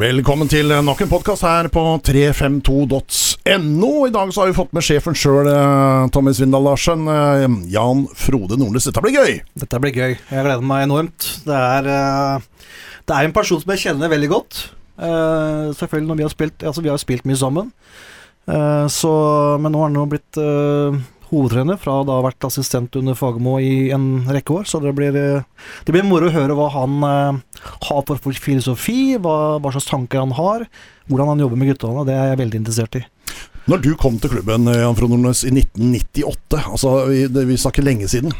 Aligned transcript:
Velkommen 0.00 0.48
til 0.48 0.70
nok 0.80 1.02
en 1.04 1.10
podkast 1.10 1.42
her 1.44 1.66
på 1.68 1.80
352.no. 2.06 3.90
I 4.06 4.12
dag 4.14 4.30
så 4.32 4.40
har 4.40 4.48
vi 4.48 4.54
fått 4.56 4.70
med 4.72 4.84
sjefen 4.86 5.12
sjøl, 5.18 5.50
Tommy 6.14 6.32
Svindal 6.32 6.64
Larsen. 6.64 7.02
eh, 7.04 7.44
Jan 7.74 8.06
Frode 8.16 8.56
Nordnes. 8.56 8.86
Dette 8.88 9.02
blir 9.04 9.18
gøy! 9.18 9.32
Dette 9.60 9.80
blir 9.82 9.92
gøy. 9.92 10.14
Jeg 10.16 10.46
gleder 10.46 10.64
meg 10.64 10.86
enormt. 10.86 11.20
Det 11.44 11.52
er, 11.52 11.84
eh, 11.92 12.40
det 13.04 13.14
er 13.18 13.28
en 13.28 13.36
person 13.36 13.60
som 13.60 13.72
jeg 13.74 13.82
kjenner 13.84 14.08
veldig 14.08 14.30
godt. 14.32 14.70
Eh, 14.96 15.68
selvfølgelig 15.76 16.08
når 16.08 16.16
vi 16.16 16.22
har 16.24 16.32
spilt 16.32 16.62
Altså, 16.64 16.80
vi 16.80 16.88
har 16.88 16.96
spilt 17.04 17.24
mye 17.28 17.36
sammen. 17.36 17.72
Eh, 18.48 18.86
så, 18.88 19.12
men 19.60 19.72
nå 19.72 19.84
har 19.84 19.92
han 19.92 20.08
blitt 20.16 20.36
eh, 20.40 20.96
hovedtrener 21.30 21.78
fra 21.80 22.00
da 22.06 22.18
ha 22.18 22.24
vært 22.26 22.46
assistent 22.48 22.96
under 22.98 23.16
Fagermo 23.18 23.56
i 23.62 23.90
en 23.94 24.26
rekke 24.30 24.60
år. 24.60 24.68
Så 24.68 24.80
det 24.82 24.92
blir, 24.98 25.14
eh, 25.16 25.46
det 25.86 25.94
blir 25.94 26.06
moro 26.06 26.28
å 26.28 26.34
høre 26.34 26.56
hva 26.58 26.68
han 26.74 26.98
eh, 27.06 27.64
har 27.88 28.02
for 28.08 28.34
filosofi, 28.34 29.16
hva, 29.18 29.58
hva 29.62 29.72
slags 29.74 29.88
tanker 29.90 30.22
han 30.22 30.34
har, 30.38 30.66
hvordan 31.08 31.34
han 31.34 31.44
jobber 31.44 31.60
med 31.60 31.72
guttene. 31.72 32.06
Det 32.08 32.16
er 32.16 32.32
jeg 32.32 32.42
veldig 32.42 32.62
interessert 32.62 33.00
i. 33.00 33.04
Når 33.70 33.82
du 33.84 33.90
kom 34.00 34.16
til 34.18 34.32
klubben 34.32 34.66
eh, 34.70 34.80
Jan 34.82 34.96
Frode 34.98 35.14
Nordnes 35.16 35.44
i 35.46 35.52
1998, 35.54 36.62
altså 36.74 36.94
vi, 37.10 37.24
det, 37.30 37.46
vi 37.46 37.58
snakker 37.60 37.86
lenge 37.86 38.08
siden 38.10 38.32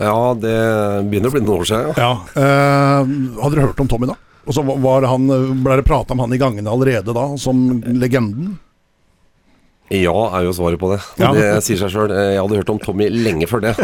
Ja, 0.00 0.32
det 0.34 0.54
begynner 1.10 1.28
å 1.28 1.34
bli 1.34 1.42
noen 1.44 1.60
år 1.60 1.68
siden. 1.68 1.90
Ja. 1.98 2.12
ja. 2.34 2.44
eh, 2.44 3.40
Hadde 3.42 3.58
du 3.58 3.64
hørt 3.66 3.82
om 3.84 3.90
Tommy 3.90 4.08
da? 4.10 4.16
Og 4.44 4.52
så 4.52 4.60
var 4.60 5.06
han, 5.08 5.24
Ble 5.64 5.78
det 5.80 5.86
prata 5.88 6.12
om 6.12 6.20
han 6.20 6.34
i 6.36 6.40
gangene 6.40 6.68
allerede 6.68 7.14
da, 7.16 7.30
som 7.40 7.80
legenden? 7.84 8.58
Ja, 9.92 10.14
er 10.32 10.46
jo 10.46 10.52
svaret 10.56 10.80
på 10.80 10.88
det. 10.94 10.98
Ja. 11.20 11.28
Det 11.36 11.48
sier 11.66 11.76
seg 11.76 11.92
sjøl. 11.92 12.12
Jeg 12.16 12.38
hadde 12.40 12.60
hørt 12.60 12.70
om 12.72 12.78
Tommy 12.80 13.10
lenge 13.12 13.48
før 13.50 13.66
det. 13.66 13.74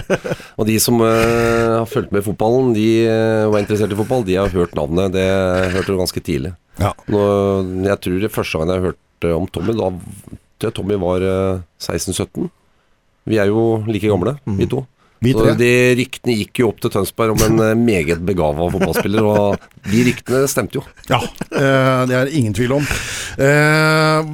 Og 0.58 0.64
de 0.68 0.78
som 0.80 0.96
uh, 1.02 1.76
har 1.82 1.88
fulgt 1.90 2.14
med 2.14 2.22
i 2.22 2.26
fotballen, 2.26 2.70
de 2.76 2.86
uh, 3.04 3.50
var 3.52 3.60
interessert 3.60 3.92
i 3.92 3.98
fotball, 3.98 4.24
de 4.24 4.38
har 4.40 4.54
hørt 4.54 4.72
navnet. 4.78 5.12
Det 5.12 5.26
hørte 5.74 5.92
du 5.92 6.00
ganske 6.00 6.22
tidlig. 6.24 6.54
Ja. 6.80 6.94
Nå, 7.12 7.20
jeg 7.84 8.00
tror 8.00 8.24
det 8.24 8.32
første 8.32 8.62
gang 8.62 8.72
jeg 8.72 8.86
hørte 8.88 9.34
om 9.36 9.50
Tommy, 9.52 9.76
da 9.76 10.72
Tommy 10.72 10.96
var 11.02 11.26
uh, 11.26 11.60
16-17. 11.82 12.48
Vi 13.28 13.36
er 13.36 13.52
jo 13.52 13.82
like 13.84 14.08
gamle, 14.08 14.38
vi 14.56 14.68
to. 14.70 14.86
Så 15.20 15.52
de 15.60 15.72
ryktene 15.98 16.34
gikk 16.38 16.62
jo 16.62 16.70
opp 16.70 16.78
til 16.80 16.92
Tønsberg 16.94 17.34
om 17.34 17.42
en 17.44 17.60
eh, 17.60 17.76
meget 17.76 18.22
begava 18.24 18.70
fotballspiller, 18.72 19.26
og 19.28 19.90
de 19.90 20.04
ryktene 20.06 20.46
stemte 20.48 20.78
jo. 20.78 20.84
Ja, 21.10 21.20
eh, 21.20 22.00
det 22.08 22.16
er 22.16 22.32
ingen 22.38 22.56
tvil 22.56 22.72
om. 22.78 22.86
Eh, 23.36 24.30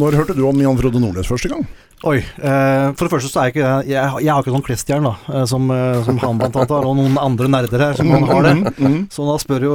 når 0.00 0.16
hørte 0.22 0.36
du 0.38 0.46
om 0.48 0.62
Jan 0.64 0.80
Frode 0.80 1.02
Nordnes 1.02 1.28
første 1.28 1.52
gang? 1.52 1.66
Oi. 2.08 2.16
Eh, 2.16 2.86
for 2.96 3.04
det 3.04 3.10
første 3.12 3.28
så 3.28 3.40
er 3.42 3.48
jeg 3.50 3.52
ikke 3.58 3.70
jeg, 3.90 4.20
jeg 4.24 4.30
har 4.32 4.40
ikke 4.40 4.52
sånn 4.54 4.62
klistjern, 4.64 5.04
da, 5.04 5.10
eh, 5.34 5.42
som, 5.50 5.66
eh, 5.74 5.98
som 6.06 6.16
han 6.22 6.38
blant 6.40 6.54
annet 6.56 6.70
har, 6.72 6.86
og 6.88 6.94
noen 6.96 7.18
andre 7.20 7.48
nerder 7.52 7.82
her 7.84 7.98
som 7.98 8.08
han 8.14 8.24
har 8.24 8.46
det. 8.46 8.54
Mm, 8.80 9.02
Så 9.12 9.26
da 9.28 9.34
spør 9.42 9.66
jo 9.66 9.72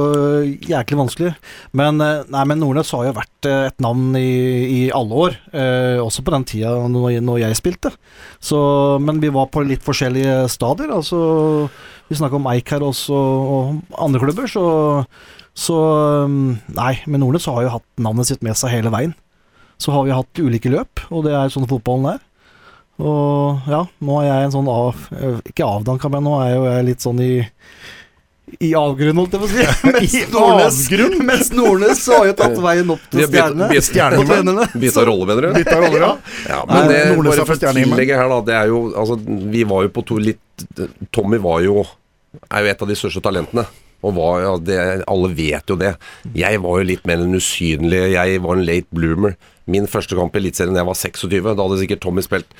jæklig 0.66 0.98
vanskelig. 0.98 1.30
Men, 1.78 2.00
eh, 2.02 2.24
nei, 2.34 2.42
men 2.50 2.58
Nordnes 2.58 2.90
har 2.96 3.04
jo 3.06 3.12
vært 3.14 3.46
eh, 3.46 3.68
et 3.68 3.78
navn 3.84 4.16
i, 4.18 4.26
i 4.66 4.80
alle 4.90 5.20
år, 5.22 5.36
eh, 5.54 6.00
også 6.02 6.24
på 6.26 6.34
den 6.34 6.46
tida 6.50 6.72
når, 6.90 7.20
når 7.22 7.38
jeg 7.44 7.60
spilte. 7.60 7.92
Så, 8.42 8.58
men 9.06 9.22
vi 9.22 9.30
var 9.30 9.46
på 9.54 9.62
litt 9.62 9.86
forskjellige 9.86 10.48
stadier. 10.50 10.90
Altså, 10.98 11.20
vi 12.10 12.18
snakka 12.18 12.40
om 12.40 12.50
Eik 12.50 12.74
her 12.74 12.82
også, 12.88 13.14
og 13.14 14.00
andre 14.02 14.24
klubber, 14.24 14.50
så, 14.50 14.66
så 15.54 15.78
Nei, 16.26 16.92
men 17.06 17.22
Nordnes 17.22 17.46
har 17.46 17.62
jo 17.62 17.76
hatt 17.78 17.86
navnet 18.02 18.26
sitt 18.32 18.42
med 18.42 18.58
seg 18.58 18.74
hele 18.74 18.90
veien. 18.90 19.14
Så 19.82 19.92
har 19.92 20.06
vi 20.06 20.14
hatt 20.16 20.40
ulike 20.40 20.72
løp, 20.72 21.02
og 21.10 21.26
det 21.26 21.34
er 21.36 21.52
sånn 21.52 21.68
fotballen 21.68 22.14
er. 22.14 22.22
Og 22.96 23.68
ja, 23.68 23.82
nå 24.00 24.18
er 24.22 24.30
jeg 24.30 24.46
en 24.46 24.52
sånn 24.54 24.68
av 24.72 25.02
Ikke 25.44 25.66
avdanka, 25.68 26.08
men 26.08 26.24
nå 26.24 26.38
er 26.40 26.46
jeg 26.48 26.56
jo 26.56 26.68
jeg 26.70 26.86
litt 26.86 27.04
sånn 27.04 27.18
i 27.20 27.30
i 28.62 28.68
avgrunnen, 28.78 29.18
holdt 29.18 29.32
jeg 29.34 29.40
på 29.42 29.46
å 29.46 29.50
si. 29.50 29.64
Mens 29.90 30.12
Nordnes, 30.30 30.76
avgrunn? 30.78 32.12
har 32.14 32.28
jo 32.28 32.34
tatt 32.38 32.60
veien 32.62 32.92
opp 32.94 33.08
til 33.10 33.24
stjernene. 33.26 34.68
Bytta 34.78 35.02
rolle, 35.08 35.26
mener 35.26 35.48
du? 35.48 35.56
Bytta 35.58 35.78
roller, 35.82 36.04
ja. 36.04 36.10
Ja, 36.52 36.60
men 36.70 36.86
det, 36.92 37.00
Nordnes 37.10 37.32
bare 37.32 37.42
har 37.42 37.48
for 37.48 37.56
fått 37.56 37.66
å 37.66 37.72
tillegge 37.74 38.20
her, 38.20 38.30
da. 38.30 38.38
Det 38.46 38.54
er 38.54 38.70
jo 38.70 38.78
Altså, 38.94 39.18
vi 39.56 39.64
var 39.66 39.82
jo 39.88 39.90
på 39.96 40.04
to 40.06 40.20
litt 40.22 40.66
Tommy 41.10 41.40
var 41.42 41.64
jo 41.66 41.82
Er 42.46 42.62
jo 42.62 42.70
et 42.70 42.86
av 42.86 42.92
de 42.92 42.98
største 43.02 43.24
talentene. 43.24 43.66
Og 44.06 44.16
hva, 44.16 44.30
ja, 44.44 44.54
det, 44.62 44.80
alle 45.10 45.30
vet 45.34 45.72
jo 45.72 45.78
det. 45.80 45.96
Jeg 46.38 46.62
var 46.64 46.80
jo 46.80 46.88
litt 46.92 47.06
mer 47.08 47.22
den 47.22 47.36
usynlig 47.36 48.02
Jeg 48.14 48.42
var 48.44 48.56
en 48.56 48.66
late 48.66 48.94
bloomer. 48.94 49.36
Min 49.66 49.88
første 49.90 50.14
kamp 50.18 50.36
i 50.36 50.44
Eliteserien 50.44 50.76
da 50.76 50.84
jeg 50.84 50.90
var 50.92 51.00
26. 51.00 51.48
Da 51.48 51.56
hadde 51.56 51.80
sikkert 51.82 52.04
Tommy 52.04 52.22
spilt 52.24 52.52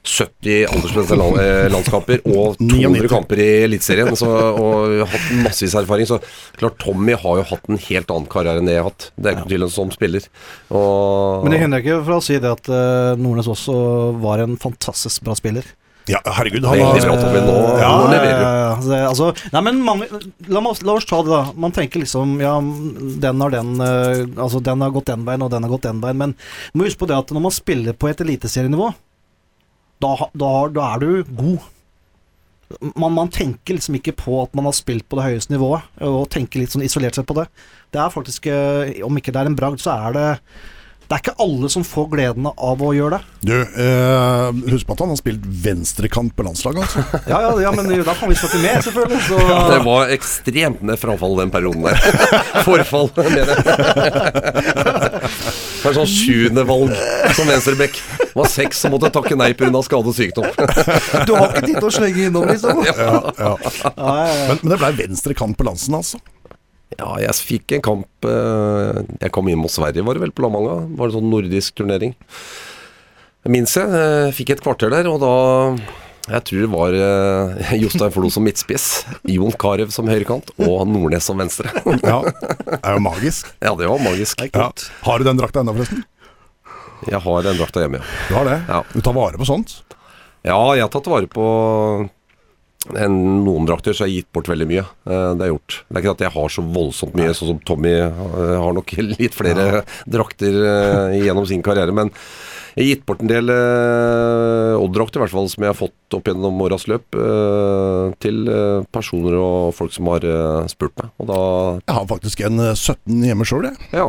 70 0.00 0.64
aldersbestemte 0.70 1.42
eh, 1.44 1.66
landskamper 1.68 2.22
og 2.32 2.56
200 2.60 3.08
kamper 3.12 3.42
i 3.42 3.48
Eliteserien. 3.66 4.12
Og 4.12 5.02
hatt 5.10 5.26
massevis 5.44 5.76
erfaring. 5.80 6.08
Så 6.08 6.20
klart 6.60 6.78
Tommy 6.82 7.16
har 7.20 7.40
jo 7.40 7.48
hatt 7.52 7.68
en 7.68 7.80
helt 7.88 8.14
annen 8.14 8.30
karriere 8.30 8.62
enn 8.62 8.70
det 8.70 8.78
jeg 8.78 8.84
har 8.84 8.90
hatt. 8.92 9.10
Det 9.16 9.30
er 9.30 9.38
ikke 9.38 9.52
til 9.52 9.66
en 9.66 9.74
som 9.74 9.92
spiller. 9.94 10.30
Og 10.72 11.44
Men 11.44 11.56
det 11.56 11.62
hindrer 11.64 11.84
ikke 11.84 12.00
fra 12.08 12.20
å 12.20 12.24
si 12.24 12.40
det 12.40 12.54
at 12.56 12.72
eh, 12.72 13.20
Nordnes 13.20 13.50
også 13.50 13.76
var 14.22 14.44
en 14.44 14.56
fantastisk 14.60 15.26
bra 15.26 15.36
spiller. 15.38 15.68
Ja, 16.08 16.18
herregud. 16.24 16.64
Han 16.64 16.78
Veldig 16.78 17.02
bra, 17.04 17.14
har, 17.14 17.20
Tommy. 17.22 17.40
Nå, 17.44 17.56
Ja, 17.78 17.90
nå 17.92 18.06
Ja, 18.06 18.10
leverer 18.10 18.38
du. 18.38 18.44
ja, 18.44 18.54
ja. 18.60 18.76
Det, 18.80 19.00
altså, 19.10 19.26
nei, 19.52 19.60
men 19.66 19.80
man, 19.84 20.00
la, 20.48 20.60
oss, 20.70 20.80
la 20.82 20.94
oss 20.96 21.04
ta 21.06 21.20
det, 21.22 21.30
da. 21.30 21.52
Man 21.60 21.72
tenker 21.76 22.00
liksom 22.02 22.38
Ja, 22.40 22.54
den 22.60 23.40
har 23.44 23.50
den 23.54 23.74
eh, 23.84 24.22
Altså, 24.40 24.60
den 24.64 24.80
har 24.80 24.90
gått 24.94 25.10
den 25.12 25.26
veien, 25.28 25.42
og 25.44 25.50
den 25.52 25.62
har 25.66 25.70
gått 25.70 25.86
den 25.86 26.00
veien. 26.02 26.16
Men 26.18 26.32
du 26.72 26.78
må 26.80 26.88
huske 26.88 27.02
på 27.04 27.10
det 27.10 27.18
at 27.20 27.30
når 27.36 27.44
man 27.46 27.54
spiller 27.54 27.92
på 27.94 28.08
et 28.10 28.20
eliteserienivå, 28.24 28.88
da, 30.00 30.14
da, 30.32 30.50
da 30.72 30.88
er 30.94 31.04
du 31.04 31.24
god. 31.36 31.68
Man, 32.94 33.12
man 33.12 33.28
tenker 33.34 33.74
liksom 33.76 33.96
ikke 33.98 34.14
på 34.16 34.36
at 34.44 34.52
man 34.54 34.64
har 34.68 34.74
spilt 34.78 35.04
på 35.10 35.18
det 35.18 35.24
høyeste 35.26 35.52
nivået, 35.52 35.82
og 36.06 36.28
tenker 36.32 36.62
litt 36.62 36.70
sånn 36.72 36.84
isolert 36.86 37.18
sett 37.18 37.26
på 37.28 37.34
det. 37.36 37.48
Det 37.92 37.98
er 38.00 38.12
faktisk 38.14 38.46
eh, 38.46 39.00
Om 39.04 39.18
ikke 39.18 39.34
det 39.34 39.42
er 39.42 39.50
en 39.50 39.56
bragd, 39.58 39.82
så 39.82 39.96
er 40.08 40.14
det 40.16 40.28
Det 41.10 41.16
er 41.16 41.22
ikke 41.24 41.42
alle 41.42 41.66
som 41.74 41.82
får 41.82 42.04
gleden 42.12 42.44
av 42.46 42.82
å 42.86 42.92
gjøre 42.94 43.16
det. 43.16 43.48
Du, 43.48 43.54
eh, 43.82 44.58
husk 44.70 44.86
på 44.86 44.94
at 44.94 45.00
han 45.02 45.10
har 45.10 45.18
spilt 45.18 45.42
venstrekant 45.64 46.36
på 46.38 46.44
landslaget, 46.46 46.84
altså. 46.86 47.02
Ja, 47.32 47.40
ja, 47.48 47.50
ja 47.64 47.72
men 47.74 47.90
da 48.06 48.14
kan 48.14 48.30
vi 48.30 48.36
snakke 48.38 48.60
mer, 48.62 48.78
selvfølgelig. 48.86 49.18
Så 49.26 49.40
Det 49.72 49.80
var 49.88 50.14
ekstremt 50.14 50.84
med 50.86 51.02
frafall 51.02 51.34
den 51.42 51.50
perioden 51.50 51.82
der. 51.88 51.98
Forfall, 52.68 53.10
mener 53.18 53.50
jeg. 53.50 53.58
Det 55.80 55.90
er 55.90 55.98
sånn 55.98 56.10
sjuende 56.14 56.68
valg 56.70 56.94
som 57.34 57.50
venstreback. 57.50 57.98
Det 58.20 58.30
var 58.38 58.54
seks 58.54 58.84
som 58.84 58.94
måtte 58.94 59.10
takke 59.10 59.34
nei 59.34 59.50
pga. 59.58 59.82
skade 59.82 60.14
og 60.14 60.14
sykdom. 60.14 60.46
Du 61.26 61.34
har 61.34 61.50
ikke 61.50 61.66
tid 61.72 61.80
til 61.80 61.90
å 61.90 61.96
slenge 61.98 62.28
innom, 62.28 62.46
liksom? 62.54 62.86
Ja, 62.86 62.94
ja. 62.94 63.22
Ja, 63.34 63.54
ja, 63.58 63.72
ja. 63.98 64.44
Men, 64.52 64.62
men 64.62 64.76
det 64.76 64.78
ble 64.78 64.94
venstrekant 65.02 65.58
på 65.58 65.66
landsen, 65.66 65.98
altså. 65.98 66.22
Ja, 66.98 67.12
jeg 67.22 67.34
fikk 67.38 67.72
en 67.76 67.82
kamp 67.86 68.26
eh, 68.26 68.98
Jeg 69.22 69.30
kom 69.34 69.46
inn 69.48 69.60
mot 69.62 69.70
Sverige, 69.72 70.02
var 70.04 70.16
det 70.18 70.24
vel, 70.24 70.32
på 70.34 70.42
La 70.44 70.50
Manga. 70.52 70.74
Var 70.98 71.08
det 71.10 71.14
sånn 71.16 71.30
nordisk 71.30 71.76
turnering. 71.78 72.14
Jeg 73.46 73.52
minnes 73.54 73.72
jeg. 73.78 73.88
eh, 73.94 74.30
Fikk 74.36 74.50
et 74.56 74.62
kvarter 74.64 74.90
der, 74.92 75.06
og 75.08 75.20
da 75.22 75.34
jeg 76.30 76.44
tror 76.46 76.60
det 76.62 76.70
var 76.70 76.94
eh, 76.94 77.70
Jostein 77.82 78.12
Flo 78.14 78.28
som 78.30 78.44
midtspiss, 78.46 78.84
Jon 79.26 79.54
Carew 79.58 79.88
som 79.90 80.10
høyrekant 80.10 80.50
og 80.62 80.84
Nordnes 80.90 81.24
som 81.30 81.38
venstre. 81.40 81.70
Ja, 82.04 82.20
Det 82.26 82.80
er 82.82 82.98
jo 82.98 83.04
magisk. 83.06 83.48
Ja, 83.64 83.72
det 83.78 83.88
var 83.90 84.02
magisk. 84.04 84.42
Ja. 84.52 84.68
Har 85.06 85.18
du 85.22 85.26
den 85.30 85.40
drakta 85.40 85.62
ennå, 85.64 85.74
forresten? 85.78 86.04
Jeg 87.08 87.22
har 87.24 87.46
den 87.46 87.56
drakta 87.56 87.80
hjemme, 87.86 88.02
ja. 88.02 88.18
Du 88.28 88.34
har 88.36 88.50
det? 88.50 88.58
Ja. 88.68 88.82
Du 88.92 89.00
tar 89.00 89.16
vare 89.16 89.40
på 89.40 89.46
sånt? 89.48 89.78
Ja, 90.44 90.58
jeg 90.76 90.84
har 90.84 90.92
tatt 90.92 91.08
vare 91.10 91.28
på 91.32 91.46
noen 92.88 93.66
drakter, 93.68 93.92
så 93.92 94.04
har 94.04 94.08
jeg 94.08 94.22
gitt 94.22 94.32
bort 94.32 94.48
veldig 94.48 94.66
mye. 94.68 94.84
Eh, 95.04 95.32
det 95.36 95.44
er 95.44 95.52
gjort. 95.52 95.80
Det 95.86 95.96
er 95.98 96.00
ikke 96.02 96.14
at 96.14 96.22
jeg 96.24 96.34
har 96.36 96.52
så 96.54 96.62
voldsomt 96.64 97.18
mye, 97.18 97.34
sånn 97.36 97.52
som 97.52 97.58
Tommy 97.68 97.92
eh, 97.92 98.22
har 98.56 98.72
nok 98.76 98.94
litt 99.20 99.36
flere 99.36 99.82
drakter 100.08 100.56
eh, 100.64 101.18
gjennom 101.20 101.46
sin 101.48 101.64
karriere. 101.64 101.92
Men 101.92 102.12
jeg 102.70 102.80
har 102.80 102.88
gitt 102.88 103.04
bort 103.04 103.20
en 103.20 103.28
del 103.28 103.50
Odd-drakter, 103.50 105.18
i 105.18 105.24
hvert 105.24 105.34
fall, 105.34 105.48
som 105.50 105.64
jeg 105.66 105.72
har 105.72 105.76
fått 105.76 106.16
opp 106.16 106.30
gjennom 106.30 106.60
åras 106.62 106.86
løp, 106.88 107.18
til 108.22 108.38
personer 108.94 109.34
og 109.36 109.74
folk 109.74 109.92
som 109.92 110.08
har 110.12 110.24
spurt 110.70 110.94
meg. 111.02 111.10
Og 111.18 111.28
da 111.32 111.40
Jeg 111.82 111.96
har 111.98 112.08
faktisk 112.14 112.44
en 112.46 112.62
eh, 112.62 112.78
17 112.78 113.26
hjemme 113.26 113.48
sjøl, 113.48 113.66
jeg. 113.68 113.90
Ja, 113.90 114.08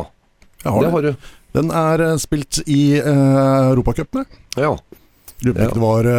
jeg 0.62 0.70
har 0.70 0.78
det 0.78 0.86
det. 0.86 0.94
har 0.94 1.06
du. 1.08 1.30
Den 1.58 1.74
er 1.76 2.06
spilt 2.22 2.62
i 2.64 2.80
uh, 3.02 3.74
Europacupene. 3.74 4.24
Ja. 4.56 4.72
Lurer 5.42 5.58
på 5.58 5.66
om 5.66 5.74
det 5.74 5.82
var 5.82 6.12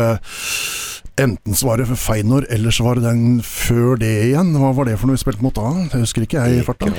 Enten 1.22 1.54
så 1.54 1.68
var 1.68 1.78
det 1.78 1.86
for 1.92 2.00
Feinor, 2.00 2.46
eller 2.50 2.74
så 2.74 2.88
var 2.88 2.98
det 2.98 3.06
den 3.06 3.42
før 3.46 4.00
det 4.02 4.14
igjen. 4.32 4.56
Hva 4.58 4.72
var 4.74 4.90
det 4.90 4.96
for 4.98 5.10
noe 5.10 5.18
vi 5.18 5.22
spilte 5.22 5.46
mot 5.46 5.54
da? 5.54 5.68
Det 5.92 6.00
husker 6.02 6.26
ikke 6.26 6.42
jeg 6.42 6.64
i 6.64 6.64
farta. 6.66 6.90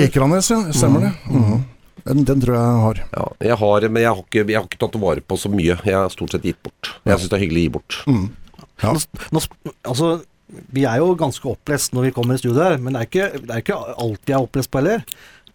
Ekranes, 0.00 0.48
ja. 0.54 0.62
Stemmer 0.72 1.08
det. 1.08 1.12
Mhm. 1.28 1.66
Den, 2.08 2.22
den 2.24 2.40
tror 2.40 2.54
jeg 2.56 2.64
jeg 2.64 2.82
har. 2.86 3.00
Ja, 3.12 3.24
jeg 3.50 3.56
har, 3.60 3.84
men 3.92 4.00
jeg 4.00 4.08
har, 4.08 4.20
ikke, 4.22 4.44
jeg 4.48 4.56
har 4.56 4.64
ikke 4.70 4.80
tatt 4.80 4.94
vare 5.02 5.20
på 5.20 5.36
så 5.36 5.50
mye. 5.52 5.74
Jeg 5.84 5.92
har 5.92 6.08
stort 6.14 6.32
sett 6.32 6.46
gitt 6.48 6.60
bort. 6.64 6.94
Jeg 7.04 7.20
syns 7.20 7.28
det 7.28 7.36
er 7.36 7.42
hyggelig 7.44 7.60
å 7.60 7.66
gi 7.66 7.72
bort. 7.74 7.96
Mm. 8.08 8.22
Ja. 8.80 8.92
Nå, 8.94 9.02
nå, 9.36 9.42
altså, 9.90 10.12
vi 10.72 10.86
er 10.88 11.02
jo 11.02 11.10
ganske 11.20 11.50
opplest 11.50 11.92
når 11.92 12.08
vi 12.08 12.14
kommer 12.16 12.38
i 12.38 12.40
studio 12.40 12.62
her, 12.64 12.78
men 12.80 12.96
det 12.96 13.02
er 13.02 13.10
ikke, 13.10 13.26
det 13.42 13.52
er 13.52 13.64
ikke 13.66 13.80
alt 14.06 14.30
jeg 14.32 14.38
er 14.38 14.46
opplest 14.46 14.72
på 14.72 14.80
heller. 14.80 15.04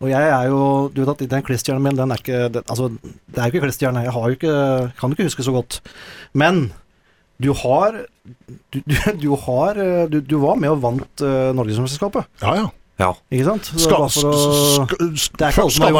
Og 0.04 0.10
jeg 0.12 0.30
er 0.36 0.50
jo 0.51 0.62
Du 0.92 1.00
vet 1.00 1.12
at 1.13 1.30
den 1.31 1.44
klesstjernen 1.48 1.83
min, 1.86 1.95
den 1.95 2.12
er 2.12 2.19
ikke 2.19 2.48
det, 2.51 2.63
Altså, 2.68 2.89
det 3.00 3.39
er 3.39 3.48
jo 3.48 3.54
ikke 3.54 3.65
klesstjerne. 3.69 4.01
Jeg 4.04 4.12
har 4.12 4.25
jo 4.27 4.36
ikke 4.36 4.56
Kan 5.00 5.13
jo 5.13 5.15
ikke 5.15 5.27
huske 5.30 5.45
så 5.45 5.54
godt. 5.56 5.77
Men 6.33 6.65
du 7.41 7.51
har 7.63 8.03
Du, 8.71 8.80
du, 8.85 8.95
du 9.19 9.30
har 9.45 9.77
eh, 9.80 10.06
du, 10.09 10.21
du 10.21 10.38
var 10.39 10.56
med 10.56 10.69
og 10.71 10.81
vant 10.83 11.24
uh, 11.25 11.51
Norgesmesterskapet. 11.57 12.25
Ja, 12.41 12.56
ja. 12.62 12.69
Ja. 13.01 13.07
Ikke 13.33 13.47
sant? 13.47 13.65
Skal, 13.81 14.06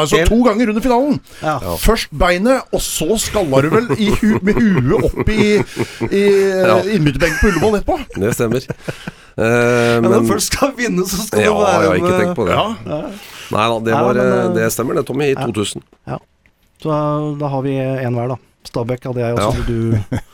seg 0.06 0.28
to 0.30 0.38
ganger 0.46 0.70
under 0.70 0.84
finalen. 0.84 1.18
ja. 1.42 1.56
Først 1.82 2.12
beinet, 2.14 2.62
og 2.72 2.80
så 2.80 3.18
skalla 3.20 3.60
du 3.64 3.68
vel 3.72 3.90
i 3.98 4.12
hu 4.14 4.38
med 4.46 4.54
huet 4.60 5.08
opp 5.10 5.28
i, 5.34 5.58
i 6.06 6.22
Ja. 6.54 6.78
innbytterbenken 6.86 7.40
på 7.42 7.50
Ullevål 7.50 7.80
etterpå. 7.80 7.98
Det 8.22 8.32
stemmer. 8.38 8.68
Uh, 9.34 9.42
Ja, 9.42 10.00
Når 10.00 10.10
men 10.12 10.22
du 10.22 10.30
først 10.30 10.52
skal 10.52 10.70
vinne, 10.78 11.02
så 11.10 11.18
skal 11.26 11.42
Ja, 11.42 11.50
det 11.50 11.66
være 11.66 11.82
jeg 11.82 11.88
har 11.90 11.96
ikke 11.98 12.12
tenk 12.14 12.22
tenkt 12.22 12.36
på 12.38 12.44
det. 12.46 12.54
Ja. 12.54 12.98
Nei 13.50 13.64
da, 13.72 13.78
det, 13.88 13.94
var, 13.98 14.14
men, 14.14 14.22
eh, 14.24 14.44
eh, 14.44 14.52
det 14.54 14.68
stemmer 14.72 14.94
det, 14.94 15.04
Tommy. 15.08 15.26
I 15.32 15.34
ja. 15.34 15.46
2000. 15.50 15.82
Så 16.84 16.98
da, 17.40 17.48
har 17.50 17.62
vi 17.66 17.74
en 17.80 18.14
hver, 18.14 18.28
da. 18.34 18.38
Stabæk 18.70 19.08
hadde 19.08 19.20
jeg 19.22 19.38
også. 19.38 19.64
Du 19.68 19.78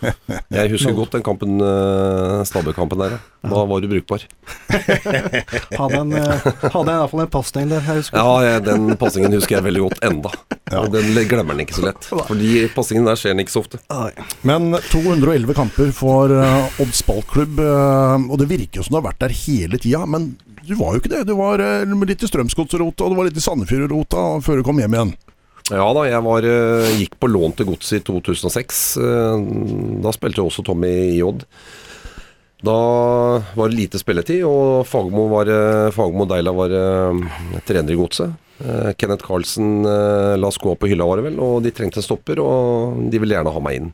Jeg 0.56 0.70
husker 0.72 0.94
godt 0.96 1.16
den 1.16 1.24
kampen, 1.26 1.60
uh, 1.60 2.40
Stabæk-kampen 2.46 3.02
der. 3.02 3.16
ja. 3.16 3.50
Da 3.50 3.64
var 3.66 3.80
du 3.80 3.88
brukbar. 3.88 4.24
hadde 5.80 6.00
en, 6.00 6.12
hadde 6.12 6.90
jeg 6.90 6.96
i 6.96 7.00
hvert 7.00 7.12
fall 7.12 7.24
en 7.24 7.32
pasning 7.32 7.70
der, 7.70 7.80
jeg 7.86 8.02
husker. 8.02 8.18
Ja, 8.20 8.34
jeg, 8.46 8.64
den 8.68 8.96
pasningen 9.00 9.34
husker 9.38 9.58
jeg 9.58 9.66
veldig 9.68 9.84
godt 9.86 10.04
enda. 10.10 10.32
Ja. 10.70 10.84
Og 10.84 10.92
den 10.94 11.10
glemmer 11.28 11.56
den 11.56 11.64
ikke 11.64 11.78
så 11.78 11.86
lett. 11.88 12.06
Fordi 12.30 12.66
passingen 12.74 13.08
der 13.08 13.18
skjer 13.18 13.34
den 13.34 13.42
ikke 13.44 13.54
så 13.56 13.64
ofte. 13.64 13.80
Men 14.46 14.70
211 14.90 15.56
kamper 15.58 15.90
for 15.96 16.30
uh, 16.30 16.82
Odds 16.82 17.02
ballklubb, 17.06 17.58
eh, 17.64 18.28
og 18.30 18.38
det 18.40 18.48
virker 18.50 18.80
jo 18.80 18.86
som 18.86 18.96
du 18.96 19.00
har 19.00 19.08
vært 19.10 19.24
der 19.24 19.34
hele 19.34 19.80
tida. 19.80 20.04
Men 20.08 20.32
du 20.66 20.74
var 20.78 20.94
jo 20.94 21.02
ikke 21.02 21.12
det. 21.12 21.24
Du 21.28 21.34
var 21.38 21.62
eh, 21.64 21.96
litt 22.06 22.22
i 22.22 22.30
Strømsgodsrota, 22.30 23.06
og 23.06 23.12
du 23.12 23.18
var 23.18 23.28
litt 23.28 23.40
i 23.40 23.44
Sandefjord-rota 23.44 24.26
før 24.44 24.60
du 24.60 24.66
kom 24.66 24.80
hjem 24.82 24.96
igjen. 24.96 25.12
Ja 25.70 25.86
da, 25.94 26.02
jeg 26.08 26.22
var, 26.26 26.42
eh, 26.46 26.88
gikk 26.98 27.14
på 27.22 27.28
lån 27.30 27.54
til 27.58 27.68
Godset 27.70 28.00
i 28.00 28.04
2006. 28.06 28.80
Eh, 28.98 29.44
Da 30.02 30.10
spilte 30.16 30.42
også 30.42 30.64
Tommy 30.66 30.90
i 31.14 31.22
Odd. 31.22 31.44
Da 32.62 32.74
var 33.56 33.68
det 33.70 33.76
lite 33.78 33.98
spilletid, 33.98 34.42
og 34.44 34.84
Fagmo, 34.86 35.28
var, 35.30 35.46
Fagmo 35.92 36.26
og 36.26 36.28
Deila 36.28 36.52
var 36.52 36.70
eh, 36.74 37.60
trener 37.64 37.94
i 37.94 37.96
Godset. 37.96 38.34
Eh, 38.60 38.92
Kenneth 39.00 39.24
Carlsen 39.24 39.86
eh, 39.86 40.36
la 40.36 40.50
skoa 40.52 40.76
på 40.76 40.90
hylla, 40.90 41.06
var 41.08 41.16
det 41.22 41.30
vel, 41.30 41.38
og 41.40 41.62
de 41.64 41.70
trengte 41.72 42.02
en 42.02 42.04
stopper, 42.04 42.42
og 42.44 42.98
de 43.10 43.18
ville 43.22 43.32
gjerne 43.38 43.54
ha 43.54 43.62
meg 43.64 43.78
inn. 43.78 43.92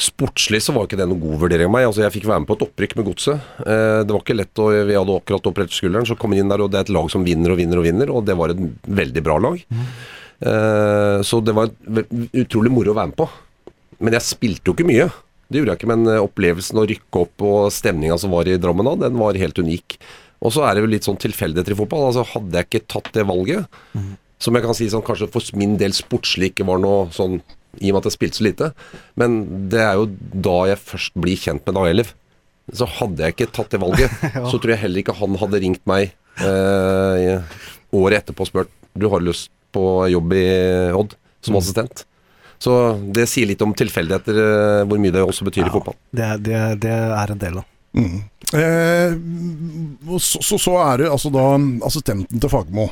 Sportslig 0.00 0.62
så 0.64 0.72
var 0.74 0.88
ikke 0.88 0.96
det 0.98 1.06
noen 1.10 1.20
god 1.20 1.42
vurdering 1.44 1.68
av 1.68 1.74
meg. 1.76 1.86
Altså 1.86 2.02
Jeg 2.06 2.14
fikk 2.16 2.26
være 2.26 2.40
med 2.40 2.48
på 2.48 2.56
et 2.56 2.64
opprykk 2.66 2.96
med 2.96 3.06
Godset. 3.12 3.50
Eh, 3.62 4.00
det 4.02 4.14
var 4.16 4.22
ikke 4.24 4.38
lett, 4.40 4.62
og 4.64 4.72
vi 4.88 4.96
hadde 4.96 5.18
akkurat 5.20 5.50
operert 5.52 5.76
skulderen. 5.76 6.08
Så 6.08 6.16
kom 6.18 6.32
jeg 6.34 6.42
inn 6.42 6.50
der, 6.50 6.64
og 6.64 6.72
det 6.72 6.80
er 6.80 6.88
et 6.88 6.94
lag 6.96 7.10
som 7.12 7.22
vinner 7.26 7.52
og 7.52 7.60
vinner 7.60 7.78
og 7.78 7.84
vinner, 7.86 8.10
og 8.10 8.24
det 8.26 8.34
var 8.40 8.54
et 8.56 8.62
veldig 8.88 9.22
bra 9.28 9.36
lag. 9.46 9.60
Eh, 10.40 11.20
så 11.26 11.40
det 11.44 11.54
var 11.56 11.70
utrolig 12.32 12.72
moro 12.72 12.94
å 12.94 12.96
være 12.98 13.12
med 13.12 13.18
på. 13.18 13.28
Men 14.00 14.16
jeg 14.16 14.28
spilte 14.28 14.70
jo 14.70 14.76
ikke 14.76 14.88
mye. 14.88 15.10
Det 15.50 15.60
gjorde 15.60 15.74
jeg 15.74 15.80
ikke, 15.80 15.90
men 15.92 16.08
eh, 16.08 16.22
opplevelsen 16.22 16.80
å 16.80 16.86
rykke 16.88 17.22
opp 17.24 17.44
og 17.46 17.60
stemninga 17.74 18.16
som 18.22 18.32
var 18.34 18.48
i 18.48 18.58
Drammen 18.60 18.86
da, 18.86 18.96
den 19.08 19.20
var 19.20 19.38
helt 19.40 19.60
unik. 19.60 19.98
Og 20.40 20.54
så 20.54 20.64
er 20.64 20.76
det 20.76 20.84
jo 20.84 20.90
litt 20.94 21.06
sånn 21.08 21.20
tilfeldigheter 21.20 21.74
i 21.74 21.78
fotball. 21.82 22.06
Altså 22.08 22.24
Hadde 22.32 22.60
jeg 22.60 22.68
ikke 22.70 22.86
tatt 22.94 23.10
det 23.16 23.26
valget, 23.28 23.80
som 24.40 24.56
jeg 24.56 24.64
kan 24.64 24.76
si 24.78 24.88
sånn 24.88 25.04
kanskje 25.04 25.28
for 25.34 25.58
min 25.60 25.74
del 25.80 25.92
sportslig 25.92 26.54
ikke 26.54 26.64
var 26.70 26.80
noe 26.80 27.10
sånn 27.12 27.42
i 27.78 27.90
og 27.90 27.94
med 27.94 28.00
at 28.00 28.08
jeg 28.08 28.16
spilte 28.16 28.38
så 28.40 28.46
lite, 28.48 28.68
men 29.20 29.36
det 29.70 29.82
er 29.84 29.98
jo 30.00 30.08
da 30.48 30.56
jeg 30.72 30.80
først 30.82 31.12
blir 31.22 31.38
kjent 31.38 31.68
med 31.68 31.76
Dag. 31.76 32.08
Så 32.80 32.88
hadde 32.98 33.22
jeg 33.22 33.36
ikke 33.36 33.50
tatt 33.54 33.70
det 33.74 33.82
valget, 33.82 34.16
så 34.50 34.56
tror 34.56 34.72
jeg 34.72 34.82
heller 34.86 35.02
ikke 35.04 35.18
han 35.20 35.36
hadde 35.38 35.60
ringt 35.62 35.84
meg 35.90 36.14
eh, 36.42 37.44
året 37.94 38.22
etterpå 38.22 38.46
og 38.46 38.50
spurt 38.50 38.74
Du 38.98 39.06
har 39.12 39.22
lyst 39.22 39.52
på 39.74 39.84
jobb 40.12 40.32
i 40.36 40.44
Odd 40.96 41.14
som 41.44 41.56
assistent. 41.60 42.04
Så 42.60 42.74
det 43.16 43.24
sier 43.30 43.48
litt 43.48 43.62
om 43.64 43.72
tilfeldigheter, 43.72 44.36
eh, 44.44 44.80
hvor 44.88 45.00
mye 45.00 45.14
det 45.14 45.22
også 45.24 45.46
betyr 45.48 45.66
i 45.70 45.72
fotball. 45.72 45.96
Det, 46.12 46.26
det, 46.44 46.58
det 46.82 46.92
er 46.92 47.32
en 47.32 47.40
del 47.40 47.60
av. 47.62 47.68
Mm. 47.96 48.18
Eh, 48.54 49.14
så, 50.20 50.42
så, 50.44 50.58
så 50.60 50.74
er 50.84 51.00
du 51.00 51.06
altså 51.10 51.32
da 51.34 51.46
assistenten 51.88 52.38
til 52.42 52.52
Fagermo 52.52 52.90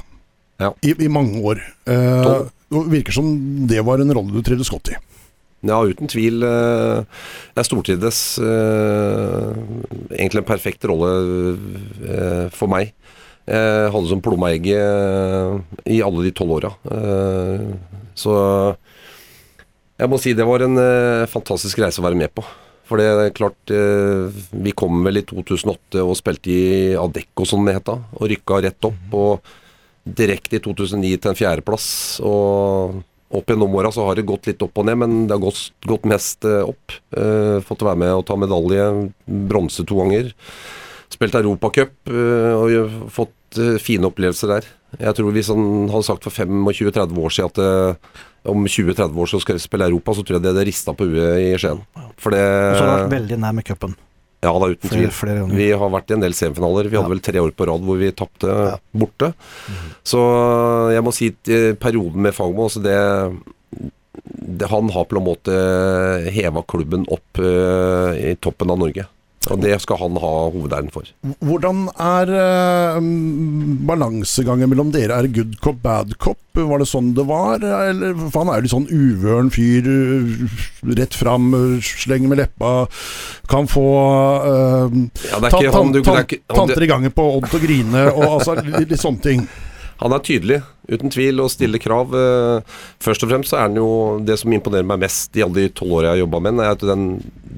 Ja. 0.59 0.73
i, 0.83 0.95
i 1.05 1.11
mange 1.13 1.39
år. 1.47 1.61
Eh, 1.87 2.31
det 2.73 2.81
virker 2.97 3.15
som 3.15 3.29
det 3.71 3.85
var 3.87 4.01
en 4.03 4.11
rolle 4.17 4.33
du 4.35 4.41
trivdes 4.47 4.73
godt 4.73 4.91
i. 4.95 4.97
Ja, 5.69 5.79
uten 5.85 6.07
tvil. 6.11 6.43
eh, 6.47 7.05
Jeg 7.59 7.67
stortrivdes. 7.69 8.19
eh, 8.39 9.53
Egentlig 10.17 10.43
en 10.43 10.49
perfekt 10.49 10.85
rolle 10.89 11.13
eh, 12.09 12.49
for 12.55 12.71
meg. 12.73 12.93
Jeg 13.49 13.93
hadde 13.95 14.11
som 14.11 14.21
plomma 14.25 14.51
egget 14.53 14.77
eh, 14.77 15.79
i 15.97 16.03
alle 16.05 16.27
de 16.27 16.33
tolv 16.37 16.59
åra. 16.59 16.75
Eh, 16.93 17.69
Så 18.19 18.33
jeg 19.99 20.11
må 20.11 20.19
si 20.21 20.35
det 20.37 20.47
var 20.47 20.63
en 20.63 20.79
eh, 20.79 21.27
fantastisk 21.31 21.81
reise 21.83 22.03
å 22.03 22.07
være 22.07 22.19
med 22.19 22.33
på. 22.37 22.45
For 22.89 23.01
det 23.01 23.09
er 23.11 23.35
klart 23.37 23.73
eh, 23.75 24.29
Vi 24.65 24.73
kom 24.77 25.03
vel 25.05 25.21
i 25.21 25.25
2008 25.29 26.01
og 26.05 26.15
spilte 26.19 26.53
i 26.53 26.95
Adecco, 26.99 27.45
som 27.49 27.65
det 27.67 27.79
het 27.79 27.89
da. 27.89 27.99
Og 28.19 28.29
rykka 28.33 28.61
rett 28.65 28.89
opp. 28.89 29.17
Og 29.17 29.55
direkte 30.09 30.57
i 30.57 30.63
2009 30.65 31.17
til 31.21 31.33
en 31.33 31.39
fjerdeplass. 31.39 31.89
Og 32.25 33.01
opp 33.29 33.51
gjennom 33.53 33.75
åra 33.77 33.91
så 33.93 34.07
har 34.09 34.17
det 34.17 34.25
gått 34.29 34.49
litt 34.49 34.63
opp 34.65 34.79
og 34.81 34.87
ned, 34.89 34.97
men 35.03 35.17
det 35.29 35.37
har 35.37 35.43
gått, 35.43 35.67
gått 35.89 36.07
mest 36.09 36.47
eh, 36.49 36.63
opp. 36.65 36.95
Eh, 37.13 37.59
fått 37.67 37.85
være 37.85 38.01
med 38.05 38.15
og 38.17 38.27
ta 38.29 38.39
medalje. 38.41 38.87
Bronse 39.51 39.85
to 39.89 39.99
ganger. 40.01 40.31
Spilt 41.13 41.37
Europacup 41.41 42.13
eh, 42.13 42.55
og 42.57 43.11
fått 43.13 43.35
eh, 43.57 43.79
fine 43.81 44.05
opplevelser 44.11 44.49
der. 44.53 44.67
Jeg 44.99 45.15
tror 45.17 45.33
Hvis 45.33 45.49
han 45.53 45.89
hadde 45.93 46.05
sagt 46.05 46.25
for 46.25 46.33
25-30 46.33 47.19
år 47.21 47.31
siden 47.33 47.49
at 47.53 47.59
eh, 47.59 47.95
om 48.49 48.65
20-30 48.65 49.17
år 49.21 49.27
så 49.29 49.41
skal 49.41 49.57
vi 49.59 49.65
spille 49.65 49.89
Europa, 49.89 50.13
så 50.17 50.23
tror 50.25 50.37
jeg 50.39 50.43
det 50.45 50.53
hadde 50.55 50.67
rista 50.69 50.93
på 50.97 51.05
huet 51.09 51.41
i 51.41 51.57
Skien. 51.61 51.81
For 52.17 52.31
det 52.33 52.45
Og 52.45 52.77
så 52.79 52.85
har 52.85 52.93
du 52.93 53.03
vært 53.05 53.17
veldig 53.21 53.39
nær 53.43 53.53
med 53.59 53.65
cupen. 53.69 53.97
Ja, 54.39 54.53
da, 54.55 54.69
uten 54.71 54.87
Flere, 54.89 55.09
tvil. 55.09 55.11
flere. 55.11 55.47
Vi 55.51 55.67
har 55.75 55.91
vært 55.91 56.11
i 56.11 56.15
en 56.15 56.21
del 56.23 56.33
semifinaler. 56.39 56.87
Vi 56.89 56.95
hadde 56.97 57.09
Ja. 57.09 57.15
vel 57.17 57.21
tre 57.27 57.41
år 57.43 57.51
på 57.59 57.67
rad 57.67 57.83
hvor 57.83 57.99
vi 57.99 58.13
tapte 58.13 58.47
Ja. 58.47 58.77
borte. 58.95 59.33
Så 60.07 60.21
jeg 60.95 61.03
må 61.03 61.13
si 61.13 61.29
at 61.35 61.49
eh, 61.49 61.73
perioden 61.75 62.23
med 62.23 62.33
Fagmo 62.35 62.69
altså 62.69 62.81
det, 62.81 62.95
det 64.59 64.69
Han 64.71 64.89
har 64.91 65.05
på 65.11 65.17
en 65.19 65.27
måte 65.27 66.31
heva 66.33 66.63
klubben 66.63 67.05
opp 67.11 67.39
uh, 67.39 68.15
i 68.15 68.35
toppen 68.41 68.71
av 68.71 68.79
Norge. 68.79 69.07
Og 69.55 69.61
det 69.63 69.77
skal 69.81 70.01
han 70.03 70.19
ha 70.21 70.33
hovedæren 70.53 70.91
for. 70.93 71.09
Hvordan 71.45 71.87
er 71.95 72.33
eh, 72.37 72.99
mm, 73.01 73.79
balansegangen 73.89 74.69
mellom 74.71 74.91
dere? 74.95 75.17
Er 75.17 75.29
det 75.29 75.35
good 75.39 75.55
cop, 75.65 75.79
bad 75.85 76.17
cop? 76.21 76.39
Var 76.59 76.83
det 76.83 76.89
sånn 76.91 77.13
det 77.15 77.25
var? 77.29 77.63
Eller, 77.63 78.17
for 78.19 78.43
han 78.43 78.51
er 78.53 78.59
jo 78.59 78.67
litt 78.67 78.75
sånn 78.75 78.89
uvøren 78.91 79.51
fyr. 79.55 79.87
eh, 79.89 80.59
Rett 80.99 81.17
fram, 81.17 81.49
eh, 81.55 81.79
slenger 81.85 82.33
med 82.33 82.43
leppa. 82.43 82.73
Kan 83.49 83.71
få 83.71 83.87
eh, 84.51 84.99
Ja, 85.31 85.41
han 85.41 85.95
du 85.95 86.03
er 86.03 86.25
ikke, 86.25 86.43
han, 86.45 86.59
tanter 86.61 86.85
i 86.85 86.91
gangen 86.91 87.15
på 87.15 87.25
Odd 87.39 87.49
til 87.53 87.61
å 87.61 87.65
grine, 87.65 88.05
og 88.13 88.29
altså 88.41 88.59
litt, 88.61 88.91
litt 88.91 89.01
sånne 89.01 89.25
ting. 89.25 89.47
Han 89.99 90.15
er 90.15 90.23
tydelig, 90.23 90.61
uten 90.87 91.11
tvil, 91.11 91.41
og 91.43 91.51
stiller 91.51 91.81
krav. 91.83 92.13
Eh, 92.15 92.81
Først 93.03 93.25
og 93.25 93.33
fremst 93.33 93.51
så 93.53 93.59
er 93.59 93.65
han 93.67 93.79
jo 93.79 93.89
Det 94.23 94.37
som 94.39 94.53
imponerer 94.55 94.87
meg 94.87 95.01
mest 95.03 95.35
i 95.39 95.43
alle 95.47 95.65
de 95.65 95.73
tolv 95.75 95.97
åra 95.99 96.13
jeg 96.13 96.19
har 96.19 96.25
jobba 96.27 96.43
med 96.45 96.55
han, 96.55 96.65
er 96.67 96.77
at 96.77 96.85
den, 96.87 97.07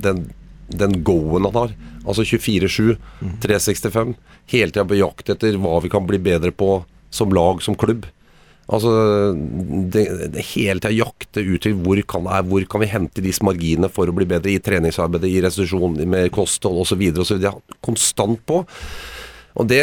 den, 0.06 0.22
den 0.70 1.00
go-en 1.06 1.48
han 1.48 1.58
har. 1.58 1.74
Altså 2.04 2.24
24-7, 2.26 2.96
365. 3.42 4.14
Hele 4.50 4.72
tida 4.72 4.86
på 4.88 4.98
jakt 4.98 5.30
etter 5.34 5.58
hva 5.60 5.76
vi 5.84 5.90
kan 5.92 6.06
bli 6.08 6.18
bedre 6.22 6.52
på 6.54 6.80
som 7.14 7.32
lag, 7.34 7.62
som 7.62 7.76
klubb. 7.78 8.06
Altså 8.70 8.90
det, 9.90 10.04
det 10.30 10.44
Hele 10.52 10.78
tida 10.78 10.92
jakte 10.94 11.42
ut 11.42 11.64
til 11.64 11.74
hvor 11.82 11.98
kan, 12.06 12.28
er, 12.30 12.44
hvor 12.46 12.62
kan 12.70 12.84
vi 12.84 12.90
hente 12.92 13.24
disse 13.24 13.42
marginene 13.46 13.90
for 13.90 14.06
å 14.10 14.14
bli 14.14 14.28
bedre 14.30 14.52
i 14.52 14.60
treningsarbeidet, 14.62 15.30
i 15.30 15.40
restitusjon, 15.42 15.98
med 16.06 16.30
kosthold 16.34 16.84
osv. 16.84 17.02
Det 17.10 17.50
er 17.50 17.58
konstant 17.82 18.38
på. 18.46 18.62
Og 19.58 19.66
det 19.66 19.80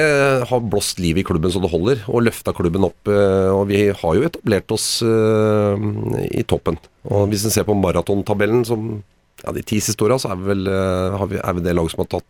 har 0.48 0.64
blåst 0.72 1.02
liv 1.04 1.20
i 1.20 1.26
klubben 1.28 1.52
så 1.52 1.60
det 1.60 1.70
holder, 1.74 2.06
og 2.08 2.24
løfta 2.24 2.54
klubben 2.56 2.88
opp. 2.88 3.12
eh, 3.12 3.52
Og 3.52 3.68
vi 3.68 3.82
har 3.92 4.16
jo 4.16 4.24
etablert 4.24 4.72
oss 4.72 5.02
eh, 5.04 5.88
i 6.32 6.46
toppen. 6.48 6.80
Og 7.12 7.28
hvis 7.28 7.44
en 7.44 7.52
ser 7.52 7.68
på 7.68 7.76
maratontabellen, 7.76 8.64
som 8.66 9.04
ja, 9.44 9.54
de 9.56 9.64
ti 9.66 9.80
siste 9.84 10.04
åra, 10.06 10.18
så 10.22 10.32
er 10.34 10.42
vi 10.42 10.52
vel 10.52 10.70
eh, 10.72 11.24
vi, 11.32 11.40
er 11.42 11.58
vi 11.58 11.66
det 11.66 11.76
laget 11.78 11.94
som 11.94 12.04
har 12.04 12.12
tatt 12.18 12.28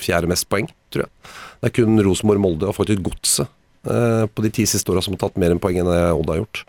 fjerde 0.00 0.30
mest 0.30 0.48
poeng, 0.48 0.68
tror 0.92 1.04
jeg. 1.04 1.32
Det 1.60 1.68
er 1.68 1.74
kun 1.76 2.04
Rosenborg, 2.04 2.40
Molde 2.40 2.68
og 2.70 2.76
faktisk 2.76 3.02
Godset 3.04 3.48
eh, 3.84 4.26
på 4.32 4.44
de 4.46 4.52
ti 4.60 4.66
siste 4.68 4.92
åra 4.92 5.02
som 5.04 5.16
har 5.16 5.26
tatt 5.26 5.40
mer 5.40 5.52
enn 5.52 5.62
poeng 5.62 5.80
enn 5.82 5.90
det 5.90 6.02
Odd 6.16 6.32
har 6.32 6.40
gjort. 6.40 6.62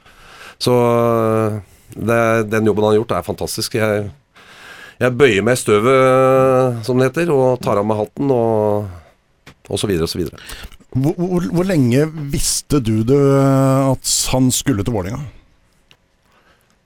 Så 0.61 0.73
eh, 0.75 1.61
det, 1.95 2.23
den 2.51 2.67
jobben 2.67 2.87
han 2.87 2.93
har 2.93 3.01
gjort, 3.01 3.15
er 3.15 3.27
fantastisk. 3.27 3.77
Jeg, 3.79 4.09
jeg 5.01 5.17
bøyer 5.17 5.45
meg 5.45 5.57
i 5.57 5.61
støvet, 5.63 6.81
som 6.87 6.99
det 6.99 7.11
heter, 7.11 7.31
og 7.33 7.61
tar 7.63 7.79
av 7.79 7.87
meg 7.87 8.03
hatten. 8.03 8.31
og 8.35 8.97
og 9.71 9.79
så 9.79 9.87
videre 9.89 10.07
og 10.07 10.11
så 10.11 10.19
videre. 10.19 10.39
Hvor, 10.91 11.15
hvor, 11.15 11.45
hvor 11.55 11.67
lenge 11.67 12.03
visste 12.33 12.81
du 12.83 12.97
det, 13.07 13.19
at 13.21 14.15
han 14.33 14.49
skulle 14.51 14.83
til 14.83 14.95
Vålerenga? 14.97 15.23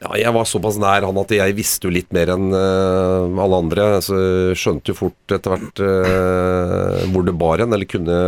Ja, 0.05 0.17
jeg 0.21 0.33
var 0.35 0.45
såpass 0.45 0.77
nær 0.77 1.05
han 1.07 1.17
at 1.17 1.31
jeg 1.33 1.55
visste 1.57 1.87
jo 1.87 1.93
litt 1.95 2.11
mer 2.13 2.29
enn 2.35 2.51
uh, 2.53 3.25
alle 3.41 3.61
andre. 3.63 3.87
Så 4.05 4.17
skjønte 4.57 4.93
jo 4.93 4.99
fort 4.99 5.33
etter 5.33 5.55
hvert 5.55 5.81
uh, 5.81 7.01
hvor 7.09 7.25
det 7.25 7.33
bar 7.39 7.63
hen, 7.63 7.73
eller 7.73 7.89
kunne 7.89 8.19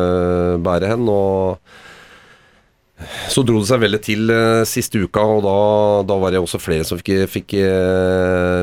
bære 0.65 0.89
hen. 0.95 1.05
Og 1.11 1.61
så 3.29 3.43
dro 3.45 3.61
det 3.61 3.69
seg 3.69 3.83
veldig 3.83 4.01
til 4.01 4.33
uh, 4.33 4.65
siste 4.65 4.97
uka, 4.97 5.21
og 5.21 5.45
da, 5.45 5.57
da 6.09 6.17
var 6.17 6.33
det 6.33 6.41
også 6.41 6.61
flere 6.61 6.87
som 6.87 6.97
fikk, 6.97 7.27
fikk 7.29 7.59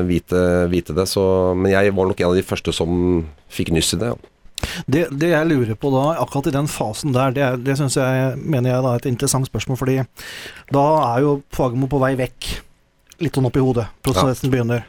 vite, 0.09 0.45
vite 0.73 0.97
det. 0.97 1.07
Så, 1.07 1.23
men 1.55 1.71
jeg 1.71 1.95
var 1.95 2.11
nok 2.11 2.19
en 2.19 2.33
av 2.33 2.39
de 2.41 2.47
første 2.51 2.75
som 2.75 3.23
fikk 3.47 3.71
nyss 3.75 3.95
i 3.95 4.03
det. 4.03 4.11
Ja. 4.11 4.31
Det, 4.87 5.07
det 5.11 5.31
jeg 5.31 5.47
lurer 5.47 5.77
på 5.79 5.91
da, 5.93 6.03
akkurat 6.19 6.49
i 6.49 6.55
den 6.55 6.67
fasen 6.71 7.15
der, 7.15 7.33
det, 7.35 7.47
det 7.67 7.75
synes 7.79 7.97
jeg, 7.99 8.37
mener 8.39 8.71
jeg 8.71 8.83
da 8.85 8.93
er 8.93 9.03
et 9.03 9.09
interessant 9.11 9.47
spørsmål, 9.47 9.79
fordi 9.79 9.97
da 10.73 10.85
er 11.13 11.25
jo 11.25 11.35
Fagermo 11.53 11.89
på 11.91 12.01
vei 12.01 12.15
vekk. 12.19 12.55
Litt 13.23 13.37
sånn 13.37 13.47
opp 13.47 13.57
i 13.59 13.63
hodet. 13.63 13.85
Prosessen 14.05 14.51
begynner. 14.51 14.87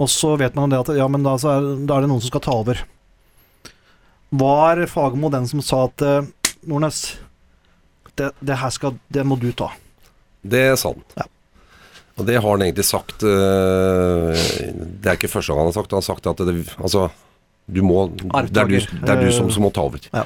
Og 0.00 0.08
så 0.10 0.32
vet 0.40 0.56
man 0.56 0.72
det 0.72 0.80
at 0.80 0.90
ja, 0.96 1.06
men 1.12 1.22
da, 1.26 1.36
så 1.38 1.52
er, 1.54 1.68
da 1.86 1.98
er 1.98 2.06
det 2.06 2.10
noen 2.10 2.22
som 2.22 2.32
skal 2.32 2.42
ta 2.46 2.54
over. 2.62 2.80
Var 4.40 4.84
Fagermo 4.90 5.30
den 5.32 5.48
som 5.50 5.62
sa 5.64 5.84
at 5.88 6.04
eh, 6.06 6.28
Nordnes, 6.70 7.00
det, 8.18 8.30
det 8.44 8.58
her 8.60 8.72
skal 8.74 8.98
Det 9.12 9.24
må 9.26 9.38
du 9.40 9.50
ta. 9.56 9.70
Det 10.42 10.60
er 10.72 10.76
sant. 10.80 11.16
Ja. 11.18 11.26
Og 12.20 12.26
det 12.28 12.36
har 12.36 12.46
han 12.48 12.62
egentlig 12.64 12.84
sagt 12.84 13.22
øh, 13.24 14.34
Det 14.34 15.08
er 15.08 15.16
ikke 15.16 15.30
første 15.30 15.52
gang 15.52 15.62
han 15.62 15.70
har 15.70 15.76
sagt 15.76 15.90
det. 15.90 15.96
Han 15.96 16.04
har 16.04 16.08
sagt 16.10 16.28
at 16.30 16.42
det, 16.46 16.54
altså, 16.78 17.08
du 17.70 17.82
må, 17.86 18.06
det, 18.12 18.28
er 18.60 18.70
du, 18.70 18.76
det 18.78 19.14
er 19.14 19.22
du 19.24 19.30
som, 19.34 19.50
som 19.52 19.64
må 19.64 19.72
ta 19.74 19.84
over. 19.88 20.04
Ja. 20.12 20.24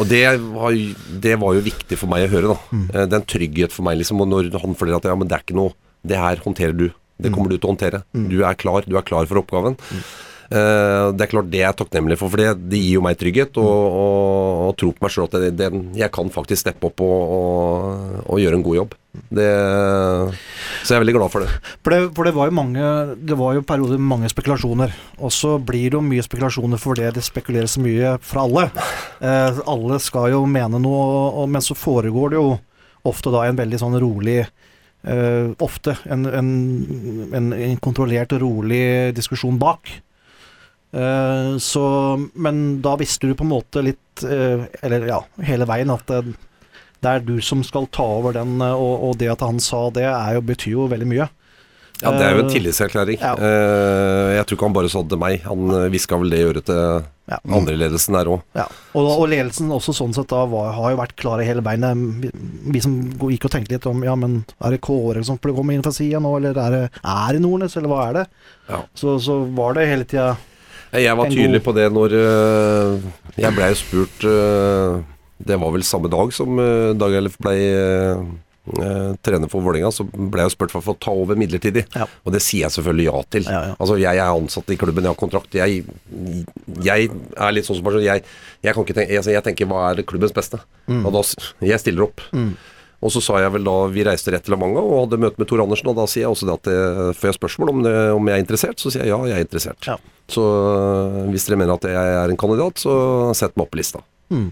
Og 0.00 0.08
det 0.10 0.24
var, 0.42 0.74
det 1.22 1.34
var 1.40 1.54
jo 1.56 1.62
viktig 1.64 1.98
for 2.00 2.10
meg 2.10 2.26
å 2.26 2.32
høre. 2.32 2.54
da 2.54 2.58
Mm. 2.74 2.86
Eh, 2.90 3.06
en 3.06 3.26
trygghet 3.30 3.72
for 3.72 3.86
meg. 3.86 3.98
liksom 4.00 4.20
når 4.24 4.50
han 4.58 4.76
forteller 4.76 5.00
at 5.00 5.10
ja, 5.10 5.16
men 5.16 5.30
det 5.30 5.36
er 5.38 5.44
ikke 5.46 5.58
noe 5.58 5.74
Det 6.04 6.18
her 6.20 6.36
håndterer 6.44 6.76
du. 6.76 6.88
Det 7.16 7.30
Mm. 7.30 7.34
kommer 7.36 7.48
du 7.50 7.56
til 7.58 7.68
å 7.68 7.72
håndtere. 7.76 8.02
Du 8.12 8.40
er 8.44 8.54
klar. 8.58 8.82
Du 8.86 8.96
er 8.98 9.02
klar 9.06 9.24
for 9.30 9.38
oppgaven. 9.40 9.76
Eh, 10.50 11.06
det 11.16 11.22
er 11.24 11.30
klart 11.30 11.46
det 11.50 11.60
er 11.62 11.70
jeg 11.70 11.76
takknemlig 11.78 12.18
for, 12.20 12.28
for 12.28 12.36
det, 12.36 12.50
det 12.68 12.76
gir 12.78 12.98
jo 12.98 13.02
meg 13.06 13.16
trygghet 13.16 13.56
og, 13.56 13.64
og, 13.64 14.58
og 14.68 14.74
tro 14.76 14.90
på 14.92 15.00
meg 15.06 15.10
sjøl 15.14 15.24
at 15.30 15.36
det, 15.40 15.52
det, 15.56 15.68
jeg 15.96 16.10
kan 16.12 16.28
faktisk 16.34 16.60
steppe 16.66 16.90
opp 16.90 17.00
og, 17.00 17.32
og, 17.38 18.18
og 18.28 18.42
gjøre 18.42 18.58
en 18.58 18.66
god 18.66 18.76
jobb. 18.76 18.92
Det, 19.30 19.46
så 20.84 20.92
jeg 20.92 20.98
er 20.98 21.02
veldig 21.04 21.14
glad 21.16 21.32
for 21.32 21.44
det. 21.46 21.54
For 21.86 21.94
det, 21.94 22.00
for 22.18 22.28
det 22.28 22.34
var 22.36 22.50
jo 22.50 22.56
mange 22.58 22.84
Det 23.30 23.36
var 23.38 23.54
jo 23.56 23.62
perioder 23.66 24.00
med 24.02 24.10
mange 24.10 24.30
spekulasjoner. 24.32 24.92
Og 25.22 25.32
så 25.34 25.54
blir 25.62 25.88
det 25.94 25.98
jo 25.98 26.04
mye 26.04 26.26
spekulasjoner 26.26 26.82
fordi 26.82 27.06
det 27.08 27.14
det 27.20 27.24
spekuleres 27.26 27.78
mye 27.80 28.16
fra 28.26 28.44
alle. 28.44 28.66
Eh, 29.24 29.62
alle 29.70 30.00
skal 30.02 30.32
jo 30.34 30.44
mene 30.50 30.80
noe, 30.82 31.46
men 31.48 31.62
så 31.64 31.76
foregår 31.78 32.34
det 32.34 32.40
jo 32.42 32.52
ofte 33.06 33.32
da 33.32 33.46
en 33.48 33.58
veldig 33.58 33.80
sånn 33.80 33.96
rolig 34.02 34.42
eh, 35.06 35.52
Ofte 35.64 35.96
en, 36.10 36.26
en, 36.26 36.50
en, 37.34 37.52
en 37.52 37.78
kontrollert 37.84 38.34
og 38.36 38.42
rolig 38.44 39.14
diskusjon 39.16 39.60
bak. 39.60 39.90
Uh, 40.94 41.58
så 41.58 41.82
Men 42.38 42.58
da 42.78 42.92
visste 42.94 43.26
du 43.26 43.32
på 43.34 43.42
en 43.42 43.50
måte 43.50 43.80
litt 43.82 44.22
uh, 44.22 44.62
Eller 44.78 45.08
ja, 45.08 45.16
hele 45.42 45.66
veien 45.66 45.90
at 45.90 46.04
det, 46.06 46.36
det 47.02 47.10
er 47.10 47.24
du 47.26 47.40
som 47.42 47.64
skal 47.66 47.88
ta 47.90 48.04
over 48.20 48.36
den, 48.36 48.62
og, 48.62 48.92
og 49.08 49.16
det 49.18 49.32
at 49.32 49.42
han 49.42 49.58
sa 49.58 49.88
det, 49.90 50.06
jo, 50.06 50.44
betyr 50.46 50.76
jo 50.76 50.86
veldig 50.92 51.08
mye. 51.10 51.26
Ja, 52.02 52.10
Det 52.10 52.24
er 52.26 52.32
jo 52.34 52.40
en 52.42 52.46
Eh, 52.48 52.52
tillitserklæring. 52.52 53.18
ja. 53.20 53.34
Eh, 53.38 54.34
jeg 54.36 54.46
tror 54.46 54.56
ikke 54.56 54.66
han 54.66 54.72
bare 54.74 54.88
sa 54.90 55.00
det 55.02 55.10
til 55.14 55.18
meg. 55.18 55.42
Han 55.46 55.70
eh, 55.70 55.88
hviska 55.92 56.18
vel 56.20 56.30
det 56.30 56.38
i 56.40 56.44
øret 56.48 56.64
til 56.66 57.04
Ja. 57.30 57.38
andre 57.48 57.76
ledelsen 57.78 58.12
der 58.12 58.26
òg. 58.28 58.42
Ja, 58.54 58.66
og, 58.94 59.06
og 59.22 59.28
ledelsen 59.30 59.70
også 59.72 59.94
sånn 59.96 60.12
sett 60.12 60.28
da 60.28 60.42
var, 60.44 60.72
har 60.76 60.90
jo 60.92 60.98
vært 60.98 61.14
klare 61.16 61.44
hele 61.46 61.62
beinet. 61.64 61.96
Vi, 62.20 62.30
vi 62.74 62.80
som 62.84 62.98
gikk 63.16 63.46
og 63.46 63.50
tenkte 63.54 63.72
litt 63.72 63.86
om 63.86 64.02
ja, 64.04 64.14
men 64.14 64.44
er 64.60 64.70
det 64.74 64.80
Kåre 64.84 65.22
som 65.24 65.38
kommer 65.38 65.72
inn 65.72 65.82
fra 65.86 65.92
sida 65.94 66.20
nå, 66.20 66.34
eller 66.36 66.58
er 66.58 66.70
det, 66.76 66.82
er 67.00 67.32
det 67.32 67.40
Nordnes, 67.40 67.76
eller 67.78 67.88
hva 67.88 68.08
er 68.10 68.12
det? 68.18 68.26
Ja. 68.68 68.82
Så, 68.94 69.16
så 69.24 69.38
var 69.56 69.72
det 69.78 69.86
hele 69.88 70.04
tida 70.04 70.36
Jeg 70.92 71.16
var 71.16 71.26
tydelig 71.30 71.62
god- 71.62 71.64
på 71.64 71.74
det 71.74 71.88
når 71.92 72.12
øh, 72.12 73.00
Jeg 73.40 73.54
blei 73.56 73.72
spurt 73.74 74.24
øh, 74.24 75.00
Det 75.42 75.56
var 75.60 75.72
vel 75.74 75.82
samme 75.82 76.08
dag 76.12 76.30
som 76.32 76.58
øh, 76.58 76.92
Dag 76.94 77.12
Ellef 77.18 77.38
blei 77.40 77.56
trener 78.64 79.50
for 79.52 79.60
Vålerenga, 79.60 79.90
så 79.92 80.06
ble 80.08 80.46
jeg 80.46 80.54
spurt 80.54 80.72
for 80.72 80.80
å 80.80 80.86
få 80.86 80.96
ta 80.96 81.12
over 81.12 81.36
midlertidig. 81.36 81.84
Ja. 81.92 82.06
Og 82.24 82.32
det 82.32 82.40
sier 82.44 82.64
jeg 82.64 82.76
selvfølgelig 82.78 83.08
ja 83.10 83.24
til. 83.36 83.48
Ja, 83.48 83.62
ja. 83.70 83.74
Altså 83.76 83.98
Jeg 84.00 84.20
er 84.20 84.30
ansatt 84.30 84.70
i 84.72 84.78
klubben, 84.80 85.04
jeg 85.04 85.12
har 85.12 85.20
kontrakt. 85.20 85.56
Jeg, 85.58 85.82
jeg 86.84 87.10
er 87.10 87.56
litt 87.56 87.68
sånn 87.68 87.80
som 87.80 87.86
person. 87.86 88.04
Jeg, 88.04 88.24
jeg, 88.64 88.72
kan 88.72 88.86
ikke 88.86 88.96
tenke, 88.96 89.18
jeg, 89.18 89.34
jeg 89.36 89.44
tenker 89.44 89.68
hva 89.68 89.90
er 89.90 90.04
klubbens 90.08 90.32
beste? 90.36 90.62
Og 90.88 91.10
da, 91.14 91.24
jeg 91.68 91.82
stiller 91.82 92.08
opp. 92.08 92.24
Og 93.04 93.12
så 93.12 93.20
sa 93.20 93.36
jeg 93.42 93.52
vel 93.52 93.66
da 93.66 93.74
vi 93.92 94.04
reiste 94.06 94.32
rett 94.32 94.46
til 94.46 94.54
La 94.54 94.58
Manga 94.60 94.80
og 94.80 95.02
hadde 95.02 95.20
møte 95.20 95.40
med 95.40 95.48
Tor 95.50 95.60
Andersen, 95.60 95.90
og 95.92 95.98
da 95.98 96.06
sier 96.08 96.24
jeg 96.24 96.32
også 96.32 96.48
det 96.48 96.54
at 96.54 96.68
det, 96.70 96.78
får 97.20 97.30
jeg 97.30 97.36
spørsmål 97.36 97.72
om, 97.74 97.82
det, 97.84 97.94
om 98.16 98.30
jeg 98.30 98.38
er 98.38 98.44
interessert, 98.46 98.80
så 98.80 98.92
sier 98.92 99.04
jeg 99.04 99.12
ja, 99.12 99.18
jeg 99.28 99.36
er 99.36 99.44
interessert. 99.44 99.88
Så 100.32 100.40
øh, 100.40 101.18
hvis 101.28 101.44
dere 101.44 101.60
mener 101.60 101.76
at 101.76 101.84
jeg 101.84 102.14
er 102.22 102.32
en 102.32 102.40
kandidat, 102.40 102.80
så 102.80 102.94
sett 103.36 103.52
meg 103.58 103.66
opp 103.66 103.74
på 103.74 103.82
lista. 103.82 104.00
Mm. 104.32 104.48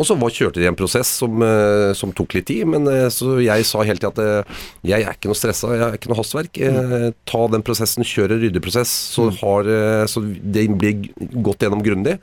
Og 0.00 0.06
så 0.08 0.16
var, 0.16 0.32
kjørte 0.32 0.62
de 0.62 0.68
en 0.70 0.78
prosess 0.78 1.10
som, 1.20 1.42
øh, 1.44 1.90
som 1.98 2.14
tok 2.16 2.38
litt 2.38 2.46
tid, 2.48 2.64
men 2.72 2.88
øh, 2.88 3.06
så 3.12 3.36
jeg 3.44 3.66
sa 3.68 3.84
hele 3.84 4.00
tida 4.00 4.10
at 4.14 4.22
øh, 4.24 4.64
jeg 4.88 5.04
er 5.04 5.12
ikke 5.12 5.28
noe 5.28 5.36
stressa, 5.36 5.74
jeg 5.76 5.84
er 5.84 5.98
ikke 5.98 6.08
noe 6.08 6.18
hastverk. 6.22 6.56
Eh, 6.56 7.10
ta 7.28 7.42
den 7.52 7.64
prosessen, 7.66 8.06
kjør 8.06 8.32
en 8.38 8.42
ryddig 8.46 8.62
prosess, 8.64 8.88
så, 9.12 9.28
har, 9.42 9.68
øh, 9.68 10.04
så 10.08 10.24
det 10.24 10.66
blir 10.80 11.04
gått 11.44 11.66
gjennom 11.66 11.84
grundig. 11.84 12.16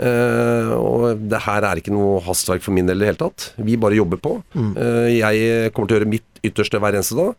Eh, 0.00 0.70
og 0.78 1.26
det 1.28 1.42
her 1.44 1.66
er 1.66 1.80
ikke 1.82 1.92
noe 1.92 2.22
hastverk 2.24 2.62
for 2.64 2.72
min 2.72 2.86
del 2.88 3.02
i 3.02 3.04
det 3.04 3.10
hele 3.10 3.20
tatt. 3.26 3.50
Vi 3.60 3.74
bare 3.80 3.98
jobber 3.98 4.20
på. 4.22 4.36
Eh, 4.56 5.08
jeg 5.18 5.72
kommer 5.74 5.90
til 5.90 5.98
å 5.98 6.00
gjøre 6.00 6.12
mitt 6.14 6.44
ytterste 6.46 6.80
hver 6.80 6.96
eneste 6.96 7.18
dag. 7.18 7.34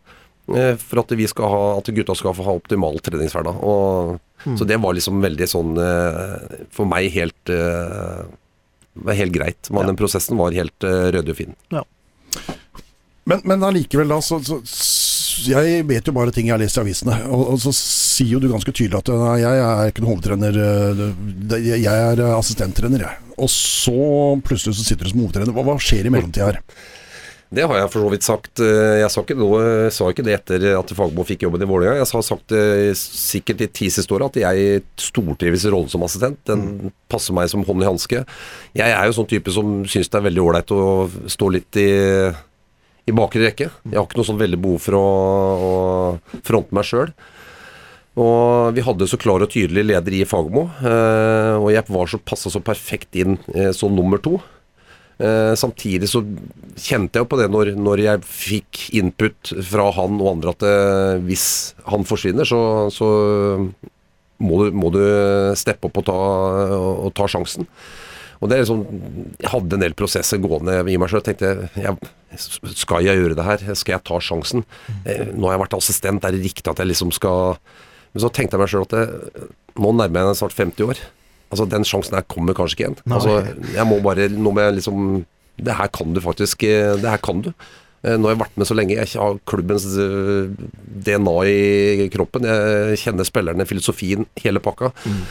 uh, 0.52 0.74
For 0.78 1.00
at, 1.02 1.16
vi 1.18 1.26
skal 1.30 1.50
ha, 1.50 1.62
at 1.78 1.90
gutta 1.94 2.14
skal 2.18 2.34
få 2.34 2.44
ha 2.46 2.54
optimal 2.58 3.00
treningshverdag. 3.02 3.62
Og, 3.62 4.20
Så 4.58 4.66
det 4.66 4.78
var 4.82 4.94
liksom 4.94 5.20
veldig 5.22 5.46
sånn 5.46 5.76
eh, 5.78 6.56
For 6.74 6.82
meg 6.90 7.12
helt 7.14 7.52
eh, 8.96 9.02
var 9.08 9.14
helt 9.18 9.32
greit. 9.34 9.70
Men 9.70 9.86
den 9.90 9.96
prosessen 9.96 10.36
var 10.40 10.52
helt 10.56 10.84
uh, 10.84 11.10
rød 11.14 11.28
og 11.32 11.36
fin. 11.38 11.54
Men, 13.24 13.40
men 13.46 13.62
allikevel, 13.62 14.08
da, 14.10 14.18
så, 14.24 14.40
så 14.42 14.56
Jeg 15.46 15.84
vet 15.86 16.08
jo 16.08 16.12
bare 16.16 16.32
ting 16.34 16.48
jeg 16.48 16.56
har 16.56 16.60
lest 16.62 16.76
i 16.76 16.82
avisene. 16.82 17.20
Og, 17.30 17.44
og 17.54 17.60
så 17.62 17.72
sier 17.76 18.34
jo 18.34 18.40
du 18.42 18.48
ganske 18.50 18.72
tydelig 18.74 18.98
at 18.98 19.12
nei, 19.14 19.36
jeg 19.44 19.60
er 19.66 19.92
ikke 19.92 20.02
noen 20.04 20.16
hovedtrener. 20.16 20.58
eh, 20.58 21.68
Jeg 21.78 21.92
er 21.92 22.20
eh, 22.20 22.34
assistenttrener, 22.36 23.06
jeg. 23.06 23.28
Og 23.38 23.48
så 23.50 23.94
plutselig 24.44 24.76
så 24.76 24.84
sitter 24.84 25.06
du 25.08 25.12
som 25.14 25.22
hovedtrener. 25.24 25.54
Hva, 25.54 25.64
hva 25.70 25.78
skjer 25.80 26.10
i 26.10 26.12
mellomtida 26.12 26.50
her? 26.50 26.60
Det 27.52 27.66
har 27.68 27.76
jeg 27.82 27.90
for 27.92 28.00
så 28.00 28.10
vidt 28.14 28.24
sagt. 28.24 28.60
Eh, 28.64 29.00
Jeg 29.02 29.10
sa 29.12 29.20
ikke, 29.20 29.36
noe, 29.36 29.90
sa 29.92 30.06
ikke 30.08 30.24
det 30.24 30.36
etter 30.38 30.62
at 30.78 30.92
Fagmo 30.96 31.24
fikk 31.28 31.44
jobben 31.44 31.60
i 31.60 31.68
Vålerenga. 31.68 32.00
Jeg 32.00 32.08
har 32.16 32.24
sagt 32.24 32.46
det 32.54 32.94
sikkert 32.96 33.60
i 33.60 33.68
ti 33.68 33.90
siste 33.92 34.14
åra 34.16 34.30
at 34.30 34.38
jeg 34.40 34.80
stortrives 34.96 35.66
i 35.68 35.72
rollen 35.74 35.90
som 35.92 36.04
assistent. 36.06 36.40
Den 36.48 36.92
passer 37.12 37.36
meg 37.36 37.50
som 37.52 37.64
hånd 37.68 37.84
i 37.84 37.90
hanske. 37.90 38.22
Jeg 38.78 38.94
er 38.96 39.04
jo 39.10 39.18
sånn 39.18 39.28
type 39.28 39.52
som 39.52 39.82
syns 39.84 40.08
det 40.08 40.16
er 40.22 40.26
veldig 40.30 40.46
ålreit 40.46 40.72
å 40.72 40.80
stå 41.28 41.50
litt 41.52 41.76
i, 41.82 41.90
i 43.04 43.16
bakre 43.20 43.44
rekke. 43.44 43.68
Jeg 43.84 44.00
har 44.00 44.08
ikke 44.08 44.22
noe 44.22 44.30
sånn 44.32 44.40
veldig 44.40 44.62
behov 44.64 44.80
for 44.88 44.96
å, 44.96 45.04
å 45.68 46.40
fronte 46.48 46.72
meg 46.78 46.88
sjøl. 46.88 47.12
Og 48.16 48.72
vi 48.76 48.82
hadde 48.84 49.06
så 49.08 49.16
klar 49.20 49.40
og 49.44 49.52
tydelig 49.52 49.86
leder 49.88 50.16
i 50.18 50.24
Fagermo, 50.28 50.66
eh, 50.84 51.54
og 51.56 51.70
jeg 51.72 51.84
var 51.88 52.10
så 52.12 52.18
passa 52.20 52.50
så 52.52 52.60
perfekt 52.64 53.16
inn 53.16 53.38
eh, 53.56 53.70
som 53.76 53.92
nummer 53.96 54.20
to. 54.20 54.34
Eh, 55.20 55.52
samtidig 55.58 56.08
så 56.10 56.22
kjente 56.80 57.18
jeg 57.18 57.26
jo 57.26 57.28
på 57.30 57.38
det 57.38 57.48
når, 57.52 57.74
når 57.76 58.00
jeg 58.02 58.22
fikk 58.26 58.80
input 58.98 59.52
fra 59.68 59.90
han 59.98 60.16
og 60.22 60.30
andre 60.36 60.54
at 60.54 60.62
det, 60.64 60.76
hvis 61.28 61.44
han 61.90 62.06
forsvinner, 62.08 62.48
så, 62.48 62.60
så 62.94 63.10
må, 64.42 64.62
du, 64.62 64.72
må 64.74 64.90
du 64.94 65.02
steppe 65.58 65.90
opp 65.90 66.00
og 66.00 66.08
ta, 66.08 66.16
og 67.06 67.12
ta 67.18 67.28
sjansen. 67.30 67.68
Og 68.42 68.50
det 68.50 68.56
er 68.56 68.64
liksom, 68.64 68.80
Jeg 69.38 69.50
hadde 69.52 69.76
en 69.78 69.84
del 69.84 69.94
prosesser 69.94 70.40
gående 70.42 70.80
i 70.90 70.96
meg 70.98 71.12
sjøl. 71.12 71.22
Tenkte 71.22 71.52
jeg, 71.78 71.94
skal 72.74 73.04
jeg 73.06 73.20
gjøre 73.20 73.36
det 73.38 73.44
her? 73.46 73.62
Skal 73.78 73.94
jeg 73.94 74.04
ta 74.08 74.18
sjansen? 74.18 74.64
Eh, 75.06 75.28
Nå 75.30 75.46
har 75.46 75.54
jeg 75.54 75.62
vært 75.68 75.76
assistent, 75.78 76.24
er 76.26 76.34
det 76.34 76.42
riktig 76.42 76.66
at 76.72 76.82
jeg 76.82 76.90
liksom 76.90 77.12
skal 77.14 77.60
Men 78.12 78.24
så 78.24 78.32
tenkte 78.34 78.58
jeg 78.58 78.64
meg 78.64 78.72
sjøl 78.72 78.88
at 78.88 78.96
det, 78.96 79.46
nå 79.78 79.92
nærmer 79.94 80.20
jeg 80.24 80.32
meg 80.32 80.40
snart 80.40 80.58
50 80.58 80.88
år. 80.90 80.98
Altså 81.52 81.68
Den 81.68 81.84
sjansen 81.86 82.16
her 82.16 82.26
kommer 82.32 82.56
kanskje 82.56 82.78
ikke 82.78 82.88
igjen. 82.88 82.98
Altså 83.12 83.36
Jeg 83.76 83.86
må 83.88 84.00
bare 84.04 84.28
Nå 84.32 84.54
må 84.54 84.64
jeg 84.64 84.78
liksom 84.80 85.22
Det 85.60 85.76
her 85.78 85.90
kan 85.92 86.16
du 86.16 86.20
faktisk 86.24 86.64
eh, 86.66 86.96
Det 86.96 87.08
her 87.12 87.20
kan 87.22 87.44
du. 87.44 87.52
Eh, 88.02 88.16
Nå 88.16 88.26
har 88.28 88.34
jeg 88.34 88.42
vært 88.42 88.56
med 88.58 88.68
så 88.70 88.76
lenge. 88.78 88.96
Jeg 88.96 89.12
har 89.20 89.40
klubbens 89.46 89.86
eh, 90.00 90.50
DNA 91.06 91.36
i 91.52 92.08
kroppen. 92.12 92.48
Jeg 92.48 93.00
kjenner 93.04 93.28
spillerne, 93.28 93.68
filosofien, 93.68 94.26
hele 94.42 94.62
pakka. 94.64 94.90
Mm. 95.06 95.24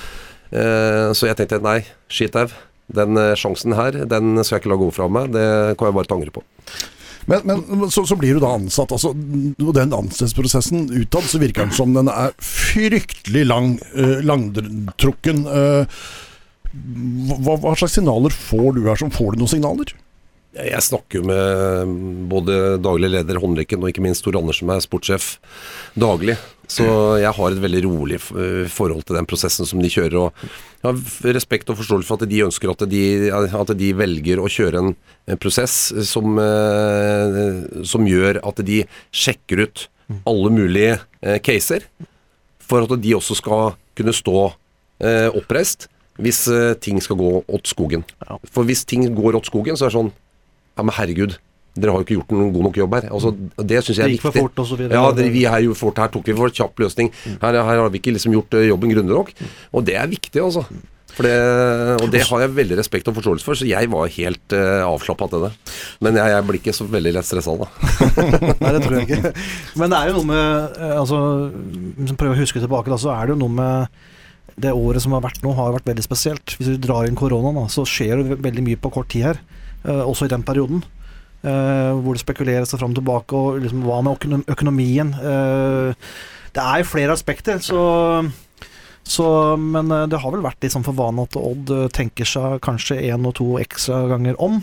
Så 1.16 1.30
jeg 1.30 1.38
tenkte 1.40 1.62
nei, 1.64 1.78
shit 2.12 2.36
au. 2.36 2.50
Den 2.92 3.16
sjansen 3.40 3.72
her, 3.78 3.96
den 4.04 4.34
skal 4.44 4.58
jeg 4.58 4.66
ikke 4.66 4.72
la 4.74 4.80
gå 4.82 4.90
fra 4.92 5.08
meg. 5.08 5.30
Det 5.32 5.46
kan 5.80 5.88
jeg 5.88 5.96
bare 5.96 6.10
ta 6.10 6.18
angre 6.18 6.34
på. 6.36 6.44
Men, 7.30 7.46
men 7.46 7.92
så, 7.94 8.06
så 8.08 8.18
blir 8.20 8.38
du 8.38 8.42
da 8.44 8.54
ansatt. 8.58 8.92
Altså, 8.96 9.14
den 9.14 9.94
ansettelsesprosessen 9.94 10.88
utad 10.90 11.28
så 11.30 11.42
virker 11.42 11.66
den 11.66 11.76
som 11.76 11.94
den 11.96 12.10
er 12.12 12.34
fryktelig 12.42 13.46
lang, 13.48 13.76
eh, 13.94 14.20
langtrukken. 14.26 15.46
eh, 15.46 16.02
hva, 16.72 17.58
hva 17.60 17.76
slags 17.76 17.98
signaler 18.00 18.34
får 18.34 18.78
du 18.78 18.86
her? 18.88 19.00
Som 19.00 19.12
får 19.14 19.36
du 19.36 19.42
noen 19.44 19.52
signaler? 19.52 19.94
Jeg 20.52 20.84
snakker 20.84 21.22
jo 21.22 21.28
med 21.30 21.92
både 22.28 22.56
daglig 22.84 23.08
leder 23.14 23.38
Håndrekken 23.40 23.80
og 23.80 23.92
ikke 23.92 24.04
minst 24.04 24.26
Tor 24.26 24.36
Andersen, 24.36 24.66
som 24.66 24.74
er 24.74 24.84
sportssjef, 24.84 25.28
daglig. 25.96 26.36
Så 26.72 26.86
jeg 27.20 27.32
har 27.36 27.52
et 27.54 27.62
veldig 27.64 27.82
rolig 27.86 28.18
eh, 28.20 28.68
forhold 28.72 29.06
til 29.08 29.18
den 29.18 29.28
prosessen 29.28 29.68
som 29.68 29.80
de 29.84 29.92
kjører. 29.92 30.18
Og 30.20 30.44
jeg 30.44 30.90
har 30.90 31.36
respekt 31.38 31.72
og 31.72 31.80
forståelse 31.80 32.08
for 32.08 32.20
at 32.20 32.32
de 32.32 32.44
ønsker 32.46 32.72
at 32.72 32.84
de, 32.92 33.04
at 33.32 33.74
de 33.80 33.90
velger 33.96 34.40
å 34.44 34.52
kjøre 34.52 34.84
en, 34.84 34.94
prosess 35.40 35.94
som, 36.10 36.40
eh, 36.40 37.40
som 37.88 38.08
gjør 38.08 38.42
at 38.48 38.64
de 38.68 38.82
sjekker 39.16 39.66
ut 39.66 39.86
alle 40.28 40.52
mulige 40.52 40.98
eh, 41.24 41.40
caser, 41.44 41.88
for 42.60 42.88
at 42.88 43.00
de 43.04 43.16
også 43.16 43.40
skal 43.40 43.78
kunne 43.96 44.16
stå 44.16 44.52
oppreist 45.34 45.88
hvis 46.22 46.44
ting 46.86 47.00
skal 47.02 47.18
gå 47.18 47.30
åt 47.50 47.70
skogen. 47.72 48.04
For 48.54 48.68
hvis 48.68 48.84
ting 48.86 49.08
går 49.18 49.40
åt 49.40 49.48
skogen, 49.50 49.74
så 49.74 49.88
er 49.88 49.90
det 49.90 49.96
sånn 49.96 50.12
Ja, 50.78 50.86
men 50.86 50.96
herregud. 50.98 51.38
Dere 51.72 51.94
har 51.94 52.02
jo 52.02 52.04
ikke 52.04 52.18
gjort 52.20 52.34
noen 52.36 52.52
god 52.52 52.66
nok 52.68 52.78
jobb 52.82 52.96
her. 52.98 53.06
Altså, 53.16 53.32
det 53.64 53.84
syns 53.86 53.96
jeg 53.96 54.04
er 54.04 54.10
Det 54.12 54.16
gikk 54.18 54.26
for 54.26 54.40
fort, 54.42 54.58
og 54.60 54.68
så 54.68 54.78
videre. 54.80 54.98
Ja, 54.98 55.12
det, 55.16 55.28
vi 55.32 55.46
her 55.48 55.68
fort. 55.78 56.02
Her 56.04 56.12
tok 56.12 56.28
vi 56.28 56.36
for 56.36 56.52
kjapp 56.52 56.82
løsning. 56.84 57.12
Her, 57.40 57.60
her 57.64 57.84
har 57.86 57.92
vi 57.94 58.02
ikke 58.02 58.16
liksom 58.16 58.36
gjort 58.36 58.58
eh, 58.60 58.68
jobben 58.68 58.92
grundig 58.92 59.16
nok. 59.16 59.32
Og 59.72 59.86
det 59.88 59.96
er 59.96 60.12
viktig, 60.12 60.42
altså. 60.44 60.66
For 61.12 61.28
det, 61.28 61.36
og 62.00 62.12
det 62.12 62.22
har 62.28 62.44
jeg 62.46 62.54
veldig 62.56 62.78
respekt 62.80 63.10
og 63.12 63.18
forståelse 63.18 63.44
for, 63.44 63.60
så 63.60 63.68
jeg 63.68 63.90
var 63.92 64.12
helt 64.16 64.56
uh, 64.56 64.84
avslappa 64.88 65.28
til 65.32 65.44
det. 65.44 65.52
Men 66.04 66.20
jeg, 66.20 66.32
jeg 66.34 66.46
blir 66.48 66.60
ikke 66.62 66.76
så 66.76 66.88
veldig 66.88 67.14
lett 67.18 67.28
stressa 67.28 67.56
da. 67.60 67.68
Nei, 68.64 68.72
det 68.78 68.84
tror 68.86 68.96
jeg 68.98 69.08
ikke. 69.10 69.34
Men 69.82 69.92
det 69.92 70.00
er 70.00 70.12
jo 70.12 70.16
noe 70.20 70.30
med 70.30 70.80
eh, 70.80 70.96
Altså, 70.96 71.20
hvis 72.00 72.16
prøver 72.16 72.40
å 72.40 72.42
huske 72.42 72.64
tilbake, 72.64 72.92
da, 72.94 73.00
så 73.02 73.12
er 73.16 73.28
det 73.28 73.36
jo 73.36 73.42
noe 73.44 73.58
med 73.58 74.00
det 74.62 74.72
året 74.76 75.04
som 75.04 75.16
har 75.16 75.24
vært 75.24 75.44
nå, 75.44 75.52
har 75.58 75.76
vært 75.76 75.92
veldig 75.92 76.06
spesielt. 76.06 76.56
Hvis 76.60 76.72
vi 76.74 76.80
drar 76.84 77.08
inn 77.08 77.20
koronaen, 77.20 77.60
da, 77.60 77.68
så 77.72 77.84
skjer 77.88 78.22
det 78.22 78.40
veldig 78.44 78.66
mye 78.70 78.80
på 78.80 78.94
kort 78.94 79.12
tid 79.12 79.32
her. 79.32 79.44
Eh, 79.86 80.04
også 80.06 80.28
i 80.28 80.34
den 80.34 80.44
perioden. 80.44 80.84
eh, 81.44 81.92
hvor 81.98 82.14
det 82.14 82.22
spekuleres 82.22 82.70
seg 82.70 82.80
fram 82.80 82.94
og 82.94 83.00
tilbake, 83.00 83.34
og 83.34 83.62
liksom, 83.64 83.82
hva 83.88 84.02
med 84.06 84.46
økonomien? 84.52 85.14
Eh, 85.18 85.94
det 86.54 86.62
er 86.62 86.82
jo 86.82 86.90
flere 86.92 87.16
aspekter, 87.18 87.58
så 87.60 88.26
så, 89.04 89.58
men 89.58 89.90
det 89.90 90.20
har 90.22 90.32
vel 90.32 90.44
vært 90.46 90.62
litt 90.62 90.76
sånn 90.76 90.86
for 90.86 90.94
vane 90.94 91.24
at 91.26 91.36
Odd 91.36 91.72
tenker 91.92 92.28
seg 92.30 92.60
kanskje 92.62 93.00
én 93.10 93.26
og 93.26 93.34
to 93.40 93.48
ekstra 93.58 94.04
ganger 94.12 94.38
om 94.38 94.60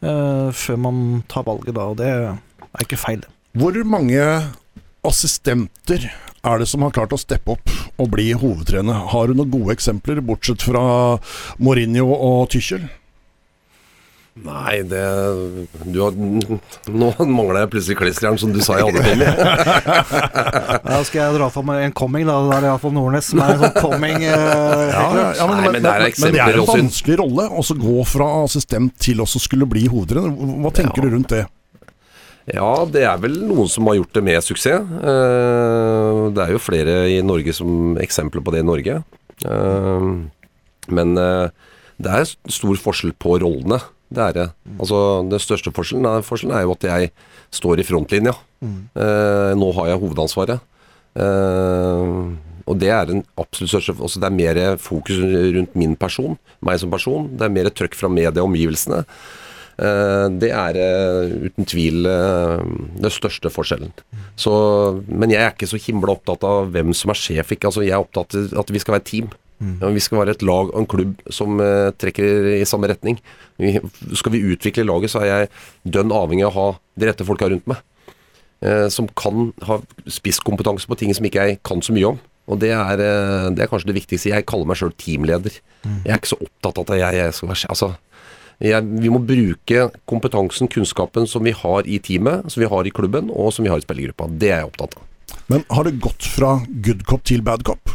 før 0.00 0.78
man 0.78 1.24
tar 1.28 1.42
valget, 1.48 1.74
da. 1.74 1.88
Og 1.90 1.98
det 1.98 2.06
er 2.06 2.84
ikke 2.86 3.00
feil. 3.02 3.24
Hvor 3.58 3.74
mange 3.82 4.22
assistenter 5.04 6.06
er 6.44 6.58
det 6.62 6.68
som 6.70 6.84
har 6.86 6.94
klart 6.94 7.12
å 7.16 7.20
steppe 7.20 7.56
opp 7.56 7.72
og 7.98 8.10
bli 8.14 8.30
hovedtrener? 8.36 9.08
Har 9.10 9.26
du 9.26 9.34
noen 9.34 9.50
gode 9.52 9.74
eksempler, 9.74 10.22
bortsett 10.24 10.62
fra 10.64 11.18
Mourinho 11.58 12.14
og 12.14 12.46
Tychel? 12.54 12.86
Nei, 14.34 14.80
det 14.90 15.00
du 15.94 16.00
har, 16.02 16.10
Nå 16.90 17.08
mangler 17.30 17.60
jeg 17.62 17.70
plutselig 17.70 17.96
klisteren, 18.00 18.38
som 18.42 18.50
du 18.50 18.58
sa 18.66 18.80
jeg 18.80 18.88
hadde, 18.88 19.04
Tommy. 19.06 19.28
Da 20.90 20.96
skal 21.06 21.20
jeg 21.20 21.36
dra 21.36 21.46
fram 21.54 21.70
en 21.76 21.94
coming, 21.94 22.26
da. 22.26 22.40
Da 22.48 22.56
er 22.56 22.64
det 22.64 22.70
iallfall 22.72 22.94
Nordnes 22.96 23.28
som 23.30 23.42
er 23.44 23.52
en 23.54 23.60
sånn 23.62 23.76
coming. 23.78 24.24
eh, 24.26 24.90
Ja, 24.90 25.04
Nei, 25.46 25.60
men 25.70 25.78
det 25.84 25.92
er 25.92 26.06
men 26.24 26.34
det 26.34 26.42
er 26.42 26.58
en 26.58 26.66
vanskelig 26.66 27.18
rolle 27.22 27.46
å 27.46 27.62
gå 27.84 27.94
fra 28.10 28.28
assistent 28.42 28.96
til 29.06 29.22
å 29.22 29.28
skulle 29.30 29.68
bli 29.70 29.86
hovedtrener. 29.92 30.34
Hva 30.66 30.74
tenker 30.74 31.04
Ja. 31.04 31.06
du 31.06 31.14
rundt 31.14 31.30
det? 31.36 31.44
Ja, 32.52 32.72
det 32.90 33.06
er 33.08 33.16
vel 33.22 33.38
noen 33.46 33.70
som 33.70 33.86
har 33.88 33.94
gjort 34.00 34.12
det 34.18 34.24
med 34.26 34.42
suksess. 34.44 34.82
Eh, 34.82 36.30
Det 36.34 36.42
er 36.42 36.50
jo 36.52 36.58
flere 36.58 36.98
i 37.14 37.22
Norge 37.22 37.54
som 37.54 37.94
eksempler 38.02 38.42
på 38.42 38.50
det 38.52 38.60
i 38.66 38.66
Norge. 38.66 38.98
Eh, 39.46 40.10
Men 40.90 41.16
eh, 41.18 41.48
det 42.02 42.10
er 42.10 42.24
stor 42.50 42.74
forskjell 42.82 43.14
på 43.14 43.38
rollene. 43.40 43.78
Det 44.14 44.22
er 44.28 44.36
det. 44.36 44.46
Altså, 44.78 44.98
den 45.30 45.42
største 45.42 45.72
forskjellen 45.74 46.06
er, 46.10 46.24
forskjellen 46.26 46.56
er 46.58 46.66
jo 46.66 46.74
at 46.76 46.86
jeg 46.90 47.10
står 47.54 47.82
i 47.82 47.86
frontlinja. 47.88 48.34
Eh, 48.64 49.52
Nå 49.58 49.70
har 49.76 49.90
jeg 49.92 50.02
hovedansvaret. 50.02 50.60
Eh, 51.14 52.10
og 52.64 52.78
det 52.80 52.88
er 52.94 53.04
den 53.10 53.20
absolutt 53.38 53.70
største 53.74 53.92
altså 54.00 54.20
Det 54.22 54.28
er 54.30 54.36
mer 54.38 54.58
fokus 54.80 55.18
rundt 55.20 55.74
min 55.76 55.96
person, 56.00 56.38
meg 56.64 56.80
som 56.80 56.92
person. 56.92 57.28
Det 57.36 57.44
er 57.46 57.52
mer 57.52 57.68
trøkk 57.70 57.96
fra 57.98 58.08
media 58.08 58.32
og 58.40 58.48
omgivelsene. 58.48 59.02
Eh, 59.76 60.26
Det 60.40 60.50
er 60.54 60.78
eh, 60.80 61.34
uten 61.50 61.68
tvil 61.68 62.06
eh, 62.08 62.64
den 63.04 63.12
største 63.12 63.50
forskjellen. 63.52 63.92
Så, 64.40 64.52
men 65.08 65.30
jeg 65.34 65.42
er 65.44 65.52
ikke 65.52 65.68
så 65.70 65.80
himla 65.82 66.14
opptatt 66.16 66.46
av 66.48 66.70
hvem 66.74 66.94
som 66.96 67.12
er 67.12 67.20
sjef. 67.20 67.52
Ikke? 67.54 67.68
Altså, 67.68 67.84
jeg 67.84 67.92
er 67.94 68.02
opptatt 68.02 68.34
av 68.38 68.62
at 68.64 68.70
vi 68.74 68.82
skal 68.82 68.96
være 68.96 69.04
et 69.04 69.10
team. 69.12 69.28
Ja, 69.80 69.90
vi 69.94 70.02
skal 70.02 70.20
være 70.20 70.34
et 70.36 70.44
lag 70.46 70.70
og 70.70 70.78
en 70.80 70.90
klubb 70.90 71.16
som 71.32 71.60
eh, 71.62 71.90
trekker 72.00 72.50
i 72.58 72.66
samme 72.68 72.90
retning. 72.90 73.18
Vi, 73.60 73.76
skal 74.18 74.34
vi 74.34 74.44
utvikle 74.54 74.86
laget, 74.86 75.12
så 75.12 75.22
er 75.22 75.30
jeg 75.30 75.50
dønn 75.96 76.14
avhengig 76.14 76.46
av 76.48 76.54
å 76.54 76.58
ha 76.58 76.68
de 77.00 77.08
rette 77.10 77.26
folka 77.26 77.48
rundt 77.52 77.66
meg. 77.70 77.82
Eh, 78.64 78.86
som 78.88 79.08
kan 79.18 79.50
ha 79.68 79.80
spisskompetanse 80.08 80.88
på 80.88 80.98
ting 81.00 81.14
som 81.16 81.26
ikke 81.26 81.48
jeg 81.48 81.60
kan 81.66 81.84
så 81.84 81.94
mye 81.96 82.14
om. 82.14 82.22
Og 82.48 82.60
det 82.60 82.74
er, 82.76 83.00
eh, 83.00 83.50
det 83.56 83.64
er 83.64 83.70
kanskje 83.70 83.92
det 83.92 83.98
viktigste. 84.00 84.32
Jeg 84.32 84.46
kaller 84.46 84.68
meg 84.68 84.80
sjøl 84.80 84.92
teamleder. 85.00 85.60
Jeg 85.84 86.12
er 86.12 86.20
ikke 86.20 86.34
så 86.34 86.40
opptatt 86.40 86.78
av 86.78 86.90
at 86.90 87.00
jeg, 87.00 87.20
jeg 87.20 87.34
skal 87.36 87.48
være 87.48 87.72
Altså, 87.74 87.88
jeg, 88.62 88.86
vi 89.02 89.10
må 89.10 89.18
bruke 89.18 89.88
kompetansen, 90.06 90.70
kunnskapen 90.70 91.26
som 91.28 91.44
vi 91.44 91.52
har 91.56 91.88
i 91.90 91.98
teamet, 91.98 92.52
som 92.52 92.62
vi 92.62 92.70
har 92.70 92.86
i 92.86 92.92
klubben, 92.94 93.28
og 93.32 93.52
som 93.52 93.64
vi 93.64 93.72
har 93.72 93.80
i 93.80 93.84
spillergruppa. 93.84 94.28
Det 94.30 94.52
er 94.52 94.62
jeg 94.62 94.70
opptatt 94.70 94.96
av. 94.96 95.10
Men 95.52 95.64
har 95.70 95.84
det 95.84 95.98
gått 96.00 96.24
fra 96.24 96.56
good 96.84 97.04
cop 97.08 97.24
til 97.24 97.42
bad 97.44 97.64
cop? 97.66 97.90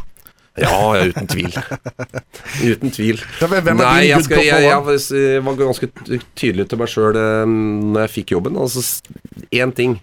Ja, 0.61 0.71
ja, 0.97 1.05
uten 1.11 1.27
tvil. 1.31 1.53
Uten 2.73 2.91
tvil. 2.95 3.21
Ja, 3.41 3.47
Nei, 3.77 4.09
jeg, 4.09 4.23
skal, 4.25 4.43
jeg, 4.43 4.65
jeg 4.65 5.43
var- 5.45 5.57
ganske 5.59 5.89
tydelig 6.39 6.67
til 6.71 6.79
meg 6.81 6.91
sjøl 6.91 7.17
når 7.19 8.05
jeg 8.05 8.13
fikk 8.17 8.33
jobben. 8.35 8.57
Altså, 8.59 8.83
én 9.55 9.73
ting 9.77 9.97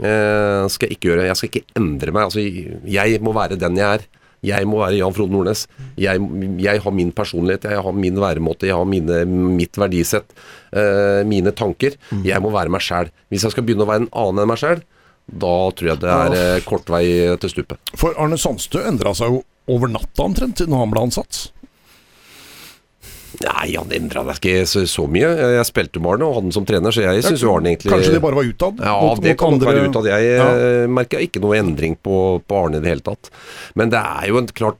eh, 0.00 0.66
skal 0.72 0.88
jeg 0.88 0.96
ikke 0.98 1.10
gjøre. 1.12 1.26
Jeg 1.30 1.38
skal 1.40 1.50
ikke 1.52 1.64
endre 1.80 2.12
meg. 2.14 2.28
Altså, 2.28 2.44
jeg 2.96 3.20
må 3.24 3.34
være 3.36 3.58
den 3.60 3.78
jeg 3.80 4.00
er. 4.00 4.06
Jeg 4.46 4.66
må 4.68 4.78
være 4.78 4.98
Jan 5.00 5.14
Frode 5.16 5.32
Nordnes. 5.32 5.64
Jeg, 5.98 6.20
jeg 6.62 6.82
har 6.84 6.92
min 6.94 7.08
personlighet, 7.16 7.64
jeg 7.72 7.80
har 7.82 7.96
min 7.96 8.18
væremåte, 8.20 8.68
jeg 8.68 8.76
har 8.76 8.84
mine, 8.86 9.22
mitt 9.26 9.78
verdisett, 9.80 10.28
eh, 10.76 11.22
mine 11.26 11.50
tanker. 11.56 11.96
Mm. 12.12 12.20
Jeg 12.28 12.44
må 12.44 12.52
være 12.54 12.70
meg 12.70 12.84
sjæl. 12.84 13.10
Hvis 13.32 13.46
jeg 13.48 13.56
skal 13.56 13.66
begynne 13.66 13.86
å 13.86 13.90
være 13.90 14.04
en 14.04 14.12
annen 14.12 14.44
enn 14.44 14.52
meg 14.52 14.60
sjæl, 14.60 14.84
da 15.26 15.54
tror 15.74 15.88
jeg 15.90 15.98
det 16.04 16.12
er 16.12 16.36
eh, 16.38 16.60
kort 16.68 16.86
vei 16.92 17.02
til 17.42 17.50
stupet. 17.56 17.80
For 17.98 18.14
Arne 18.22 18.38
Sandstø 18.38 18.84
endra 18.86 19.10
seg 19.18 19.32
jo 19.34 19.40
over 19.68 19.88
natta 19.88 20.22
omtrent 20.22 20.62
når 20.66 20.78
han 20.84 20.90
ble 20.94 21.00
ansatt. 21.08 21.44
Nei, 23.36 23.74
han 23.76 23.90
endra 23.92 24.22
deg 24.24 24.38
ikke 24.38 24.60
så, 24.70 24.80
så 24.88 25.02
mye. 25.12 25.26
Jeg 25.58 25.64
spilte 25.68 26.00
med 26.00 26.14
Arne 26.14 26.24
og 26.24 26.36
hadde 26.38 26.46
han 26.46 26.54
som 26.56 26.64
trener, 26.64 26.94
så 26.94 27.02
jeg 27.04 27.24
syns 27.26 27.42
jo 27.44 27.50
Arne 27.52 27.68
egentlig 27.74 27.90
Kanskje 27.92 28.14
det 28.14 28.20
bare 28.24 28.38
var 28.38 28.46
utad? 28.48 28.78
Ja, 28.80 28.94
mot- 29.02 29.20
det 29.20 29.34
mot 29.34 29.40
kan 29.42 29.52
andre- 29.56 29.68
være 29.74 29.88
utad. 29.90 30.06
Jeg 30.08 30.24
Ja. 30.38 30.46
ja. 30.56 30.86
merka 30.88 31.18
ikke 31.20 31.42
noe 31.42 31.58
endring 31.58 31.98
på, 32.00 32.40
på 32.48 32.56
Arne 32.62 32.78
i 32.78 32.80
det 32.80 32.88
hele 32.94 33.04
tatt. 33.04 33.28
Men 33.76 33.90
det 33.92 34.00
er 34.00 34.28
jo 34.30 34.38
en 34.40 34.46
klart 34.46 34.78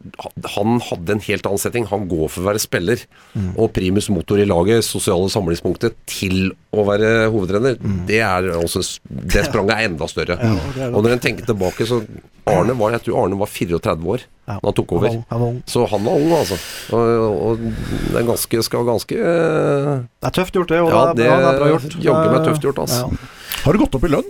Han 0.55 0.81
hadde 0.81 1.11
en 1.19 1.21
helt 1.27 1.45
annen 1.51 1.59
setting. 1.61 1.85
Han 1.91 2.09
går 2.09 2.31
for 2.31 2.41
å 2.41 2.49
være 2.55 2.63
spiller 2.65 3.05
Mm. 3.37 3.53
og 3.59 3.75
primus 3.75 4.09
motor 4.09 4.39
i 4.41 4.47
laget, 4.49 4.85
sosiale 4.89 5.29
samlingspunktet, 5.29 5.93
til 6.07 6.53
å 6.73 6.87
være 6.87 7.29
hovedtrener. 7.29 7.77
Mm. 7.77 8.07
Det 8.07 8.21
er 8.25 8.49
også 8.57 8.81
Det 9.11 9.45
spranget 9.51 9.77
er 9.77 9.85
enda 9.91 10.07
større. 10.09 10.39
det 10.39 10.81
er 10.81 10.95
og 10.95 11.03
når 11.05 11.13
en 11.13 11.19
tenker 11.21 11.45
tilbake, 11.45 11.85
så 11.85 12.01
Arne 12.47 12.75
var 12.79 12.93
Jeg 12.95 13.03
tror 13.07 13.25
Arne 13.25 13.39
var 13.41 13.47
34 13.51 14.07
år 14.15 14.25
Ja. 14.47 14.55
da 14.63 14.69
han 14.69 14.75
tok 14.79 14.93
over. 14.95 15.09
Han 15.11 15.19
var 15.19 15.27
han 15.35 15.41
var. 15.43 15.55
Så 15.67 15.85
han 15.91 16.05
var 16.07 16.13
ung, 16.23 16.33
altså. 16.37 16.57
Og, 16.95 17.03
og 17.49 17.65
det 17.67 18.21
er 18.21 18.27
ganske, 18.29 18.63
skal 18.63 18.85
ganske 18.87 19.17
uh... 19.19 20.05
Det 20.23 20.29
er 20.31 20.35
tøft 20.41 20.55
gjort, 20.55 20.69
det. 20.71 20.81
Og 20.85 20.91
Ja, 20.95 21.05
det, 21.19 21.27
er 21.27 21.33
bra, 21.35 21.39
det 21.43 21.55
er 21.55 21.59
bra 21.65 21.71
gjort. 21.75 21.97
jaggu 22.07 22.35
meg 22.37 22.45
tøft 22.47 22.63
gjort, 22.69 22.79
altså. 22.87 23.07
Ja. 23.11 23.63
Har 23.65 23.73
du 23.75 23.81
gått 23.83 23.97
opp 23.99 24.07
i 24.07 24.13
lønn? 24.15 24.29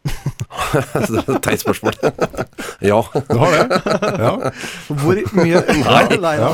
Det 0.00 0.80
er 0.80 1.18
et 1.34 1.42
teit 1.44 1.60
spørsmål. 1.60 1.92
ja. 2.90 3.00
Du 3.28 3.36
har 3.42 3.52
det? 3.52 3.80
Ja. 4.22 4.30
Hvor 4.88 5.20
mye 5.36 5.60
Nei, 5.90 6.16
nei, 6.22 6.32
Ja. 6.40 6.48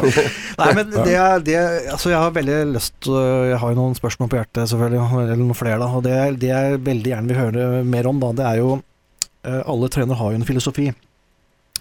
nei 0.59 0.69
men 0.81 0.91
det 0.97 1.15
er 1.15 1.45
det 1.47 1.61
Altså, 1.93 2.11
jeg 2.11 2.19
har 2.19 2.35
veldig 2.35 2.57
lyst 2.75 3.07
øh, 3.07 3.53
Jeg 3.53 3.61
har 3.63 3.71
jo 3.71 3.79
noen 3.79 3.95
spørsmål 3.99 4.33
på 4.33 4.41
hjertet, 4.41 4.67
selvfølgelig, 4.73 5.07
eller 5.23 5.39
noen 5.45 5.55
flere, 5.59 5.79
da. 5.85 5.87
Og 5.95 6.03
det, 6.09 6.17
er- 6.19 6.37
det 6.43 6.51
jeg 6.51 6.83
veldig 6.91 7.13
gjerne 7.15 7.31
vil 7.31 7.41
høre 7.45 7.85
mer 7.87 8.11
om, 8.11 8.19
da, 8.27 8.33
det 8.43 8.49
er 8.51 8.61
jo 8.65 8.75
Alle 9.47 9.91
trenere 9.93 10.19
har 10.19 10.33
jo 10.33 10.41
en 10.41 10.49
filosofi. 10.49 10.91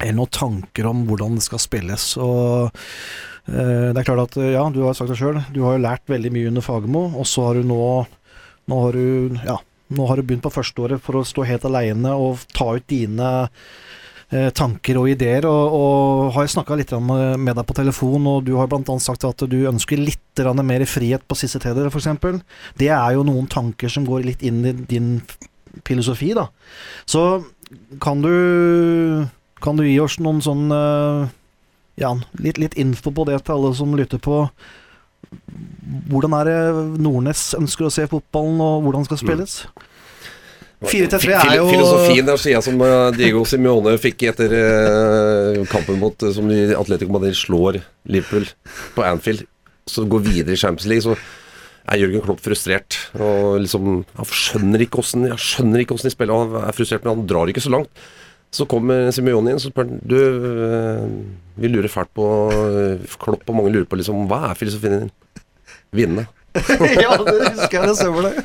Eller 0.02 0.18
noen 0.18 0.34
tanker 0.34 0.90
om 0.90 1.06
hvordan 1.08 1.38
det 1.38 1.46
skal 1.46 1.62
spilles. 1.64 2.10
Og 2.22 2.68
øh, 2.68 3.88
det 3.94 4.02
er 4.02 4.08
klart 4.08 4.26
at 4.28 4.42
ja, 4.44 4.66
du 4.74 4.84
har 4.84 4.98
sagt 4.98 5.14
det 5.14 5.20
sjøl, 5.20 5.40
du 5.56 5.64
har 5.64 5.78
jo 5.78 5.86
lært 5.86 6.12
veldig 6.12 6.34
mye 6.36 6.52
under 6.52 6.66
Fagermo, 6.66 7.08
og 7.16 7.28
så 7.30 7.50
har 7.50 7.60
du 7.60 7.68
nå 7.72 7.82
Nå 8.66 8.78
har 8.82 8.96
du 8.98 9.38
Ja. 9.46 9.60
Nå 9.94 10.08
har 10.10 10.18
du 10.18 10.26
begynt 10.26 10.42
på 10.42 10.50
førsteåret 10.50 10.98
for 11.06 11.20
å 11.20 11.28
stå 11.28 11.44
helt 11.46 11.68
aleine 11.68 12.10
og 12.18 12.42
ta 12.58 12.72
ut 12.74 12.88
dine 12.90 13.28
eh, 14.34 14.50
tanker 14.50 14.98
og 14.98 15.12
ideer. 15.12 15.46
Og, 15.46 15.76
og 15.78 16.32
har 16.34 16.50
snakka 16.50 16.74
litt 16.80 16.90
med 16.98 17.52
deg 17.54 17.62
på 17.70 17.76
telefon, 17.78 18.26
og 18.32 18.48
du 18.48 18.56
har 18.58 18.66
bl.a. 18.72 18.96
sagt 18.98 19.28
at 19.30 19.46
du 19.46 19.60
ønsker 19.70 20.02
litt 20.02 20.42
mer 20.66 20.88
frihet 20.90 21.22
på 21.30 21.38
siste 21.38 21.62
teder, 21.62 21.92
f.eks. 21.94 22.10
Det 22.82 22.90
er 22.90 23.14
jo 23.14 23.28
noen 23.30 23.46
tanker 23.46 23.94
som 23.94 24.10
går 24.10 24.26
litt 24.26 24.42
inn 24.42 24.66
i 24.66 24.74
din 24.74 25.20
filosofi, 25.86 26.34
da. 26.34 26.48
Så 27.06 27.44
kan 28.02 28.22
du 28.22 29.26
Kan 29.64 29.80
du 29.80 29.86
gi 29.86 29.98
oss 30.04 30.20
noen 30.20 30.42
sånn 30.44 30.70
eh, 30.74 31.28
Ja, 32.02 32.14
litt, 32.42 32.60
litt 32.62 32.76
info 32.80 33.14
på 33.16 33.26
det 33.30 33.40
til 33.46 33.56
alle 33.56 33.72
som 33.78 33.96
lytter 33.96 34.20
på. 34.20 34.46
Hvordan 36.12 36.34
er 36.38 36.50
det 36.50 36.60
Nordnes 37.02 37.54
ønsker 37.58 37.88
å 37.88 37.94
se 37.94 38.04
fotballen, 38.12 38.60
og 38.62 38.84
hvordan 38.86 39.06
skal 39.08 39.22
spilles? 39.22 39.54
4-3-3 40.86 41.38
er 41.40 41.56
jo 41.56 41.70
Filosofien 41.70 42.28
sier 42.36 42.58
jeg 42.58 42.66
som 42.66 42.82
eh, 42.84 43.08
Diego 43.16 43.46
Simione 43.48 43.96
fikk 44.02 44.28
etter 44.34 44.52
eh, 44.60 45.62
kampen 45.72 45.98
mot 46.02 46.28
Som 46.36 46.52
Atletico 46.52 47.16
Madrid 47.16 47.38
slår 47.40 47.80
Liverpool 48.12 48.46
på 48.94 49.06
Anfield, 49.08 49.46
så 49.88 50.04
går 50.10 50.26
videre 50.28 50.58
i 50.58 50.60
Champions 50.60 50.90
League, 50.92 51.06
så 51.08 51.16
er 51.86 52.02
Jørgen 52.02 52.24
Klopp 52.26 52.44
frustrert. 52.44 53.00
Og 53.18 53.60
liksom 53.64 54.04
Han 54.18 54.30
skjønner 54.30 54.86
ikke 54.86 55.02
åssen 55.02 55.28
de 55.30 56.14
spiller, 56.14 56.46
han 56.46 56.70
er 56.70 56.78
frustrert, 56.78 57.06
men 57.06 57.18
han 57.18 57.28
drar 57.30 57.52
ikke 57.52 57.64
så 57.64 57.74
langt. 57.74 58.06
Så 58.56 58.68
kommer 58.70 59.10
Simione 59.12 59.52
inn 59.52 59.60
så 59.60 59.72
spør 59.72 59.90
han 59.90 60.00
Du, 60.08 60.16
eh, 60.16 61.06
vi 61.60 61.72
lurer 61.72 61.92
fælt 61.92 62.14
på 62.16 62.28
eh, 62.54 63.16
Klopp 63.20 63.44
og 63.50 63.58
mange 63.58 63.74
lurer 63.74 63.88
på 63.90 64.00
liksom 64.00 64.30
Hva 64.30 64.52
er 64.52 64.60
filosofien 64.60 65.06
din? 65.06 65.14
Vinne. 65.96 66.28
ja, 67.04 67.12
det 67.20 67.34
husker 67.52 67.76
jeg, 67.76 67.88
det 67.90 67.96
stemmer 68.00 68.30
det. 68.30 68.44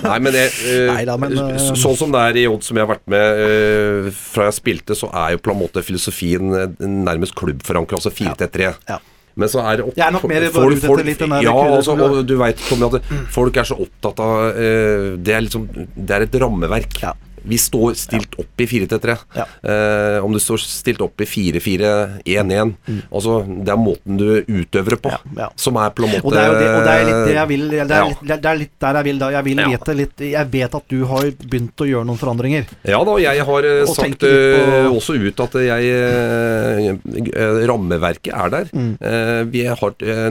Nei, 0.00 0.16
men, 0.24 0.36
jeg, 0.36 0.52
uh, 0.56 0.92
Neida, 0.94 1.16
men, 1.20 1.34
uh, 1.36 1.56
Sånn 1.76 1.98
som 1.98 2.14
det 2.14 2.22
er 2.30 2.38
i 2.40 2.44
Odd 2.48 2.64
som 2.64 2.78
jeg 2.78 2.86
har 2.86 2.92
vært 2.94 3.04
med 3.12 3.42
uh, 3.42 4.08
fra 4.16 4.48
jeg 4.48 4.58
spilte, 4.60 4.96
så 4.96 5.10
er 5.24 5.34
jo 5.34 5.42
på 5.44 5.52
en 5.52 5.60
måte 5.60 5.84
filosofien 5.84 6.56
eh, 6.56 6.86
nærmest 6.86 7.36
klubbforankra, 7.36 8.00
altså 8.00 8.12
4-3-3. 8.14 8.70
Ja. 8.88 8.98
Men 9.36 9.50
så 9.52 9.60
er 9.60 9.76
det 9.76 9.84
opp, 9.84 9.96
Jeg 9.98 10.06
er 10.06 10.14
nok 10.14 10.24
mer 10.30 10.46
folk- 10.48 10.80
folk- 10.80 11.04
litt 11.04 11.18
den 11.20 11.34
der 11.34 11.42
Ja, 11.44 11.52
altså, 11.76 11.92
og 12.00 12.22
du 12.26 12.36
veit, 12.40 12.56
Tommy, 12.70 12.88
at 12.88 13.02
folk 13.34 13.56
er 13.60 13.68
så 13.68 13.76
opptatt 13.84 14.22
av 14.24 14.56
uh, 14.56 15.16
Det 15.20 15.34
er 15.36 15.44
liksom 15.44 15.66
Det 15.94 16.16
er 16.16 16.24
et 16.24 16.38
rammeverk. 16.40 16.96
Ja. 17.02 17.12
Vi 17.46 17.58
står 17.62 17.94
stilt 17.98 18.34
opp 18.42 18.60
i 18.60 18.66
4-3-3. 18.66 19.16
Ja. 19.36 19.44
Eh, 19.62 20.18
om 20.24 20.32
du 20.34 20.38
står 20.42 20.58
stilt 20.62 21.00
opp 21.04 21.20
i 21.22 21.26
4-4-1-1 21.30 22.74
Altså, 23.12 23.36
det 23.46 23.72
er 23.72 23.78
måten 23.80 24.18
du 24.18 24.26
utøver 24.46 24.96
det 24.96 25.00
på, 25.02 25.12
Mm. 25.16 25.36
Ja, 25.38 25.46
som 25.56 25.76
er 25.80 25.90
på 25.94 26.02
en 26.04 26.10
måte 26.10 26.26
Og 26.26 26.32
det 26.34 26.40
er 26.42 26.54
det, 26.58 26.66
og 26.76 26.82
det 26.84 26.92
er 26.92 27.04
litt 27.06 27.20
det 27.28 27.34
jeg 27.36 27.48
vil 27.48 27.62
Det 27.70 27.78
er, 27.96 28.04
litt, 28.10 28.22
det 28.42 28.50
er 28.50 28.58
litt 28.60 28.72
der 28.82 28.94
jeg 28.98 29.04
vil 29.06 29.18
da. 29.22 29.28
Jeg 29.36 29.44
vil 29.46 29.60
vite 29.70 29.94
litt 29.96 30.24
Jeg 30.26 30.50
vet 30.52 30.74
at 30.74 30.88
du 30.92 31.04
har 31.06 31.30
begynt 31.46 31.82
å 31.84 31.88
gjøre 31.88 32.06
noen 32.08 32.18
forandringer. 32.20 32.66
Ja 32.84 33.00
da, 33.06 33.14
jeg 33.22 33.44
har 33.48 33.68
eh, 33.70 33.82
Og 33.86 33.94
sagt 33.96 34.20
på- 34.20 34.26
eh, 34.32 34.90
også 34.90 35.16
ut 35.22 35.40
at 35.46 35.56
jeg 35.62 35.90
eh, 35.94 37.66
Rammeverket 37.70 38.32
er 38.34 38.52
der. 38.52 38.70
Mm. 38.74 38.92
Eh, 39.00 39.42
vi 39.52 39.64
har 39.66 39.76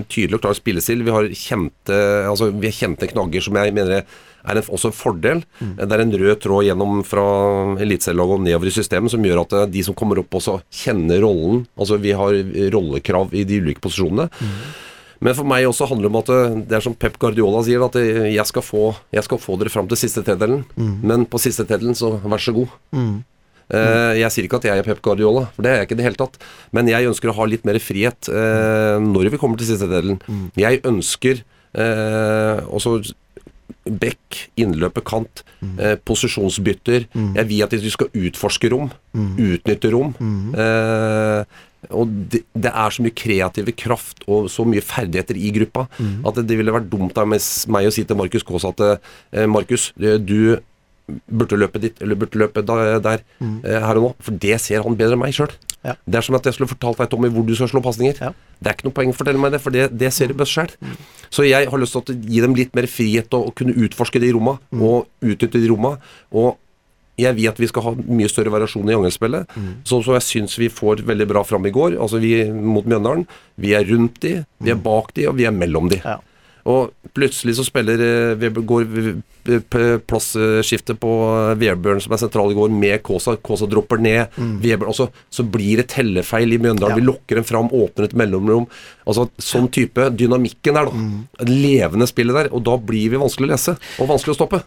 tydelig 0.10 0.38
og 0.40 0.42
klar 0.46 0.56
spillestil. 0.58 1.04
Vi 1.06 1.12
har 1.16 1.24
kjente, 1.32 2.00
altså, 2.30 2.52
vi 2.54 2.68
har 2.72 2.78
kjente 2.78 3.10
knagger 3.12 3.42
som 3.46 3.56
jeg 3.60 3.74
mener 3.76 4.04
er 4.46 4.60
en, 4.60 4.70
også 4.78 4.92
en 4.92 4.96
fordel. 4.96 5.44
Mm. 5.60 5.74
Det 5.82 5.98
er 5.98 6.04
en 6.04 6.16
rød 6.22 6.40
tråd 6.44 6.68
gjennom 6.68 7.04
fra 7.08 7.26
eliteserielaget 7.84 8.38
og 8.38 8.46
nedover 8.46 8.72
i 8.72 8.76
systemet 8.76 9.14
som 9.14 9.26
gjør 9.26 9.44
at 9.46 9.56
eh, 9.60 9.68
de 9.76 9.84
som 9.86 9.98
kommer 9.98 10.22
opp 10.22 10.40
også 10.40 10.60
kjenner 10.84 11.24
rollen. 11.26 11.66
Altså 11.80 12.00
vi 12.02 12.16
har 12.18 12.40
rollekrav 12.76 13.36
i 13.36 13.46
de 13.48 13.62
ulike 13.64 13.84
posisjonene. 13.84 14.28
Mm. 14.32 14.58
Men 15.26 15.38
for 15.38 15.48
meg 15.48 15.66
også 15.66 15.88
handler 15.90 16.10
det 16.10 16.12
om 16.12 16.20
at 16.22 16.34
eh, 16.34 16.58
det 16.72 16.80
er 16.80 16.86
som 16.86 16.98
Pep 16.98 17.20
Guardiola 17.22 17.64
sier, 17.66 17.86
at 17.86 18.00
eh, 18.02 18.28
jeg 18.36 18.50
skal 18.52 18.66
få, 18.66 18.90
jeg 19.16 19.28
skal 19.28 19.42
få 19.42 19.58
dere 19.62 19.74
fram 19.74 19.90
til 19.92 20.02
siste 20.02 20.26
tredelen. 20.26 20.66
Men 20.76 21.26
på 21.30 21.42
siste 21.42 21.68
tredelen, 21.68 21.98
så 21.98 22.18
vær 22.24 22.42
så 22.42 22.56
god. 22.56 22.76
Mm. 22.96 23.16
Mm. 23.66 24.20
jeg 24.20 24.30
sier 24.30 24.46
ikke 24.46 24.60
at 24.60 24.66
jeg 24.68 24.78
er 24.78 24.86
Pep 24.86 25.00
Guardiola, 25.02 25.48
for 25.56 25.66
det 25.66 25.72
er 25.72 25.80
jeg 25.80 25.88
ikke 25.88 25.96
i 25.96 25.98
det 25.98 26.06
hele 26.06 26.20
tatt. 26.20 26.36
Men 26.78 26.90
jeg 26.92 27.08
ønsker 27.10 27.32
å 27.32 27.34
ha 27.40 27.48
litt 27.50 27.64
mer 27.66 27.80
frihet 27.82 28.30
når 29.02 29.32
vi 29.34 29.40
kommer 29.42 29.58
til 29.58 29.72
siste 29.72 29.88
delen. 29.90 30.20
Jeg 30.54 30.84
ønsker 30.86 31.42
eh, 31.80 32.62
også 32.66 33.00
Bekk, 33.86 34.50
innløpet, 34.58 35.04
kant, 35.06 35.44
eh, 35.78 35.96
posisjonsbytter. 35.96 37.06
Jeg 37.36 37.48
vil 37.48 37.64
at 37.64 37.72
vi 37.72 37.90
skal 37.94 38.08
utforske 38.14 38.72
rom, 38.74 38.92
utnytte 39.14 39.92
rom. 39.94 40.16
Eh, 40.58 41.46
og 41.94 42.08
det, 42.32 42.44
det 42.58 42.72
er 42.74 42.90
så 42.90 43.04
mye 43.06 43.14
kreative 43.14 43.72
kraft 43.78 44.24
og 44.28 44.48
så 44.50 44.66
mye 44.66 44.82
ferdigheter 44.82 45.38
i 45.38 45.52
gruppa 45.54 45.84
at 46.26 46.36
det, 46.40 46.48
det 46.50 46.58
ville 46.58 46.74
vært 46.74 46.90
dumt 46.90 47.18
av 47.22 47.28
meg 47.30 47.40
å 47.86 47.92
si 47.94 48.04
til 48.04 48.18
Markus 48.18 48.44
Kaas 48.44 48.66
at 48.66 48.82
eh, 48.82 49.46
Markus, 49.46 49.92
eh, 50.02 50.18
du 50.18 50.58
burde 51.30 51.58
løpe 51.60 51.80
dit, 51.82 52.02
eller 52.02 52.18
burde 52.18 52.40
løpe 52.42 52.64
da, 52.66 52.98
der, 53.00 53.22
eh, 53.42 53.80
her 53.86 54.00
og 54.00 54.04
nå. 54.08 54.12
For 54.26 54.32
det 54.32 54.60
ser 54.64 54.82
han 54.82 54.98
bedre 54.98 55.14
enn 55.14 55.22
meg 55.22 55.36
sjøl. 55.38 55.54
Ja. 55.86 55.96
Det 56.06 56.20
er 56.20 56.26
som 56.26 56.38
at 56.38 56.48
jeg 56.50 56.58
skulle 56.58 56.72
fortalt 56.72 57.00
deg, 57.02 57.12
Tommy, 57.12 57.30
hvor 57.34 57.46
du 57.46 57.54
skal 57.58 57.70
slå 57.70 57.82
pasninger. 57.86 58.18
Ja. 58.22 58.34
Det 58.58 58.72
er 58.72 58.78
ikke 58.78 58.88
noe 58.90 58.98
poeng 58.98 59.14
å 59.14 59.18
fortelle 59.18 59.42
meg 59.42 59.54
det, 59.54 59.62
for 59.62 59.76
det, 59.76 59.88
det 59.94 60.12
ser 60.16 60.32
du 60.32 60.38
best 60.40 60.56
sjøl. 60.56 60.74
Så 61.30 61.46
jeg 61.46 61.70
har 61.70 61.82
lyst 61.82 61.98
til 61.98 62.16
å 62.16 62.20
gi 62.34 62.44
dem 62.44 62.58
litt 62.58 62.76
mer 62.78 62.90
frihet 62.90 63.30
til 63.30 63.46
å 63.46 63.56
kunne 63.56 63.76
utforske 63.86 64.22
de 64.24 64.34
romma, 64.36 64.58
og 64.74 65.10
utnytte 65.26 65.62
de 65.62 65.72
romma. 65.72 65.96
Og 66.34 66.56
jeg 67.22 67.48
at 67.48 67.60
vi 67.62 67.68
skal 67.70 67.86
ha 67.86 67.94
mye 67.96 68.28
større 68.32 68.52
variasjon 68.52 68.90
i 68.92 68.96
angrepsspillet, 68.96 69.52
Så 69.88 70.02
som 70.04 70.18
jeg 70.18 70.26
syns 70.26 70.58
vi 70.60 70.68
får 70.68 71.06
veldig 71.08 71.28
bra 71.28 71.44
fram 71.48 71.66
i 71.66 71.72
går. 71.72 71.96
Altså 72.02 72.20
vi 72.20 72.44
mot 72.52 72.86
Mjøndalen. 72.86 73.26
Vi 73.56 73.74
er 73.74 73.86
rundt 73.88 74.20
de, 74.22 74.44
vi 74.60 74.72
er 74.72 74.76
bak 74.76 75.14
de, 75.16 75.28
og 75.30 75.38
vi 75.38 75.46
er 75.46 75.56
mellom 75.56 75.88
de. 75.90 76.02
Ja. 76.04 76.20
Og 76.66 76.94
plutselig 77.14 77.56
så 77.60 77.66
spiller 77.68 78.02
eh, 78.02 78.62
går 78.66 78.88
plassskiftet 80.10 80.98
på 81.02 81.12
eh, 81.30 81.52
Vebjørn 81.62 82.02
som 82.02 82.16
er 82.16 82.22
sentral 82.24 82.54
i 82.54 82.58
går, 82.58 82.72
med 82.74 83.04
Kåsa. 83.06 83.36
Kåsa 83.38 83.68
dropper 83.70 84.02
ned. 84.02 84.34
Vebjørn, 84.36 84.90
også. 84.90 85.10
så 85.30 85.46
blir 85.46 85.82
det 85.82 85.92
tellefeil 85.94 86.56
i 86.56 86.60
Mjøndalen. 86.62 86.96
Ja. 86.96 87.02
Vi 87.02 87.06
lokker 87.06 87.40
dem 87.40 87.48
fram, 87.48 87.70
åpner 87.70 88.10
et 88.10 88.18
mellomrom. 88.18 88.66
Altså 89.06 89.28
Sånn 89.42 89.70
type 89.74 90.10
dynamikken 90.18 90.80
der, 90.80 90.90
da. 90.90 91.06
Mm. 91.06 91.52
levende 91.52 92.10
spillet 92.10 92.42
der. 92.42 92.52
Og 92.56 92.66
da 92.66 92.80
blir 92.82 93.14
vi 93.14 93.22
vanskelig 93.22 93.52
å 93.52 93.54
lese, 93.54 93.78
og 94.02 94.10
vanskelig 94.10 94.34
å 94.34 94.40
stoppe. 94.40 94.64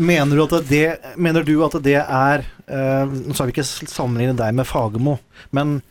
Mener 0.00 0.38
du 0.38 0.44
at 0.46 0.68
det, 0.70 0.86
mener 1.20 1.44
du 1.44 1.56
at 1.66 1.74
det 1.84 1.98
er 2.00 2.46
øh, 2.64 3.10
Nå 3.12 3.34
skal 3.36 3.50
vi 3.50 3.52
ikke 3.52 3.66
sammenligne 3.66 4.32
deg 4.38 4.54
med 4.56 4.64
Fagermo, 4.64 5.18
men 5.52 5.82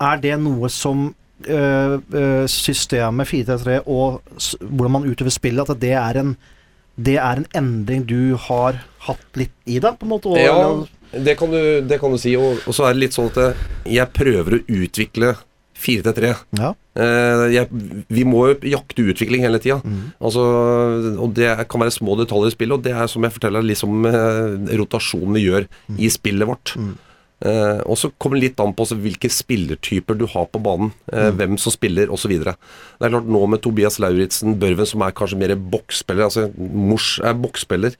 er 0.00 0.22
det 0.22 0.38
noe 0.40 0.70
som 0.72 1.10
systemet 2.50 3.28
4-3 3.30 3.80
og 3.86 4.20
hvordan 4.60 4.92
man 4.98 5.06
utøver 5.08 5.32
spillet, 5.32 5.70
at 5.72 5.80
det 5.80 5.94
er 5.96 6.18
en 6.20 6.34
det 7.00 7.16
er 7.16 7.40
en 7.40 7.46
endring 7.56 8.02
du 8.08 8.36
har 8.48 8.80
hatt 9.06 9.38
litt 9.38 9.54
i 9.64 9.78
deg, 9.80 9.96
på 9.96 10.04
en 10.06 10.12
måte? 10.12 10.32
Og, 10.32 10.36
Ja, 10.36 11.22
det 11.24 11.36
kan 11.40 11.52
du, 11.52 11.80
det 11.86 12.00
kan 12.00 12.12
du 12.12 12.18
si. 12.20 12.34
Og, 12.36 12.60
og 12.66 12.76
så 12.76 12.88
er 12.88 12.96
det 12.96 13.04
litt 13.06 13.16
sånn 13.16 13.30
at 13.32 13.40
eh, 13.40 13.62
jeg 13.96 14.12
prøver 14.16 14.58
å 14.58 14.62
utvikle 14.82 15.34
4-3. 15.80 16.34
ja. 16.60 16.74
Eh, 17.00 17.44
jeg, 17.54 17.70
vi 18.10 18.24
må 18.26 18.42
jo 18.50 18.56
jakte 18.68 19.04
utvikling 19.12 19.44
hele 19.46 19.60
tida. 19.62 19.78
Altså, 20.20 20.42
og 21.14 21.30
det 21.38 21.48
kan 21.70 21.80
være 21.80 21.94
små 21.94 22.16
detaljer 22.18 22.50
i 22.50 22.56
spillet, 22.56 22.74
og 22.76 22.84
det 22.84 22.92
er 22.92 23.08
som 23.08 23.24
jeg 23.24 23.32
forteller, 23.36 23.64
liksom 23.64 24.08
eh, 24.10 24.74
rotasjonen 24.82 25.38
vi 25.38 25.46
gjør 25.46 25.68
i 25.96 26.10
spillet 26.12 26.50
vårt. 26.50 26.74
Eh, 27.40 27.80
og 27.88 27.96
så 27.96 28.10
kommer 28.20 28.36
det 28.36 28.50
litt 28.50 28.60
an 28.60 28.74
på 28.76 28.84
hvilke 29.00 29.30
spillertyper 29.32 30.18
du 30.20 30.26
har 30.28 30.44
på 30.52 30.60
banen. 30.60 30.90
eh, 31.12 31.30
Hvem 31.32 31.56
som 31.58 31.72
spiller 31.72 32.10
osv. 32.12 32.34
Det 32.36 32.52
er 32.52 33.08
klart 33.14 33.28
nå 33.32 33.40
med 33.48 33.62
Tobias 33.64 33.96
Lauritzen 33.98 34.58
Børven, 34.60 34.86
som 34.86 35.00
er 35.06 35.14
kanskje 35.16 35.38
mer 35.40 35.54
boksspiller 35.56 36.26
altså 36.26 36.50
Mors 36.58 37.18
er 37.24 37.32
boksspiller, 37.34 37.96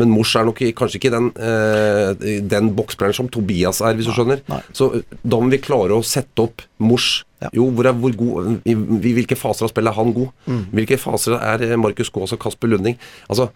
men 0.00 0.08
Mors 0.10 0.34
er 0.36 0.46
nok 0.48 0.62
kanskje 0.78 0.96
ikke 1.02 1.12
den, 1.12 1.28
eh, 1.36 2.40
den 2.48 2.72
boksspilleren 2.74 3.14
som 3.14 3.28
Tobias 3.28 3.82
er, 3.82 3.92
hvis 3.98 4.06
du 4.08 4.12
skjønner. 4.16 4.40
nei. 4.48 4.62
Så 4.72 5.02
da 5.22 5.36
må 5.36 5.50
vi 5.50 5.58
klare 5.58 5.92
å 5.92 6.02
sette 6.04 6.40
opp 6.48 6.62
Mors. 6.78 7.24
Ja. 7.42 7.50
Jo, 7.54 7.68
hvor 7.70 7.86
er, 7.86 7.92
hvor 7.92 8.10
god, 8.16 8.60
i, 8.66 8.72
I 8.72 9.12
hvilke 9.14 9.36
faser 9.38 9.64
av 9.68 9.70
spillet 9.70 9.92
er 9.92 10.00
han 10.00 10.12
god? 10.16 10.32
Hvilke 10.72 10.96
faser 10.98 11.36
er 11.38 11.76
Markus 11.76 12.10
Gaas 12.10 12.32
og 12.32 12.40
Kasper 12.40 12.66
Lunding? 12.72 12.96
Altså, 13.28 13.50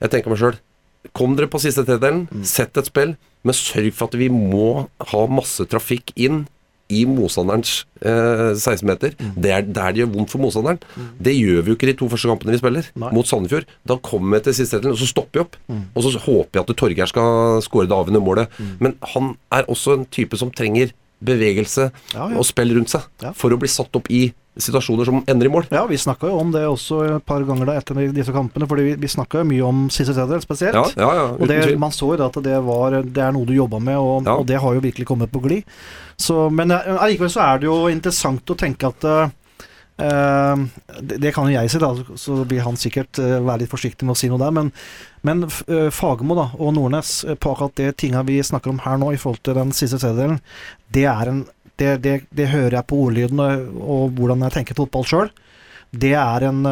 jeg 0.00 0.10
tenker 0.10 0.30
meg 0.32 0.38
sjøl 0.40 0.56
Kom 1.16 1.36
dere 1.38 1.50
på 1.50 1.60
siste 1.62 1.84
tredelen, 1.88 2.26
sett 2.46 2.76
et 2.78 2.90
spill, 2.90 3.16
men 3.46 3.56
sørg 3.56 3.92
for 3.94 4.10
at 4.10 4.18
vi 4.18 4.28
må 4.32 4.88
ha 5.12 5.24
masse 5.30 5.64
trafikk 5.70 6.12
inn 6.18 6.44
i 6.88 7.02
motstanderens 7.04 7.82
eh, 8.00 8.54
16-meter. 8.56 9.12
Det 9.36 9.50
er 9.52 9.66
der 9.66 9.92
det 9.92 10.00
gjør 10.00 10.12
vondt 10.14 10.32
for 10.32 10.40
motstanderen. 10.40 10.78
Det 11.20 11.34
gjør 11.36 11.66
vi 11.66 11.72
jo 11.72 11.76
ikke 11.76 11.90
de 11.90 11.96
to 12.00 12.08
første 12.08 12.30
kampene 12.30 12.54
vi 12.54 12.60
spiller, 12.62 12.88
Nei. 12.96 13.10
mot 13.12 13.28
Sandefjord. 13.28 13.68
Da 13.88 13.98
kommer 14.00 14.38
vi 14.38 14.46
til 14.46 14.56
siste 14.56 14.78
tredelen, 14.78 14.96
og 14.96 15.02
så 15.02 15.10
stopper 15.10 15.36
vi 15.36 15.44
opp. 15.44 15.58
Og 15.68 16.06
så 16.06 16.14
håper 16.24 16.56
jeg 16.56 16.64
at 16.64 16.72
Torgeir 16.80 17.10
skal 17.12 17.60
skåre 17.66 17.90
det 17.90 17.96
avgjørende 17.98 18.24
målet. 18.24 18.56
Men 18.80 18.96
han 19.12 19.34
er 19.52 19.68
også 19.68 19.98
en 19.98 20.08
type 20.16 20.40
som 20.40 20.48
trenger 20.54 20.94
bevegelse 21.24 21.88
Ja, 22.14 22.28
ja. 22.30 22.36
og 22.38 22.44
spill 22.46 22.74
rundt 22.76 22.92
seg 22.92 23.02
Ja. 23.22 23.32
for 23.32 23.50
å 23.50 23.58
bli 23.58 23.68
satt 23.68 23.94
opp 23.96 24.10
i 24.10 24.28
situasjoner 24.58 25.06
som 25.06 25.20
ender 25.30 25.46
i 25.46 25.50
mål. 25.54 25.66
Ja, 25.70 25.84
vi 25.86 25.94
snakka 25.98 26.26
jo 26.26 26.38
om 26.40 26.50
det 26.50 26.64
også 26.66 27.16
et 27.16 27.24
par 27.26 27.44
ganger 27.46 27.68
da 27.68 27.76
etter 27.78 27.94
disse 28.10 28.32
kampene, 28.34 28.66
fordi 28.66 28.88
vi, 28.88 28.94
vi 28.98 29.10
snakka 29.10 29.44
mye 29.46 29.62
om 29.62 29.84
siste 29.88 30.16
tredjedel 30.16 30.42
spesielt. 30.42 30.74
Ja, 30.74 30.84
ja, 30.98 31.10
ja 31.14 31.26
Og 31.38 31.46
det, 31.46 31.78
man 31.78 31.94
så 31.94 32.10
jo 32.12 32.18
da 32.18 32.26
at 32.26 32.40
det, 32.42 32.56
var, 32.66 32.96
det 33.02 33.22
er 33.22 33.34
noe 33.36 33.46
du 33.46 33.54
jobba 33.54 33.78
med, 33.78 33.98
og, 34.02 34.26
og 34.26 34.46
det 34.50 34.58
har 34.58 34.74
jo 34.74 34.82
virkelig 34.82 35.06
kommet 35.06 35.30
på 35.30 35.42
glid. 35.44 35.62
Men 36.50 36.74
allikevel 36.74 37.30
så 37.30 37.44
er 37.46 37.62
det 37.62 37.70
jo 37.70 37.78
interessant 37.92 38.50
å 38.50 38.58
tenke 38.58 38.90
at 38.90 39.06
eh, 39.06 39.30
det, 39.98 41.16
det 41.18 41.32
kan 41.34 41.48
jo 41.48 41.56
jeg 41.56 41.70
si, 41.72 41.78
da, 41.82 41.90
så 42.14 42.36
blir 42.46 42.62
han 42.62 42.78
sikkert 42.78 43.18
eh, 43.18 43.38
være 43.42 43.64
litt 43.64 43.72
forsiktig 43.72 44.06
med 44.06 44.14
å 44.14 44.18
si 44.20 44.30
noe 44.30 44.38
der. 44.40 44.54
Men, 44.54 44.70
men 45.26 45.46
eh, 45.48 45.88
Fagermo 45.94 46.36
og 46.38 46.74
Nordnes, 46.76 47.24
eh, 47.26 47.38
på 47.38 47.54
akkurat 47.54 47.74
det 47.80 47.96
tinga 47.98 48.22
vi 48.28 48.38
snakker 48.44 48.70
om 48.70 48.82
her 48.84 49.00
nå, 49.00 49.10
i 49.12 49.18
forhold 49.20 49.42
til 49.46 49.58
den 49.58 49.74
siste 49.74 49.98
tredjedelen, 49.98 50.38
det 50.94 51.08
en 51.10 51.46
det, 51.78 51.90
det, 52.02 52.14
det 52.34 52.48
hører 52.50 52.74
jeg 52.74 52.88
på 52.90 52.96
ordlyden 53.04 53.38
og, 53.38 53.66
og 53.78 54.16
hvordan 54.18 54.40
jeg 54.48 54.54
tenker 54.56 54.78
fotball 54.78 55.04
sjøl. 55.06 55.28
Det 55.94 56.14
er 56.18 56.46
en 56.48 56.64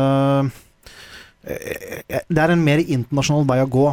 det 1.47 2.41
er 2.43 2.51
en 2.51 2.65
mer 2.67 2.83
internasjonal 2.83 3.47
vei 3.47 3.61
å 3.63 3.69
gå. 3.71 3.85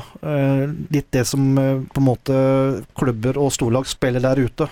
Litt 0.90 1.12
det 1.14 1.22
som 1.30 1.54
på 1.54 2.02
en 2.02 2.08
måte 2.08 2.40
klubber 2.98 3.38
og 3.38 3.54
storlag 3.54 3.86
spiller 3.86 4.26
der 4.26 4.42
ute. 4.42 4.66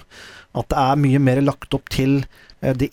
At 0.57 0.71
det 0.73 0.81
er 0.81 1.03
mye 1.03 1.21
mer 1.21 1.43
lagt 1.45 1.77
opp 1.77 1.93
til 1.93 2.23
det 2.57 2.89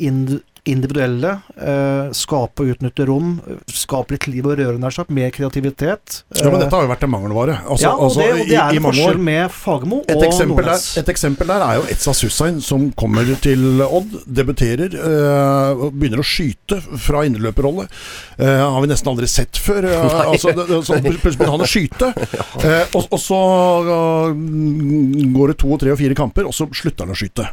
individuelle. 0.71 1.35
Eh, 1.57 2.13
skape 2.17 2.65
og 2.65 2.75
utnytte 2.75 3.07
rom. 3.09 3.39
Skape 3.73 4.15
litt 4.17 4.29
liv 4.31 4.47
og 4.47 4.59
røre, 4.61 4.77
nær 4.81 4.95
sagt. 4.95 5.11
Mer 5.15 5.33
kreativitet. 5.35 6.23
Ja, 6.37 6.49
men 6.51 6.59
Eh, 6.59 6.65
dette 6.65 6.77
har 6.77 6.87
jo 6.87 6.93
vært 6.93 7.05
en 7.07 7.13
mangelvare. 7.13 7.59
Altså, 7.65 7.87
ja, 7.87 7.93
og 7.95 8.09
altså, 8.09 8.21
det, 8.21 8.31
og 8.31 8.53
det 8.53 8.59
er 8.59 8.73
i 8.73 8.81
en 8.81 8.87
forskjell 8.89 9.15
år. 9.15 9.23
med 9.29 9.51
Fagermo 9.55 10.01
og 10.03 10.25
Nordnes. 10.49 10.95
der, 10.95 11.03
et 11.03 11.13
eksempel 11.15 11.47
der 11.47 11.65
er 11.67 11.75
jo 11.81 11.87
Etsa 11.93 12.15
Sussain, 12.15 12.61
som 12.61 12.91
kommer 12.93 13.29
til 13.43 13.83
Odd, 13.83 14.19
debuterer, 14.27 14.95
Eh, 14.99 15.85
begynner 15.93 16.23
å 16.23 16.27
skyte 16.27 16.81
fra 16.99 17.25
indreløperrolle. 17.27 17.87
Eh, 18.39 18.47
har 18.47 18.81
vi 18.83 18.91
nesten 18.91 19.11
aldri 19.13 19.29
sett 19.29 19.57
før. 19.57 19.85
øh, 19.85 20.27
altså, 20.33 20.53
det, 20.57 20.67
så 20.85 20.99
plutselig 21.01 21.39
begynner 21.39 21.57
han 21.57 21.67
å 21.67 21.69
skyte, 21.69 22.13
Eh, 22.59 22.85
og, 22.95 23.07
og 23.15 23.21
så 23.23 23.39
uh, 23.87 24.33
går 25.35 25.53
det 25.53 25.57
to, 25.61 25.71
og 25.73 25.81
tre 25.81 25.93
og 25.93 25.99
fire 26.01 26.15
kamper, 26.19 26.47
og 26.49 26.55
så 26.55 26.67
slutter 26.75 27.07
han 27.07 27.15
å 27.15 27.19
skyte. 27.19 27.47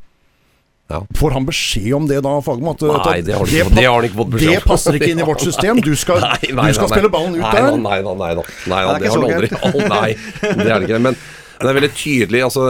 Ja. 0.87 0.99
Får 1.17 1.33
han 1.33 1.45
beskjed 1.47 1.93
om 1.97 2.05
det 2.09 2.19
da, 2.21 2.35
Fagermo? 2.45 2.75
Nei, 2.77 3.21
det 3.25 3.33
har 3.33 3.47
han 3.47 3.73
det 3.73 4.09
ikke, 4.09 4.19
fått 4.19 4.33
beskjed 4.35 4.51
det 4.53 4.65
passer 4.67 4.97
ikke 4.99 5.09
inn 5.15 5.23
i 5.23 5.25
vårt 5.25 5.41
system. 5.41 5.81
Du 5.81 5.95
skal, 5.97 6.21
Nei, 6.27 6.51
nei, 6.53 6.67
du 6.69 6.77
skal 6.77 6.91
spille 6.93 7.09
ballen 7.13 7.39
ut 7.39 7.47
der. 7.47 7.71
Nei, 7.81 7.97
nei, 8.05 8.13
nei, 8.21 8.29
da. 8.37 8.45
nei, 8.69 8.83
da. 8.85 8.93
Det 8.93 9.07
det 9.07 9.15
har 9.15 9.17
han 9.17 9.33
aldri. 9.39 9.49
Oh, 9.65 9.81
nei, 9.95 10.11
det 10.45 10.69
er 10.69 10.77
det 10.77 10.89
ikke. 10.89 11.01
Men 11.07 11.17
det 11.17 11.71
er 11.71 11.79
veldig 11.79 11.91
tydelig. 11.97 12.45
Altså, 12.45 12.69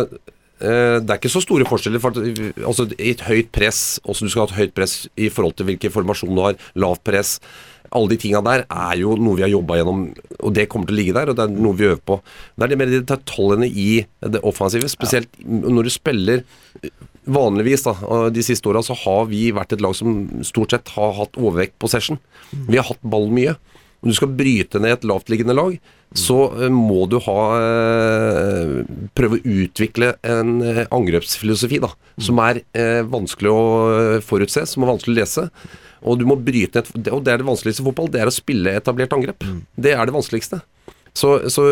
eh, 0.64 0.98
det 1.04 1.12
er 1.12 1.20
ikke 1.20 1.34
så 1.36 1.44
store 1.44 1.68
forskjeller. 1.68 2.04
For 2.04 2.24
altså, 2.72 2.88
I 2.96 3.12
et 3.18 3.28
høyt 3.28 3.52
press, 3.56 3.86
også 4.08 4.30
du 4.30 4.32
skal 4.32 4.46
ha 4.46 4.52
et 4.54 4.60
høyt 4.62 4.76
press 4.80 4.98
i 5.20 5.28
forhold 5.28 5.60
til 5.60 5.74
hvilken 5.74 5.96
formasjon 5.98 6.36
du 6.40 6.46
har, 6.48 6.60
lavt 6.80 7.04
press 7.08 7.40
alle 7.96 8.12
de 8.12 8.18
tinga 8.20 8.42
der 8.44 8.66
er 8.66 9.00
jo 9.00 9.14
noe 9.20 9.38
vi 9.38 9.44
har 9.46 9.52
jobba 9.54 9.78
gjennom, 9.80 10.00
og 10.42 10.54
det 10.56 10.66
kommer 10.72 10.90
til 10.90 10.98
å 10.98 11.00
ligge 11.00 11.16
der. 11.16 11.32
Og 11.32 11.38
det 11.38 11.46
er 11.46 11.58
noe 11.68 11.78
vi 11.78 11.88
øver 11.88 12.02
på. 12.04 12.18
Det 12.56 12.66
er 12.66 12.72
det 12.72 12.80
mer 12.82 12.92
de 12.92 13.02
detaljene 13.12 13.70
i 13.70 13.90
det 14.36 14.42
offensive, 14.48 14.90
spesielt 14.92 15.32
når 15.46 15.88
du 15.88 15.94
spiller 15.94 16.44
Vanligvis 17.26 17.86
da, 17.88 17.96
de 18.30 18.44
siste 18.46 18.70
åra 18.70 18.84
så 18.86 18.96
har 19.06 19.26
vi 19.32 19.48
vært 19.56 19.74
et 19.74 19.82
lag 19.84 19.96
som 19.98 20.28
stort 20.46 20.76
sett 20.76 20.92
har 20.94 21.16
hatt 21.18 21.40
overvekt 21.40 21.78
på 21.78 21.88
possession. 21.88 22.20
Vi 22.52 22.78
har 22.78 22.88
hatt 22.90 23.02
ball 23.02 23.32
mye. 23.34 23.56
Når 24.06 24.14
du 24.14 24.18
skal 24.20 24.34
bryte 24.38 24.80
ned 24.82 24.94
et 24.94 25.06
lavtliggende 25.10 25.56
lag, 25.58 25.78
så 26.14 26.38
eh, 26.62 26.70
må 26.70 27.08
du 27.10 27.18
ha 27.26 27.40
eh, 27.58 28.76
prøve 29.18 29.40
å 29.40 29.56
utvikle 29.64 30.12
en 30.22 30.60
eh, 30.62 30.84
angrepsfilosofi 30.94 31.80
da, 31.82 31.90
som 32.22 32.40
er 32.44 32.62
eh, 32.78 33.02
vanskelig 33.10 33.50
å 33.50 33.64
eh, 33.96 34.20
forutse, 34.22 34.68
som 34.70 34.86
er 34.86 34.92
vanskelig 34.94 35.16
å 35.16 35.20
lese. 35.24 35.48
Og 36.06 36.22
du 36.22 36.28
må 36.30 36.38
bryte 36.38 36.84
ned 36.94 37.10
Og 37.16 37.24
det 37.26 37.34
er 37.34 37.42
det 37.42 37.48
vanskeligste 37.48 37.82
i 37.82 37.88
fotball, 37.88 38.12
det 38.14 38.22
er 38.22 38.30
å 38.30 38.36
spille 38.36 38.76
etablert 38.78 39.16
angrep. 39.18 39.42
Det 39.74 39.96
er 39.96 40.06
det 40.06 40.14
vanskeligste. 40.14 40.62
Så, 41.16 41.32
så 41.50 41.64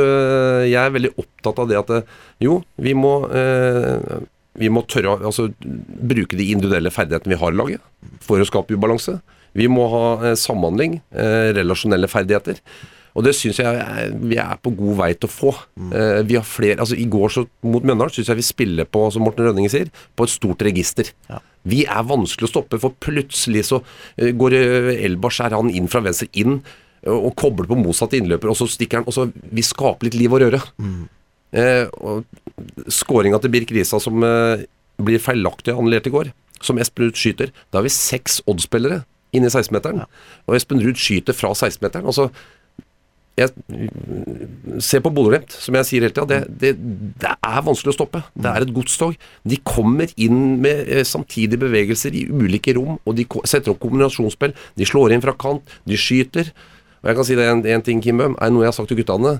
jeg 0.65 0.79
er 0.79 0.93
veldig 0.95 1.13
opptatt 1.19 1.57
av 1.59 1.69
det 1.69 1.77
at 1.77 2.13
jo, 2.41 2.61
vi 2.81 2.95
må 2.97 3.17
øh, 3.27 4.23
vi 4.59 4.69
må 4.69 4.83
tørre 4.89 5.15
å 5.15 5.29
altså, 5.31 5.47
bruke 5.59 6.37
de 6.37 6.49
individuelle 6.53 6.93
ferdighetene 6.93 7.33
vi 7.33 7.39
har 7.41 7.55
i 7.55 7.57
laget 7.57 8.19
for 8.23 8.41
å 8.41 8.47
skape 8.47 8.75
ubalanse. 8.75 9.17
Vi 9.57 9.69
må 9.69 9.85
ha 9.91 10.03
eh, 10.29 10.35
samhandling, 10.39 10.99
eh, 11.13 11.53
relasjonelle 11.57 12.09
ferdigheter. 12.09 12.59
Og 13.13 13.25
det 13.27 13.35
syns 13.37 13.59
jeg 13.61 13.77
er, 13.77 14.13
vi 14.17 14.37
er 14.41 14.57
på 14.61 14.71
god 14.73 14.97
vei 15.03 15.11
til 15.13 15.29
å 15.29 15.33
få. 15.33 15.53
Eh, 15.93 16.21
vi 16.25 16.37
har 16.39 16.45
flere, 16.47 16.79
altså 16.81 16.97
I 16.97 17.05
går 17.13 17.33
så, 17.35 17.45
mot 17.65 17.85
Mjøndalen 17.85 18.13
syns 18.13 18.31
jeg 18.31 18.39
vi 18.39 18.45
spiller 18.45 18.89
på, 18.89 19.05
som 19.13 19.25
Morten 19.25 19.45
Rønninge 19.45 19.69
sier, 19.73 19.91
på 20.17 20.25
et 20.25 20.33
stort 20.33 20.65
register. 20.65 21.11
Ja. 21.29 21.41
Vi 21.69 21.83
er 21.85 22.07
vanskelig 22.09 22.49
å 22.49 22.53
stoppe, 22.55 22.79
for 22.81 22.95
plutselig 23.03 23.67
så 23.69 23.83
eh, 24.17 24.33
går 24.37 24.57
eh, 24.57 24.89
Elba 25.05 25.31
skjærer 25.33 25.59
han 25.61 25.69
inn 25.73 25.89
fra 25.91 26.01
venstre 26.03 26.29
inn 26.41 26.57
eh, 26.57 27.13
og 27.13 27.35
kobler 27.39 27.69
på 27.69 27.77
motsatt 27.79 28.17
innløper, 28.17 28.49
og 28.51 28.57
så 28.59 28.69
stikker 28.71 29.01
han 29.01 29.09
og 29.09 29.15
så 29.15 29.29
Vi 29.29 29.65
skaper 29.65 30.09
litt 30.09 30.17
liv 30.17 30.33
og 30.33 30.41
røre. 30.47 30.63
Eh, 30.81 30.97
og 31.05 31.22
Skåringa 31.53 33.39
til 33.41 33.53
Birk 33.53 33.73
Risa 33.75 33.99
som 34.01 34.23
eh, 34.25 34.65
blir 35.03 35.21
feilaktig 35.21 35.73
annullert 35.73 36.09
i 36.09 36.13
går, 36.13 36.31
som 36.63 36.79
Espen 36.81 37.09
Ruud 37.09 37.19
skyter. 37.19 37.53
Da 37.69 37.79
har 37.79 37.87
vi 37.87 37.93
seks 37.93 38.41
Odd-spillere 38.49 39.03
inne 39.33 39.49
i 39.49 39.53
16-meteren. 39.53 40.05
Og 40.47 40.57
Espen 40.57 40.81
Ruud 40.83 40.99
skyter 41.01 41.35
fra 41.37 41.53
16-meteren. 41.53 42.05
Altså, 42.09 42.29
jeg, 43.33 43.49
se 44.83 44.99
på 45.01 45.09
Bodø-Glimt, 45.09 45.55
som 45.57 45.73
jeg 45.79 45.87
sier 45.89 46.05
hele 46.05 46.13
tida. 46.13 46.27
Det, 46.29 46.59
det, 46.61 46.73
det 47.23 47.31
er 47.33 47.63
vanskelig 47.65 47.95
å 47.95 47.97
stoppe. 47.97 48.21
Det 48.37 48.51
er 48.51 48.65
et 48.65 48.73
godstog. 48.75 49.17
De 49.49 49.57
kommer 49.65 50.11
inn 50.21 50.59
med 50.61 50.85
eh, 50.85 51.01
samtidige 51.07 51.63
bevegelser 51.65 52.13
i 52.13 52.27
ulike 52.29 52.75
rom, 52.77 52.99
og 53.01 53.17
de 53.17 53.25
setter 53.49 53.73
opp 53.73 53.81
kombinasjonsspill. 53.81 54.53
De 54.77 54.87
slår 54.89 55.15
inn 55.15 55.25
fra 55.25 55.33
kant, 55.33 55.75
de 55.89 55.97
skyter. 55.97 56.53
Og 57.01 57.09
jeg 57.09 57.19
kan 57.19 57.27
si 57.27 57.39
det 57.39 57.49
en, 57.49 57.65
en 57.73 57.85
ting, 57.85 58.03
Kim 58.05 58.21
Bøhm, 58.21 58.37
er 58.37 58.53
noe 58.53 58.67
jeg 58.67 58.73
har 58.73 58.77
sagt 58.77 58.93
til 58.93 59.01
guttene. 59.01 59.39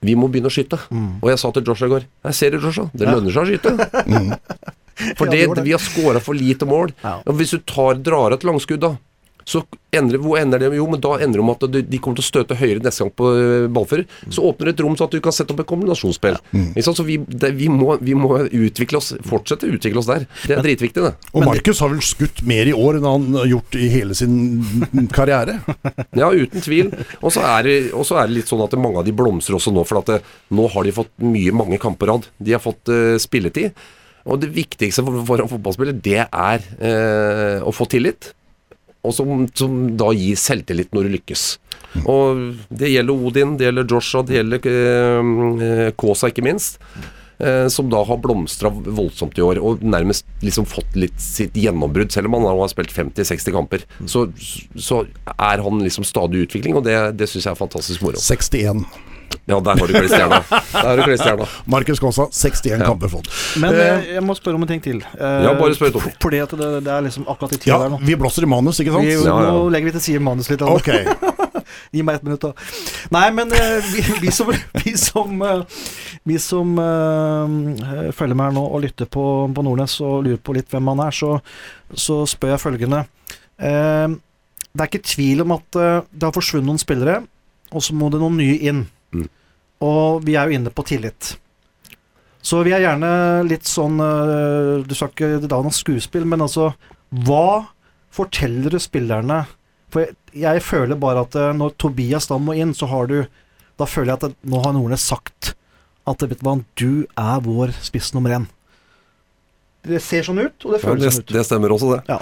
Vi 0.00 0.14
må 0.16 0.28
begynne 0.32 0.48
å 0.48 0.54
skyte. 0.54 0.78
Og 1.20 1.28
jeg 1.32 1.40
sa 1.42 1.50
til 1.52 1.66
Joshua 1.66 1.88
i 1.88 1.92
går 1.92 2.04
Jeg 2.30 2.36
ser 2.38 2.54
det, 2.54 2.62
Joshua. 2.64 2.90
Det 2.94 3.08
lønner 3.08 3.34
seg 3.34 3.42
å 3.42 3.48
skyte. 3.50 3.74
For 5.16 5.30
Ja, 5.30 5.32
det, 5.32 5.54
det 5.56 5.62
vi 5.64 5.72
har 5.72 5.80
scora 5.80 6.20
for 6.20 6.36
lite 6.36 6.66
mål. 6.68 6.90
Ja. 7.00 7.14
Hvis 7.32 7.54
du 7.56 7.62
tar, 7.64 7.96
drar 8.04 8.34
et 8.36 8.42
langskudd, 8.44 8.82
da 8.84 8.90
så 9.50 9.62
endrer, 9.94 10.20
hvor 10.22 10.38
ender 10.38 10.62
det? 10.62 10.70
Jo, 10.78 10.86
men 10.90 11.02
da 11.02 11.16
ender 11.18 11.40
det 11.40 11.44
om 11.44 11.52
at 11.52 11.64
de, 11.74 11.98
kommer 12.02 12.20
til 12.20 12.24
å 12.24 12.28
støte 12.28 12.58
høyere 12.58 12.82
neste 12.84 13.04
gang 13.04 13.12
på 13.18 13.30
øh, 13.34 13.66
ballfører. 13.74 14.06
Så 14.30 14.44
åpner 14.46 14.70
det 14.70 14.74
et 14.76 14.82
rom 14.86 14.96
så 14.98 15.08
at 15.08 15.14
du 15.16 15.20
kan 15.24 15.34
sette 15.34 15.54
opp 15.54 15.62
et 15.64 15.70
kombinasjonsspill. 15.70 16.38
Ja. 16.38 16.60
Mm. 16.60 16.80
Så 16.86 17.06
vi, 17.06 17.18
det, 17.26 17.52
vi, 17.58 17.68
må, 17.72 17.94
vi 18.02 18.16
må 18.18 18.32
utvikle 18.46 19.00
oss, 19.00 19.12
fortsette 19.26 19.68
å 19.68 19.76
utvikle 19.76 20.02
oss 20.02 20.10
der. 20.10 20.26
Det 20.46 20.56
er 20.56 20.64
dritviktig, 20.66 21.04
det. 21.04 21.30
Og 21.34 21.46
Markus 21.46 21.82
har 21.82 21.92
vel 21.92 22.02
skutt 22.06 22.42
mer 22.48 22.70
i 22.70 22.74
år 22.76 23.00
enn 23.00 23.08
han 23.08 23.28
har 23.40 23.50
gjort 23.50 23.78
i 23.78 23.90
hele 23.92 24.16
sin 24.18 24.36
karriere. 25.16 25.60
Ja, 26.16 26.30
uten 26.30 26.64
tvil. 26.64 26.92
Og 27.20 27.34
så 27.34 27.44
er, 27.46 27.70
er 27.90 28.30
det 28.30 28.36
litt 28.36 28.50
sånn 28.50 28.64
at 28.64 28.78
mange 28.80 29.02
av 29.02 29.08
de 29.08 29.14
blomstrer 29.16 29.58
også 29.58 29.74
nå, 29.74 29.86
for 29.88 30.02
at 30.02 30.14
det, 30.14 30.20
nå 30.54 30.66
har 30.70 30.86
de 30.86 30.96
fått 31.02 31.12
mye, 31.22 31.54
mange 31.54 31.78
kamper 31.82 32.00
på 32.00 32.08
rad. 32.08 32.28
De 32.38 32.54
har 32.56 32.62
fått 32.62 32.88
uh, 32.88 33.16
spilletid. 33.20 33.74
Og 34.28 34.40
det 34.42 34.50
viktigste 34.54 35.04
for, 35.04 35.22
for 35.28 35.42
en 35.42 35.50
fotballspiller, 35.50 35.96
det 36.04 36.20
er 36.26 36.64
eh, 36.76 37.62
å 37.64 37.72
få 37.72 37.86
tillit. 37.90 38.34
Og 39.06 39.14
som, 39.16 39.46
som 39.56 39.78
da 39.96 40.10
gir 40.16 40.36
selvtillit 40.36 40.92
når 40.92 41.08
du 41.08 41.14
lykkes. 41.16 41.44
Og 42.04 42.42
det 42.68 42.92
gjelder 42.92 43.24
Odin, 43.28 43.56
det 43.58 43.70
gjelder 43.70 43.88
Joshua, 43.88 44.26
det 44.26 44.36
gjelder 44.36 44.68
eh, 44.70 45.88
Kåsa 45.98 46.30
ikke 46.30 46.44
minst. 46.44 46.78
Eh, 47.40 47.68
som 47.68 47.88
da 47.88 48.02
har 48.04 48.18
blomstra 48.20 48.68
voldsomt 48.68 49.38
i 49.38 49.42
år, 49.42 49.58
og 49.64 49.80
nærmest 49.80 50.26
liksom 50.44 50.66
fått 50.68 50.96
litt 51.00 51.16
sitt 51.24 51.56
gjennombrudd. 51.56 52.12
Selv 52.12 52.28
om 52.28 52.36
han 52.36 52.50
har 52.50 52.68
spilt 52.68 52.92
50-60 52.92 53.54
kamper, 53.54 53.86
så, 54.04 54.26
så 54.76 55.06
er 55.32 55.64
han 55.64 55.80
liksom 55.80 56.04
stadig 56.04 56.42
i 56.42 56.44
utvikling, 56.44 56.76
og 56.76 56.84
det, 56.84 56.98
det 57.16 57.30
syns 57.30 57.48
jeg 57.48 57.54
er 57.54 57.62
fantastisk 57.62 58.04
moro. 58.04 58.20
61. 58.20 58.84
Ja, 59.50 59.58
der 59.66 59.78
har 59.80 59.86
du 60.96 61.02
klistjerna. 61.04 61.46
Markus 61.70 62.00
Kaasa, 62.02 62.28
61 62.30 62.84
kamper 62.86 63.10
fått. 63.12 63.30
Men 63.60 63.74
Eh, 63.74 63.86
eh, 63.86 64.08
jeg 64.16 64.22
må 64.26 64.34
spørre 64.38 64.58
om 64.58 64.62
en 64.66 64.70
ting 64.70 64.82
til. 64.84 65.00
Eh, 65.16 65.36
Ja, 65.46 65.54
bare 65.58 65.74
spør, 65.76 65.92
Tommy. 65.96 66.12
Fordi 66.22 66.40
at 66.44 66.50
det, 66.58 66.70
det 66.86 66.92
er 66.92 67.04
liksom 67.06 67.26
akkurat 67.30 67.54
i 67.54 67.58
tida 67.60 67.72
Ja, 67.74 67.78
der 67.84 67.94
nå. 67.94 68.00
vi 68.04 68.16
blåser 68.18 68.46
i 68.46 68.50
manus, 68.50 68.80
ikke 68.82 68.92
sant? 68.94 69.06
Vi, 69.06 69.14
Ja, 69.14 69.36
ja. 69.46 69.52
Nå 69.54 69.68
legger 69.72 69.90
vi 69.90 69.94
til 69.98 70.04
side 70.06 70.20
manus 70.24 70.50
litt. 70.50 70.62
Altså. 70.62 70.80
Ok. 70.80 71.60
Gi 71.94 72.02
meg 72.06 72.18
ett 72.18 72.26
minutt, 72.26 72.42
da. 72.42 72.52
Nei, 73.14 73.26
men 73.34 73.52
eh, 73.54 73.78
vi, 73.92 74.02
vi 74.26 74.30
som, 74.34 74.50
vi 74.84 74.94
som, 74.98 75.42
eh, 75.42 75.62
vi 76.26 76.38
som 76.42 76.72
uh, 76.78 78.10
følger 78.14 78.36
med 78.36 78.48
her 78.50 78.56
nå 78.56 78.64
og 78.66 78.82
lytter 78.84 79.08
på, 79.10 79.24
på 79.54 79.64
Nordnes 79.66 79.96
og 80.04 80.24
lurer 80.26 80.40
på 80.42 80.54
litt 80.56 80.70
hvem 80.70 80.90
han 80.92 81.02
er, 81.06 81.14
så, 81.14 81.36
så 81.94 82.20
spør 82.30 82.54
jeg 82.54 82.62
følgende. 82.64 83.04
Eh, 83.58 84.08
det 84.70 84.84
er 84.84 84.90
ikke 84.90 85.02
tvil 85.02 85.42
om 85.46 85.56
at 85.56 85.78
uh, 85.78 86.00
det 86.10 86.28
har 86.28 86.34
forsvunnet 86.36 86.68
noen 86.70 86.82
spillere, 86.82 87.20
og 87.74 87.82
så 87.86 87.94
må 87.94 88.10
det 88.10 88.20
noen 88.22 88.38
nye 88.38 88.58
inn. 88.70 88.84
Mm. 89.14 89.28
Og 89.86 90.24
vi 90.26 90.36
er 90.36 90.48
jo 90.48 90.58
inne 90.58 90.72
på 90.74 90.84
tillit. 90.88 91.34
Så 92.42 92.62
vi 92.64 92.72
er 92.72 92.84
gjerne 92.84 93.10
litt 93.44 93.68
sånn 93.68 94.00
eh, 94.00 94.80
Du 94.88 94.94
skal 94.96 95.10
ikke 95.12 95.40
da 95.44 95.58
noe 95.60 95.76
skuespill, 95.76 96.24
men 96.24 96.40
altså 96.40 96.70
Hva 97.26 97.66
forteller 98.16 98.72
du 98.72 98.78
spillerne 98.80 99.42
For 99.92 100.06
jeg, 100.06 100.16
jeg 100.40 100.62
føler 100.64 100.96
bare 101.00 101.26
at 101.26 101.36
eh, 101.36 101.50
når 101.52 101.74
Tobias 101.76 102.30
da 102.30 102.38
må 102.40 102.56
inn, 102.56 102.72
så 102.72 102.88
har 102.88 103.10
du 103.12 103.18
Da 103.76 103.84
føler 103.84 104.14
jeg 104.14 104.30
at 104.30 104.38
nå 104.48 104.62
har 104.64 104.72
Nordnes 104.76 105.04
sagt 105.04 105.52
at 106.08 106.24
vet 106.24 106.40
du 106.40 106.46
hva, 106.48 106.56
du 106.80 106.92
er 107.20 107.42
vår 107.44 107.70
spiss 107.84 108.08
nummer 108.16 108.32
én. 108.34 108.46
Det 109.86 110.00
ser 110.02 110.24
sånn 110.26 110.40
ut, 110.40 110.56
og 110.64 110.72
det 110.72 110.80
Ja, 110.80 110.94
det, 110.96 111.10
sånn 111.12 111.22
ut. 111.22 111.34
det 111.36 111.42
stemmer 111.46 111.74
også, 111.76 111.90
det. 111.92 112.16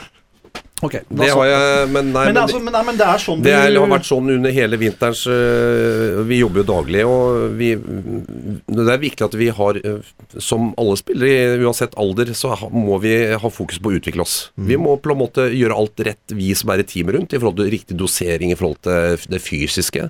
Ok, 0.84 0.94
Det 1.08 1.28
har 1.34 1.46
jeg 1.48 1.88
Men 1.90 2.12
nei, 2.12 2.24
men, 2.28 2.34
men, 2.34 2.40
altså, 2.42 2.60
men, 2.62 2.74
nei, 2.76 2.82
men 2.86 2.98
det 3.00 3.06
er 3.08 3.22
sånn 3.22 3.40
det 3.42 3.54
er, 3.54 3.74
har 3.74 3.90
vært 3.90 4.06
sånn 4.06 4.30
under 4.30 4.52
hele 4.54 4.78
vinterens 4.78 5.24
øh, 5.26 6.20
Vi 6.28 6.38
jobber 6.38 6.62
jo 6.62 6.66
daglig, 6.68 7.02
og 7.08 7.56
vi 7.58 7.72
Det 7.74 8.84
er 8.94 9.02
viktig 9.02 9.26
at 9.26 9.34
vi 9.38 9.48
har 9.54 9.80
øh, 9.82 10.12
Som 10.42 10.70
alle 10.78 10.94
spillere, 11.00 11.58
uansett 11.64 11.96
alder, 11.98 12.30
så 12.38 12.52
må 12.70 13.00
vi 13.02 13.14
ha 13.42 13.50
fokus 13.52 13.80
på 13.82 13.90
å 13.90 13.96
utvikle 13.98 14.22
oss. 14.22 14.36
Vi 14.54 14.76
må 14.78 14.94
på 15.02 15.10
en 15.12 15.20
måte 15.20 15.48
gjøre 15.54 15.76
alt 15.78 16.02
rett, 16.06 16.34
vi 16.36 16.52
som 16.58 16.70
er 16.72 16.82
i 16.82 16.86
teamet 16.86 17.16
rundt, 17.16 17.34
i 17.34 17.40
forhold 17.40 17.58
til 17.58 17.70
riktig 17.72 17.96
dosering 17.98 18.52
i 18.52 18.58
forhold 18.58 18.80
til 18.86 19.26
det 19.32 19.40
fysiske. 19.42 20.08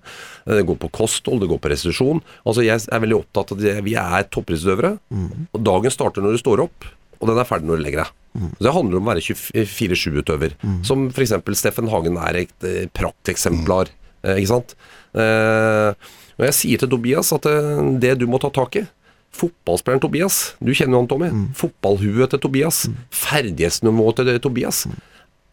Det 0.49 0.65
går 0.69 0.79
på 0.83 0.91
kosthold, 0.99 1.43
det 1.45 1.51
går 1.53 1.61
på 1.63 1.71
restitusjon. 1.73 2.21
Altså, 2.45 2.65
jeg 2.67 2.83
er 2.85 3.03
veldig 3.05 3.19
opptatt 3.21 3.55
av 3.55 3.63
det. 3.63 3.77
Vi 3.87 3.95
er 4.01 4.29
toppidrettsutøvere, 4.35 4.97
Mm. 5.09 5.47
dagen 5.65 5.91
starter 5.95 6.25
når 6.25 6.37
du 6.37 6.41
står 6.43 6.61
opp, 6.67 6.85
og 7.19 7.31
den 7.31 7.41
er 7.41 7.49
ferdig 7.49 7.69
når 7.69 7.81
du 7.81 7.85
legger 7.87 8.05
deg. 8.05 8.15
Så 8.39 8.65
Det 8.67 8.75
handler 8.75 9.01
om 9.01 9.09
å 9.09 9.11
være 9.11 9.25
24-7-utøver. 9.25 10.55
Som 10.87 11.09
f.eks. 11.11 11.35
Steffen 11.59 11.91
Hagen 11.91 12.19
er 12.23 12.45
et 12.45 12.67
eh, 12.67 12.87
prakteksemplar. 12.95 13.91
Mm. 14.23 14.31
ikke 14.37 14.51
sant? 14.53 14.77
Eh, 15.19 15.91
og 16.39 16.47
jeg 16.47 16.55
sier 16.55 16.83
til 16.83 16.91
Tobias 16.93 17.33
at 17.35 17.49
eh, 17.51 17.83
det 18.03 18.15
du 18.21 18.29
må 18.31 18.41
ta 18.43 18.53
tak 18.55 18.79
i 18.79 18.85
Fotballspilleren 19.39 20.01
Tobias, 20.03 20.37
du 20.65 20.71
kjenner 20.73 20.97
jo 20.97 21.01
han 21.03 21.09
Tommy. 21.11 21.29
Fotballhuet 21.59 22.33
til 22.33 22.41
Tobias. 22.43 22.79
Ferdighetsnivået 23.15 24.23
til 24.23 24.39
Tobias 24.43 24.87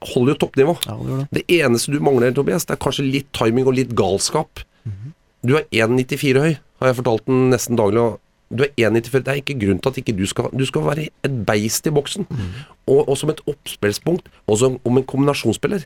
holder 0.06 0.34
jo 0.34 0.40
toppnivå. 0.46 0.76
Ja, 0.86 0.96
det 0.96 1.18
det. 1.18 1.26
Det 1.38 1.58
eneste 1.60 1.94
du 1.94 2.00
mangler, 2.04 2.34
Tobias, 2.36 2.66
det 2.68 2.76
er 2.76 2.82
kanskje 2.82 3.08
litt 3.08 3.30
timing 3.36 3.68
og 3.68 3.78
litt 3.78 3.94
galskap. 3.98 4.64
Du 5.46 5.54
er 5.60 5.68
1,94 5.70 6.42
høy, 6.42 6.56
har 6.82 6.90
jeg 6.90 6.98
fortalt 7.00 7.28
den 7.30 7.50
nesten 7.54 7.78
daglig. 7.78 8.02
og 8.02 8.22
du 8.54 8.64
er 8.64 8.72
1,94. 8.78 9.24
Det 9.26 9.32
er 9.34 9.40
ikke 9.42 9.58
grunn 9.62 9.80
til 9.82 9.90
at 9.90 9.98
ikke 10.02 10.16
du 10.18 10.26
skal 10.30 10.50
Du 10.54 10.66
skal 10.66 10.84
være 10.86 11.08
et 11.26 11.38
beist 11.48 11.88
i 11.88 11.94
boksen. 11.96 12.28
Og, 12.88 13.08
og 13.10 13.18
som 13.18 13.30
et 13.34 13.42
oppspillspunkt, 13.50 14.28
og 14.48 14.58
som 14.62 14.80
om 14.86 14.98
en 14.98 15.04
kombinasjonsspiller. 15.04 15.86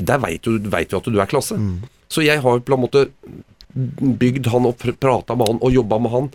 Der 0.00 0.18
veit 0.18 0.42
du, 0.42 0.58
vet 0.58 0.90
du 0.90 0.96
at 0.96 1.04
du 1.04 1.20
er 1.20 1.26
klasse. 1.30 1.54
Så 2.08 2.24
jeg 2.24 2.40
har 2.42 2.58
på 2.60 2.74
en 2.74 2.80
måte 2.80 3.08
bygd 3.74 4.46
han 4.52 4.66
opp, 4.70 4.82
prata 5.02 5.34
med 5.34 5.48
han 5.50 5.58
og 5.62 5.72
jobba 5.74 5.98
med 5.98 6.10
han. 6.12 6.28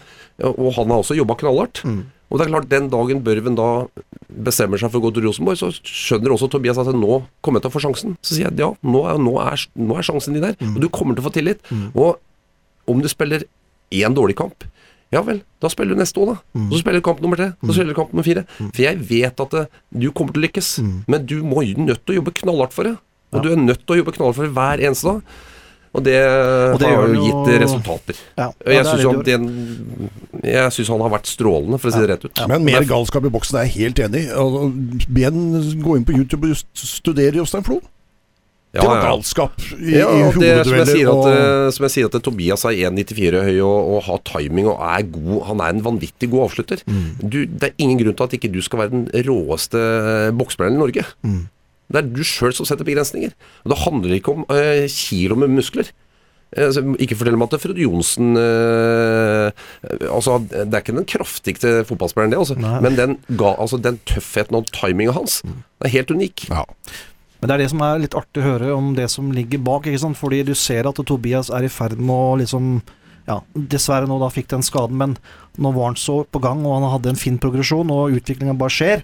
Og 0.53 0.73
han 0.75 0.89
har 0.91 0.99
også 1.03 1.15
jobba 1.15 1.36
knallhardt. 1.39 1.84
Og 2.29 2.38
det 2.38 2.45
er 2.45 2.51
klart, 2.51 2.69
den 2.69 2.89
dagen 2.91 3.23
Børven 3.25 3.55
da 3.58 3.88
bestemmer 4.29 4.77
seg 4.77 4.91
for 4.91 4.99
å 4.99 5.08
gå 5.08 5.13
til 5.15 5.23
Rosenborg, 5.25 5.58
så 5.58 5.71
skjønner 5.73 6.29
også 6.36 6.49
Tobias 6.53 6.77
at 6.77 6.91
nå 6.93 7.23
kommer 7.41 7.58
jeg 7.58 7.63
til 7.65 7.71
å 7.71 7.73
få 7.73 7.82
sjansen. 7.88 8.17
Så 8.21 8.36
sier 8.36 8.51
jeg 8.51 8.60
ja, 8.62 8.67
nå 8.86 9.01
er, 9.10 9.17
nå 9.17 9.34
er, 9.41 9.63
nå 9.75 9.97
er 9.97 10.05
sjansen 10.05 10.36
din 10.38 10.45
der. 10.45 10.53
Og 10.75 10.77
du 10.84 10.89
kommer 10.93 11.17
til 11.17 11.23
å 11.23 11.29
få 11.29 11.34
tillit. 11.34 11.60
Og 11.97 12.19
om 12.89 13.01
du 13.01 13.08
spiller 13.10 13.47
én 13.89 14.13
dårlig 14.13 14.36
kamp, 14.38 14.62
ja 15.10 15.22
vel, 15.26 15.41
da 15.62 15.69
spiller 15.74 15.98
du 15.98 16.02
neste 16.04 16.22
òg, 16.22 16.36
da. 16.36 16.38
Mm. 16.54 16.69
så 16.69 16.82
spiller 16.84 17.02
du 17.02 17.06
kamp 17.06 17.22
nummer 17.24 17.39
tre. 17.39 17.52
Så 17.65 17.74
spiller 17.74 17.93
du 17.93 17.98
kamp 17.98 18.12
nummer 18.13 18.28
fire. 18.28 18.45
For 18.60 18.82
jeg 18.84 19.00
vet 19.10 19.45
at 19.45 19.56
det, 19.56 19.67
du 19.89 20.10
kommer 20.13 20.36
til 20.36 20.43
å 20.43 20.48
lykkes, 20.48 20.74
men 21.10 21.30
du 21.30 21.39
må 21.41 21.63
nødt 21.65 22.04
til 22.06 22.15
å 22.15 22.19
jobbe 22.22 22.36
knallhardt 22.43 22.76
for 22.76 22.89
det. 22.89 22.98
Og 23.34 23.45
du 23.45 23.54
er 23.54 23.62
nødt 23.62 23.86
til 23.86 23.95
å 23.95 24.02
jobbe 24.04 24.13
knallhardt 24.15 24.38
for 24.38 24.50
det 24.50 24.54
hver 24.58 24.86
eneste 24.89 25.13
dag. 25.13 25.39
Og 25.89 26.04
det, 26.06 26.17
det 26.78 26.86
har 26.86 27.08
jo 27.10 27.22
gitt 27.26 27.48
resultater. 27.63 28.17
Ja, 28.38 28.52
Og 28.54 28.69
jeg 28.69 28.84
ja, 30.54 30.67
syns 30.69 30.91
han, 30.91 31.02
har 31.02 31.13
vært 31.15 31.30
strålende, 31.32 31.80
for 31.82 31.89
å 31.89 31.93
si 31.95 32.04
det 32.04 32.12
rett 32.12 32.28
ut. 32.28 32.41
Men 32.52 32.67
mer 32.67 32.86
galskap 32.86 33.26
i 33.26 33.32
boksen, 33.34 33.58
er 33.58 33.65
jeg 33.65 33.89
helt 33.89 34.02
enig 34.06 34.28
i. 34.28 35.08
Be 35.10 35.26
en 35.32 35.39
gå 35.82 35.98
inn 35.98 36.06
på 36.06 36.13
YouTube 36.13 36.52
og 36.54 36.62
studere 36.78 37.41
Jostein 37.41 37.65
Flo. 37.65 37.80
Ja, 38.69 38.84
det 38.84 38.89
var 38.91 38.99
galskap 39.01 39.63
i, 39.79 39.95
Ja, 39.95 40.10
i 40.13 40.25
og 40.27 40.36
som, 40.36 40.43
og 41.10 41.23
eh, 41.32 41.69
som 41.73 41.86
jeg 41.88 41.93
sier 41.95 42.10
at 42.10 42.17
Tobias 42.21 42.65
er 42.69 42.75
1,94 42.91 43.39
høy 43.47 43.55
og, 43.65 43.77
og 43.95 44.03
har 44.05 44.19
timing 44.29 44.67
og 44.69 44.84
er 44.86 45.08
god. 45.10 45.39
Han 45.47 45.63
er 45.65 45.73
en 45.73 45.86
vanvittig 45.88 46.29
god 46.29 46.45
avslutter. 46.49 46.84
Du, 46.86 47.39
det 47.49 47.71
er 47.71 47.73
ingen 47.82 47.97
grunn 48.03 48.17
til 48.19 48.27
at 48.27 48.36
ikke 48.38 48.51
du 48.53 48.60
skal 48.62 48.84
være 48.84 48.93
den 48.93 49.08
råeste 49.25 49.82
boksspilleren 50.38 50.77
i 50.77 50.84
Norge. 50.84 51.08
Det 51.89 52.03
er 52.03 52.12
du 52.13 52.21
sjøl 52.21 52.53
som 52.53 52.69
setter 52.69 52.86
begrensninger. 52.86 53.34
Og 53.65 53.73
det 53.73 53.79
handler 53.88 54.13
ikke 54.19 54.36
om 54.38 54.45
uh, 54.45 54.86
kilo 54.93 55.39
med 55.41 55.49
muskler. 55.58 55.89
Altså, 56.58 56.82
ikke 56.97 57.13
fortell 57.17 57.36
meg 57.38 57.51
at 57.53 57.62
Frode 57.62 57.84
Johnsen 57.84 58.32
øh, 58.41 59.51
altså, 60.10 60.39
Det 60.49 60.73
er 60.73 60.82
ikke 60.82 60.95
den 60.97 61.05
kraftigste 61.05 61.73
fotballspilleren, 61.86 62.34
det, 62.34 62.39
altså. 62.41 62.55
Men 62.82 62.97
den, 62.97 63.17
ga, 63.38 63.51
altså, 63.62 63.77
den 63.77 63.99
tøffheten 64.10 64.58
og 64.58 64.65
timinga 64.73 65.13
hans 65.13 65.43
Det 65.43 65.86
er 65.86 65.93
helt 65.99 66.12
unik. 66.12 66.47
ja. 66.49 66.63
Men 67.39 67.47
det 67.47 67.54
er 67.56 67.62
det 67.63 67.69
som 67.71 67.82
er 67.88 67.99
litt 68.04 68.15
artig 68.19 68.41
å 68.41 68.47
høre 68.49 68.73
om 68.75 68.93
det 68.97 69.10
som 69.12 69.30
ligger 69.32 69.62
bak. 69.63 69.86
ikke 69.88 69.99
sant? 70.02 70.17
Fordi 70.19 70.41
du 70.43 70.54
ser 70.56 70.88
at 70.89 70.95
Tobias 71.08 71.49
er 71.49 71.63
i 71.63 71.71
ferd 71.71 71.97
med 71.99 72.15
å 72.15 72.38
liksom 72.41 72.82
Ja, 73.30 73.41
dessverre 73.54 74.08
nå 74.10 74.15
da 74.19 74.25
fikk 74.34 74.47
den 74.49 74.63
skaden, 74.65 74.97
men 74.97 75.12
nå 75.62 75.69
var 75.75 75.91
han 75.91 75.95
så 75.95 76.23
på 76.25 76.39
gang, 76.41 76.63
og 76.65 76.80
han 76.82 76.89
hadde 76.95 77.12
en 77.12 77.19
fin 77.19 77.38
progresjon, 77.38 77.91
og 77.93 78.15
utviklinga 78.17 78.56
bare 78.58 78.73
skjer. 78.73 79.04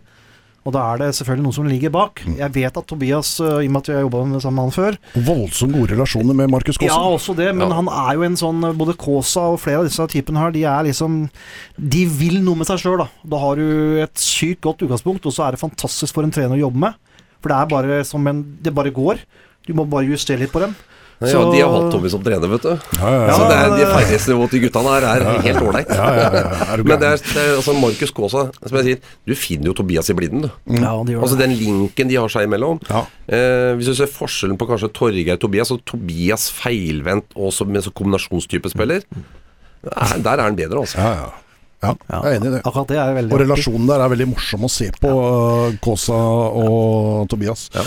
Og 0.66 0.74
da 0.74 0.82
er 0.96 0.98
det 0.98 1.10
selvfølgelig 1.14 1.46
noe 1.46 1.54
som 1.54 1.68
ligger 1.70 1.92
bak. 1.94 2.24
Jeg 2.26 2.50
vet 2.56 2.76
at 2.82 2.88
Tobias, 2.90 3.36
øh, 3.40 3.60
i 3.62 3.68
og 3.68 3.72
med 3.76 3.84
at 3.84 3.90
vi 3.92 3.94
har 3.94 4.02
jobba 4.08 4.24
sammen 4.42 4.56
med 4.58 4.64
han 4.66 4.74
før 4.74 4.98
Voldsomt 5.28 5.76
gode 5.78 5.92
relasjoner 5.94 6.34
med 6.34 6.50
Markus 6.50 6.80
Ja, 6.82 6.98
også 7.06 7.36
det, 7.38 7.52
men 7.54 7.70
Ja. 7.70 7.76
han 7.76 7.88
er 7.88 8.16
jo 8.16 8.24
en 8.24 8.36
sånn 8.36 8.66
Både 8.76 8.98
Kaasa 8.98 9.42
og 9.54 9.60
flere 9.62 9.84
av 9.84 9.86
disse 9.86 10.08
typene 10.10 10.40
her, 10.42 10.50
de 10.50 10.64
er 10.64 10.84
liksom 10.90 11.30
De 11.78 12.06
vil 12.08 12.42
noe 12.42 12.56
med 12.56 12.66
seg 12.66 12.80
sjøl, 12.82 12.98
da. 12.98 13.08
Da 13.30 13.38
har 13.38 13.56
du 13.62 14.02
et 14.02 14.16
sykt 14.18 14.62
godt 14.66 14.82
utgangspunkt, 14.82 15.24
og 15.30 15.34
så 15.38 15.46
er 15.46 15.52
det 15.52 15.62
fantastisk 15.62 16.12
for 16.18 16.24
en 16.24 16.32
trener 16.34 16.58
å 16.58 16.64
jobbe 16.66 16.82
med. 16.82 16.96
For 17.46 17.54
det 17.54 17.62
er 17.62 17.70
bare 17.70 18.02
som 18.10 18.26
en 18.32 18.40
Det 18.66 18.74
bare 18.74 18.90
går. 18.96 19.20
Du 19.68 19.74
må 19.78 19.86
bare 19.90 20.08
justere 20.10 20.42
litt 20.42 20.52
på 20.54 20.62
dem. 20.66 20.74
Ja, 21.22 21.28
Så- 21.32 21.52
De 21.54 21.62
har 21.62 21.70
hatt 21.72 21.92
Tommy 21.94 22.10
som 22.12 22.22
trener, 22.26 22.50
vet 22.52 22.62
du. 22.66 22.74
Ja, 23.00 23.10
ja, 23.28 23.34
Så 23.38 23.46
det 23.48 23.56
er, 23.56 23.70
de 23.78 23.86
ferdighetsnivået 23.88 24.50
til 24.52 24.62
guttene 24.66 24.92
her 24.92 25.06
er 25.08 25.42
helt 25.46 25.62
ålreit. 25.64 25.88
ja, 25.96 26.08
ja, 26.18 26.26
ja. 26.34 26.76
Du 26.76 26.84
Men 26.84 27.00
det 27.00 27.08
er, 27.08 27.22
det 27.22 27.38
er 27.44 27.54
altså 27.56 27.74
Markus 27.80 28.12
Kaasa, 28.12 28.42
som 28.68 28.78
jeg 28.82 28.84
sier, 28.90 29.00
du 29.26 29.34
finner 29.36 29.66
jo 29.70 29.74
Tobias 29.78 30.10
i 30.12 30.14
blinden, 30.18 30.42
du. 30.42 30.50
Ja, 30.76 30.92
de 31.08 31.14
gjør 31.16 31.22
Altså 31.24 31.38
det. 31.38 31.48
den 31.48 31.56
linken 31.62 32.10
de 32.12 32.16
har 32.20 32.28
seg 32.28 32.50
imellom. 32.50 32.82
Ja. 32.90 33.06
Eh, 33.32 33.76
hvis 33.80 33.86
du 33.88 33.94
ser 33.96 34.12
forskjellen 34.12 34.58
på 34.60 34.68
kanskje 34.68 34.92
Torgeir 34.92 35.38
Tobias, 35.40 35.72
og 35.72 35.86
Tobias 35.86 36.50
feilvendt 36.52 37.32
også 37.38 37.66
med 37.66 37.82
så 37.88 37.94
kombinasjonstype 37.96 38.70
spiller, 38.76 39.00
der, 39.86 40.18
der 40.20 40.32
er 40.38 40.42
han 40.50 40.56
bedre, 40.58 40.80
altså. 40.84 40.98
Ja, 41.00 41.14
ja. 41.14 41.30
Ja, 41.86 42.20
jeg 42.20 42.36
er 42.36 42.38
enig 42.40 42.50
i 42.50 42.54
det. 42.56 42.62
Akkurat 42.64 42.92
det 42.92 43.00
er 43.02 43.16
veldig 43.18 43.36
Og 43.36 43.42
relasjonen 43.44 43.90
der 43.90 44.04
er 44.04 44.12
veldig 44.14 44.28
morsom 44.34 44.68
å 44.68 44.72
se 44.72 44.92
på, 45.00 45.12
ja. 45.12 45.72
Kåsa 45.84 46.20
og 46.62 47.26
Tobias. 47.32 47.68
Ja. 47.76 47.86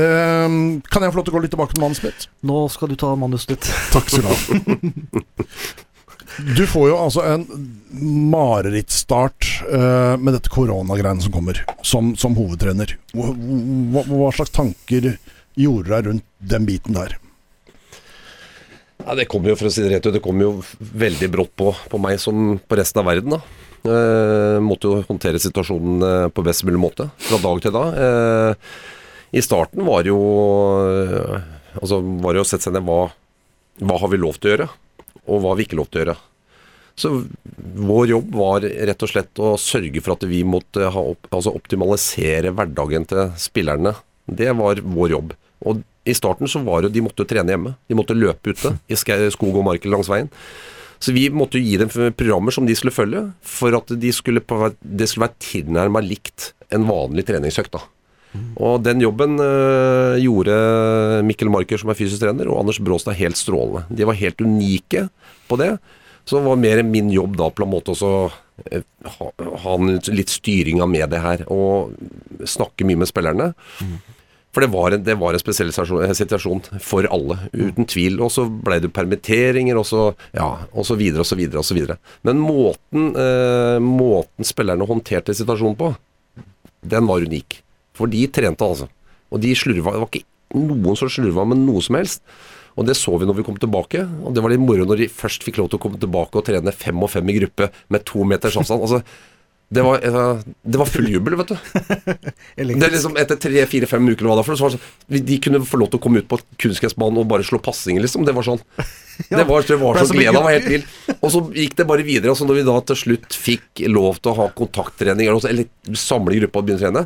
Eh, 0.00 0.56
kan 0.90 1.06
jeg 1.06 1.14
få 1.14 1.20
lov 1.20 1.28
til 1.28 1.34
å 1.34 1.38
gå 1.38 1.44
litt 1.46 1.54
tilbake 1.56 1.76
til 1.76 1.84
manuset 1.84 2.08
mitt? 2.08 2.26
Nå 2.46 2.64
skal 2.72 2.92
du 2.92 2.98
ta 3.00 3.12
manuset 3.18 3.54
ditt. 3.54 3.70
Takk 3.94 4.10
skal 4.12 4.26
du 4.26 4.32
ha. 4.32 5.44
Du 6.56 6.62
får 6.70 6.86
jo 6.92 6.96
altså 6.96 7.24
en 7.26 7.42
marerittstart 8.30 9.48
uh, 9.66 10.14
med 10.16 10.36
dette 10.36 10.52
koronagreiene 10.52 11.24
som 11.24 11.34
kommer, 11.34 11.58
som, 11.82 12.14
som 12.16 12.36
hovedtrener. 12.38 12.94
Hva, 13.12 13.32
hva, 13.34 14.04
hva 14.06 14.30
slags 14.36 14.54
tanker 14.54 15.16
gjorde 15.58 15.90
deg 15.90 16.06
rundt 16.06 16.26
den 16.52 16.68
biten 16.68 16.96
der? 16.96 17.18
Ja, 19.10 19.16
det 19.18 19.24
kommer 19.26 19.50
jo, 19.50 19.56
for 19.58 19.66
å 19.66 19.70
si 19.74 19.82
det 19.82 19.88
rett 19.90 20.04
ut, 20.06 20.14
det 20.14 20.20
kommer 20.22 20.44
jo 20.46 20.50
veldig 20.78 21.28
brått 21.34 21.50
på, 21.58 21.72
på 21.90 21.98
meg 21.98 22.20
som 22.22 22.60
på 22.62 22.76
resten 22.78 23.00
av 23.02 23.08
verden, 23.10 23.32
da. 23.34 23.40
Eh, 23.90 24.58
måtte 24.62 24.86
jo 24.86 25.00
håndtere 25.08 25.40
situasjonen 25.42 26.04
eh, 26.06 26.26
på 26.30 26.44
best 26.46 26.62
mulig 26.68 26.78
måte, 26.78 27.08
fra 27.18 27.40
dag 27.42 27.58
til 27.64 27.74
dag. 27.74 27.98
Eh, 27.98 28.70
I 29.34 29.42
starten 29.42 29.82
var 29.88 30.06
det 30.06 30.12
jo 30.12 30.20
eh, 30.84 31.42
Altså 31.80 31.98
var 32.22 32.38
det 32.38 32.44
å 32.44 32.46
sette 32.46 32.68
seg 32.68 32.76
ned 32.76 32.86
hva, 32.86 33.00
hva 33.82 33.98
har 33.98 34.14
vi 34.14 34.22
lov 34.22 34.38
til 34.38 34.52
å 34.52 34.54
gjøre, 34.54 34.70
og 35.26 35.42
hva 35.42 35.52
har 35.52 35.58
vi 35.58 35.66
ikke 35.66 35.80
lov 35.80 35.90
til 35.90 35.98
å 35.98 36.04
gjøre. 36.04 36.16
Så 37.00 37.12
vår 37.90 38.14
jobb 38.14 38.32
var 38.38 38.70
rett 38.70 39.06
og 39.06 39.10
slett 39.10 39.42
å 39.42 39.56
sørge 39.58 40.06
for 40.06 40.14
at 40.14 40.30
vi 40.30 40.44
måtte 40.46 40.86
opp, 40.86 41.32
altså 41.34 41.56
optimalisere 41.58 42.54
hverdagen 42.54 43.10
til 43.10 43.34
spillerne. 43.42 43.96
Det 44.30 44.54
var 44.54 44.86
vår 44.86 45.14
jobb. 45.18 45.34
Og 45.66 45.82
i 46.04 46.16
starten 46.16 46.48
så 46.48 46.62
var 46.64 46.82
det 46.82 46.94
de 46.94 47.02
måtte 47.04 47.24
jo 47.24 47.28
trene 47.28 47.52
hjemme. 47.52 47.74
De 47.88 47.96
måtte 47.98 48.16
løpe 48.16 48.54
ute 48.54 48.74
i 48.88 48.96
skog 48.96 49.56
og 49.56 49.66
mark 49.66 49.84
langs 49.88 50.10
veien. 50.10 50.30
Så 51.00 51.14
vi 51.16 51.28
måtte 51.32 51.56
jo 51.56 51.64
gi 51.64 51.78
dem 51.80 51.90
programmer 51.90 52.52
som 52.52 52.66
de 52.68 52.76
skulle 52.76 52.92
følge, 52.92 53.22
for 53.40 53.76
at 53.76 53.92
de 54.02 54.12
skulle 54.12 54.42
det 54.44 55.08
skulle 55.08 55.26
være 55.26 55.40
tilnærma 55.40 56.02
likt 56.04 56.52
en 56.70 56.84
vanlig 56.88 57.24
treningsøkt. 57.28 57.78
Og 58.60 58.82
den 58.84 59.00
jobben 59.02 59.40
øh, 59.42 60.18
gjorde 60.22 60.54
Mikkel 61.26 61.50
Marker, 61.50 61.80
som 61.80 61.90
er 61.90 61.98
fysisk 61.98 62.22
trener, 62.22 62.50
og 62.50 62.60
Anders 62.60 62.78
Bråstad 62.78 63.18
helt 63.18 63.40
strålende. 63.40 63.86
De 63.90 64.06
var 64.06 64.18
helt 64.20 64.44
unike 64.44 65.08
på 65.48 65.58
det. 65.58 65.72
Så 66.24 66.36
det 66.36 66.44
var 66.46 66.60
mer 66.60 66.84
min 66.86 67.10
jobb 67.10 67.34
da 67.40 67.48
på 67.50 67.64
en 67.64 67.72
måte 67.72 67.94
også 67.96 68.12
eh, 68.70 68.84
ha, 69.16 69.30
ha 69.64 69.76
litt 70.12 70.30
styring 70.30 70.82
av 70.84 70.92
med 70.92 71.10
det 71.10 71.24
her, 71.24 71.42
og 71.50 71.96
snakke 72.46 72.86
mye 72.86 73.00
med 73.02 73.10
spillerne. 73.10 73.50
For 74.50 74.64
det 74.64 74.70
var, 74.72 74.90
en, 74.96 75.02
det 75.06 75.14
var 75.14 75.36
en 75.36 75.42
spesiell 75.42 75.70
situasjon- 75.70 76.10
situasjon 76.18 76.62
for 76.82 77.06
alle, 77.06 77.36
uten 77.54 77.86
tvil. 77.86 78.18
Og 78.24 78.32
så 78.34 78.48
ble 78.50 78.80
det 78.82 78.90
permitteringer, 78.96 79.78
og 79.78 79.86
så, 79.86 80.08
ja, 80.34 80.48
og 80.74 80.86
så 80.88 80.96
videre 80.98 81.22
og 81.22 81.28
så 81.30 81.38
videre 81.38 81.62
og 81.62 81.68
så 81.68 81.76
videre. 81.78 81.98
Men 82.26 82.42
måten, 82.42 83.12
eh, 83.14 83.78
måten 83.84 84.46
spillerne 84.48 84.88
håndterte 84.90 85.36
situasjonen 85.38 85.78
på, 85.78 85.92
den 86.82 87.06
var 87.06 87.22
unik. 87.22 87.60
For 87.94 88.10
de 88.10 88.24
trente, 88.32 88.64
altså. 88.66 88.88
Og 89.30 89.42
de 89.44 89.54
slurva. 89.54 89.94
Det 89.94 90.02
var 90.02 90.10
ikke 90.10 90.26
noen 90.58 90.98
som 90.98 91.10
slurva 91.12 91.46
med 91.46 91.62
noe 91.62 91.82
som 91.84 92.00
helst. 92.00 92.24
Og 92.78 92.86
det 92.86 92.94
så 92.96 93.12
vi 93.20 93.26
når 93.28 93.36
vi 93.38 93.44
kom 93.46 93.58
tilbake. 93.60 94.02
Og 94.24 94.34
det 94.34 94.42
var 94.42 94.50
litt 94.50 94.62
moro 94.62 94.86
når 94.88 95.04
de 95.04 95.10
først 95.12 95.44
fikk 95.46 95.60
lov 95.60 95.70
til 95.70 95.78
å 95.78 95.82
komme 95.84 96.00
tilbake 96.00 96.38
og 96.38 96.46
trene 96.46 96.72
fem 96.74 96.98
og 97.02 97.10
fem 97.12 97.28
i 97.30 97.36
gruppe 97.38 97.68
med 97.92 98.06
to 98.08 98.24
meters 98.26 98.56
avstand. 98.56 98.82
Altså, 98.86 99.02
det 99.70 99.82
var, 99.86 100.00
eh, 100.02 100.38
det 100.62 100.78
var 100.78 100.88
full 100.90 101.06
jubel, 101.08 101.36
vet 101.38 101.52
du. 101.52 101.56
Det 102.56 102.64
er 102.66 102.90
liksom 102.90 103.14
Etter 103.20 103.38
tre-fire-fem 103.38 104.08
uker 104.10 104.24
eller 104.24 104.32
hva 104.32 104.40
det 104.40 104.48
var 104.48 104.58
så 104.58 104.66
var 104.66 104.72
det 104.74 104.80
sånn, 104.80 105.26
De 105.28 105.36
kunne 105.44 105.60
få 105.62 105.78
lov 105.78 105.92
til 105.92 106.00
å 106.00 106.02
komme 106.02 106.22
ut 106.22 106.26
på 106.30 106.40
kunstgressbanen 106.64 107.20
og 107.22 107.28
bare 107.30 107.46
slå 107.46 107.60
passinger, 107.62 108.02
liksom. 108.02 108.26
Det 108.26 108.34
var 108.34 108.48
sånn. 108.48 108.62
Det 109.20 109.44
var, 109.44 109.62
det 109.68 109.76
var 109.76 109.98
så 110.00 110.14
gleda 110.16 110.40
var 110.40 110.54
helt 110.54 110.68
vill. 110.70 110.84
Og 111.18 111.28
så 111.28 111.42
gikk 111.52 111.74
det 111.76 111.84
bare 111.84 112.04
videre. 112.06 112.32
Og 112.32 112.38
så 112.40 112.46
når 112.48 112.56
vi 112.56 112.62
da 112.64 112.76
til 112.88 112.96
slutt 112.96 113.36
fikk 113.36 113.82
lov 113.92 114.16
til 114.16 114.32
å 114.32 114.38
ha 114.38 114.46
kontakttrening, 114.56 115.28
eller, 115.28 115.44
eller 115.50 115.98
samle 116.00 116.38
gruppa 116.38 116.62
og 116.62 116.70
begynne 116.70 116.80
å 116.80 116.84
trene 116.86 117.02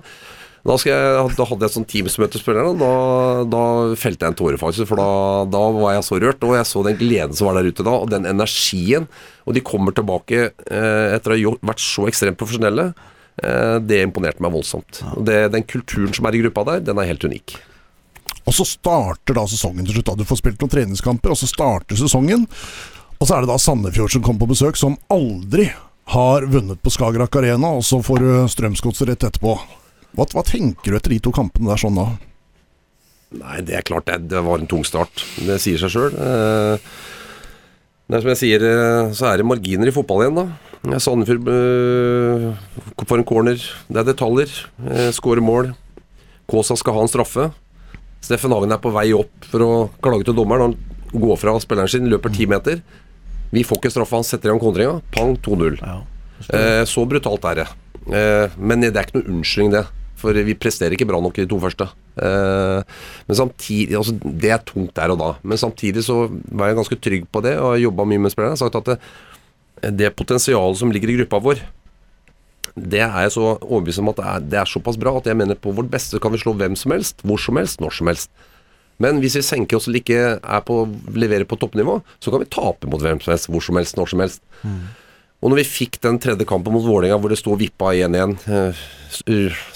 da, 0.64 0.76
jeg, 0.80 1.24
da 1.36 1.44
hadde 1.44 1.60
jeg 1.60 1.68
et 1.68 1.76
sånt 1.76 1.90
Teams-møte, 1.92 2.40
spillerne. 2.40 2.72
Da, 2.80 2.92
da 3.52 3.64
felte 4.00 4.24
jeg 4.24 4.32
en 4.32 4.38
tåre, 4.38 4.60
faktisk. 4.60 4.88
For 4.88 5.00
da, 5.00 5.08
da 5.52 5.60
var 5.76 5.98
jeg 5.98 6.06
så 6.06 6.20
rørt. 6.22 6.46
Og 6.48 6.56
jeg 6.56 6.68
så 6.70 6.84
den 6.86 6.96
gleden 7.00 7.36
som 7.36 7.50
var 7.50 7.58
der 7.58 7.68
ute 7.68 7.84
da, 7.84 7.98
og 7.98 8.08
den 8.12 8.24
energien. 8.30 9.04
Og 9.44 9.58
de 9.58 9.64
kommer 9.64 9.92
tilbake 9.92 10.46
eh, 10.48 11.12
etter 11.12 11.34
å 11.34 11.38
ha 11.42 11.52
vært 11.68 11.84
så 11.84 12.08
ekstremt 12.08 12.40
profesjonelle. 12.40 12.94
Eh, 13.44 13.76
det 13.84 14.00
imponerte 14.06 14.40
meg 14.40 14.56
voldsomt. 14.56 15.02
Og 15.12 15.28
det, 15.28 15.42
den 15.52 15.68
kulturen 15.68 16.16
som 16.16 16.30
er 16.30 16.38
i 16.38 16.42
gruppa 16.46 16.64
der, 16.72 16.82
den 16.88 17.02
er 17.02 17.12
helt 17.12 17.28
unik. 17.28 17.58
Og 18.48 18.56
så 18.56 18.64
starter 18.68 19.36
da 19.36 19.44
sesongen 19.48 19.84
til 19.84 19.98
slutt. 19.98 20.14
da 20.14 20.18
Du 20.22 20.28
får 20.28 20.40
spilt 20.40 20.64
noen 20.64 20.72
treningskamper, 20.78 21.36
og 21.36 21.40
så 21.44 21.50
starter 21.50 22.00
sesongen. 22.00 22.48
Og 23.20 23.28
så 23.28 23.36
er 23.36 23.44
det 23.44 23.52
da 23.52 23.60
Sandefjord 23.60 24.16
som 24.16 24.24
kommer 24.24 24.46
på 24.46 24.54
besøk, 24.56 24.80
som 24.80 24.96
aldri 25.12 25.68
har 26.16 26.44
vunnet 26.48 26.80
på 26.84 26.92
Skagerrak 26.92 27.36
Arena, 27.36 27.76
og 27.76 27.84
så 27.84 28.00
får 28.04 28.20
du 28.20 28.30
Strømsgodset 28.52 29.12
rett 29.12 29.28
etterpå. 29.28 29.58
Hva, 30.14 30.26
hva 30.30 30.44
tenker 30.46 30.92
du 30.94 30.98
etter 30.98 31.14
de 31.14 31.20
to 31.24 31.32
kampene 31.34 31.72
der 31.72 31.80
sånn 31.80 31.98
da? 31.98 32.06
Nei, 33.34 33.58
det 33.66 33.74
er 33.80 33.86
klart 33.86 34.06
det, 34.06 34.20
det 34.30 34.42
var 34.46 34.60
en 34.62 34.68
tung 34.70 34.84
start. 34.86 35.24
Det 35.42 35.56
sier 35.62 35.80
seg 35.82 35.90
sjøl. 35.90 36.14
Eh, 36.14 36.90
det 38.06 38.18
er 38.18 38.22
som 38.22 38.30
jeg 38.34 38.40
sier, 38.42 38.66
eh, 38.68 39.10
så 39.16 39.32
er 39.32 39.40
det 39.40 39.48
marginer 39.48 39.90
i 39.90 39.94
fotball 39.94 40.22
igjen, 40.26 40.38
da. 40.38 40.98
Sandefjord 41.00 41.48
eh, 41.50 42.46
får 43.08 43.18
en 43.22 43.26
corner. 43.26 43.58
Det 43.88 44.02
er 44.02 44.08
detaljer. 44.12 44.52
Eh, 44.86 45.08
Skårer 45.16 45.42
mål. 45.42 45.72
Kaasa 46.50 46.76
skal 46.78 46.98
ha 46.98 47.04
en 47.06 47.10
straffe. 47.10 47.48
Steffen 48.24 48.52
Hagen 48.54 48.72
er 48.72 48.80
på 48.80 48.92
vei 48.94 49.08
opp 49.16 49.48
for 49.50 49.64
å 49.64 49.70
klage 50.04 50.28
til 50.28 50.36
dommeren. 50.36 50.76
Han 51.10 51.24
går 51.24 51.40
fra 51.40 51.56
spilleren 51.62 51.90
sin, 51.90 52.06
løper 52.12 52.32
ti 52.36 52.46
meter. 52.50 52.84
Vi 53.54 53.64
får 53.66 53.80
ikke 53.80 53.92
straffa, 53.96 54.20
han 54.20 54.26
setter 54.28 54.50
i 54.50 54.54
gang 54.54 54.62
kontringa. 54.62 55.00
Pang, 55.14 55.34
2-0. 55.42 55.80
Ja. 55.82 55.98
Eh, 56.54 56.84
så 56.90 57.04
brutalt 57.08 57.44
er 57.50 57.62
det. 57.62 57.66
Eh, 58.14 58.56
men 58.60 58.84
det 58.84 58.92
er 58.94 59.06
ikke 59.08 59.20
noe 59.22 59.30
unnskyldning, 59.38 59.74
det. 59.78 59.84
For 60.24 60.44
vi 60.46 60.56
presterer 60.56 60.96
ikke 60.96 61.08
bra 61.08 61.20
nok 61.20 61.36
i 61.36 61.44
de 61.44 61.50
to 61.50 61.60
første. 61.60 61.86
Eh, 62.16 62.80
men 63.28 63.38
samtidig, 63.38 63.96
altså 63.98 64.16
Det 64.24 64.50
er 64.54 64.64
tungt 64.64 64.94
der 64.96 65.12
og 65.12 65.20
da. 65.20 65.30
Men 65.42 65.60
samtidig 65.60 66.04
så 66.06 66.24
var 66.48 66.70
jeg 66.70 66.80
ganske 66.80 67.00
trygg 67.00 67.28
på 67.28 67.44
det 67.44 67.58
og 67.58 67.74
har 67.74 67.84
jobba 67.84 68.08
mye 68.08 68.24
med 68.24 68.32
spillerne. 68.32 68.60
Sagt 68.60 68.78
at 68.80 68.94
det, 68.94 68.98
det 70.00 70.14
potensialet 70.16 70.80
som 70.80 70.92
ligger 70.94 71.12
i 71.12 71.18
gruppa 71.20 71.42
vår, 71.44 71.60
det 72.74 73.04
er 73.04 73.26
jeg 73.26 73.34
så 73.36 73.52
overbevist 73.60 74.02
om 74.02 74.10
at 74.10 74.18
det 74.18 74.26
er, 74.30 74.48
det 74.50 74.58
er 74.58 74.70
såpass 74.70 74.98
bra 74.98 75.12
at 75.18 75.28
jeg 75.30 75.38
mener 75.38 75.58
på 75.60 75.70
vårt 75.76 75.92
beste 75.92 76.18
kan 76.18 76.32
vi 76.34 76.40
slå 76.42 76.56
hvem 76.58 76.74
som 76.78 76.94
helst, 76.96 77.22
hvor 77.22 77.38
som 77.38 77.60
helst, 77.60 77.78
når 77.84 77.94
som 78.00 78.10
helst. 78.10 78.32
Men 79.02 79.20
hvis 79.22 79.36
vi 79.38 79.44
senker 79.46 79.78
oss 79.78 79.86
eller 79.88 80.02
ikke 80.02 80.18
er 80.38 80.66
på, 80.66 80.80
leverer 81.14 81.46
på 81.46 81.58
toppnivå, 81.58 82.00
så 82.22 82.32
kan 82.32 82.42
vi 82.42 82.50
tape 82.50 82.90
mot 82.90 83.02
hvem 83.02 83.20
som 83.22 83.34
helst, 83.34 83.50
hvor 83.50 83.62
som 83.62 83.78
helst, 83.78 83.98
når 83.98 84.10
som 84.10 84.22
helst. 84.24 84.42
Og 85.42 85.50
når 85.52 85.60
vi 85.60 85.66
fikk 85.68 85.98
den 86.04 86.16
tredje 86.22 86.46
kampen 86.48 86.72
mot 86.72 86.84
Vålerenga 86.86 87.18
hvor 87.20 87.32
det 87.32 87.36
sto 87.40 87.52
vippa 87.60 87.90
1-1 87.92 88.38
eh, 88.48 88.84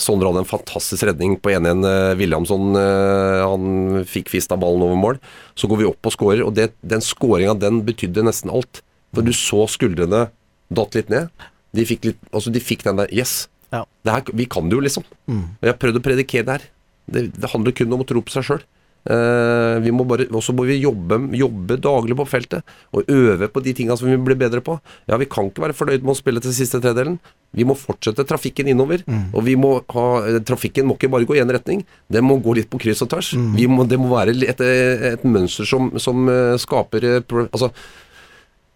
Sondre 0.00 0.30
hadde 0.30 0.40
en 0.42 0.48
fantastisk 0.48 1.04
redning 1.04 1.34
på 1.42 1.52
1-1. 1.52 1.82
Eh, 1.84 2.14
Williamson 2.18 2.72
eh, 2.78 3.42
han 3.44 4.06
fikk 4.08 4.32
fist 4.32 4.54
av 4.54 4.62
ballen 4.62 4.82
over 4.86 4.96
mål. 4.98 5.20
Så 5.58 5.68
går 5.70 5.82
vi 5.82 5.88
opp 5.90 6.08
og 6.08 6.14
skårer, 6.14 6.42
og 6.46 6.54
det, 6.56 6.70
den 6.80 7.04
skåringa 7.04 7.54
den 7.60 7.82
betydde 7.86 8.24
nesten 8.26 8.50
alt. 8.54 8.80
For 9.14 9.24
du 9.24 9.30
så 9.36 9.66
skuldrene 9.70 10.26
datt 10.74 10.96
litt 10.98 11.12
ned. 11.12 11.28
De 11.76 11.84
fikk, 11.88 12.08
litt, 12.10 12.18
altså 12.32 12.50
de 12.54 12.64
fikk 12.64 12.82
den 12.88 12.98
der 13.02 13.12
Yes, 13.14 13.46
Ja. 13.72 13.84
det 14.04 14.12
her, 14.14 14.32
vi 14.32 14.46
kan 14.48 14.68
det 14.70 14.76
jo, 14.78 14.80
liksom. 14.84 15.04
Og 15.28 15.64
jeg 15.64 15.70
har 15.74 15.78
prøvd 15.80 16.00
å 16.00 16.04
predikere 16.04 16.46
det 16.48 16.54
her. 16.58 16.66
Det, 17.08 17.22
det 17.36 17.50
handler 17.52 17.76
kun 17.76 17.92
om 17.92 18.02
å 18.04 18.08
tro 18.08 18.20
på 18.24 18.32
seg 18.32 18.46
sjøl. 18.48 18.62
Vi 19.08 19.92
må 19.94 20.04
bare, 20.04 20.26
også 20.34 20.52
må 20.52 20.66
vi 20.68 20.74
jobbe, 20.82 21.16
jobbe 21.38 21.78
daglig 21.80 22.16
på 22.18 22.26
feltet 22.28 22.66
og 22.92 23.08
øve 23.08 23.46
på 23.48 23.62
de 23.64 23.72
tinga 23.72 23.96
som 23.96 24.10
vi 24.10 24.16
blir 24.20 24.36
bedre 24.36 24.60
på. 24.60 24.74
Ja, 25.08 25.16
Vi 25.16 25.24
kan 25.30 25.48
ikke 25.48 25.62
være 25.64 25.76
fornøyd 25.78 26.02
med 26.02 26.12
å 26.12 26.18
spille 26.18 26.42
til 26.44 26.52
siste 26.52 26.80
tredelen. 26.82 27.18
Vi 27.56 27.64
må 27.64 27.72
fortsette 27.78 28.26
trafikken 28.28 28.68
innover. 28.68 29.00
Og 29.32 29.44
vi 29.46 29.54
må 29.56 29.78
ha, 29.94 30.06
eh, 30.28 30.40
trafikken 30.44 30.84
må 30.86 30.98
ikke 30.98 31.08
bare 31.10 31.24
gå 31.24 31.36
i 31.36 31.40
én 31.40 31.50
retning, 31.50 31.84
den 32.12 32.24
må 32.24 32.36
gå 32.42 32.54
litt 32.58 32.68
på 32.68 32.78
kryss 32.82 33.00
og 33.02 33.08
tvers. 33.08 33.32
Vi 33.56 33.66
må, 33.66 33.86
det 33.88 33.98
må 33.98 34.10
være 34.12 34.34
et, 34.44 34.60
et 34.60 35.24
mønster 35.24 35.64
som, 35.64 35.90
som 35.98 36.28
eh, 36.28 36.56
skaper 36.58 37.04
eh, 37.04 37.48
Altså, 37.48 37.70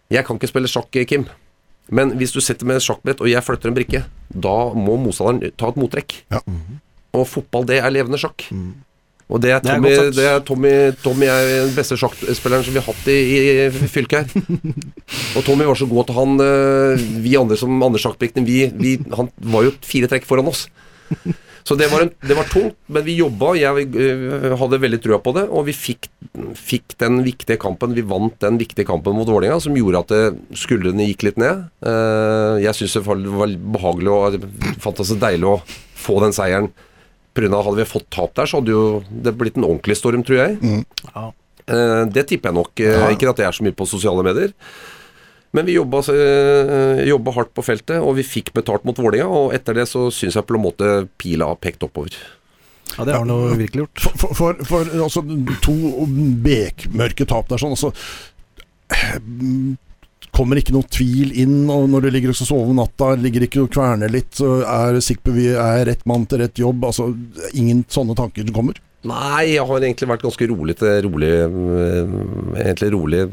jeg 0.09 0.25
kan 0.25 0.37
ikke 0.37 0.49
spille 0.49 0.67
sjakk, 0.71 0.89
Kim. 1.07 1.27
Men 1.91 2.15
hvis 2.17 2.31
du 2.33 2.39
setter 2.41 2.65
med 2.65 2.79
et 2.79 2.85
sjakkbrett 2.85 3.21
og 3.21 3.27
jeg 3.29 3.43
flytter 3.43 3.69
en 3.69 3.75
brikke, 3.75 4.03
da 4.29 4.73
må 4.73 4.97
motstanderen 4.97 5.53
ta 5.59 5.69
et 5.69 5.77
mottrekk. 5.77 6.15
Ja. 6.31 6.41
Og 7.13 7.27
fotball, 7.29 7.67
det 7.69 7.81
er 7.83 7.93
levende 7.93 8.17
sjakk. 8.17 8.47
Og 9.31 9.39
det 9.41 9.53
er 9.55 9.61
Det 9.63 9.71
er 9.71 9.79
Tommy, 9.79 9.93
det 10.17 10.25
er 10.29 10.41
Tommy, 10.43 10.73
Tommy 11.03 11.29
er 11.31 11.47
den 11.67 11.75
beste 11.77 11.97
sjakkspilleren 11.99 12.65
som 12.65 12.75
vi 12.75 12.81
har 12.81 12.89
hatt 12.89 13.07
i, 13.09 13.19
i 13.39 13.87
fylket 13.91 14.33
her. 14.33 14.59
Og 15.37 15.45
Tommy 15.47 15.67
var 15.69 15.79
så 15.79 15.87
god 15.89 16.03
at 16.03 16.15
han 16.17 16.43
eh, 16.43 17.07
Vi 17.23 17.37
andre 17.39 17.57
som 17.59 17.71
andre 17.79 18.01
sjakkpliktene, 18.03 18.45
vi, 18.47 18.67
vi, 18.75 18.97
han 19.15 19.31
var 19.55 19.69
jo 19.69 19.73
fire 19.85 20.11
trekk 20.11 20.27
foran 20.29 20.51
oss. 20.51 20.67
Så 21.63 21.77
det 21.79 21.87
var, 21.87 22.03
en, 22.03 22.11
det 22.27 22.35
var 22.35 22.47
tungt, 22.51 22.75
men 22.91 23.05
vi 23.05 23.15
jobba. 23.15 23.53
Jeg 23.55 23.87
øh, 23.95 24.51
hadde 24.59 24.79
veldig 24.83 24.99
trua 25.03 25.19
på 25.23 25.31
det. 25.37 25.45
Og 25.47 25.63
vi 25.69 25.75
fikk, 25.75 26.09
fikk 26.59 26.97
den 26.99 27.21
viktige 27.23 27.55
kampen. 27.61 27.95
Vi 27.95 28.03
vant 28.03 28.35
den 28.43 28.59
viktige 28.59 28.87
kampen 28.89 29.15
mot 29.15 29.29
Vålerenga, 29.31 29.61
som 29.63 29.77
gjorde 29.79 30.01
at 30.03 30.11
det, 30.11 30.57
skuldrene 30.59 31.07
gikk 31.07 31.23
litt 31.29 31.39
ned. 31.39 31.63
Eh, 31.87 32.59
jeg 32.65 32.75
syns 32.81 32.97
det 32.99 33.05
var 33.07 33.55
behagelig 33.77 34.11
og 34.11 34.49
fantastisk 34.83 35.23
deilig 35.23 35.53
å 35.53 35.61
få 36.03 36.19
den 36.25 36.35
seieren. 36.35 36.67
Av 37.35 37.63
Hadde 37.65 37.79
vi 37.81 37.85
fått 37.89 38.09
tap 38.13 38.33
der, 38.37 38.45
så 38.45 38.59
hadde 38.61 38.73
jo 38.75 39.03
det 39.09 39.33
blitt 39.39 39.55
en 39.57 39.65
ordentlig 39.65 39.97
storm, 39.97 40.21
tror 40.23 40.37
jeg. 40.37 40.83
Ja. 41.15 41.31
Eh, 41.65 42.05
det 42.13 42.27
tipper 42.29 42.51
jeg 42.51 42.57
nok. 42.59 42.73
Eh, 42.79 42.93
Ja. 42.99 43.07
Ikke 43.09 43.29
at 43.31 43.37
jeg 43.41 43.47
er 43.47 43.51
så 43.57 43.63
mye 43.65 43.73
på 43.75 43.87
sosiale 43.89 44.23
medier. 44.23 44.53
Men 45.53 45.65
vi 45.65 45.75
jobba, 45.77 45.99
eh, 46.09 47.03
jobba 47.09 47.31
hardt 47.33 47.53
på 47.53 47.63
feltet, 47.63 48.01
og 48.01 48.15
vi 48.17 48.23
fikk 48.25 48.53
betalt 48.53 48.83
mot 48.85 48.95
Vålerenga. 48.97 49.27
Og 49.29 49.53
etter 49.53 49.73
det 49.73 49.87
så 49.89 50.07
syns 50.11 50.33
jeg 50.35 50.45
på 50.45 50.55
en 50.57 50.63
måte 50.65 51.07
pila 51.17 51.45
har 51.51 51.55
pekt 51.61 51.83
oppover. 51.85 52.13
ja, 52.97 53.03
det 53.05 53.13
har 53.13 53.19
han 53.25 53.29
jo 53.29 53.55
virkelig 53.57 53.83
gjort. 53.87 53.99
For, 53.99 54.17
for, 54.17 54.33
for, 54.35 54.53
for 54.65 54.85
altså, 55.03 55.21
to 55.61 55.73
bekmørke 56.43 57.25
tap 57.25 57.47
der 57.49 57.57
sånn, 57.57 57.73
altså 57.73 57.93
Kommer 60.33 60.57
ikke 60.57 60.73
noe 60.73 60.87
tvil 60.89 61.33
inn 61.43 61.67
og 61.69 61.85
når 61.93 62.07
du 62.07 62.09
ligger 62.15 62.31
og 62.33 62.37
sover 62.39 62.49
sove 62.49 62.71
om 62.73 62.79
natta, 62.79 63.11
ligger 63.21 63.45
ikke 63.45 63.61
og 63.61 63.69
kverner 63.73 64.09
litt, 64.09 64.39
er 64.41 64.97
sikker 65.03 65.27
på 65.27 65.35
vi 65.35 65.51
er 65.53 65.83
rett 65.91 66.01
mann 66.09 66.25
til 66.29 66.41
rett 66.41 66.57
jobb. 66.57 66.87
Altså, 66.89 67.11
ingen 67.53 67.83
sånne 67.91 68.15
tanker 68.17 68.47
som 68.47 68.55
kommer. 68.55 68.79
Nei, 69.03 69.53
jeg 69.57 69.67
har 69.67 69.83
egentlig 69.83 70.07
vært 70.07 70.23
ganske 70.23 70.47
rolig 70.47 70.77
til 70.79 71.01
rolig 71.09 71.29
øh, 71.43 72.13
Egentlig 72.55 72.91
rolig 72.93 73.23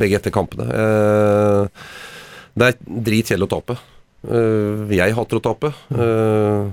begge 0.00 0.18
etter 0.18 0.34
kampene. 0.34 0.66
Eh, 0.66 1.82
Det 2.58 2.68
er 2.68 2.80
dritkjedelig 2.82 3.46
å 3.46 3.52
tape. 3.54 3.76
Eh, 4.26 4.96
Jeg 4.98 5.14
hater 5.14 5.38
å 5.38 5.44
tape. 5.46 5.70
Eh, 5.94 6.72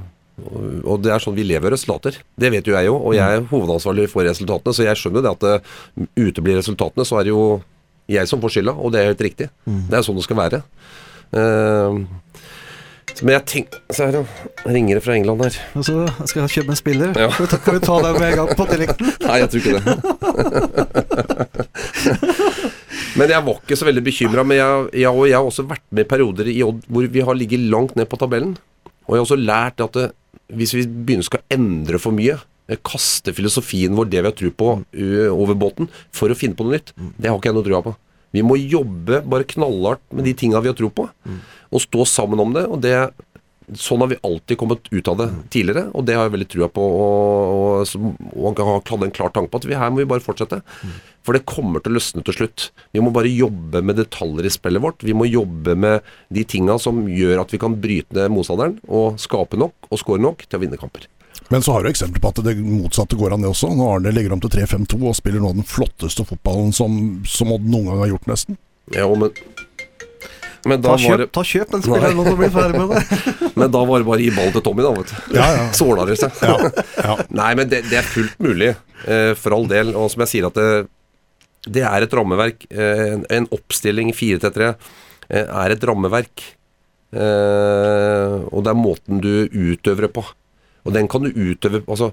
Og 0.90 1.04
det 1.04 1.14
er 1.14 1.22
sånn 1.22 1.36
vi 1.38 1.46
lever 1.46 1.70
av 1.70 1.76
resultater. 1.78 2.18
Det 2.40 2.50
vet 2.52 2.66
jo 2.68 2.74
jeg 2.74 2.88
jo, 2.90 2.96
og 2.98 3.14
jeg 3.14 3.38
er 3.38 3.48
hovedansvarlig 3.52 4.10
for 4.10 4.24
resultatene, 4.26 4.74
så 4.74 4.86
jeg 4.88 4.98
skjønner 4.98 5.24
det 5.24 5.36
at 5.36 5.72
uteblir 6.16 6.56
resultatene, 6.62 7.06
så 7.06 7.20
er 7.20 7.28
det 7.28 7.34
jo 7.36 7.44
jeg 8.10 8.28
som 8.30 8.42
får 8.42 8.52
skylda, 8.58 8.74
og 8.74 8.92
det 8.94 9.00
er 9.02 9.12
helt 9.12 9.26
riktig. 9.28 9.48
Det 9.66 9.96
er 9.98 10.02
sånn 10.06 10.18
det 10.18 10.26
skal 10.26 10.40
være. 10.40 10.60
Uh, 11.30 11.94
Men 13.22 13.32
jeg 13.36 13.44
tenker 13.52 13.78
Se 13.94 14.02
her. 14.08 14.16
Ringer 14.66 14.96
det 14.98 15.04
fra 15.06 15.14
England 15.18 15.40
her. 15.46 15.54
Og 15.78 15.84
så 15.86 15.94
skal 16.30 16.42
jeg 16.46 16.54
kjøpe 16.60 16.72
en 16.74 16.80
spiller. 16.80 17.10
Ja. 17.18 17.28
Kan, 17.34 17.44
vi 17.46 17.50
ta, 17.52 17.58
deg 17.60 17.74
vi 17.76 17.80
ta 17.86 17.96
den 18.06 18.14
med 18.18 18.28
en 18.30 18.38
gang 18.40 18.50
på 18.58 18.64
tillikten? 18.70 19.06
Nei, 19.28 19.38
jeg 19.44 19.50
tror 19.52 19.62
ikke 19.62 19.76
det. 19.78 19.84
men 23.20 23.28
jeg 23.34 23.42
var 23.50 23.58
ikke 23.60 23.80
så 23.80 23.86
veldig 23.90 24.04
bekymra. 24.06 24.42
Men 24.48 24.56
jeg, 24.62 24.70
jeg, 25.04 25.12
og 25.12 25.24
jeg 25.30 25.38
har 25.38 25.46
også 25.52 25.64
vært 25.70 25.86
med 25.90 26.04
i 26.06 26.12
perioder 26.14 26.46
i 26.54 26.64
Odd 26.66 26.80
hvor 26.88 27.04
vi 27.18 27.22
har 27.30 27.36
ligget 27.38 27.62
langt 27.74 27.94
ned 28.00 28.08
på 28.10 28.20
tabellen. 28.22 28.54
Og 29.10 29.14
jeg 29.16 29.20
har 29.20 29.28
også 29.28 29.42
lært 29.42 29.78
at 29.86 29.94
det, 29.98 30.08
hvis 30.58 30.74
vi 30.78 30.84
begynner 30.88 31.26
skal 31.26 31.46
endre 31.54 31.98
for 32.02 32.12
mye, 32.16 32.36
eh, 32.38 32.44
kaste 32.86 33.34
filosofien 33.34 33.96
vår, 33.98 34.12
det 34.12 34.22
vi 34.22 34.30
har 34.30 34.38
tro 34.38 34.52
på, 34.54 34.74
over 35.34 35.58
båten, 35.58 35.90
for 36.14 36.30
å 36.30 36.38
finne 36.38 36.58
på 36.58 36.68
noe 36.68 36.78
nytt, 36.78 36.94
det 37.18 37.30
har 37.30 37.40
ikke 37.40 37.50
jeg 37.50 37.58
noe 37.58 37.68
trua 37.68 37.82
på. 37.86 37.96
Vi 38.36 38.44
må 38.46 38.60
jobbe 38.60 39.24
bare 39.26 39.48
knallhardt 39.50 40.04
med 40.14 40.28
de 40.30 40.36
tinga 40.38 40.62
vi 40.62 40.70
har 40.70 40.78
tro 40.78 40.92
på, 40.94 41.08
og 41.70 41.84
stå 41.86 42.06
sammen 42.06 42.42
om 42.44 42.54
det. 42.56 42.68
og 42.70 42.84
det 42.86 43.00
Sånn 43.78 44.02
har 44.02 44.10
vi 44.10 44.16
alltid 44.26 44.58
kommet 44.58 44.88
ut 44.90 45.10
av 45.12 45.18
det 45.20 45.28
tidligere, 45.54 45.92
og 45.94 46.02
det 46.08 46.16
har 46.18 46.24
jeg 46.26 46.34
veldig 46.34 46.48
trua 46.50 46.70
på. 46.74 46.82
Og, 46.82 47.92
og, 48.34 48.48
kan 48.58 48.66
ha 48.66 48.80
en 49.06 49.14
klar 49.14 49.30
tanke 49.30 49.52
på 49.54 49.60
at 49.62 49.68
vi, 49.70 49.76
her 49.78 49.92
må 49.94 50.02
vi 50.02 50.08
bare 50.10 50.26
fortsette. 50.26 50.58
For 51.22 51.38
det 51.38 51.46
kommer 51.46 51.84
til 51.84 51.94
å 51.94 52.00
løsne 52.00 52.24
til 52.26 52.34
slutt. 52.34 52.70
Vi 52.98 53.04
må 53.06 53.14
bare 53.14 53.30
jobbe 53.30 53.84
med 53.86 54.00
detaljer 54.02 54.50
i 54.50 54.54
spillet 54.56 54.82
vårt. 54.82 55.06
Vi 55.06 55.14
må 55.14 55.30
jobbe 55.30 55.78
med 55.78 56.10
de 56.34 56.48
tinga 56.50 56.80
som 56.82 57.04
gjør 57.14 57.44
at 57.44 57.54
vi 57.54 57.62
kan 57.62 57.78
bryte 57.78 58.18
ned 58.18 58.34
motstanderen 58.34 58.80
og 58.90 59.22
skape 59.22 59.60
nok 59.60 59.92
og 59.92 60.02
score 60.02 60.26
nok 60.26 60.48
til 60.48 60.58
å 60.58 60.64
vinne 60.66 60.82
kamper. 60.82 61.06
Men 61.50 61.64
så 61.66 61.74
har 61.74 61.84
du 61.84 61.90
eksempler 61.90 62.22
på 62.22 62.30
at 62.30 62.42
det 62.46 62.56
motsatte 62.62 63.18
går 63.18 63.34
an, 63.34 63.42
det 63.42 63.50
også. 63.50 63.72
Nå 63.74 63.88
Arne 63.90 64.14
legger 64.14 64.36
om 64.36 64.42
til 64.44 64.52
3-5-2 64.54 65.00
og 65.02 65.16
spiller 65.18 65.42
nå 65.42 65.56
den 65.58 65.66
flotteste 65.66 66.26
fotballen 66.30 66.70
som, 66.76 67.00
som 67.26 67.56
Odd 67.56 67.66
noen 67.66 67.90
gang 67.90 68.04
har 68.04 68.12
gjort, 68.14 68.30
nesten. 68.30 68.60
Ja, 68.94 69.08
men, 69.10 69.34
men, 70.66 70.84
da 70.84 70.92
Ta 70.92 70.94
var 70.94 71.02
kjøp, 71.02 71.24
det, 71.24 71.28
ta 71.34 71.46
kjøp 71.46 71.74
den 71.74 71.86
spilleren 71.86 72.16
nå 72.18 72.26
når 72.28 72.38
du 72.38 72.44
blir 72.44 72.54
ferdig 72.54 72.84
med 72.84 72.94
det. 72.94 73.34
men 73.64 73.74
da 73.74 73.82
var 73.90 74.04
det 74.04 74.10
bare 74.12 74.22
å 74.22 74.26
gi 74.28 74.30
ball 74.38 74.54
til 74.54 74.66
Tommy, 74.70 74.86
da, 74.86 74.94
vet 75.00 75.12
du. 75.16 75.18
Ja, 75.40 75.50
ja. 75.58 75.66
Så 75.80 75.90
ordna 75.90 76.06
det 76.10 76.20
seg. 76.22 76.38
Ja. 76.46 77.18
Nei, 77.42 77.52
men 77.58 77.74
det, 77.74 77.82
det 77.90 78.00
er 78.02 78.14
fullt 78.14 78.38
mulig, 78.46 78.72
eh, 79.10 79.34
for 79.40 79.58
all 79.58 79.70
del. 79.72 79.96
Og 79.98 80.14
som 80.14 80.26
jeg 80.26 80.34
sier, 80.36 80.50
at 80.52 80.60
det, 80.60 80.70
det 81.80 81.86
er 81.90 82.06
et 82.06 82.18
rammeverk. 82.22 82.70
Eh, 82.70 83.06
en, 83.16 83.26
en 83.40 83.50
oppstilling 83.58 84.14
4-3-3 84.14 84.70
eh, 84.70 85.46
er 85.46 85.74
et 85.74 85.90
rammeverk. 85.90 86.46
Eh, 87.10 88.36
og 88.54 88.62
det 88.66 88.70
er 88.70 88.78
måten 88.78 89.24
du 89.24 89.34
utøver 89.50 90.06
det 90.06 90.14
på. 90.14 90.30
Og 90.86 90.96
den 90.96 91.10
kan 91.12 91.26
du 91.26 91.30
utøve 91.34 91.82
Altså, 91.86 92.12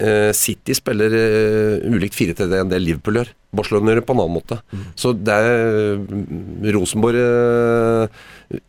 eh, 0.00 0.30
City 0.36 0.76
spiller 0.76 1.14
eh, 1.16 1.88
ulikt 1.90 2.16
4-3-3 2.18 2.60
enn 2.62 2.72
det 2.72 2.82
Liverpool 2.82 3.20
gjør. 3.20 3.32
Barcelona 3.56 3.92
gjør 3.92 4.00
det 4.00 4.06
på 4.08 4.14
en 4.14 4.22
annen 4.22 4.36
måte. 4.36 4.60
Så 4.98 5.12
det 5.16 5.34
er 5.34 5.98
mm, 5.98 6.68
Rosenborg 6.76 7.18
eh, 7.24 8.20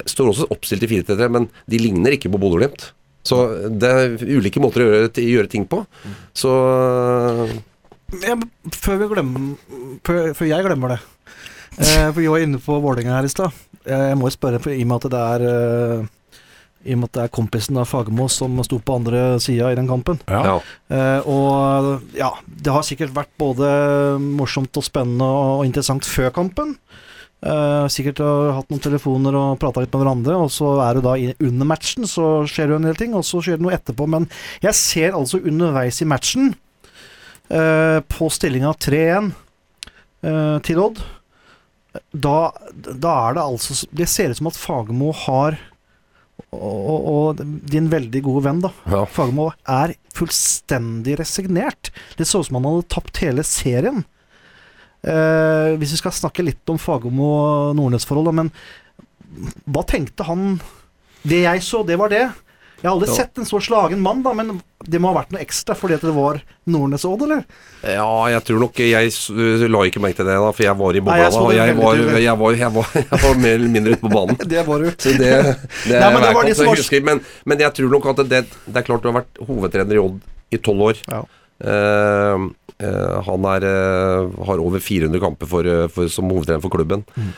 står 0.09 0.32
også 0.34 0.49
oppstilt 0.53 0.88
i 0.88 0.91
4-3-3, 0.95 1.30
men 1.38 1.47
de 1.69 1.82
ligner 1.82 2.17
ikke 2.17 2.32
på 2.34 2.41
Bodø-Glimt. 2.41 2.91
Så 3.28 3.38
det 3.69 3.89
er 3.89 4.15
ulike 4.34 4.61
måter 4.63 4.82
å 4.82 4.88
gjøre, 4.89 5.09
gjøre 5.22 5.51
ting 5.51 5.67
på. 5.69 5.84
Så 6.34 6.51
Ja, 8.26 8.36
før, 8.76 8.97
vi 8.99 9.09
glemmer, 9.13 9.51
før, 10.03 10.32
før 10.36 10.49
jeg 10.49 10.65
glemmer 10.65 10.91
det 10.91 10.97
eh, 11.78 12.09
For 12.09 12.17
vi 12.17 12.26
var 12.28 12.43
inne 12.43 12.59
på 12.59 12.80
Vålerenga 12.84 13.19
her 13.19 13.30
i 13.30 13.32
stad. 13.32 13.53
Jeg 13.88 14.17
må 14.19 14.28
jo 14.28 14.36
spørre, 14.36 14.59
for 14.61 14.74
i 14.74 14.82
og 14.84 14.89
med 14.89 15.05
at 15.05 15.13
det 15.13 15.22
er 15.36 15.45
eh, 15.51 16.09
I 16.86 16.96
og 16.96 17.02
med 17.02 17.12
at 17.12 17.18
det 17.18 17.24
er 17.26 17.34
kompisen 17.36 17.78
av 17.78 17.90
Fagermo 17.90 18.26
som 18.32 18.58
sto 18.66 18.80
på 18.82 18.98
andre 18.98 19.38
sida 19.44 19.70
i 19.72 19.78
den 19.78 19.90
kampen. 19.90 20.20
Ja. 20.32 20.42
Ja. 20.48 20.56
Eh, 20.90 21.30
og 21.30 22.18
ja, 22.18 22.32
det 22.46 22.74
har 22.74 22.86
sikkert 22.88 23.14
vært 23.16 23.34
både 23.42 23.70
morsomt 24.22 24.78
og 24.80 24.86
spennende 24.86 25.28
og 25.28 25.66
interessant 25.68 26.08
før 26.08 26.34
kampen. 26.36 26.76
Eh, 27.42 27.86
sikkert 27.90 28.20
har 28.22 28.52
hatt 28.60 28.68
noen 28.70 28.84
telefoner 28.84 29.38
og 29.38 29.60
prata 29.62 29.82
litt 29.82 29.94
med 29.94 30.04
hverandre, 30.04 30.36
og 30.44 30.52
så 30.54 30.76
er 30.86 30.98
det 30.98 31.06
da 31.08 31.16
under 31.48 31.70
matchen 31.70 32.06
så 32.10 32.44
skjer 32.50 32.70
det 32.70 32.78
en 32.78 32.90
del 32.90 33.00
ting, 33.00 33.16
og 33.18 33.26
så 33.26 33.42
skjer 33.42 33.58
det 33.58 33.66
noe 33.66 33.78
etterpå. 33.78 34.10
Men 34.14 34.28
jeg 34.62 34.78
ser 34.78 35.18
altså 35.18 35.42
underveis 35.42 36.02
i 36.02 36.10
matchen, 36.10 36.54
eh, 37.50 37.98
på 38.06 38.30
stillinga 38.30 38.76
3-1 38.78 39.34
eh, 40.22 40.58
til 40.68 40.86
Odd, 40.86 41.02
da, 42.16 42.54
da 42.72 43.14
er 43.28 43.34
det 43.36 43.42
altså 43.44 43.76
Det 43.92 44.06
ser 44.08 44.32
ut 44.32 44.38
som 44.40 44.48
at 44.48 44.56
Fagermo 44.56 45.10
har 45.26 45.58
og, 46.52 47.42
din 47.72 47.89
veldig 47.92 48.22
gode 48.26 48.44
venn, 48.48 48.62
da, 48.64 48.72
Ja. 48.89 49.06
Fagermo 49.06 49.52
er 49.68 49.96
fullstendig 50.16 51.18
resignert. 51.20 51.92
Det 52.18 52.28
så 52.28 52.42
ut 52.42 52.50
som 52.50 52.60
han 52.60 52.68
hadde 52.70 52.89
tapt 52.92 53.22
hele 53.24 53.44
serien. 53.48 54.04
Eh, 55.02 55.78
hvis 55.82 55.96
vi 55.96 56.02
skal 56.02 56.14
snakke 56.14 56.46
litt 56.46 56.70
om 56.70 56.78
Fagermo 56.78 57.30
og 57.32 57.76
Nordnes-forholdet, 57.80 58.34
men 58.38 58.52
hva 59.66 59.84
tenkte 59.88 60.26
han 60.28 60.60
Det 61.24 61.44
jeg 61.46 61.62
så, 61.64 61.86
det 61.86 61.98
var 62.02 62.10
det. 62.10 62.26
Jeg 62.82 62.90
har 62.90 62.96
aldri 62.96 63.10
så. 63.12 63.16
sett 63.20 63.38
en 63.38 63.46
så 63.46 63.60
slagen 63.62 64.02
mann, 64.02 64.24
da, 64.26 64.34
men 64.34 64.56
det 64.90 64.98
må 65.02 65.12
ha 65.12 65.20
vært 65.20 65.36
noe 65.36 65.42
ekstra 65.44 65.76
fordi 65.78 66.00
at 66.00 66.06
det 66.06 66.14
var 66.16 66.40
Nordnes 66.74 67.06
Odd, 67.06 67.28
eller? 67.28 67.44
Ja, 67.86 68.08
jeg 68.34 68.42
tror 68.48 68.62
nok 68.64 68.80
Jeg 68.82 69.12
la 69.70 69.84
ikke 69.86 70.02
merke 70.02 70.18
til 70.18 70.30
det, 70.30 70.38
da, 70.42 70.50
for 70.50 70.66
jeg 70.66 70.78
var 70.80 70.98
i 70.98 71.04
bobla 71.06 71.28
da. 71.28 71.44
Og 71.44 71.54
jeg 71.54 71.78
var, 71.78 72.00
jeg, 72.02 72.38
var, 72.42 72.58
jeg, 72.58 72.74
var, 72.74 72.96
jeg 72.98 73.22
var 73.26 73.38
mer 73.44 73.54
eller 73.60 73.74
mindre 73.76 73.94
ute 73.94 74.02
på 74.02 74.14
banen. 74.16 74.42
Det 74.56 74.66
var 74.68 74.82
du. 74.82 74.90
Så 74.98 75.14
det, 75.14 75.30
det, 75.86 75.94
Nei, 75.94 76.10
men 76.10 76.26
det 76.26 76.34
var 76.34 76.82
de 76.82 77.04
men, 77.06 77.22
men 77.46 77.64
jeg 77.68 77.78
tror 77.78 77.94
nok 77.94 78.10
at 78.16 78.24
det, 78.32 78.42
det 78.66 78.82
er 78.82 78.88
klart 78.88 79.06
du 79.06 79.12
har 79.12 79.22
vært 79.22 79.46
hovedtrener 79.46 80.00
i 80.00 80.02
Odd 80.02 80.20
i 80.52 80.60
tolv 80.60 80.90
år. 80.90 81.06
Ja. 81.08 81.22
Uh, 81.62 82.50
uh, 82.82 83.18
han 83.28 83.48
er, 83.54 83.66
uh, 83.70 84.46
har 84.50 84.62
over 84.64 84.82
400 84.82 85.22
kamper 85.22 85.50
for, 85.50 85.68
eh, 85.70 85.88
for, 85.94 86.10
som 86.10 86.30
hovedtrener 86.34 86.64
for 86.64 86.74
klubben. 86.74 87.06
Mm. 87.16 87.34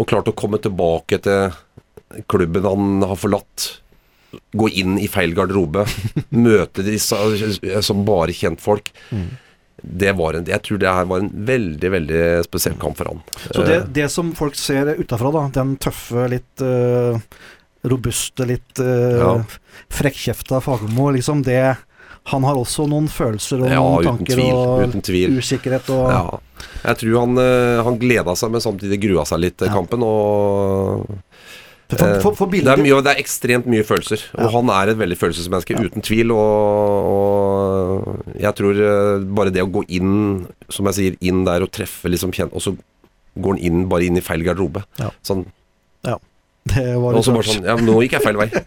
Og 0.00 0.08
klart 0.08 0.28
å 0.32 0.36
komme 0.36 0.60
tilbake 0.62 1.20
til 1.24 2.24
klubben 2.30 2.66
han 2.66 3.04
har 3.04 3.18
forlatt. 3.20 3.68
Gå 4.56 4.68
inn 4.72 4.98
i 4.98 5.08
feil 5.08 5.34
garderobe. 5.36 5.86
møte 6.30 6.82
de 6.86 6.98
som 7.00 8.04
bare 8.06 8.32
kjentfolk. 8.36 8.92
Mm. 9.10 9.26
Det 9.86 10.12
var 10.16 10.34
en, 10.38 10.46
jeg 10.48 10.62
tror 10.64 10.78
det 10.80 10.88
her 10.88 11.04
var 11.06 11.20
en 11.20 11.28
veldig 11.46 11.90
veldig 11.92 12.20
spesiell 12.46 12.74
kamp 12.80 12.96
for 12.98 13.10
han. 13.12 13.20
Så 13.52 13.62
det, 13.66 13.76
Eh, 13.76 13.84
det 13.98 14.06
som 14.10 14.32
folk 14.34 14.56
ser 14.58 14.94
utafra, 14.98 15.30
da, 15.34 15.42
den 15.52 15.74
tøffe, 15.76 16.24
litt 16.32 16.64
uh, 16.64 17.18
robuste, 17.86 18.46
litt 18.48 18.80
uh, 18.80 19.18
Ja. 19.20 19.34
frekkjefta 19.92 20.62
Fagermo, 20.64 21.10
liksom 21.14 21.42
det 21.46 21.76
Han 22.32 22.42
har 22.42 22.56
også 22.58 22.88
noen 22.90 23.06
følelser 23.06 23.60
og 23.62 23.68
ja, 23.70 23.78
noen 23.78 24.02
tanker 24.08 24.34
tvil. 24.34 24.50
og 24.56 24.80
Uten 24.88 25.02
tvil. 25.06 25.36
usikkerhet 25.38 25.90
og 25.94 26.08
Ja. 26.10 26.24
Jeg 26.82 26.96
tror 27.04 27.20
han, 27.20 27.36
han 27.86 27.98
gleda 28.00 28.34
seg, 28.34 28.50
men 28.50 28.60
samtidig 28.64 28.98
grua 29.04 29.22
seg 29.28 29.38
litt 29.44 29.56
til 29.60 29.68
Ja. 29.68 29.74
kampen. 29.76 30.02
Og 30.02 31.06
For, 31.86 32.16
for, 32.18 32.34
for 32.34 32.50
det, 32.50 32.66
er 32.66 32.80
mye, 32.82 32.96
det 33.04 33.12
er 33.12 33.20
ekstremt 33.22 33.66
mye 33.70 33.84
følelser. 33.86 34.24
Ja. 34.32 34.48
Og 34.48 34.56
han 34.56 34.70
er 34.74 34.90
et 34.90 34.98
veldig 34.98 35.18
følelsesmenneske, 35.20 35.76
Ja. 35.76 35.84
uten 35.86 36.02
tvil. 36.02 36.32
Og, 36.34 37.10
og 37.12 38.32
jeg 38.42 38.54
tror 38.58 38.80
eh, 38.88 39.26
bare 39.38 39.52
det 39.54 39.62
å 39.62 39.70
gå 39.70 39.84
inn, 39.94 40.16
som 40.68 40.88
jeg 40.90 40.98
sier, 40.98 41.18
inn 41.22 41.44
der 41.46 41.62
og 41.62 41.70
treffe 41.74 42.10
liksom 42.10 42.34
kjent 42.34 42.56
Og 42.56 42.64
så 42.64 42.74
går 43.38 43.54
han 43.54 43.62
inn 43.68 43.86
bare 43.92 44.08
inn 44.08 44.18
i 44.18 44.24
feil 44.24 44.42
garderobe. 44.46 44.82
Ja. 44.98 45.12
Sånn, 45.26 45.46
Det 46.66 46.82
var 46.98 47.14
litt 47.14 47.28
bare 47.30 47.46
sånn 47.46 47.66
Ja, 47.68 47.76
nå 47.78 47.92
gikk 48.02 48.16
jeg 48.16 48.24
feil 48.26 48.40
vei. 48.42 48.48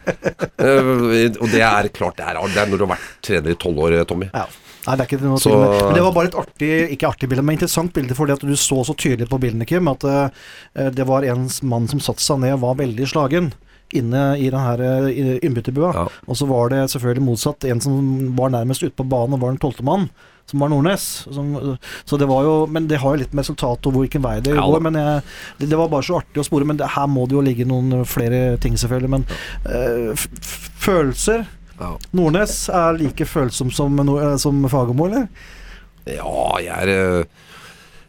Eh, 0.60 1.32
og 1.40 1.46
det 1.54 1.62
er 1.64 1.88
klart, 1.96 2.18
det 2.20 2.26
er, 2.28 2.36
det 2.52 2.60
er 2.60 2.68
når 2.68 2.82
du 2.82 2.84
har 2.84 2.90
vært 2.92 3.12
trener 3.24 3.54
i 3.54 3.60
tolv 3.60 3.78
år, 3.86 3.94
Tommy. 4.08 4.26
Ja. 4.34 4.42
Nei, 4.88 4.96
det 4.96 5.04
er 5.04 5.08
ikke 5.10 5.22
noe 5.26 5.38
Så- 5.42 5.52
tvil. 5.52 5.86
Men 5.86 5.94
det 5.98 6.04
var 6.04 6.14
bare 6.16 6.30
et 6.32 6.38
artig, 6.40 6.74
ikke 6.96 7.10
artig 7.10 7.30
bilde, 7.30 7.44
men 7.44 7.58
interessant 7.58 7.94
bilde, 7.94 8.16
fordi 8.16 8.34
at 8.38 8.46
du 8.48 8.56
så 8.56 8.80
så 8.88 8.96
tydelig 8.96 9.30
på 9.30 9.40
bildene, 9.40 9.68
Kim, 9.68 9.88
at 9.92 10.04
uh, 10.04 10.30
det 10.90 11.06
var 11.06 11.24
en 11.28 11.50
mann 11.64 11.88
som 11.92 12.00
satte 12.00 12.24
seg 12.24 12.40
ned 12.40 12.54
og 12.58 12.62
var 12.62 12.80
veldig 12.80 13.08
slagen 13.12 13.52
inne 13.92 14.38
i 14.38 14.50
den 14.54 14.60
her 14.62 14.82
eh, 14.86 15.40
innbytterbua. 15.42 15.88
Ja. 15.96 16.08
Og 16.30 16.38
så 16.38 16.46
var 16.46 16.70
det 16.70 16.84
selvfølgelig 16.92 17.26
motsatt. 17.26 17.66
En 17.66 17.82
som 17.82 18.36
var 18.38 18.52
nærmest 18.54 18.84
ute 18.84 18.94
på 18.94 19.08
banen, 19.10 19.40
var 19.42 19.50
den 19.50 19.58
tolvte 19.58 19.82
mann, 19.84 20.10
som 20.46 20.62
var 20.62 20.70
Nordnes. 20.70 21.06
Som, 21.34 21.56
så 22.06 22.20
det 22.22 22.28
var 22.30 22.44
jo 22.46 22.68
Men 22.70 22.88
det 22.88 23.00
har 23.02 23.16
jo 23.16 23.24
litt 23.24 23.34
med 23.34 23.42
resultatet 23.48 23.90
og 23.90 23.98
hvilken 23.98 24.22
vei 24.22 24.40
det 24.46 24.54
Ja, 24.54 24.62
går. 24.62 24.84
Men 24.86 24.94
jeg, 24.94 25.24
det, 25.58 25.70
det 25.72 25.78
var 25.82 25.90
bare 25.90 26.06
så 26.06 26.20
artig 26.22 26.38
å 26.38 26.46
spore. 26.46 26.70
Men 26.70 26.78
det, 26.78 26.92
her 26.94 27.08
må 27.10 27.26
det 27.26 27.34
jo 27.40 27.42
ligge 27.42 27.66
noen 27.66 28.06
flere 28.06 28.58
ting, 28.62 28.78
selvfølgelig. 28.78 29.10
Men 29.10 29.26
f 30.14 30.28
følelser 30.86 31.48
Ja. 31.80 31.94
Nordnes 32.16 32.56
er 32.76 32.98
like 33.00 33.26
følsom 33.28 33.72
som, 33.72 33.96
eh, 34.00 34.36
som 34.38 34.60
Fagermo, 34.68 35.08
eller? 35.08 35.30
Ja, 36.06 36.60
jeg 36.60 36.76
er 36.76 36.90
eh, 36.90 37.26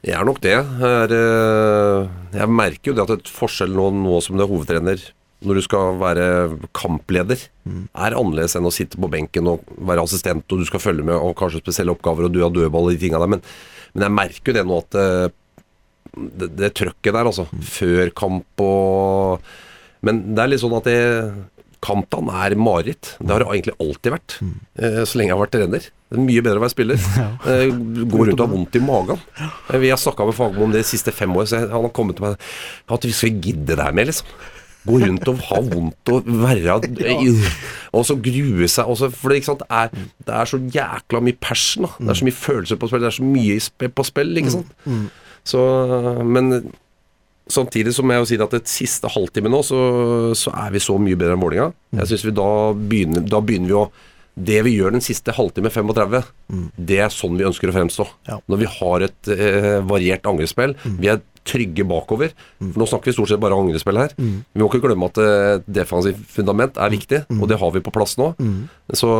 Jeg 0.02 0.16
er 0.16 0.24
nok 0.24 0.40
det. 0.40 0.56
Jeg, 0.56 0.80
er, 0.80 1.12
eh, 1.12 2.08
jeg 2.32 2.48
merker 2.48 2.90
jo 2.90 2.94
det 2.96 3.02
at 3.04 3.18
et 3.18 3.28
forskjell 3.28 3.74
nå, 3.76 3.90
nå 3.92 4.20
som 4.24 4.38
du 4.38 4.42
er 4.42 4.48
hovedtrener, 4.48 5.02
når 5.44 5.58
du 5.58 5.62
skal 5.64 5.98
være 6.00 6.24
kampleder, 6.72 7.36
er 7.68 8.16
annerledes 8.16 8.56
enn 8.56 8.64
å 8.64 8.72
sitte 8.72 8.96
på 8.96 9.10
benken 9.12 9.46
og 9.48 9.68
være 9.76 10.04
assistent, 10.04 10.48
og 10.48 10.60
du 10.60 10.64
skal 10.64 10.80
følge 10.80 11.04
med, 11.04 11.16
og 11.16 11.36
kanskje 11.36 11.60
spesielle 11.60 11.92
oppgaver, 11.92 12.26
og 12.26 12.32
du 12.32 12.40
har 12.40 12.52
dødball 12.52 12.88
og 12.88 12.96
de 12.96 13.00
tinga 13.00 13.20
der. 13.20 13.28
Men, 13.36 13.44
men 13.92 14.06
jeg 14.06 14.16
merker 14.16 14.52
jo 14.52 14.56
det 14.56 14.64
nå 14.68 14.80
at 14.80 14.98
det, 16.16 16.50
det 16.56 16.72
trøkket 16.80 17.12
der, 17.12 17.28
altså. 17.28 17.46
Før 17.76 18.12
kamp 18.16 18.64
og 18.64 19.44
Men 20.00 20.22
det 20.32 20.42
er 20.42 20.48
litt 20.48 20.64
sånn 20.64 20.78
at 20.80 20.88
det 20.88 21.00
Kampdagen 21.80 22.28
er 22.28 22.54
mareritt. 22.60 23.14
Det 23.20 23.30
har 23.32 23.40
det 23.42 23.48
egentlig 23.48 23.74
alltid 23.80 24.12
vært. 24.12 24.34
eh, 24.76 25.00
Så 25.08 25.16
lenge 25.18 25.30
jeg 25.32 25.36
har 25.38 25.42
vært 25.46 25.54
trener. 25.56 25.86
Det 26.10 26.18
er 26.18 26.24
mye 26.26 26.42
bedre 26.44 26.60
å 26.60 26.64
være 26.66 26.74
spiller. 26.74 27.00
Eh, 27.50 27.70
Gå 28.10 28.24
rundt 28.26 28.40
og 28.40 28.46
ha 28.48 28.52
vondt 28.54 28.76
i 28.76 28.82
magen. 28.84 29.20
Eh, 29.70 29.78
Vi 29.80 29.88
har 29.92 29.96
snakka 30.00 30.26
med 30.28 30.36
Fagermo 30.36 30.64
om 30.68 30.72
det 30.74 30.82
de 30.84 30.88
siste 30.90 31.12
fem 31.14 31.32
år, 31.36 31.46
så 31.48 31.60
han 31.64 31.70
har 31.86 31.92
kommet 31.96 32.16
til 32.18 32.26
meg 32.26 32.36
at 32.90 33.06
vi 33.06 33.12
skal 33.16 33.38
gidde 33.40 33.76
det 33.76 33.78
her 33.84 33.92
med, 33.96 34.10
liksom. 34.10 34.26
Gå 34.88 34.96
rundt 35.02 35.28
og 35.28 35.40
ha 35.44 35.58
vondt 35.60 36.08
og 36.08 36.28
være 36.40 36.76
Og 37.92 38.04
så 38.08 38.14
grue 38.16 38.68
seg. 38.68 38.86
også, 38.88 39.10
for 39.12 39.28
det, 39.28 39.40
ikke 39.42 39.50
sant, 39.50 39.64
er, 39.68 39.90
det 40.24 40.34
er 40.40 40.48
så 40.48 40.56
jækla 40.72 41.20
mye 41.20 41.36
passion. 41.40 41.84
Da. 41.84 41.90
Det 42.00 42.08
er 42.14 42.20
så 42.20 42.28
mye 42.28 42.38
følelser 42.38 42.76
på 42.80 42.88
spill. 42.88 43.00
Det 43.04 43.10
er 43.10 43.18
så 43.18 43.26
mye 43.28 43.90
på 44.00 44.06
spill, 44.08 44.36
ikke 44.40 44.54
sant. 44.54 44.70
Så, 45.44 45.60
men 46.24 46.72
samtidig 47.52 47.94
så 47.96 48.04
må 48.04 48.14
jeg 48.14 48.22
jo 48.24 48.28
si 48.30 48.38
at 48.44 48.54
et 48.58 48.70
siste 48.70 49.10
halvtime 49.10 49.50
nå, 49.52 49.62
så, 49.66 49.80
så 50.38 50.52
er 50.64 50.72
vi 50.74 50.82
så 50.82 50.96
mye 51.00 51.18
bedre 51.18 51.36
enn 51.36 51.42
Vålerenga. 51.42 51.74
Jeg 51.98 52.12
synes 52.12 52.26
vi 52.28 52.36
da 52.38 52.48
begynner, 52.76 53.26
da 53.26 53.42
begynner 53.44 53.72
vi 53.72 53.76
å 53.80 53.90
Det 54.40 54.60
vi 54.64 54.76
gjør 54.78 54.94
den 54.94 55.02
siste 55.04 55.34
halvtime 55.36 55.68
35, 55.68 56.22
det 56.78 57.00
er 57.02 57.10
sånn 57.12 57.34
vi 57.36 57.44
ønsker 57.44 57.68
å 57.68 57.74
fremstå. 57.74 58.06
Ja. 58.30 58.38
Når 58.48 58.60
vi 58.62 58.68
har 58.72 59.04
et 59.04 59.30
eh, 59.34 59.80
variert 59.84 60.24
angrepsspill. 60.30 60.76
Vi 61.02 61.10
er 61.10 61.18
trygge 61.44 61.84
bakover. 61.84 62.32
For 62.60 62.80
nå 62.80 62.86
snakker 62.88 63.10
vi 63.10 63.16
stort 63.16 63.32
sett 63.32 63.42
bare 63.42 63.58
angrepsspill 63.58 63.98
her. 64.00 64.14
Vi 64.54 64.62
må 64.62 64.68
ikke 64.70 64.80
glemme 64.86 65.10
at 65.10 65.18
eh, 65.20 65.58
defensivt 65.66 66.22
fundament 66.30 66.78
er 66.78 66.94
viktig, 66.94 67.24
og 67.40 67.48
det 67.50 67.58
har 67.60 67.74
vi 67.74 67.82
på 67.84 67.92
plass 67.92 68.16
nå. 68.20 68.30
Så 68.96 69.10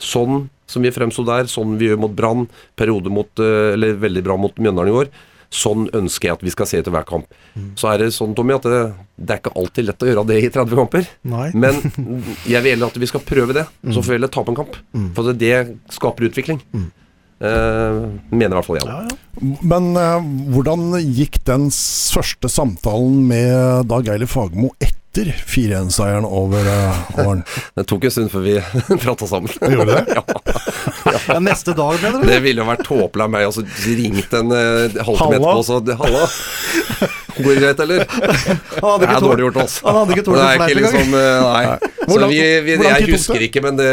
sånn 0.00 0.48
som 0.70 0.84
vi 0.86 0.92
fremsto 0.94 1.24
der, 1.26 1.48
sånn 1.50 1.76
vi 1.80 1.90
gjør 1.90 2.00
mot 2.06 2.14
Brann, 2.16 2.46
periode 2.78 3.10
mot 3.12 3.42
eh, 3.42 3.74
Eller 3.74 3.98
veldig 4.00 4.22
bra 4.24 4.36
mot 4.40 4.56
Mjøndalen 4.56 4.92
i 4.92 4.98
år. 5.02 5.10
Sånn 5.50 5.88
ønsker 5.98 6.28
jeg 6.28 6.36
at 6.38 6.44
vi 6.46 6.52
skal 6.54 6.68
se 6.70 6.78
etter 6.78 6.94
hver 6.94 7.06
kamp. 7.08 7.26
Så 7.78 7.88
er 7.90 8.04
det 8.04 8.12
sånn, 8.14 8.36
Tommy, 8.38 8.54
at 8.54 8.68
det, 8.70 8.82
det 9.18 9.34
er 9.34 9.40
ikke 9.42 9.54
alltid 9.58 9.88
lett 9.88 10.04
å 10.06 10.10
gjøre 10.10 10.26
det 10.28 10.38
i 10.44 10.52
30 10.54 10.78
kamper. 10.78 11.08
Nei. 11.26 11.48
Men 11.64 11.80
jeg 12.46 12.62
vil 12.62 12.76
heller 12.76 12.92
at 12.92 13.00
vi 13.02 13.10
skal 13.10 13.24
prøve 13.26 13.56
det. 13.58 13.66
Så 13.90 13.98
får 13.98 14.12
vi 14.12 14.18
heller 14.20 14.30
tape 14.30 14.54
en 14.54 14.60
kamp. 14.62 14.78
For 15.16 15.32
det, 15.32 15.40
det 15.42 15.94
skaper 15.96 16.28
utvikling. 16.30 16.62
Eh, 17.40 17.98
mener 18.28 18.52
i 18.52 18.56
hvert 18.58 18.66
fall 18.68 18.78
jeg. 18.78 18.86
Ja, 18.86 19.02
ja. 19.08 19.50
Men 19.64 19.90
eh, 19.96 20.30
hvordan 20.52 20.90
gikk 21.00 21.38
den 21.48 21.70
første 21.72 22.50
samtalen 22.52 23.22
med 23.30 23.88
Dag 23.88 24.10
Eilif 24.12 24.34
Fagermo 24.36 24.74
etter 24.76 24.99
4-1-seieren 25.16 26.24
over 26.24 26.66
uh, 26.66 27.18
Åren? 27.26 27.42
Det 27.76 27.86
tok 27.90 28.04
en 28.06 28.14
stund 28.14 28.30
før 28.32 28.44
vi 28.46 28.56
prata 29.04 29.26
sammen. 29.30 29.50
Gjorde 29.60 29.98
det? 29.98 30.20
Ja, 31.30 31.38
neste 31.42 31.72
dag, 31.76 31.98
mener 32.02 32.22
du? 32.22 32.26
Det 32.28 32.38
ville 32.42 32.62
jo 32.62 32.66
vært 32.68 32.82
tåpelig 32.86 33.24
av 33.24 33.30
meg 33.32 33.46
å 33.48 33.52
så 33.54 33.62
ringt 33.86 34.32
en 34.36 34.52
uh, 34.54 35.00
halvtime 35.02 35.38
etterpå 35.38 35.56
og 35.58 35.66
så 35.66 35.80
Halla! 36.00 36.22
Går 37.40 37.54
det 37.54 37.60
greit, 37.62 37.80
eller? 37.84 38.04
Det 38.04 39.08
er 39.08 39.22
dårlig 39.22 39.44
gjort, 39.46 39.58
altså. 39.64 39.84
Han 39.86 39.98
hadde 40.00 40.16
ikke 40.16 40.24
tålt 40.26 40.40
Det 40.40 40.48
fleip 40.48 40.64
ikke 40.64 40.80
engang. 40.80 40.96
liksom 40.96 41.14
eh, 41.20 41.44
Nei. 41.46 41.90
Hvor 42.00 42.24
Så 42.24 42.28
vi, 42.32 42.40
vi, 42.66 42.74
hvor 42.80 42.88
jeg 42.88 43.08
husker 43.14 43.46
ikke, 43.46 43.62
men 43.64 43.78
det, 43.78 43.88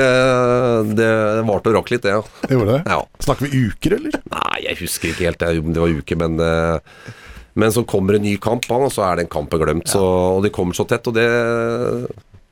det 0.98 1.12
varte 1.48 1.72
og 1.72 1.78
rakk 1.78 1.94
litt, 1.94 2.04
det. 2.06 2.16
Ja. 2.18 2.50
Gjorde 2.52 2.78
det? 2.78 2.82
ja. 2.96 3.00
Snakker 3.28 3.48
vi 3.48 3.64
uker, 3.68 3.98
eller? 4.00 4.20
Nei, 4.34 4.58
jeg 4.66 4.80
husker 4.82 5.14
ikke 5.14 5.30
helt 5.30 5.44
det, 5.44 5.80
var 5.80 5.96
uker, 6.02 6.22
men 6.24 6.42
eh, 6.44 7.14
Men 7.58 7.74
så 7.74 7.84
kommer 7.90 8.18
en 8.18 8.26
ny 8.26 8.36
kamp, 8.42 8.68
og 8.70 8.90
så 8.94 9.04
er 9.08 9.22
den 9.22 9.30
kampen 9.34 9.62
glemt. 9.62 9.90
Så, 9.90 10.02
og 10.38 10.44
de 10.46 10.54
kommer 10.54 10.78
så 10.78 10.86
tett, 10.90 11.08
og 11.10 11.18
det 11.18 11.28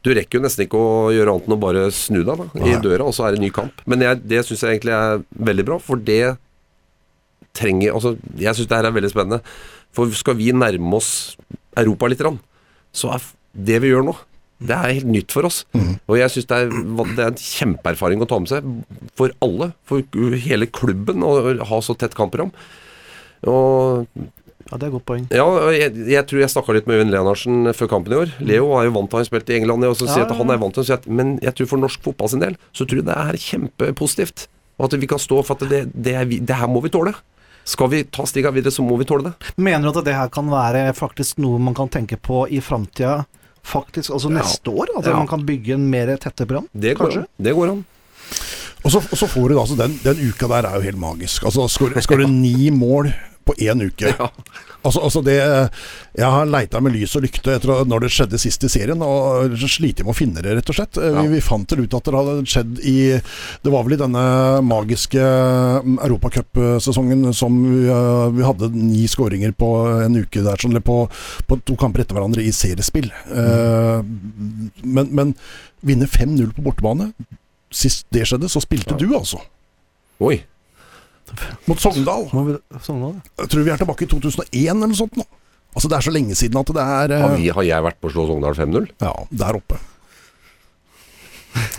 Du 0.05 0.11
rekker 0.13 0.37
jo 0.37 0.43
nesten 0.43 0.67
ikke 0.67 0.77
å 0.77 1.11
gjøre 1.13 1.33
annet 1.33 1.47
enn 1.49 1.55
å 1.55 1.61
bare 1.61 1.85
snu 1.93 2.19
deg 2.21 2.41
da, 2.41 2.45
i 2.61 2.75
døra, 2.81 3.07
og 3.07 3.13
så 3.17 3.25
er 3.25 3.33
det 3.33 3.39
en 3.39 3.45
ny 3.47 3.53
kamp. 3.53 3.79
Men 3.89 4.03
jeg, 4.05 4.19
det 4.29 4.43
syns 4.45 4.61
jeg 4.61 4.75
egentlig 4.75 4.93
er 4.93 5.23
veldig 5.49 5.65
bra, 5.65 5.79
for 5.81 5.97
det 5.97 6.35
trenger 7.55 7.95
Altså, 7.95 8.11
jeg 8.37 8.53
syns 8.57 8.69
det 8.69 8.77
her 8.77 8.89
er 8.89 8.93
veldig 8.93 9.09
spennende. 9.13 9.39
For 9.95 10.11
skal 10.13 10.37
vi 10.37 10.51
nærme 10.53 10.97
oss 10.99 11.09
Europa 11.79 12.09
litt, 12.11 12.21
så 12.93 13.15
er 13.15 13.25
det 13.55 13.81
vi 13.81 13.93
gjør 13.93 14.05
nå, 14.11 14.15
Det 14.61 14.75
er 14.75 14.93
helt 14.99 15.09
nytt 15.11 15.33
for 15.33 15.47
oss. 15.49 15.63
Og 16.07 16.17
jeg 16.19 16.31
syns 16.31 16.47
det, 16.51 16.59
det 17.15 17.23
er 17.25 17.31
en 17.33 17.41
kjempeerfaring 17.41 18.21
å 18.23 18.29
ta 18.29 18.39
med 18.39 18.51
seg 18.51 18.69
for 19.17 19.33
alle. 19.43 19.71
For 19.89 20.05
hele 20.45 20.69
klubben 20.69 21.25
å 21.25 21.33
ha 21.65 21.81
så 21.83 21.95
tett 21.97 22.15
kampprogram. 22.15 22.53
Og 23.51 24.05
Ja, 24.71 24.77
det 24.77 24.83
er 24.83 24.87
et 24.87 24.93
godt 24.95 25.05
poeng. 25.05 25.25
ja, 25.29 25.45
jeg, 25.77 25.91
jeg 26.09 26.25
tror 26.25 26.39
jeg 26.41 26.49
snakka 26.49 26.73
litt 26.73 26.87
med 26.89 26.97
Øyvind 26.97 27.11
Lenarsen 27.13 27.67
før 27.77 27.87
kampen 27.91 28.13
i 28.15 28.17
år. 28.23 28.31
Leo 28.41 28.71
er 28.79 28.87
jo 28.87 28.95
vant 28.95 29.09
til 29.11 29.19
å 29.19 29.21
ha 29.21 29.27
spilt 29.27 29.49
i 29.53 29.59
England, 29.59 29.85
og 29.85 29.93
så 29.99 30.07
sier 30.09 30.23
Ja, 30.23 30.25
at 30.25 30.33
ja, 30.33 30.37
han 30.39 30.49
er 30.49 30.57
vant 30.57 30.73
til 30.73 30.81
å 30.81 30.85
si 30.87 30.93
at 30.95 31.05
Men 31.05 31.35
jeg 31.43 31.53
tror 31.59 31.67
for 31.69 31.77
norsk 31.83 32.01
fotball 32.01 32.29
sin 32.33 32.41
del, 32.41 32.57
så 32.73 32.87
tror 32.89 33.03
jeg 33.03 33.05
det 33.05 33.15
er 33.15 33.37
kjempepositivt. 33.45 34.47
Og 34.79 34.87
at 34.89 34.97
vi 34.99 35.07
kan 35.07 35.21
stå 35.21 35.43
for 35.45 35.55
at 35.55 35.69
det, 35.69 35.83
det, 35.93 36.15
er, 36.17 36.25
vi- 36.25 36.39
det 36.41 36.57
her 36.57 36.67
må 36.67 36.81
vi 36.83 36.89
tåle. 36.89 37.13
Skal 37.65 37.89
vi 37.89 38.03
ta 38.03 38.25
stiga 38.29 38.51
videre, 38.53 38.73
så 38.73 38.83
må 38.85 38.97
vi 38.99 39.05
tåle 39.09 39.29
det. 39.29 39.53
Mener 39.57 39.89
du 39.93 39.99
at 40.01 40.05
det 40.05 40.13
her 40.17 40.29
kan 40.33 40.49
være 40.51 40.87
faktisk 40.97 41.37
noe 41.41 41.57
man 41.61 41.73
kan 41.77 41.87
tenke 41.89 42.17
på 42.21 42.43
i 42.53 42.59
framtida? 42.61 43.23
Faktisk, 43.65 44.11
altså 44.13 44.29
neste 44.29 44.69
år? 44.69 44.91
At 44.99 45.05
Ja. 45.09 45.15
man 45.17 45.27
kan 45.29 45.45
bygge 45.45 45.73
en 45.73 45.87
mer 45.89 46.11
tette 46.17 46.45
program? 46.45 46.67
Det 46.73 46.93
går 46.97 47.05
Kanskje? 47.09 47.23
an. 47.23 47.27
Det 47.41 47.53
går 47.57 47.69
an. 47.71 47.85
Og 48.85 48.91
så, 48.93 48.99
og 49.01 49.17
så 49.17 49.25
får 49.29 49.47
du 49.49 49.55
da, 49.55 49.61
altså 49.63 49.77
den, 49.79 49.95
den 50.03 50.19
uka 50.29 50.47
der 50.51 50.67
er 50.69 50.75
jo 50.77 50.81
helt 50.85 50.99
magisk. 51.01 51.43
Altså 51.49 51.65
Skårer 51.73 52.01
skårer 52.05 52.29
ni 52.29 52.69
mål 52.69 53.09
på 53.45 53.55
én 53.61 53.83
uke. 53.85 54.13
Ja. 54.15 54.29
Altså, 54.85 55.01
altså 55.01 55.21
det 55.25 55.35
Jeg 56.13 56.27
har 56.29 56.45
leita 56.45 56.77
med 56.83 56.93
lys 56.93 57.15
og 57.17 57.23
lykte 57.25 57.55
etter 57.55 57.85
når 57.89 58.03
det 58.05 58.09
skjedde 58.13 58.37
sist 58.37 58.61
i 58.67 58.69
serien, 58.69 59.01
og 59.01 59.55
sliter 59.57 60.05
med 60.05 60.13
å 60.13 60.17
finne 60.17 60.43
det, 60.45 60.53
rett 60.59 60.69
og 60.69 60.77
slett. 60.77 60.99
Eh, 61.01 61.09
Ja. 61.15 61.23
Vi, 61.25 61.31
vi 61.33 61.41
fant 61.41 61.65
det 61.69 61.79
ut 61.79 61.95
at 61.97 62.05
det 62.05 62.13
hadde 62.13 62.45
skjedd 62.51 62.79
i 62.85 62.95
Det 63.65 63.73
var 63.73 63.85
vel 63.87 63.95
i 63.95 64.01
denne 64.01 64.25
magiske 64.65 65.21
mm, 65.25 65.97
europacupsesongen 66.05 67.33
som 67.33 67.57
vi, 67.65 67.85
eh, 67.89 68.27
vi 68.37 68.45
hadde 68.45 68.69
ni 68.75 69.07
skåringer 69.09 69.55
på 69.57 69.71
en 70.05 70.19
uke 70.21 70.43
der, 70.45 70.61
sånn, 70.61 70.77
på, 70.85 70.99
på 71.49 71.59
to 71.65 71.77
kamper 71.81 72.03
etter 72.05 72.17
hverandre 72.17 72.45
i 72.45 72.53
seriespill. 72.53 73.09
Mm. 73.25 74.69
men, 74.83 75.09
men 75.15 75.33
vinne 75.85 76.07
5-0 76.09 76.53
på 76.55 76.63
bortebane 76.65 77.11
Sist 77.75 78.05
det 78.13 78.23
skjedde, 78.29 78.47
så 78.47 78.61
spilte 78.63 78.95
du, 78.95 79.09
altså. 79.17 79.41
Oi. 80.23 80.37
Mot 81.65 81.81
Sogndal. 81.81 82.29
Vi, 82.31 82.59
Sogndal 82.85 83.17
da. 83.17 83.25
Jeg 83.43 83.51
tror 83.53 83.65
vi 83.65 83.73
er 83.73 83.81
tilbake 83.81 84.05
i 84.05 84.11
2001 84.11 84.61
eller 84.75 84.93
noe 84.93 84.99
sånt 84.99 85.17
nå. 85.19 85.25
Altså 85.75 85.91
Det 85.91 85.97
er 85.97 86.05
så 86.07 86.13
lenge 86.15 86.37
siden 86.39 86.61
at 86.61 86.71
det 86.71 86.85
er 86.85 87.17
eh, 87.17 87.25
Har, 87.25 87.35
vi, 87.35 87.49
har 87.57 87.67
jeg 87.67 87.85
vært 87.89 87.99
på 88.03 88.13
Slå 88.13 88.29
Sogndal 88.29 88.55
5-0? 88.55 88.87
Ja, 89.03 89.11
der 89.43 89.59
oppe. 89.59 89.81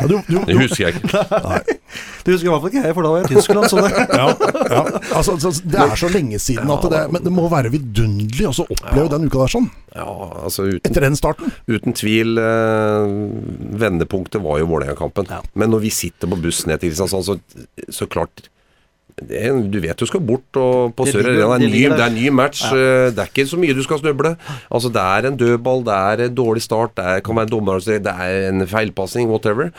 Ja, 0.00 0.06
du, 0.08 0.16
du, 0.28 0.38
Det 0.48 0.56
husker 0.56 0.86
jeg 0.86 0.96
ikke. 0.96 1.20
Det 2.26 2.32
husker 2.34 2.48
i 2.48 2.50
hvert 2.50 2.62
fall 2.64 2.72
ikke 2.72 2.82
jeg, 2.82 2.94
for 2.96 3.06
da 3.06 3.10
var 3.12 3.20
jeg 3.20 3.28
i 3.28 3.34
Tyskland. 3.36 3.68
Så 3.70 3.82
det. 3.84 3.90
ja, 4.20 4.24
ja. 4.72 4.80
Altså, 5.14 5.36
altså, 5.36 5.52
det 5.62 5.78
er 5.84 6.00
så 6.00 6.08
lenge 6.10 6.40
siden 6.42 6.72
at 6.74 6.86
det 6.90 7.02
Men 7.14 7.22
det 7.22 7.32
må 7.36 7.44
være 7.52 7.70
vidunderlig 7.70 8.48
å 8.48 8.54
så 8.56 8.66
oppleve 8.66 9.12
den 9.12 9.28
uka 9.28 9.44
der 9.44 9.52
sånn. 9.52 9.68
Ja, 9.94 10.08
altså 10.42 10.66
uten, 10.66 10.80
Etter 10.90 11.06
den 11.06 11.18
starten. 11.18 11.54
uten 11.70 11.94
tvil 11.96 12.40
eh, 12.42 13.14
Vendepunktet 13.84 14.42
var 14.42 14.58
jo 14.60 14.68
Vålerenga-kampen. 14.72 15.30
Ja. 15.30 15.40
Men 15.54 15.72
når 15.72 15.86
vi 15.86 15.94
sitter 15.94 16.32
på 16.32 16.40
buss 16.42 16.64
ned 16.66 16.82
til 16.82 16.92
Kristiansand, 16.92 17.28
så, 17.28 17.38
så 17.94 18.10
klart 18.10 18.48
det 19.16 19.38
er, 19.48 19.60
Du 19.72 19.78
vet 19.80 19.96
du 19.96 20.04
skal 20.08 20.20
bort 20.20 20.58
og 20.60 20.92
på 20.96 21.06
Det 21.06 21.14
Sør 21.14 21.30
Arena. 21.30 21.58
Det, 21.62 21.70
det 21.72 21.84
en 21.88 21.96
er 21.96 22.06
en 22.06 22.18
ny 22.18 22.28
match. 22.28 22.66
Ja. 22.68 23.08
Det 23.14 23.22
er 23.22 23.30
ikke 23.32 23.48
så 23.48 23.60
mye 23.60 23.76
du 23.76 23.82
skal 23.86 24.02
snøble. 24.02 24.36
Altså 24.68 24.92
Det 24.92 25.02
er 25.02 25.30
en 25.30 25.40
dødball, 25.40 25.84
det 25.86 25.96
er 25.96 26.26
en 26.26 26.36
dårlig 26.36 26.62
start, 26.66 26.96
det 26.98 27.04
er, 27.04 27.24
kan 27.24 27.38
være 27.40 27.52
dommer, 27.54 27.80
det 27.80 28.12
er 28.12 28.50
en 28.50 28.66
feilpasning, 28.68 29.30
whatever. 29.32 29.72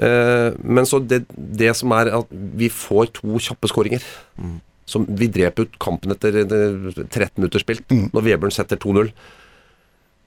Eh, 0.00 0.50
men 0.64 0.88
så 0.88 1.00
det, 1.04 1.24
det 1.36 1.74
som 1.76 1.92
er 1.96 2.12
at 2.20 2.30
vi 2.30 2.70
får 2.72 3.12
to 3.20 3.40
kjappe 3.42 3.68
skåringer. 3.70 4.04
Som 4.90 5.04
vi 5.06 5.28
dreper 5.30 5.68
ut 5.68 5.76
kampen 5.82 6.14
etter 6.14 6.40
eh, 6.42 7.02
13 7.04 7.36
minutter 7.38 7.62
spilt, 7.62 7.84
når 7.90 8.26
Vebjørn 8.26 8.54
setter 8.54 8.80
2-0. 8.80 9.12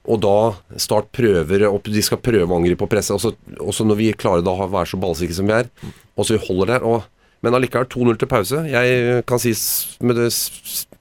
Og 0.04 0.20
da 0.20 0.36
Start 0.80 1.08
prøver 1.16 1.64
opp, 1.70 1.88
De 1.88 2.02
skal 2.04 2.20
prøve 2.20 2.46
å 2.46 2.58
angripe 2.58 2.84
og 2.84 2.92
presse. 2.92 3.14
Også, 3.16 3.34
også 3.58 3.86
når 3.88 4.00
vi 4.00 4.12
klarer 4.12 4.44
da 4.44 4.52
å 4.52 4.68
være 4.68 4.92
så 4.92 5.00
ballsikre 5.00 5.36
som 5.38 5.48
vi 5.48 5.56
er, 5.56 5.70
og 6.14 6.26
så 6.26 6.36
vi 6.36 6.44
holder 6.46 6.74
der. 6.74 6.86
Og, 6.86 7.08
men 7.44 7.56
allikevel 7.56 7.86
2-0 7.92 8.18
til 8.20 8.30
pause. 8.30 8.64
Jeg 8.70 9.22
kan 9.28 9.42
si 9.42 9.52
med 10.04 10.18
det, 10.18 10.30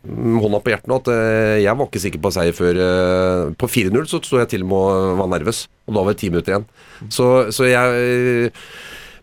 hånda 0.03 0.59
på 0.59 0.73
hjertet 0.73 0.91
nå 0.91 0.99
at 0.99 1.09
eh, 1.13 1.57
jeg 1.63 1.79
var 1.79 1.87
ikke 1.87 2.03
sikker 2.03 2.23
på 2.23 2.31
seier 2.35 2.55
før 2.57 2.79
eh, 2.83 3.51
På 3.55 3.69
4-0 3.71 4.09
så 4.11 4.19
sto 4.19 4.41
jeg 4.41 4.49
til 4.51 4.65
og 4.65 4.73
med 4.73 5.21
var 5.21 5.29
nervøs, 5.31 5.65
og 5.87 5.95
da 5.95 6.03
var 6.03 6.15
det 6.15 6.19
ti 6.19 6.31
minutter 6.33 6.55
igjen. 6.57 6.69
Så, 7.07 7.29
så 7.55 7.69
jeg 7.69 8.59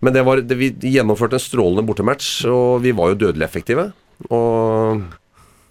Men 0.01 0.17
det 0.17 0.25
var, 0.25 0.41
det, 0.41 0.57
vi 0.57 0.73
gjennomførte 0.95 1.37
en 1.37 1.45
strålende 1.45 1.85
bortematch, 1.85 2.47
og 2.49 2.81
vi 2.87 2.97
var 2.97 3.13
jo 3.13 3.21
dødelig 3.27 3.45
effektive. 3.45 3.91
Og 4.33 5.05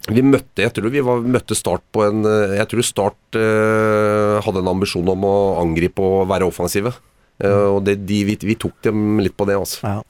vi 0.08 0.22
møtte 0.24 0.64
jeg 0.64 0.72
tror 0.74 0.92
vi 0.92 1.02
var, 1.04 1.20
møtte 1.22 1.56
Start 1.58 1.84
på 1.92 2.04
en 2.06 2.24
eh, 2.26 2.56
Jeg 2.58 2.70
tror 2.70 2.86
Start 2.86 3.38
eh, 3.38 4.38
hadde 4.44 4.62
en 4.62 4.72
ambisjon 4.72 5.12
om 5.12 5.26
å 5.28 5.36
angripe 5.60 6.02
og 6.02 6.28
være 6.30 6.48
offensive. 6.48 6.94
Eh, 7.40 7.66
og 7.74 7.84
det, 7.86 8.00
de, 8.08 8.22
vi, 8.28 8.38
vi 8.48 8.56
tok 8.58 8.80
dem 8.86 9.20
litt 9.22 9.36
på 9.36 9.46
det, 9.48 9.58
altså. 9.60 9.82
Ja. 9.84 10.00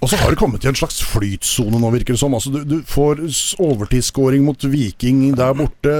Og 0.00 0.08
så 0.08 0.16
har 0.16 0.32
det 0.32 0.40
kommet 0.40 0.64
i 0.64 0.68
en 0.70 0.78
slags 0.78 1.02
flytsone 1.04 1.76
nå, 1.80 1.90
virker 1.92 2.16
det 2.16 2.22
som. 2.22 2.34
Altså, 2.36 2.52
du, 2.54 2.62
du 2.64 2.78
får 2.88 3.20
overtidsskåring 3.60 4.44
mot 4.46 4.64
Viking 4.64 5.34
der 5.36 5.56
borte. 5.58 5.96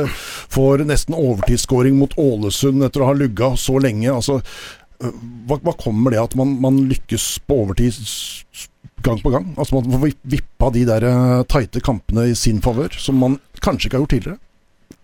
Får 0.53 0.87
nesten 0.89 1.17
overtidsskåring 1.19 1.99
mot 2.01 2.17
Ålesund 2.21 2.87
etter 2.87 3.05
å 3.05 3.11
ha 3.11 3.17
lugga 3.17 3.53
så 3.61 3.77
lenge. 3.83 4.09
Altså, 4.15 4.41
øh, 5.05 5.23
hva, 5.49 5.61
hva 5.67 5.77
kommer 5.77 6.15
det 6.15 6.23
at 6.23 6.37
man, 6.41 6.57
man 6.65 6.81
lykkes 6.89 7.29
på 7.45 7.61
overtid 7.67 8.01
gang 9.05 9.21
på 9.21 9.33
gang? 9.33 9.53
Altså 9.57 9.77
Man 9.77 10.01
får 10.01 10.17
vippa 10.33 10.71
de 10.73 10.87
der 10.89 11.05
eh, 11.09 11.43
tighte 11.53 11.85
kampene 11.85 12.31
i 12.31 12.39
sin 12.39 12.65
favør, 12.65 12.97
som 12.97 13.21
man 13.21 13.37
kanskje 13.61 13.89
ikke 13.91 14.01
har 14.01 14.07
gjort 14.07 14.17
tidligere. 14.17 14.41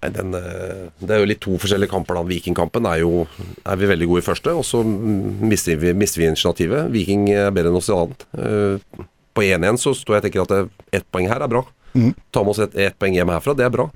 Nei, 0.02 0.10
den, 0.12 0.34
eh, 0.34 0.88
det 1.00 1.10
er 1.14 1.22
jo 1.22 1.28
litt 1.30 1.40
to 1.40 1.56
forskjellige 1.58 1.90
kamper. 1.90 2.14
da 2.18 2.22
Vikingkampen 2.28 2.86
er 2.86 3.00
jo 3.00 3.26
er 3.64 3.76
vi 3.80 3.86
veldig 3.90 4.08
gode 4.10 4.22
i 4.22 4.26
første, 4.26 4.52
og 4.54 4.64
så 4.66 4.82
mm, 4.84 5.40
mister 5.48 5.76
vi, 5.80 5.92
mister 5.96 6.20
vi 6.22 6.28
initiativet. 6.30 6.90
Viking 6.92 7.28
er 7.32 7.50
bedre 7.54 7.72
enn 7.72 7.80
oss 7.80 7.88
i 7.90 7.96
annet. 7.96 8.26
Eh, 8.36 9.04
På 9.36 9.42
1-1 9.44 9.76
så 9.82 9.92
står 9.92 10.14
jeg 10.16 10.22
og 10.22 10.26
tenker 10.26 10.42
at 10.42 10.48
det- 10.48 10.70
ett 11.00 11.06
poeng 11.12 11.28
her 11.28 11.42
er 11.42 11.48
bra. 11.48 11.64
Mm. 11.96 12.14
Ta 12.32 12.42
med 12.42 12.50
oss 12.50 12.58
ett 12.60 12.74
et 12.76 12.98
poeng 12.98 13.14
hjem 13.14 13.28
herfra, 13.28 13.54
det 13.56 13.64
er 13.64 13.70
bra. 13.72 13.90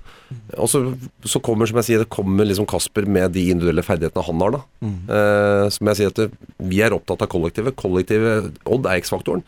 Og 0.57 0.69
så, 0.69 0.81
så 1.25 1.41
kommer 1.41 1.67
som 1.69 1.77
jeg 1.81 1.85
sier, 1.85 1.99
det 2.05 2.09
kommer 2.13 2.45
liksom 2.49 2.67
Kasper 2.69 3.05
med 3.07 3.33
de 3.33 3.51
individuelle 3.51 3.83
ferdighetene 3.85 4.25
han 4.25 4.41
har. 4.41 4.51
da 4.51 4.61
Eh, 4.85 5.69
Som 5.71 5.87
jeg 5.89 5.97
sier 5.97 6.07
at 6.09 6.15
det, 6.15 6.31
Vi 6.61 6.81
er 6.81 6.93
opptatt 6.97 7.23
av 7.23 7.29
kollektivet. 7.29 7.77
Kollektivet, 7.77 8.53
Odd 8.67 8.87
er 8.87 9.01
X-faktoren. 9.01 9.43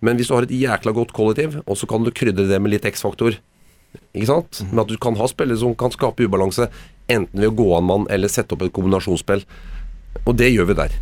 Men 0.00 0.16
hvis 0.16 0.28
du 0.28 0.34
har 0.34 0.42
et 0.42 0.50
jækla 0.50 0.92
godt 0.94 1.12
kollektiv, 1.12 1.60
og 1.66 1.76
så 1.76 1.86
kan 1.86 2.02
du 2.02 2.10
krydre 2.10 2.48
det 2.48 2.60
med 2.60 2.72
litt 2.72 2.82
X-faktor 2.84 3.36
ikke 4.12 4.28
sant? 4.28 4.62
Mhm. 4.62 4.72
Men 4.72 4.84
at 4.84 4.90
du 4.92 4.98
kan 5.00 5.16
ha 5.16 5.28
spillere 5.30 5.60
som 5.60 5.74
kan 5.78 5.94
skape 5.94 6.26
ubalanse, 6.26 6.68
enten 7.08 7.40
ved 7.40 7.52
å 7.52 7.56
gå 7.56 7.70
an 7.76 7.88
mann 7.88 8.06
eller 8.10 8.28
sette 8.28 8.54
opp 8.54 8.62
et 8.62 8.72
kombinasjonsspill. 8.72 9.44
Og 10.26 10.36
det 10.36 10.52
gjør 10.52 10.70
vi 10.70 10.78
der. 10.82 10.92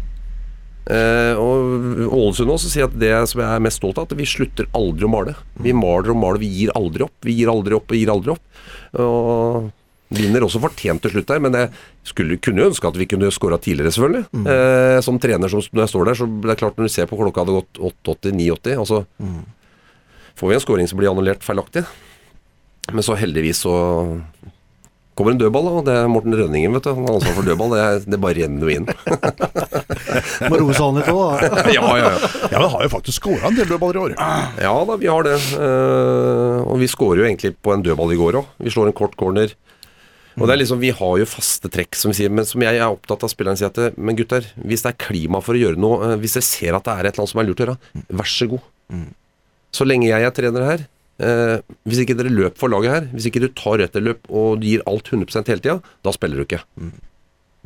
Eh, 0.90 1.36
og 1.38 2.08
Ålesund 2.10 2.50
også 2.50 2.70
sier 2.72 2.88
at 2.88 2.94
det 2.98 3.12
som 3.30 3.42
jeg 3.42 3.50
er 3.50 3.62
mest 3.62 3.78
stolt 3.78 3.98
av, 4.00 4.08
at 4.08 4.16
vi 4.18 4.26
slutter 4.26 4.66
aldri 4.76 5.06
å 5.06 5.12
male. 5.12 5.34
Vi 5.60 5.74
maler 5.76 6.14
og 6.14 6.18
maler, 6.18 6.40
vi 6.42 6.48
gir 6.50 6.72
aldri 6.78 7.04
opp. 7.06 7.14
Vi 7.26 7.36
gir 7.36 7.52
aldri 7.52 7.76
opp 7.76 7.92
og 7.92 8.00
gir 8.00 8.10
aldri 8.14 8.34
opp. 8.34 8.64
Og 8.98 9.70
vinner 10.10 10.42
også 10.42 10.58
fortjent 10.62 11.04
til 11.04 11.12
slutt 11.14 11.28
der, 11.30 11.42
men 11.44 11.54
jeg 11.54 11.70
skulle, 12.10 12.40
kunne 12.42 12.66
ønske 12.66 12.88
at 12.88 12.98
vi 12.98 13.06
kunne 13.06 13.30
skåra 13.30 13.60
tidligere, 13.62 13.92
selvfølgelig. 13.94 14.24
Eh, 14.50 14.98
som 15.06 15.20
trener, 15.22 15.52
som, 15.52 15.62
når 15.70 15.84
jeg 15.84 15.92
står 15.92 16.10
der, 16.10 16.18
så 16.18 16.26
det 16.26 16.54
er 16.54 16.62
klart 16.64 16.80
når 16.80 16.88
du 16.88 16.94
ser 16.96 17.10
på 17.10 17.18
klokka 17.20 17.44
hadde 17.44 17.60
gått 17.60 17.82
8-8-9-80, 18.02 18.80
og 18.82 18.88
så 18.90 19.04
får 20.40 20.50
vi 20.50 20.56
en 20.56 20.64
skåring 20.64 20.90
som 20.90 20.98
blir 20.98 21.12
annullert 21.12 21.46
feilaktig. 21.46 21.84
Men 22.92 23.02
så 23.06 23.16
heldigvis 23.18 23.62
så 23.66 23.74
kommer 25.20 25.34
en 25.34 25.40
dødball, 25.42 25.66
da, 25.66 25.70
og 25.76 25.84
det 25.84 25.94
er 26.00 26.06
Morten 26.08 26.32
Rønningen, 26.32 26.72
vet 26.72 26.86
du. 26.86 26.90
Han 26.96 27.04
har 27.04 27.16
ansvar 27.18 27.34
for 27.36 27.44
dødball. 27.48 27.72
Det, 27.74 27.80
er- 27.84 28.04
det 28.14 28.20
bare 28.22 28.36
renner 28.38 28.64
jo 28.64 28.70
inn. 28.72 28.86
Må 30.50 30.60
roe 30.62 30.76
seg 30.76 30.94
litt 30.96 31.10
òg, 31.12 31.42
da. 31.42 31.64
ja, 31.76 31.82
ja, 32.00 32.06
ja. 32.06 32.30
Ja, 32.54 32.60
men 32.62 32.70
har 32.72 32.84
jo 32.86 32.92
faktisk 32.94 33.20
skåra 33.20 33.50
en 33.50 33.58
del 33.58 33.68
dødballer 33.68 33.98
i 33.98 34.04
år. 34.06 34.14
Ja 34.64 34.72
da, 34.88 34.96
vi 35.02 35.10
har 35.10 35.26
det. 35.26 35.34
Eh, 35.58 36.60
og 36.64 36.78
vi 36.80 36.88
skårer 36.90 37.22
jo 37.22 37.26
egentlig 37.28 37.52
på 37.60 37.74
en 37.74 37.84
dødball 37.84 38.14
i 38.14 38.18
går 38.20 38.40
òg. 38.40 38.48
Vi 38.64 38.72
slår 38.72 38.90
en 38.92 38.96
kort 38.96 39.16
corner. 39.20 39.52
Og 40.40 40.46
det 40.46 40.54
er 40.54 40.60
liksom, 40.62 40.80
Vi 40.80 40.92
har 40.94 41.16
jo 41.20 41.26
faste 41.28 41.68
trekk, 41.68 41.96
som 41.98 42.12
vi 42.14 42.20
sier, 42.22 42.30
men 42.32 42.46
som 42.48 42.62
jeg 42.64 42.78
er 42.78 42.86
opptatt 42.88 43.26
av 43.26 43.32
spilleren 43.32 43.58
sier 43.60 43.68
at 43.68 43.76
det- 43.76 43.98
Men 43.98 44.16
gutter, 44.16 44.46
hvis 44.62 44.86
det 44.86 44.94
er 44.94 45.00
klima 45.04 45.42
for 45.44 45.52
å 45.58 45.60
gjøre 45.60 45.76
noe, 45.76 46.12
eh, 46.12 46.16
hvis 46.22 46.38
dere 46.38 46.46
ser 46.48 46.78
at 46.78 46.84
det 46.86 46.94
er 46.94 47.04
et 47.10 47.12
eller 47.12 47.26
annet 47.26 47.34
som 47.34 47.40
er 47.42 47.48
lurt 47.50 47.60
å 47.60 47.66
gjøre, 47.66 47.78
vær 48.22 48.30
så 48.30 48.48
god. 48.54 48.64
Så 49.74 49.84
lenge 49.86 50.08
jeg 50.08 50.22
er 50.24 50.30
trener 50.34 50.64
her, 50.64 50.86
eh, 51.20 51.60
hvis 51.88 52.02
ikke 52.02 52.16
dere 52.18 52.32
løper 52.32 52.58
for 52.58 52.72
laget 52.72 52.94
her, 52.94 53.06
hvis 53.12 53.28
ikke 53.30 53.42
du 53.44 53.48
tar 53.56 53.84
etterløp 53.84 54.26
og 54.30 54.60
du 54.60 54.66
gir 54.70 54.82
alt 54.90 55.12
100 55.12 55.44
hele 55.50 55.60
tida, 55.62 55.78
da 56.06 56.14
spiller 56.16 56.40
du 56.40 56.46
ikke. 56.48 56.62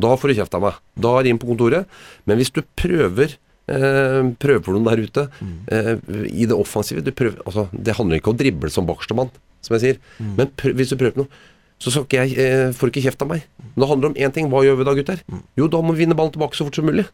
Da 0.00 0.12
får 0.18 0.32
du 0.32 0.36
kjeft 0.40 0.58
av 0.58 0.64
meg. 0.66 0.78
Da 0.98 1.14
er 1.16 1.24
det 1.24 1.32
inn 1.34 1.40
på 1.42 1.48
kontoret. 1.52 1.86
Men 2.26 2.40
hvis 2.40 2.50
du 2.54 2.62
prøver 2.78 3.36
eh, 3.70 4.20
prøver 4.42 4.62
for 4.66 4.74
noen 4.76 4.88
der 4.90 5.02
ute 5.06 5.26
eh, 5.70 5.94
i 6.28 6.48
det 6.50 6.56
offensive 6.56 7.04
prøver, 7.14 7.40
altså, 7.46 7.68
Det 7.72 7.96
handler 7.96 8.18
ikke 8.20 8.32
om 8.32 8.38
å 8.38 8.42
drible 8.42 8.70
som 8.74 8.88
bakerstemann, 8.88 9.30
som 9.64 9.76
jeg 9.76 9.84
sier. 9.84 10.00
Men 10.18 10.50
prøv, 10.58 10.74
hvis 10.80 10.90
du 10.90 10.98
prøver 10.98 11.14
på 11.16 11.24
noe, 11.24 11.42
så 11.82 11.90
skal 11.90 12.06
ikke 12.06 12.24
jeg, 12.24 12.38
eh, 12.40 12.72
får 12.74 12.90
ikke 12.90 13.04
kjeft 13.06 13.22
av 13.22 13.30
meg. 13.34 13.46
Men 13.74 13.84
det 13.84 13.90
handler 13.90 14.10
om 14.10 14.18
én 14.18 14.34
ting. 14.34 14.50
Hva 14.50 14.64
gjør 14.64 14.80
vi 14.80 14.88
da, 14.88 14.96
gutter? 14.98 15.22
Jo, 15.58 15.68
da 15.68 15.80
må 15.82 15.94
vi 15.94 16.04
vinne 16.04 16.16
ballen 16.18 16.34
tilbake 16.34 16.56
så 16.58 16.66
fort 16.66 16.78
som 16.78 16.86
mulig. 16.86 17.06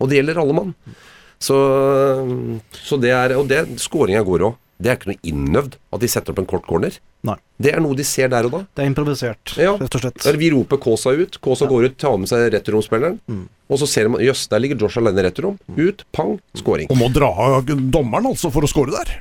Og 0.00 0.08
det 0.10 0.18
gjelder 0.18 0.40
alle 0.42 0.56
mann. 0.56 0.74
Så, 1.40 1.56
så 2.74 2.98
det 3.00 3.12
er 3.16 3.32
Og 3.38 3.46
det 3.48 3.62
skåringa 3.80 4.20
går 4.26 4.44
òg. 4.50 4.56
Det 4.80 4.90
er 4.90 4.96
ikke 4.98 5.10
noe 5.12 5.20
innøvd 5.30 5.74
at 5.92 6.00
de 6.02 6.08
setter 6.08 6.32
opp 6.32 6.40
en 6.42 6.48
kort 6.48 6.66
corner. 6.66 6.94
Nei. 7.28 7.36
Det 7.60 7.74
er 7.76 7.82
noe 7.84 7.94
de 7.98 8.04
ser 8.08 8.30
der 8.32 8.46
og 8.48 8.54
da. 8.54 8.60
Det 8.74 8.82
er 8.84 8.88
improvisert, 8.88 9.52
Ja. 9.60 9.74
rett 9.76 9.94
og 9.94 10.00
slett. 10.00 10.24
Eller 10.24 10.38
vi 10.40 10.48
roper 10.54 10.80
Kåsa 10.80 11.12
ut. 11.12 11.36
Kåsa 11.44 11.68
går 11.68 11.90
ut, 11.90 11.96
tar 12.00 12.16
med 12.16 12.28
seg 12.32 12.46
returromspilleren. 12.54 13.18
Mm. 13.28 13.42
Og 13.68 13.78
så 13.82 13.86
ser 13.86 14.08
man 14.08 14.24
jøss, 14.24 14.46
der 14.48 14.58
ligger 14.64 14.80
Josh 14.80 14.96
alene 14.98 15.20
i 15.20 15.26
returrom. 15.28 15.58
Ut, 15.76 16.04
pang, 16.16 16.38
scoring. 16.56 16.88
Og 16.90 16.96
må 16.96 17.10
dra 17.12 17.28
av 17.28 17.66
dommeren 17.68 18.26
altså 18.32 18.50
for 18.50 18.64
å 18.64 18.70
score 18.72 18.90
der. 18.96 19.20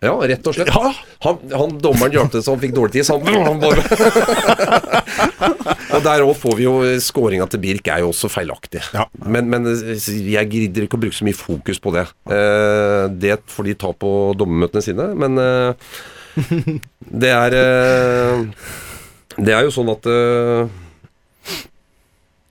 Ja, 0.00 0.14
rett 0.16 0.46
og 0.48 0.54
slett. 0.56 0.68
Ja. 0.72 0.92
Han, 1.26 1.40
han 1.52 1.74
dommeren 1.82 2.12
hjalp 2.14 2.30
til 2.32 2.40
så 2.44 2.54
han 2.54 2.60
fikk 2.62 2.72
dårlig 2.76 2.92
tid, 2.94 3.04
så 3.08 3.18
han, 3.20 3.44
han 3.48 3.60
bare 3.60 3.82
Og 6.00 6.06
der 6.06 6.22
òg 6.24 6.32
får 6.40 6.54
vi 6.56 6.64
jo 6.64 6.74
Skåringa 7.04 7.44
til 7.52 7.60
Birk 7.60 7.88
er 7.92 8.00
jo 8.00 8.08
også 8.14 8.30
feilaktig. 8.32 8.80
Ja. 8.96 9.02
Men, 9.20 9.50
men 9.52 9.66
jeg 9.68 10.48
gidder 10.48 10.86
ikke 10.86 10.96
å 10.96 11.02
bruke 11.02 11.12
så 11.18 11.26
mye 11.28 11.36
fokus 11.36 11.76
på 11.84 11.92
det. 11.92 12.06
Eh, 12.32 13.02
det 13.20 13.34
får 13.52 13.68
de 13.68 13.74
ta 13.82 13.90
på 13.92 14.12
dommermøtene 14.40 14.80
sine, 14.86 15.10
men 15.20 15.36
eh, 15.36 15.90
det 17.20 17.32
er 17.34 17.56
eh, 17.58 18.46
Det 19.36 19.52
er 19.52 19.66
jo 19.66 19.74
sånn 19.76 19.92
at 19.92 20.08
eh, 20.08 20.72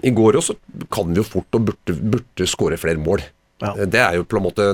I 0.05 0.13
går 0.13 0.37
også 0.43 0.53
kan 0.93 1.09
vi 1.09 1.17
jo 1.23 1.25
fort 1.27 1.57
og 1.57 1.71
burde, 1.71 1.95
burde 2.13 2.47
skåre 2.53 2.77
flere 2.77 3.01
mål. 3.01 3.25
Ja. 3.65 3.73
Eh, 3.73 3.87
Det 3.89 4.03
er 4.05 4.19
jo 4.19 4.27
på 4.29 4.37
en 4.37 4.45
måte 4.45 4.69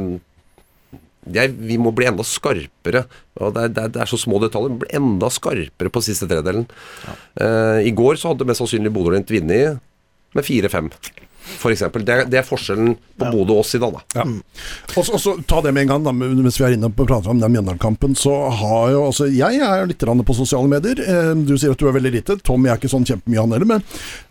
er, 1.34 1.50
Vi 1.50 1.78
må 1.82 1.92
bli 1.96 2.06
enda 2.06 2.24
skarpere. 2.24 3.06
og 3.40 3.54
Det 3.56 3.64
er, 3.64 3.74
det 3.74 3.84
er, 3.84 3.94
det 3.96 4.02
er 4.04 4.12
så 4.12 4.20
små 4.22 4.40
detaljer. 4.44 4.76
Vi 4.76 4.84
Bli 4.84 4.96
enda 5.00 5.30
skarpere 5.34 5.90
på 5.90 6.04
siste 6.06 6.28
tredelen. 6.30 6.68
Eh, 7.42 7.82
I 7.90 7.94
går 7.96 8.20
så 8.22 8.32
hadde 8.34 8.46
mest 8.46 8.62
sannsynlig 8.62 8.94
Bodø-Glimt 8.94 9.34
vunnet 9.34 9.82
med 10.36 10.44
4-5, 10.44 10.92
f.eks. 11.46 11.84
Det, 12.06 12.18
det 12.32 12.40
er 12.42 12.48
forskjellen 12.48 12.96
på 13.20 13.30
Bodø 13.32 13.56
og 13.56 13.62
oss 13.64 13.76
i 13.78 13.82
dag, 13.82 13.96
da. 13.96 14.22
Ja. 14.22 14.26
Og 14.98 15.20
så- 15.22 15.38
ta 15.48 15.62
det 15.62 15.74
med 15.74 15.86
en 15.86 15.94
gang, 15.94 16.04
da, 16.04 16.12
mens 16.12 16.60
vi 16.60 16.66
er 16.66 16.76
inne 16.76 16.90
på 16.92 17.06
å 17.06 17.08
prate 17.10 17.30
om 17.32 17.40
den 17.40 17.52
Mjøndalen-kampen. 17.54 18.16
Så 18.20 18.34
har 18.60 18.92
jo 18.92 19.06
altså 19.08 19.30
Jeg 19.32 19.60
er 19.62 19.86
litt 19.88 20.00
på 20.00 20.36
sosiale 20.36 20.68
medier. 20.68 21.00
Eh, 21.00 21.34
Du 21.46 21.58
sier 21.58 21.72
at 21.72 21.78
du 21.78 21.88
er 21.88 21.94
veldig 21.94 22.12
lite. 22.12 22.38
Tommy 22.44 22.70
er 22.70 22.78
ikke 22.78 22.90
sånn 22.92 23.06
kjempemye, 23.06 23.40
han 23.40 23.52
heller. 23.52 23.66
Men 23.66 23.84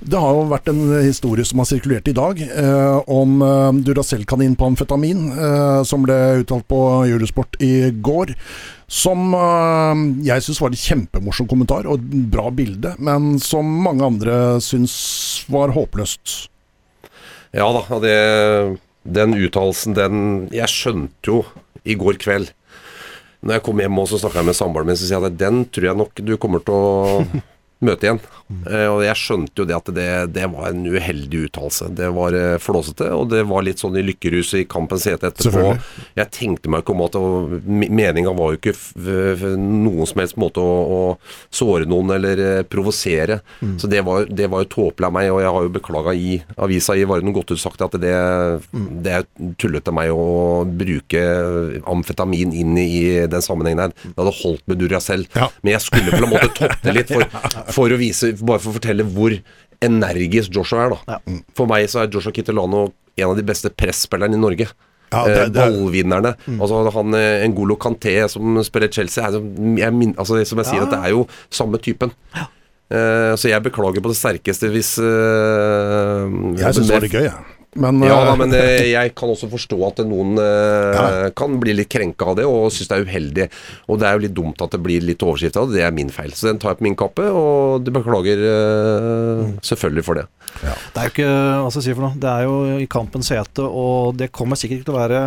det 0.04 0.18
har 0.20 0.32
jo 0.34 0.48
vært 0.50 0.68
en 0.68 1.02
historie 1.02 1.44
som 1.44 1.58
har 1.58 1.66
sirkulert 1.66 2.08
i 2.08 2.12
dag, 2.12 2.40
eh, 2.40 3.00
om 3.08 3.40
eh, 3.42 3.72
Duracell-kanin 3.84 4.56
på 4.56 4.66
amfetamin, 4.72 5.30
eh, 5.32 5.82
som 5.84 6.02
ble 6.02 6.42
uttalt 6.44 6.66
på 6.68 6.80
Eurosport 7.08 7.56
i 7.60 7.90
går. 7.90 8.34
Som 8.86 9.32
øh, 9.34 10.24
jeg 10.26 10.42
syns 10.44 10.60
var 10.60 10.70
en 10.74 10.76
kjempemorsom 10.76 11.48
kommentar 11.48 11.86
og 11.88 11.98
et 12.02 12.30
bra 12.30 12.50
bilde, 12.50 12.94
men 12.98 13.38
som 13.42 13.64
mange 13.64 14.04
andre 14.04 14.60
syns 14.60 15.44
var 15.48 15.72
håpløst. 15.74 16.48
Ja 17.54 17.68
da, 17.70 17.98
det, 18.02 18.14
den 19.06 19.36
uttalelsen, 19.38 19.94
den 19.94 20.20
Jeg 20.54 20.70
skjønte 20.72 21.30
jo 21.30 21.40
i 21.86 21.94
går 21.98 22.18
kveld. 22.18 22.48
Når 23.44 23.58
jeg 23.58 23.64
kom 23.66 23.82
hjem 23.82 24.00
og 24.00 24.08
snakka 24.10 24.42
med 24.42 24.56
samboeren 24.56 24.88
min, 24.88 24.98
så 24.98 25.06
sier 25.06 25.20
jeg 25.20 25.34
at 25.34 25.38
den 25.38 25.64
tror 25.68 25.90
jeg 25.90 26.00
nok 26.00 26.22
du 26.24 26.34
kommer 26.40 26.64
til 26.64 26.74
å 26.74 27.42
møte 27.84 28.06
igjen. 28.06 28.20
Eh, 28.68 28.86
og 28.92 29.00
jeg 29.04 29.18
skjønte 29.18 29.62
jo 29.62 29.66
det 29.68 29.76
at 29.76 29.90
det, 29.96 30.08
det 30.36 30.48
var 30.52 30.70
en 30.70 30.84
uheldig 30.86 31.46
uttalelse. 31.48 31.88
Det 31.96 32.10
var 32.14 32.36
eh, 32.38 32.56
flåsete, 32.62 33.08
og 33.16 33.30
det 33.32 33.44
var 33.50 33.64
litt 33.66 33.82
sånn 33.82 33.96
i 33.98 34.04
lykkeruset 34.04 34.62
i 34.62 34.68
kampens 34.70 35.06
hete 35.10 35.30
etterpå. 35.30 35.74
Jeg 36.18 36.32
tenkte 36.34 36.72
meg 36.72 36.84
ikke 36.84 36.94
om 36.94 37.04
at 37.06 37.18
meninga 37.64 38.34
var 38.36 38.54
jo 38.54 38.60
ikke 38.60 39.54
noen 39.58 40.08
som 40.08 40.22
helst 40.22 40.38
måte 40.40 40.62
å, 40.62 40.74
å 40.84 41.00
såre 41.54 41.88
noen 41.88 42.14
eller 42.18 42.64
provosere. 42.70 43.40
provosere. 43.44 43.78
Så 43.80 43.90
det 43.90 44.02
var, 44.06 44.28
det 44.28 44.48
var 44.52 44.64
jo 44.64 44.70
tåpelig 44.74 45.08
av 45.08 45.14
meg, 45.16 45.30
og 45.32 45.40
jeg 45.42 45.52
har 45.56 45.66
jo 45.66 45.74
beklaga 45.74 46.14
i 46.14 46.36
avisa 46.56 46.96
i 46.96 47.06
Varden 47.08 47.34
godt 47.34 47.52
ut 47.54 47.60
sagt 47.60 47.82
at 47.84 47.96
det, 48.00 48.14
det 49.04 49.16
er 49.18 49.26
tullete 49.60 49.92
av 49.92 49.98
meg 49.98 50.12
å 50.12 50.64
bruke 50.68 51.22
amfetamin 51.90 52.54
inn 52.54 52.76
i 52.80 53.26
den 53.30 53.44
sammenhengen 53.44 53.86
her. 53.86 53.96
Det 54.04 54.16
hadde 54.18 54.36
holdt 54.42 54.64
med 54.70 54.80
Duracell. 54.82 55.26
Ja. 55.34 55.50
Men 55.62 55.76
jeg 55.76 55.84
skulle 55.86 56.14
på 56.14 56.22
en 56.22 56.32
måte 56.32 56.50
toppe 56.58 56.94
litt 56.94 57.12
for, 57.12 57.24
for 57.72 57.88
å 57.88 57.96
vise 57.98 58.32
Bare 58.42 58.58
for 58.60 58.72
å 58.72 58.78
fortelle 58.78 59.04
hvor 59.04 59.32
energisk 59.84 60.52
Joshua 60.54 60.86
er, 60.86 60.90
da. 60.94 61.18
Ja. 61.28 61.38
For 61.56 61.66
meg 61.66 61.86
så 61.88 62.02
er 62.04 62.08
Joshua 62.12 62.32
Kittelano 62.32 62.92
en 63.16 63.28
av 63.30 63.36
de 63.36 63.42
beste 63.46 63.70
presspillerne 63.70 64.34
i 64.34 64.40
Norge. 64.40 64.66
Ja, 65.12 65.20
Eh, 65.28 65.34
det- 65.34 65.52
det 65.52 65.60
Ballvinnerne. 65.60 66.34
Ballvinnerne. 66.34 66.60
Altså 66.60 66.90
han 66.92 67.14
eh, 67.14 67.46
Ngolo 67.48 67.76
Kanté 67.76 68.28
som 68.28 68.56
spiller 68.64 68.88
Chelsea, 68.90 69.22
er, 69.24 69.32
jeg 69.78 69.92
min, 69.94 70.14
altså, 70.14 70.44
som 70.46 70.58
jeg 70.58 70.66
sier, 70.66 70.80
Ja. 70.80 70.82
at 70.84 70.90
det 70.90 70.98
er 71.04 71.10
jo 71.10 71.26
samme 71.50 71.78
typen. 71.78 72.10
Eh, 72.90 73.34
så 73.36 73.48
jeg 73.48 73.62
beklager 73.62 74.00
på 74.02 74.10
det 74.12 74.18
sterkeste 74.18 74.68
hvis 74.70 74.98
uh, 74.98 76.28
Jeg 76.58 76.74
syns 76.74 76.88
det 76.88 76.98
var 77.00 77.08
gøy, 77.08 77.22
jeg. 77.24 77.32
Men, 77.74 77.98
ja 78.06 78.16
da, 78.22 78.32
eh, 78.32 78.38
men 78.38 78.54
eh, 78.54 78.84
jeg 78.92 79.12
kan 79.18 79.32
også 79.32 79.48
forstå 79.52 79.78
at 79.88 80.02
noen 80.06 80.36
eh, 80.38 80.94
Ja. 80.94 81.30
kan 81.36 81.56
bli 81.62 81.74
litt 81.74 81.90
krenka 81.90 82.30
av 82.30 82.36
det 82.38 82.44
og 82.46 82.68
synes 82.72 82.90
det 82.90 82.98
er 82.98 83.06
uheldig. 83.08 83.46
Og 83.90 83.98
det 84.00 84.08
er 84.08 84.16
jo 84.18 84.24
litt 84.26 84.36
dumt 84.36 84.62
at 84.62 84.76
det 84.76 84.82
blir 84.84 85.02
litt 85.02 85.22
overskrift 85.26 85.58
av 85.60 85.68
det. 85.70 85.80
Det 85.80 85.86
er 85.88 85.94
min 85.96 86.12
feil. 86.14 86.30
Så 86.36 86.48
den 86.50 86.60
tar 86.62 86.74
jeg 86.74 86.82
på 86.82 86.86
min 86.88 86.98
kappe, 87.00 87.26
og 87.30 87.82
du 87.86 87.90
beklager 87.94 88.44
eh, 88.50 89.54
selvfølgelig 89.66 90.06
for 90.06 90.20
det. 90.20 90.26
Det 90.62 91.00
er 91.02 91.08
jo 91.08 91.14
ikke 91.14 91.30
hva 91.32 91.70
skal 91.72 91.80
jeg 91.82 91.88
si 91.88 91.96
for 91.98 92.06
noe. 92.06 92.20
Det 92.22 92.30
er 92.30 92.46
jo 92.46 92.58
i 92.84 92.90
kampens 92.90 93.32
hete, 93.34 93.64
og 93.66 94.14
det 94.20 94.30
kommer 94.34 94.60
sikkert 94.60 94.82
ikke 94.84 94.90
til 94.92 94.96
å 94.98 95.02
være 95.02 95.24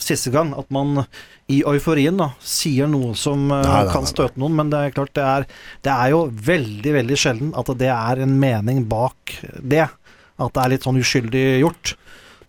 siste 0.00 0.32
gang 0.32 0.54
at 0.56 0.70
man 0.72 1.02
i 1.50 1.58
euforien 1.66 2.16
da 2.16 2.30
sier 2.46 2.88
noe 2.88 3.12
som 3.18 3.42
Nei, 3.50 3.58
nei, 3.60 3.82
kan 3.90 4.00
nei, 4.00 4.06
nei. 4.06 4.10
støte 4.14 4.40
noen, 4.40 4.54
men 4.56 4.70
det 4.72 4.78
er 4.86 4.94
klart 4.96 5.12
det 5.18 5.24
er, 5.26 5.46
det 5.84 5.92
er 5.92 6.12
jo 6.14 6.20
veldig, 6.46 6.92
veldig 6.94 7.18
sjelden 7.20 7.50
at 7.58 7.72
det 7.80 7.90
er 7.92 8.22
en 8.24 8.36
mening 8.40 8.84
bak 8.88 9.34
det. 9.60 9.88
At 10.40 10.54
det 10.56 10.62
er 10.64 10.72
litt 10.74 10.86
sånn 10.86 11.00
uskyldig 11.00 11.44
gjort. 11.60 11.94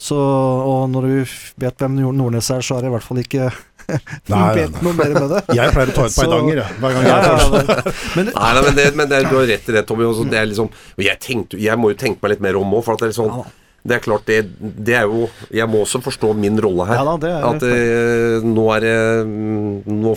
Så, 0.02 0.18
og 0.18 0.88
når 0.90 1.06
du 1.06 1.34
vet 1.62 1.84
hvem 1.84 2.00
Nord- 2.00 2.18
Nordnes 2.18 2.50
er, 2.50 2.64
så 2.66 2.80
er 2.80 2.86
det 2.86 2.90
i 2.90 2.94
hvert 2.96 3.06
fall 3.06 3.20
ikke 3.22 3.52
Nei, 4.32 4.66
noe 4.82 4.94
mer 4.98 5.14
med 5.14 5.28
det. 5.36 5.42
Jeg 5.60 5.74
pleier 5.76 5.92
å 5.92 5.96
ta 5.96 6.06
ut 6.08 6.16
peidanger, 6.16 6.62
jeg. 6.62 6.78
Hver 6.82 6.94
gang 6.96 7.06
jeg 7.06 7.12
ja, 7.12 7.18
er 7.20 7.42
ja, 7.42 7.94
men 8.16 8.28
det, 8.30 8.34
Nei, 8.38 8.52
nei, 8.56 8.62
men, 8.66 8.78
det, 8.78 8.86
men 8.98 9.10
det, 9.12 9.20
du 9.28 9.36
har 9.36 9.50
rett 9.52 9.68
i 9.68 9.76
det, 9.76 9.84
Tommy. 9.90 10.06
Også, 10.08 10.26
det 10.32 10.40
er 10.40 10.48
liksom, 10.50 10.70
jeg, 11.02 11.18
tenkte, 11.22 11.60
jeg 11.62 11.82
må 11.82 11.92
jo 11.92 12.00
tenke 12.00 12.24
meg 12.24 12.36
litt 12.36 12.46
mer 12.48 12.60
om 12.62 12.78
òg, 12.78 12.86
for 12.88 12.96
at 12.96 13.04
det 13.04 13.12
er 13.12 13.18
sånn 13.20 13.44
det 13.82 13.96
er 13.98 14.04
klart, 14.04 14.28
det, 14.30 14.44
det 14.62 14.94
er 14.94 15.08
jo 15.10 15.24
Jeg 15.50 15.66
må 15.66 15.80
også 15.82 16.04
forstå 16.06 16.36
min 16.38 16.60
rolle 16.62 16.86
her. 16.86 17.00
Ja 17.00 17.06
da, 17.08 17.16
det 17.18 17.32
er 17.34 17.48
at 17.48 17.64
eh, 17.66 18.44
nå 18.46 18.66
er 18.76 18.84
det 18.86 18.98
mm, 19.26 19.96
Nå 20.04 20.14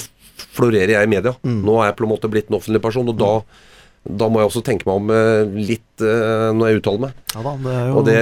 florerer 0.59 0.93
jeg 0.99 1.09
i 1.09 1.11
media. 1.11 1.33
Mm. 1.41 1.63
Nå 1.65 1.79
er 1.81 1.89
jeg 1.89 1.97
på 1.97 2.05
en 2.05 2.13
måte 2.13 2.29
blitt 2.29 2.51
en 2.51 2.59
offentlig 2.59 2.83
person, 2.85 3.09
og 3.09 3.17
da, 3.17 3.31
da 4.05 4.29
må 4.29 4.41
jeg 4.43 4.51
også 4.51 4.63
tenke 4.67 4.85
meg 4.89 4.99
om 5.01 5.13
eh, 5.15 5.55
litt 5.65 6.03
eh, 6.05 6.51
når 6.53 6.69
jeg 6.71 6.81
uttaler 6.83 7.05
meg. 7.07 7.23
ja 7.35 7.45
da, 7.47 7.55
det 7.65 7.73
er 7.73 7.87
jo 7.89 7.95
Og 7.97 8.09
det 8.09 8.19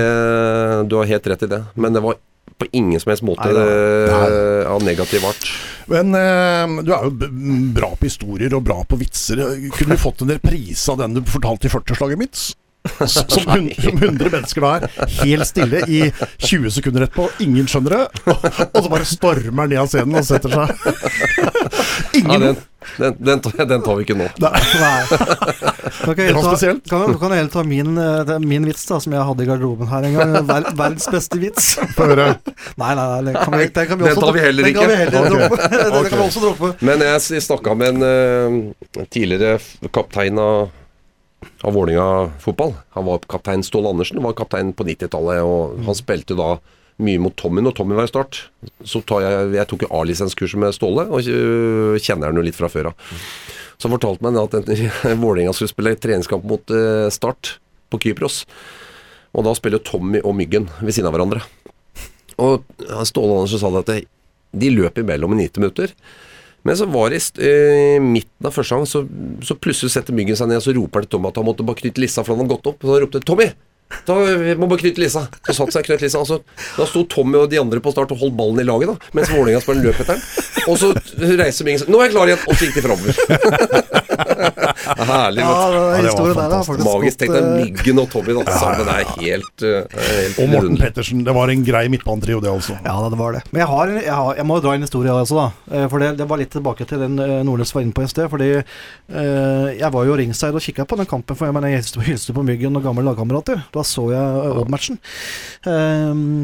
Du 0.91 0.97
har 1.01 1.11
helt 1.11 1.26
rett 1.33 1.43
i 1.43 1.51
det. 1.51 1.62
Men 1.74 1.97
det 1.97 2.03
var 2.05 2.20
på 2.62 2.68
ingen 2.76 3.01
som 3.01 3.11
helst 3.11 3.24
måte 3.26 3.49
Nei 3.49 3.57
da. 3.57 4.26
eh, 4.30 4.70
av 4.70 4.85
negativ 4.87 5.24
art. 5.26 5.47
Men 5.91 6.14
eh, 6.14 6.74
du 6.87 6.93
er 6.95 7.09
jo 7.09 7.14
b 7.18 7.28
bra 7.74 7.91
på 7.99 8.07
historier 8.07 8.55
og 8.55 8.62
bra 8.68 8.78
på 8.87 8.99
vitser. 9.01 9.43
Kunne 9.74 9.97
du 9.97 10.03
fått 10.03 10.22
en 10.22 10.30
reprise 10.37 10.93
av 10.93 11.01
den 11.03 11.16
du 11.18 11.22
fortalte 11.26 11.66
i 11.66 11.72
40-slaget 11.72 12.20
mitt? 12.20 12.45
Som, 13.07 13.45
hun, 13.47 13.68
100 13.78 14.30
mennesker 14.33 14.64
da 14.64 14.70
er 14.83 15.12
helt 15.22 15.47
stille 15.47 15.85
i 15.87 16.01
20 16.43 16.72
sekunder 16.74 17.05
etterpå, 17.07 17.28
ingen 17.45 17.68
skjønner 17.70 17.95
det, 17.95 18.24
og, 18.33 18.83
så 18.83 18.89
bare 18.91 19.07
stormer 19.07 19.62
han 19.62 19.70
ned 19.70 19.78
av 19.85 19.91
scenen 19.93 20.18
og 20.18 20.26
setter 20.26 20.57
seg. 20.57 20.66
Ja, 22.12 22.18
Ingen 22.18 22.43
den, 22.43 22.57
den, 22.99 23.14
den, 23.24 23.41
tar- 23.41 23.64
den 23.68 23.83
tar 23.85 23.97
vi 23.99 24.05
ikke 24.05 24.14
nå. 24.18 24.26
Nei. 24.43 24.51
Nei. 24.80 25.01
Kan 26.03 26.16
du 26.18 26.22
jeg 26.22 26.35
var 26.37 26.57
ta, 26.61 26.72
kan, 26.91 27.14
kan 27.22 27.35
jeg 27.37 27.49
ta 27.55 27.62
min, 27.66 27.93
eh, 28.01 28.33
min 28.43 28.66
vits 28.68 28.85
da, 28.89 28.99
som 29.03 29.14
jeg 29.16 29.24
hadde 29.28 29.45
i 29.45 29.49
garderoben 29.49 29.89
her 29.91 30.07
en 30.09 30.16
gang. 30.18 30.35
Ver, 30.51 30.66
verdens 30.78 31.07
beste 31.12 31.39
vits. 31.41 31.70
Få 31.97 32.09
høre. 32.11 32.26
Nei, 32.80 32.91
nei, 32.99 33.07
nei, 33.07 33.22
den 33.30 33.39
kan 33.41 33.57
vi, 33.57 33.68
den 33.78 33.89
kan 33.93 34.03
vi 34.03 34.11
Den 34.11 34.20
tar 34.20 34.37
vi 34.37 34.45
heller 34.45 34.68
den 34.68 34.76
kan 34.76 34.93
vi 34.93 34.99
ikke. 34.99 35.24
droppe. 35.30 35.70
Den 35.72 35.97
Ok. 36.03 36.09
kan 36.11 36.18
vi 36.18 36.26
også 36.26 36.45
droppe. 36.45 36.72
Men 36.91 37.07
jeg, 37.09 37.24
jeg 37.39 37.47
snakka 37.49 37.76
med 37.80 37.95
en 37.95 38.07
uh, 38.07 39.05
tidligere 39.14 39.89
kaptein 39.95 40.41
av, 40.43 40.68
av 41.62 41.74
Vålinga 41.76 42.32
fotball. 42.42 42.74
Han 42.96 43.06
var 43.06 43.24
kaptein 43.30 43.62
Ståle 43.62 43.90
Andersen, 43.90 44.22
var 44.22 44.34
kaptein 44.38 44.72
på 44.74 44.86
90-tallet. 44.86 45.42
Og 45.46 45.82
han 45.86 45.98
spilte 45.98 46.36
da 46.38 46.56
mye 47.02 47.20
mot 47.22 47.34
Tommy 47.38 47.62
når 47.64 47.76
Tommy 47.78 47.96
var 47.98 48.08
i 48.08 48.12
start. 48.12 48.44
Så 48.84 49.02
tar 49.06 49.24
jeg, 49.24 49.50
jeg 49.56 49.70
tok 49.70 49.86
jo 49.86 49.90
A-lisenskurset 49.98 50.60
med 50.60 50.74
Ståle, 50.76 51.06
og 51.08 51.26
øh, 51.30 51.98
kjenner 52.02 52.30
han 52.30 52.38
jo 52.38 52.44
litt 52.46 52.58
fra 52.58 52.70
før 52.72 52.92
av. 52.92 53.08
Så 53.76 53.88
han 53.88 53.96
fortalte 53.96 54.26
meg 54.26 54.38
at 54.42 54.54
Vålinga 54.62 55.18
Vålerenga 55.22 55.56
skulle 55.56 55.72
spille 55.72 55.96
treningskamp 55.98 56.46
mot 56.46 56.74
eh, 56.74 57.08
Start 57.14 57.56
på 57.92 58.02
Kypros. 58.02 58.42
Og 59.32 59.46
da 59.46 59.54
spiller 59.56 59.82
Tommy 59.82 60.20
og 60.22 60.36
Myggen 60.36 60.68
ved 60.82 60.94
siden 60.94 61.08
av 61.08 61.16
hverandre. 61.16 61.44
Og 62.42 62.66
Ståle 63.08 63.38
Andersen 63.38 63.62
sa 63.62 63.70
det 63.72 63.84
at 63.86 64.10
de 64.52 64.68
løp 64.74 64.98
imellom 65.00 65.32
i 65.36 65.46
90 65.46 65.62
minutter. 65.62 65.94
Men 66.62 66.78
så 66.78 66.86
var 66.86 67.10
det 67.10 67.18
i 67.42 67.48
eh, 67.48 68.02
midten 68.02 68.46
av 68.46 68.54
første 68.54 68.78
gang, 68.78 68.86
så, 68.86 69.02
så 69.42 69.56
plutselig 69.58 69.92
setter 69.94 70.14
Myggen 70.14 70.38
seg 70.38 70.50
ned 70.50 70.60
og 70.60 70.66
så 70.66 70.74
roper 70.76 71.02
han 71.02 71.08
til 71.08 71.16
Tommy 71.16 71.30
at 71.32 71.40
han 71.40 71.48
måtte 71.48 71.66
bare 71.66 71.80
knytte 71.82 72.02
lissa, 72.02 72.22
for 72.22 72.34
han 72.34 72.44
hadde 72.44 72.54
gått 72.54 72.70
opp. 72.70 72.82
Og 72.82 72.90
så 72.90 73.02
ropte 73.02 73.22
'Tommy! 73.26 73.50
Da, 74.08 74.14
må 74.56 74.68
bare 74.70 74.80
knytte 74.80 75.02
lissa'. 75.02 75.26
Så 75.44 75.56
satt 75.58 75.74
seg 75.74 75.88
knøtt 75.88 76.04
lissa. 76.04 76.22
Og 76.22 76.28
så, 76.30 76.38
da 76.78 76.86
sto 76.88 77.02
Tommy 77.10 77.42
og 77.42 77.50
de 77.52 77.60
andre 77.60 77.82
på 77.82 77.92
start 77.92 78.14
og 78.14 78.22
holdt 78.22 78.38
ballen 78.38 78.62
i 78.62 78.66
laget, 78.66 78.92
da 78.92 79.12
mens 79.18 79.32
Vålerenga-spilleren 79.34 79.88
løp 79.90 80.00
etter 80.00 80.16
den. 80.16 80.22
Og 80.70 80.78
så 80.80 80.92
reiser 81.42 81.68
Myggen 81.68 81.82
seg 81.84 81.92
'Nå 81.92 82.00
er 82.00 82.08
jeg 82.08 82.14
klar 82.16 82.32
igjen!' 82.32 82.46
Og 82.46 82.54
så 82.56 82.68
gikk 82.68 82.78
de 82.78 82.86
framover. 82.86 84.30
Herlig. 84.62 85.42
Ja, 85.42 85.54
det 85.72 85.80
var 85.82 86.06
historien 86.06 86.36
der 86.36 86.42
har 86.42 86.50
fantastisk. 86.50 86.70
faktisk 86.72 86.88
Magisk. 86.88 87.18
Tenk 87.22 87.32
deg 87.36 87.48
Myggen 87.62 88.00
og 88.02 88.08
Tommy 88.12 88.36
da, 88.38 88.56
sammen. 88.58 88.86
Det 88.88 88.94
er 88.94 89.12
helt, 89.18 89.64
eh, 89.68 89.98
helt 90.08 90.40
Og 90.44 90.50
Morten. 90.52 90.78
Pettersen. 90.82 91.24
Det 91.26 91.34
var 91.36 91.52
en 91.52 91.64
grei 91.66 91.84
midtbanetrio, 91.92 92.40
det 92.44 92.50
altså. 92.52 92.76
Ja, 92.84 92.94
da, 93.02 93.08
det 93.12 93.18
var 93.20 93.36
det. 93.36 93.42
Men 93.52 93.62
jeg, 93.64 93.68
har, 93.72 93.92
jeg, 93.98 94.14
har, 94.20 94.34
jeg 94.40 94.48
må 94.48 94.58
dra 94.64 94.74
en 94.78 94.86
historie 94.86 95.12
også, 95.14 95.38
da. 95.38 95.46
Eh, 95.76 95.86
For 95.92 96.02
det, 96.02 96.12
det 96.20 96.28
var 96.30 96.40
litt 96.42 96.52
tilbake 96.54 96.86
til 96.88 97.02
den 97.04 97.18
eh, 97.22 97.38
Nordnes 97.46 97.74
var 97.74 97.84
inne 97.86 97.96
på 97.96 98.04
i 98.06 98.10
sted. 98.12 98.30
Fordi 98.32 98.50
eh, 98.58 99.68
jeg 99.80 99.92
var 99.94 100.08
jo 100.08 100.16
ringside 100.22 100.54
og 100.58 100.64
kikka 100.64 100.86
på 100.88 100.98
den 101.00 101.08
kampen, 101.10 101.36
for 101.38 101.48
jeg, 101.48 101.56
mener, 101.56 101.72
jeg 101.74 101.84
hilste- 102.08 102.32
på 102.36 102.44
Myggen 102.46 102.76
og 102.78 102.84
gamle 102.86 103.04
lagkamerater. 103.06 103.64
Da 103.74 103.82
så 103.86 104.06
jeg 104.12 104.52
Odd-matchen. 104.62 104.98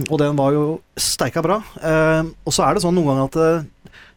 Og 0.08 0.18
den 0.20 0.36
var 0.38 0.52
jo 0.56 0.64
steika 0.98 1.42
bra. 1.44 1.60
Eh, 1.82 2.22
og 2.44 2.54
så 2.54 2.66
er 2.66 2.74
det 2.78 2.82
sånn 2.84 2.96
noen 2.98 3.12
ganger 3.12 3.28
at 3.28 3.66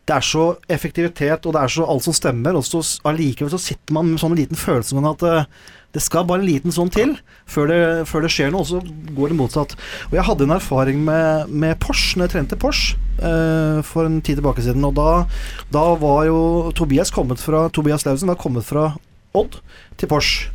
det 0.10 0.16
er 0.16 0.26
så 0.26 0.46
effektivitet, 0.72 1.46
og 1.46 1.54
det 1.56 1.62
er 1.62 1.72
så 1.72 1.86
alt 1.88 2.06
som 2.08 2.16
stemmer, 2.16 2.58
og 2.58 2.66
så 2.66 2.82
allikevel 3.08 3.52
så 3.54 3.62
sitter 3.62 3.94
man 3.96 4.10
med 4.10 4.22
sånn 4.22 4.34
en 4.34 4.42
liten 4.42 4.60
følelse 4.60 4.98
av 4.98 5.12
at 5.14 5.26
eh, 5.28 5.46
det 5.92 6.02
skal 6.04 6.26
bare 6.28 6.42
en 6.42 6.48
liten 6.48 6.74
sånn 6.74 6.92
til 6.92 7.14
før 7.50 7.68
det, 7.68 7.80
før 8.08 8.24
det 8.24 8.32
skjer 8.32 8.54
noe, 8.54 8.64
og 8.64 8.70
så 8.70 9.14
går 9.16 9.34
det 9.34 9.38
motsatt. 9.40 9.76
Og 10.10 10.16
jeg 10.16 10.26
hadde 10.28 10.48
en 10.48 10.56
erfaring 10.56 11.02
med, 11.04 11.52
med 11.52 11.80
Porsche, 11.84 12.16
når 12.18 12.30
jeg 12.30 12.34
trente 12.38 12.60
Porsche 12.60 12.96
uh, 13.20 13.84
for 13.84 14.08
en 14.08 14.22
tid 14.24 14.40
tilbake 14.40 14.64
siden. 14.64 14.88
Og 14.88 14.96
da, 14.96 15.26
da 15.74 15.84
var 16.00 16.24
jo 16.30 16.40
Tobias 16.78 17.12
kommet 17.12 17.44
fra 17.44 17.66
Tobias 17.76 18.08
Lausen 18.08 18.32
var 18.32 18.40
kommet 18.40 18.68
fra 18.68 18.94
Odd 19.36 19.60
til 20.00 20.12
Porsche. 20.12 20.48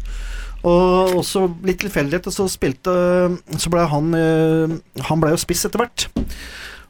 Og 0.66 1.18
også 1.20 1.44
litt 1.68 1.82
tilfeldighet, 1.84 2.26
så 2.32 2.48
spilte 2.50 2.92
Så 3.60 3.70
ble 3.70 3.84
han 3.86 4.14
eh, 4.16 4.72
Han 5.06 5.20
ble 5.22 5.34
jo 5.34 5.38
spiss 5.38 5.66
etter 5.68 5.82
hvert. 5.84 6.06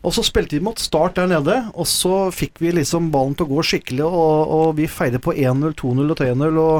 Og 0.06 0.14
så 0.14 0.22
spilte 0.22 0.54
vi 0.54 0.62
mot 0.62 0.78
Start 0.78 1.16
der 1.18 1.26
nede, 1.30 1.54
og 1.74 1.86
så 1.90 2.28
fikk 2.34 2.60
vi 2.62 2.70
liksom 2.76 3.08
ballen 3.14 3.34
til 3.34 3.46
å 3.48 3.52
gå 3.56 3.62
skikkelig, 3.66 4.04
og, 4.06 4.52
og 4.56 4.66
vi 4.78 4.86
feide 4.90 5.18
på 5.22 5.34
1-0, 5.34 5.72
2-0 5.80 6.12
og 6.14 6.18
3-0, 6.20 6.58
og 6.62 6.76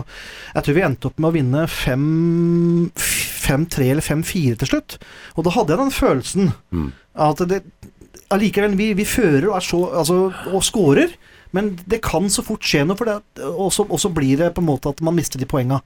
jeg 0.55 0.63
tror 0.67 0.77
vi 0.79 0.85
endte 0.87 1.09
opp 1.11 1.19
med 1.19 1.31
å 1.33 1.35
vinne 1.35 1.63
5-3 1.73 3.91
eller 3.91 4.05
5-4 4.07 4.55
til 4.63 4.71
slutt. 4.71 4.91
Og 5.35 5.41
da 5.47 5.51
hadde 5.57 5.73
jeg 5.75 5.83
den 5.83 5.97
følelsen 5.99 6.45
Mm. 6.71 6.89
at 7.15 7.39
det 7.51 7.59
Allikevel, 8.35 8.75
vi, 8.79 8.89
vi 8.99 9.05
fører 9.07 9.45
og 9.47 9.55
er 9.57 9.63
så 9.63 9.79
Altså, 10.01 10.17
og 10.51 10.63
scorer, 10.67 11.11
men 11.55 11.77
det 11.87 12.01
kan 12.03 12.27
så 12.33 12.43
fort 12.43 12.65
skje 12.67 12.83
noe, 12.87 12.97
for 12.99 13.07
det, 13.07 13.21
og, 13.47 13.71
så, 13.73 13.85
og 13.87 14.01
så 14.03 14.09
blir 14.11 14.37
det 14.41 14.55
på 14.55 14.61
en 14.65 14.71
måte 14.71 14.89
at 14.91 15.01
man 15.05 15.15
mister 15.15 15.39
de 15.39 15.47
poenga. 15.47 15.79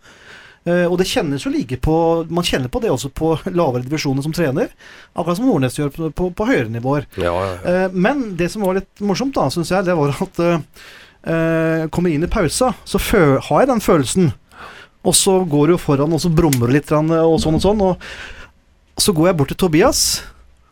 Eh, 0.68 0.84
og 0.84 0.98
det 1.00 1.06
kjennes 1.08 1.40
jo 1.40 1.50
like 1.54 1.78
på 1.80 1.94
Man 2.28 2.44
kjenner 2.44 2.68
på 2.68 2.82
det 2.84 2.90
også 2.92 3.08
på 3.16 3.32
lavere 3.58 3.84
divisjoner 3.86 4.24
som 4.24 4.34
trener. 4.36 4.72
Akkurat 5.14 5.38
som 5.38 5.48
Nordnes 5.48 5.78
gjør 5.78 5.92
på, 5.94 6.10
på, 6.16 6.30
på 6.36 6.48
høyere 6.48 6.68
nivåer. 6.72 7.08
Ja, 7.20 7.32
ja, 7.32 7.46
ja. 7.54 7.60
Eh, 7.86 7.86
men 7.96 8.34
det 8.40 8.50
som 8.52 8.66
var 8.66 8.76
litt 8.80 9.04
morsomt, 9.04 9.34
da, 9.36 9.48
syns 9.52 9.72
jeg, 9.72 9.88
det 9.88 9.96
var 9.96 10.12
at 10.12 10.44
uh, 10.44 11.86
Kommer 11.92 12.12
inn 12.12 12.24
i 12.24 12.30
pausa, 12.32 12.70
så 12.88 13.00
har 13.00 13.62
jeg 13.62 13.68
den 13.68 13.82
følelsen. 13.84 14.30
Og 15.04 15.16
så 15.16 15.38
går 15.48 15.72
du 15.72 15.80
foran, 15.80 16.12
og 16.16 16.20
så 16.22 16.30
brummer 16.32 16.68
du 16.68 16.76
litt, 16.76 16.92
og 16.92 17.36
sånn 17.40 17.58
og 17.58 17.64
sånn. 17.64 17.82
Og 17.84 19.00
så 19.00 19.12
går 19.16 19.28
jeg 19.28 19.36
bort 19.36 19.52
til 19.52 19.58
Tobias. 19.60 20.00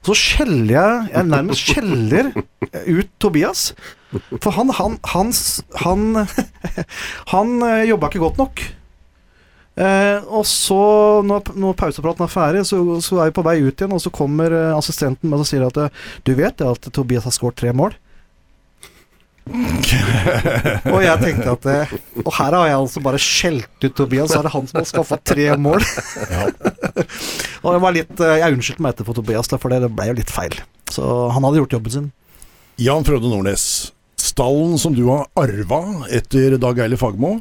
Så 0.04 0.14
skjeller 0.16 0.72
jeg 0.72 1.08
Jeg 1.12 1.28
nærmest 1.28 1.68
skjeller 1.68 2.30
ut 2.72 3.12
Tobias. 3.20 3.72
For 4.40 4.56
han 4.56 4.72
Han 4.78 4.96
Han, 5.12 5.32
han, 5.84 6.24
han 7.34 7.54
jobba 7.88 8.08
ikke 8.08 8.24
godt 8.24 8.40
nok. 8.40 8.64
Eh, 9.78 10.24
og 10.26 10.42
så, 10.48 10.80
når, 11.26 11.52
når 11.54 11.76
pausepraten 11.78 12.26
er 12.26 12.32
ferdig, 12.32 12.64
så, 12.66 12.80
så 13.04 13.20
er 13.22 13.30
vi 13.30 13.36
på 13.36 13.46
vei 13.46 13.60
ut 13.62 13.70
igjen, 13.78 13.94
og 13.94 14.02
så 14.02 14.10
kommer 14.14 14.50
eh, 14.50 14.74
assistenten 14.74 15.30
med 15.30 15.44
og 15.44 15.46
sier 15.46 15.68
at 15.68 15.78
eh, 15.84 16.04
du 16.26 16.34
vet 16.38 16.58
det 16.58 16.66
at 16.66 16.88
Tobias 16.94 17.28
har 17.28 17.34
skåret 17.36 17.60
tre 17.60 17.70
mål? 17.76 17.94
og 20.92 20.98
jeg 21.00 21.20
tenkte 21.22 21.52
at 21.54 21.66
eh, 21.72 21.92
Og 22.20 22.26
her 22.36 22.52
har 22.52 22.66
jeg 22.68 22.76
altså 22.76 23.00
bare 23.00 23.20
skjelt 23.22 23.86
ut 23.86 23.94
Tobias, 23.96 24.28
så 24.28 24.42
er 24.42 24.48
det 24.48 24.52
han 24.52 24.66
som 24.68 24.80
har 24.82 24.88
skaffa 24.90 25.16
tre 25.24 25.46
mål. 25.56 25.80
og 27.62 27.70
det 27.72 27.80
var 27.80 27.96
litt 27.96 28.20
Jeg 28.20 28.58
unnskyldte 28.58 28.84
meg 28.84 28.92
etterpå 28.92 29.16
Tobias, 29.16 29.48
for 29.54 29.72
det 29.72 29.88
ble 29.88 30.10
jo 30.10 30.18
litt 30.18 30.34
feil. 30.34 30.58
Så 30.92 31.06
han 31.32 31.46
hadde 31.46 31.62
gjort 31.62 31.78
jobben 31.78 31.94
sin. 31.94 32.10
Jan 32.82 33.06
Frode 33.06 33.30
Nordnes, 33.30 33.64
stallen 34.38 34.78
som 34.78 34.94
du 34.94 35.02
har 35.10 35.26
arva 35.34 36.06
etter 36.14 36.54
Dag 36.62 36.78
Eile 36.78 36.98
Fagermo, 37.00 37.40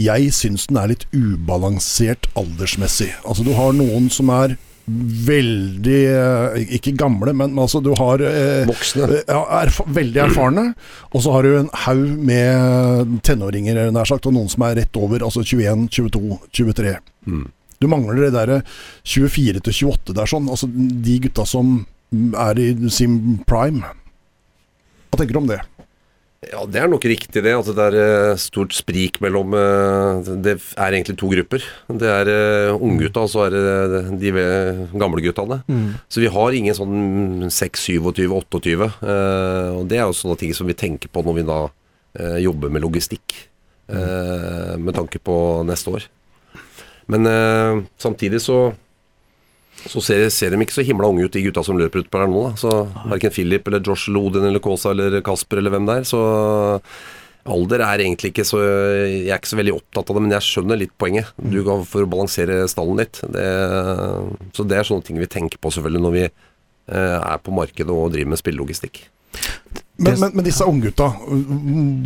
jeg 0.00 0.30
syns 0.32 0.64
den 0.70 0.78
er 0.80 0.94
litt 0.94 1.04
ubalansert 1.12 2.30
aldersmessig. 2.38 3.10
Altså 3.28 3.44
Du 3.44 3.52
har 3.58 3.74
noen 3.76 4.08
som 4.12 4.30
er 4.32 4.54
veldig 4.88 5.98
eh, 6.08 6.70
Ikke 6.78 6.94
gamle, 6.96 7.34
men 7.36 7.52
men 7.52 7.60
altså 7.66 7.82
du 7.84 7.90
har 7.98 8.22
eh, 8.24 8.64
Voksne. 8.64 9.10
eh, 9.18 9.26
ja, 9.28 9.42
erf 9.60 9.82
veldig 9.84 10.22
erfarne, 10.24 10.64
og 11.12 11.20
så 11.26 11.34
har 11.36 11.44
du 11.44 11.58
en 11.58 11.70
haug 11.84 12.16
med 12.30 13.18
tenåringer, 13.28 13.82
nær 13.92 14.08
sagt, 14.08 14.24
og 14.30 14.32
noen 14.38 14.48
som 14.48 14.64
er 14.64 14.78
rett 14.80 14.96
over, 14.96 15.26
altså 15.28 15.44
21, 15.44 15.88
22, 15.92 16.40
23. 16.62 16.96
Mm. 17.28 17.46
Du 17.78 17.90
mangler 17.92 18.24
det 18.24 18.32
derre 18.38 18.62
24 19.04 19.60
til 19.68 19.80
28 19.92 20.16
der, 20.16 20.32
sånn. 20.32 20.48
Altså 20.48 20.70
de 20.72 21.20
gutta 21.28 21.44
som 21.46 21.82
er 22.48 22.58
i 22.64 22.72
sin 22.88 23.42
prime. 23.44 23.84
Hva 25.12 25.20
tenker 25.20 25.36
du 25.36 25.44
om 25.44 25.52
det? 25.52 25.60
Ja, 26.46 26.60
det 26.70 26.78
er 26.78 26.86
nok 26.86 27.02
riktig 27.02 27.42
det. 27.42 27.50
At 27.56 27.66
det 27.74 27.84
er 27.88 27.96
eh, 27.98 28.38
stort 28.38 28.74
sprik 28.76 29.18
mellom 29.24 29.56
eh, 29.58 30.28
Det 30.38 30.54
er 30.78 30.94
egentlig 30.94 31.16
to 31.18 31.30
grupper. 31.32 31.64
Det 31.90 32.12
er 32.12 32.30
uh, 32.30 32.78
unggutta, 32.78 33.24
og 33.26 33.32
så 33.32 33.48
er 33.48 33.56
det 33.56 34.02
de 34.22 34.30
gamle 34.94 35.24
guttene. 35.24 35.58
Så 36.06 36.22
vi 36.22 36.30
har 36.30 36.54
ingen 36.54 36.76
sånn 36.78 37.50
6, 37.50 37.88
27, 37.98 38.28
28. 38.30 38.76
eh, 39.02 39.70
og 39.74 39.90
det 39.90 39.98
er 39.98 40.06
jo 40.06 40.14
sånne 40.14 40.38
ting 40.38 40.54
som 40.54 40.70
vi 40.70 40.78
tenker 40.78 41.10
på 41.10 41.26
når 41.26 41.40
vi 41.40 41.48
da 41.48 41.60
eh, 42.20 42.38
jobber 42.46 42.70
med 42.70 42.86
logistikk. 42.86 43.44
Mm. 43.88 44.82
med 44.84 44.92
tanke 44.92 45.16
på 45.16 45.34
neste 45.64 45.88
år. 45.88 46.04
Men 47.08 47.24
eh, 47.24 47.78
samtidig 47.96 48.42
så 48.44 48.74
så 49.86 50.02
ser, 50.02 50.24
ser 50.34 50.50
de 50.52 50.58
ikke 50.64 50.74
så 50.74 50.84
himla 50.86 51.08
unge 51.10 51.28
ut, 51.28 51.32
de 51.34 51.44
gutta 51.44 51.62
som 51.66 51.78
løper 51.78 52.02
ut 52.02 52.10
på 52.10 52.20
her 52.20 52.30
nå. 52.30 52.48
Da. 52.48 52.58
Så 52.58 52.72
Verken 53.12 53.34
Philip 53.34 53.68
eller 53.68 53.84
Josh 53.84 54.10
Lodin 54.10 54.48
eller 54.48 54.62
Kaasa 54.64 54.92
eller 54.94 55.20
Kasper 55.24 55.60
eller 55.60 55.74
hvem 55.74 55.86
det 55.88 56.00
er. 56.00 56.08
Så 56.08 56.22
alder 57.48 57.84
er 57.86 58.02
egentlig 58.04 58.32
ikke 58.34 58.44
så 58.44 58.58
Jeg 58.60 59.30
er 59.30 59.38
ikke 59.38 59.52
så 59.54 59.60
veldig 59.60 59.76
opptatt 59.78 60.10
av 60.10 60.18
det, 60.18 60.24
men 60.26 60.34
jeg 60.36 60.48
skjønner 60.48 60.80
litt 60.80 60.96
poenget. 61.00 61.30
Du 61.38 61.60
går 61.64 61.86
For 61.88 62.04
å 62.04 62.10
balansere 62.10 62.64
stallen 62.70 63.00
litt. 63.00 63.22
Det, 63.22 63.46
så 64.56 64.66
det 64.66 64.80
er 64.80 64.88
sånne 64.88 65.06
ting 65.06 65.20
vi 65.22 65.30
tenker 65.30 65.62
på 65.62 65.72
selvfølgelig 65.74 66.04
når 66.04 66.16
vi 66.16 66.26
eh, 66.26 67.18
er 67.20 67.38
på 67.44 67.54
markedet 67.54 67.94
og 67.94 68.12
driver 68.16 68.34
med 68.34 68.42
spillelogistikk. 68.42 69.06
Men, 69.98 70.14
men, 70.20 70.30
men 70.38 70.44
disse 70.46 70.62
unggutta, 70.62 71.08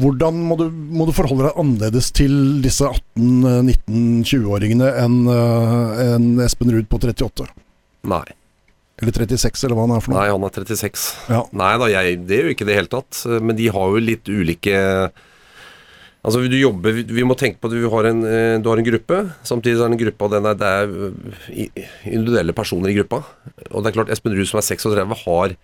hvordan 0.00 0.32
må 0.48 0.56
du, 0.56 0.72
må 0.72 1.04
du 1.04 1.12
forholde 1.12 1.50
deg 1.50 1.58
annerledes 1.60 2.08
til 2.16 2.64
disse 2.64 2.88
18-19-20-åringene 2.88 4.88
enn 5.02 5.28
en 5.28 6.40
Espen 6.40 6.72
Ruud 6.72 6.88
på 6.88 6.96
38? 7.02 7.44
Nei. 8.08 8.24
Eller 9.02 9.18
36, 9.18 9.66
eller 9.66 9.76
hva 9.76 9.84
han 9.84 9.96
er 9.96 10.04
for 10.04 10.12
noe? 10.12 10.22
Nei, 10.22 10.30
han 10.30 10.46
er 10.46 10.56
36. 10.56 11.04
Ja. 11.32 11.42
Nei 11.58 11.72
da, 11.82 11.90
jeg, 11.90 12.22
det 12.28 12.38
er 12.38 12.48
jo 12.48 12.54
ikke 12.54 12.66
det 12.68 12.70
i 12.70 12.72
det 12.72 12.80
hele 12.80 12.92
tatt. 12.92 13.20
Men 13.42 13.58
de 13.58 13.68
har 13.74 13.92
jo 13.92 14.02
litt 14.02 14.30
ulike 14.30 14.80
Altså, 16.22 16.38
du 16.46 16.54
jobber 16.54 17.00
Vi 17.02 17.24
må 17.26 17.34
tenke 17.34 17.58
på 17.58 17.66
at 17.66 17.72
vi 17.74 17.88
har 17.90 18.06
en, 18.06 18.20
eh, 18.22 18.60
du 18.62 18.68
har 18.70 18.78
en 18.78 18.86
gruppe. 18.86 19.16
Samtidig 19.42 19.74
så 19.74 19.88
er 19.88 19.90
det 19.90 19.96
en 19.96 20.02
gruppe, 20.04 20.22
og 20.22 20.30
den 20.30 20.46
er, 20.46 20.54
det 20.54 20.68
er 20.70 20.92
eh, 21.50 21.88
individuelle 22.06 22.54
personer 22.54 22.92
i 22.92 22.94
gruppa. 23.00 23.24
Og 23.72 23.82
det 23.82 23.90
er 23.90 23.96
klart, 23.96 24.12
Espen 24.14 24.36
Ruud 24.36 24.46
som 24.46 24.60
er 24.60 24.66
36, 24.68 25.16
har 25.24 25.50
eh, 25.50 25.58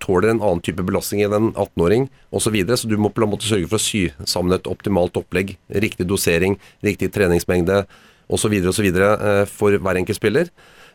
tåler 0.00 0.30
en 0.30 0.38
annen 0.38 0.60
type 0.64 0.84
belastning 0.86 1.24
enn 1.26 1.34
en 1.34 1.48
18-åring 1.50 2.04
osv. 2.30 2.44
Så, 2.46 2.52
videre, 2.54 2.76
så 2.78 2.88
du 2.88 2.94
må 2.96 3.10
på 3.12 3.24
en 3.24 3.32
måte 3.32 3.48
sørge 3.48 3.66
for 3.68 3.76
å 3.76 3.82
sy 3.82 4.04
sammen 4.22 4.54
et 4.54 4.68
optimalt 4.70 5.18
opplegg. 5.18 5.56
Riktig 5.68 6.06
dosering, 6.08 6.56
riktig 6.86 7.10
treningsmengde 7.12 7.82
osv. 8.28 8.54
osv. 8.70 8.88
Eh, 8.88 9.42
for 9.50 9.74
hver 9.74 10.00
enkelt 10.00 10.20
spiller. 10.20 10.52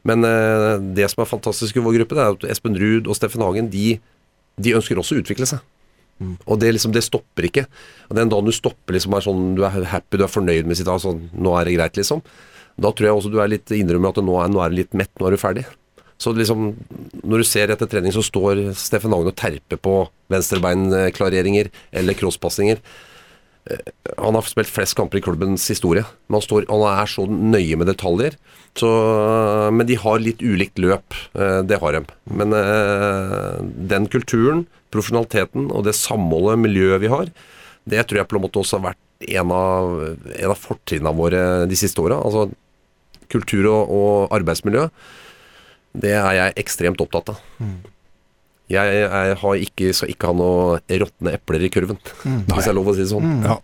Men 0.07 0.25
eh, 0.27 0.79
det 0.95 1.09
som 1.11 1.23
er 1.23 1.29
fantastisk 1.29 1.77
i 1.77 1.83
vår 1.83 1.99
gruppe, 1.99 2.17
det 2.17 2.23
er 2.23 2.37
at 2.37 2.47
Espen 2.55 2.79
Ruud 2.79 3.07
og 3.07 3.19
Steffen 3.19 3.43
Hagen 3.45 3.69
de, 3.73 3.97
de 4.59 4.75
ønsker 4.79 4.99
også 4.99 5.17
å 5.17 5.23
utvikle 5.23 5.49
seg. 5.49 5.63
Og 6.45 6.59
det, 6.61 6.71
liksom, 6.75 6.93
det 6.95 7.03
stopper 7.03 7.49
ikke. 7.49 7.65
Og 8.07 8.17
Den 8.17 8.31
dagen 8.31 8.47
du 8.47 8.55
stopper, 8.55 8.95
liksom, 8.95 9.15
er 9.17 9.25
sånn, 9.25 9.53
du 9.57 9.63
er 9.67 9.87
happy, 9.91 10.19
du 10.19 10.25
er 10.27 10.31
fornøyd 10.31 10.69
med 10.69 10.79
sitt 10.79 10.91
altså, 10.91 11.15
Nå 11.33 11.55
er 11.57 11.67
det 11.67 11.77
greit, 11.77 11.97
liksom. 11.99 12.23
Da 12.79 12.89
tror 12.89 13.09
jeg 13.09 13.17
også 13.17 13.31
du 13.33 13.39
er 13.41 13.51
litt 13.51 13.73
innrømmer 13.75 14.13
at 14.13 14.21
nå 14.23 14.37
er, 14.41 14.51
nå 14.53 14.61
er 14.63 14.71
du 14.71 14.79
litt 14.79 14.95
mett, 14.97 15.11
nå 15.19 15.27
er 15.27 15.35
du 15.35 15.41
ferdig. 15.41 15.65
Så 16.23 16.31
liksom, 16.37 16.69
når 17.23 17.41
du 17.43 17.47
ser 17.47 17.73
etter 17.73 17.89
trening, 17.91 18.13
så 18.15 18.23
står 18.23 18.61
Steffen 18.79 19.11
Hagen 19.11 19.31
og 19.33 19.35
terper 19.39 19.79
på 19.83 19.95
venstrebeinklareringer 20.31 21.69
eller 21.91 22.15
crosspasninger. 22.19 22.79
Eh, 23.69 23.81
Han 24.19 24.35
har 24.35 24.47
spilt 24.47 24.71
flest 24.71 24.95
kamper 24.99 25.19
i 25.19 25.23
klubbens 25.23 25.65
historie. 25.71 26.03
Men 26.27 26.39
han, 26.39 26.45
står, 26.45 26.67
han 26.71 26.83
er 26.89 27.11
så 27.11 27.25
nøye 27.29 27.77
med 27.79 27.89
detaljer. 27.91 28.37
Så, 28.79 28.89
men 29.75 29.85
de 29.89 29.95
har 30.01 30.21
litt 30.23 30.41
ulikt 30.41 30.79
løp. 30.81 31.13
eh, 31.35 31.61
Det 31.67 31.79
har 31.83 31.97
de. 31.99 32.03
Men 32.31 32.53
eh, 32.57 33.59
den 33.93 34.07
kulturen, 34.11 34.65
profesjonaliteten 34.93 35.71
og 35.73 35.85
det 35.87 35.95
samholdet, 35.97 36.59
miljøet 36.61 37.01
vi 37.03 37.11
har, 37.11 37.31
det 37.89 38.05
tror 38.07 38.21
jeg 38.21 38.29
på 38.31 38.37
en 38.39 38.45
måte 38.45 38.61
også 38.61 38.79
har 38.79 38.93
vært 38.93 38.99
en 39.33 39.51
av, 39.55 39.89
en 40.37 40.51
av 40.53 40.59
fortrinnene 40.59 41.15
våre 41.17 41.41
de 41.67 41.77
siste 41.79 41.99
åra. 42.03 42.19
Altså 42.23 42.47
kultur 43.33 43.65
og, 43.71 43.91
og 43.91 44.35
arbeidsmiljø. 44.35 44.87
Det 45.93 46.13
er 46.17 46.37
jeg 46.39 46.55
ekstremt 46.63 47.01
opptatt 47.03 47.35
av. 47.35 47.43
Jeg, 48.73 48.95
jeg 49.03 49.37
har 49.43 49.59
ikke, 49.67 49.91
skal 49.93 50.09
ikke 50.13 50.31
ha 50.31 50.37
noe 50.39 50.79
råtne 51.03 51.35
epler 51.37 51.67
i 51.67 51.69
kurven, 51.73 51.99
hvis 52.49 52.63
det 52.63 52.71
er 52.71 52.77
lov 52.77 52.89
å 52.89 52.97
si 52.97 53.03
det 53.05 53.11
sånn. 53.11 53.37
Ja. 53.45 53.59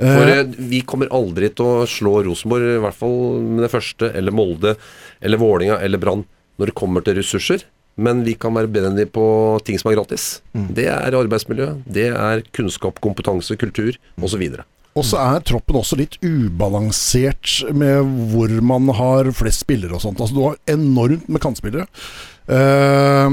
For 0.00 0.24
Eh, 0.24 0.38
eh, 0.38 0.46
vi 0.56 0.80
kommer 0.88 1.10
aldri 1.12 1.50
til 1.52 1.66
å 1.66 1.88
slå 1.88 2.22
Rosenborg, 2.24 2.64
i 2.76 2.80
hvert 2.80 2.96
fall 2.96 3.42
med 3.44 3.66
det 3.66 3.72
første, 3.72 4.08
eller 4.16 4.32
Molde, 4.32 4.74
eller 5.20 5.40
Vålinga 5.40 5.76
eller 5.84 6.00
Brann, 6.00 6.24
når 6.56 6.72
det 6.72 6.76
kommer 6.80 7.04
til 7.04 7.18
ressurser. 7.20 7.66
Men 8.00 8.22
vi 8.24 8.32
kan 8.38 8.54
være 8.56 8.70
bedre 8.72 8.88
enn 8.88 8.96
de 8.96 9.04
på 9.04 9.24
ting 9.66 9.76
som 9.76 9.90
er 9.90 9.98
gratis. 9.98 10.40
Det 10.72 10.86
er 10.88 11.16
arbeidsmiljø, 11.18 11.82
det 11.84 12.06
er 12.14 12.40
kunnskap, 12.56 13.00
kompetanse, 13.04 13.58
kultur 13.60 13.98
osv. 14.24 14.46
Og 14.98 15.06
så 15.06 15.20
er 15.22 15.44
troppen 15.46 15.78
også 15.78 15.98
litt 16.00 16.16
ubalansert 16.24 17.60
med 17.70 18.08
hvor 18.32 18.52
man 18.72 18.90
har 18.98 19.30
flest 19.38 19.62
spillere 19.62 19.94
og 19.94 20.02
sånt. 20.02 20.18
Altså 20.18 20.34
Du 20.34 20.42
har 20.48 20.58
enormt 20.70 21.28
med 21.30 21.42
kantspillere. 21.42 21.86
Uh, 22.50 23.30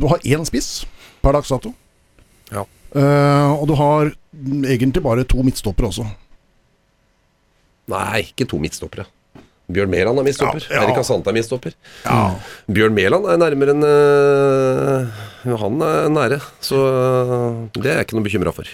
du 0.00 0.04
har 0.10 0.20
én 0.28 0.44
spiss 0.44 0.84
per 1.24 1.38
dags 1.38 1.48
dato. 1.54 1.72
Ja. 2.52 2.66
Uh, 2.94 3.56
og 3.56 3.66
du 3.70 3.74
har 3.78 4.12
egentlig 4.68 5.02
bare 5.02 5.24
to 5.24 5.40
midtstoppere 5.46 5.88
også. 5.88 6.06
Nei, 7.90 8.26
ikke 8.28 8.46
to 8.48 8.60
midtstoppere. 8.60 9.08
Bjørn 9.72 9.88
Mæland 9.88 10.20
er 10.20 10.26
midtstopper. 10.26 10.66
Ja, 10.68 10.76
ja. 10.76 10.82
Erik 10.84 10.98
Asante 11.00 11.30
er 11.32 11.36
midtstopper. 11.36 11.72
Bjørn 12.68 12.96
Mæland 12.96 13.28
er 13.32 13.40
nærmere 13.40 13.72
enn 13.72 13.86
uh, 13.88 15.54
Han 15.62 15.80
er 15.84 16.10
nære, 16.12 16.38
så 16.60 16.76
øh, 16.76 17.56
det 17.76 17.88
er 17.88 17.98
jeg 17.98 18.06
ikke 18.06 18.18
noe 18.18 18.26
bekymra 18.26 18.52
for. 18.56 18.68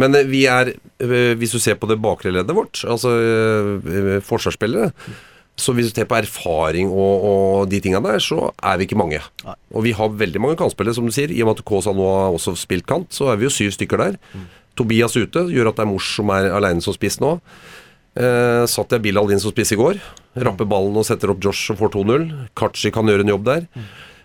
Men 0.00 0.16
øh, 0.16 0.30
vi 0.30 0.44
er, 0.50 0.72
øh, 1.00 1.32
hvis 1.38 1.56
du 1.56 1.60
ser 1.62 1.76
på 1.80 1.90
det 1.90 2.00
bakre 2.02 2.32
leddet 2.32 2.56
vårt, 2.56 2.84
altså 2.88 3.16
øh, 3.20 4.22
forsvarsspillere 4.24 4.90
så 5.60 5.74
hvis 5.76 5.90
du 5.90 5.98
ser 5.98 6.08
på 6.08 6.16
erfaring 6.16 6.88
og, 6.88 7.24
og 7.30 7.70
de 7.70 7.80
tinga 7.84 8.00
der, 8.04 8.18
så 8.22 8.48
er 8.62 8.78
vi 8.78 8.86
ikke 8.86 8.98
mange. 8.98 9.20
Og 9.74 9.84
vi 9.84 9.92
har 9.96 10.08
veldig 10.22 10.40
mange 10.40 10.56
kantspillere, 10.60 10.96
som 10.96 11.04
du 11.04 11.12
sier. 11.14 11.32
I 11.32 11.42
og 11.44 11.50
med 11.50 11.60
at 11.60 11.66
Kaasa 11.68 11.92
nå 11.96 12.06
har 12.06 12.36
også 12.36 12.54
spilt 12.58 12.86
kant, 12.88 13.10
så 13.12 13.30
er 13.30 13.40
vi 13.40 13.48
jo 13.48 13.52
syv 13.52 13.74
stykker 13.76 14.00
der. 14.00 14.16
Tobias 14.78 15.18
ute 15.18 15.44
gjør 15.52 15.72
at 15.72 15.80
det 15.80 15.84
er 15.84 15.90
Mors 15.90 16.08
som 16.16 16.32
er 16.32 16.48
aleine 16.56 16.84
som 16.84 16.96
spiss 16.96 17.20
nå. 17.20 17.36
Eh, 18.20 18.64
satt 18.70 18.94
jeg 18.94 19.04
Bilal 19.04 19.30
inn 19.30 19.42
som 19.42 19.52
spiss 19.52 19.74
i 19.74 19.78
går. 19.78 20.00
Rapper 20.40 20.68
ballen 20.68 20.96
og 20.98 21.06
setter 21.06 21.34
opp 21.34 21.42
Josh 21.44 21.70
som 21.70 21.78
får 21.78 21.92
2-0. 21.98 22.30
Kachi 22.58 22.92
kan 22.94 23.10
gjøre 23.10 23.26
en 23.26 23.34
jobb 23.34 23.44
der. 23.50 23.66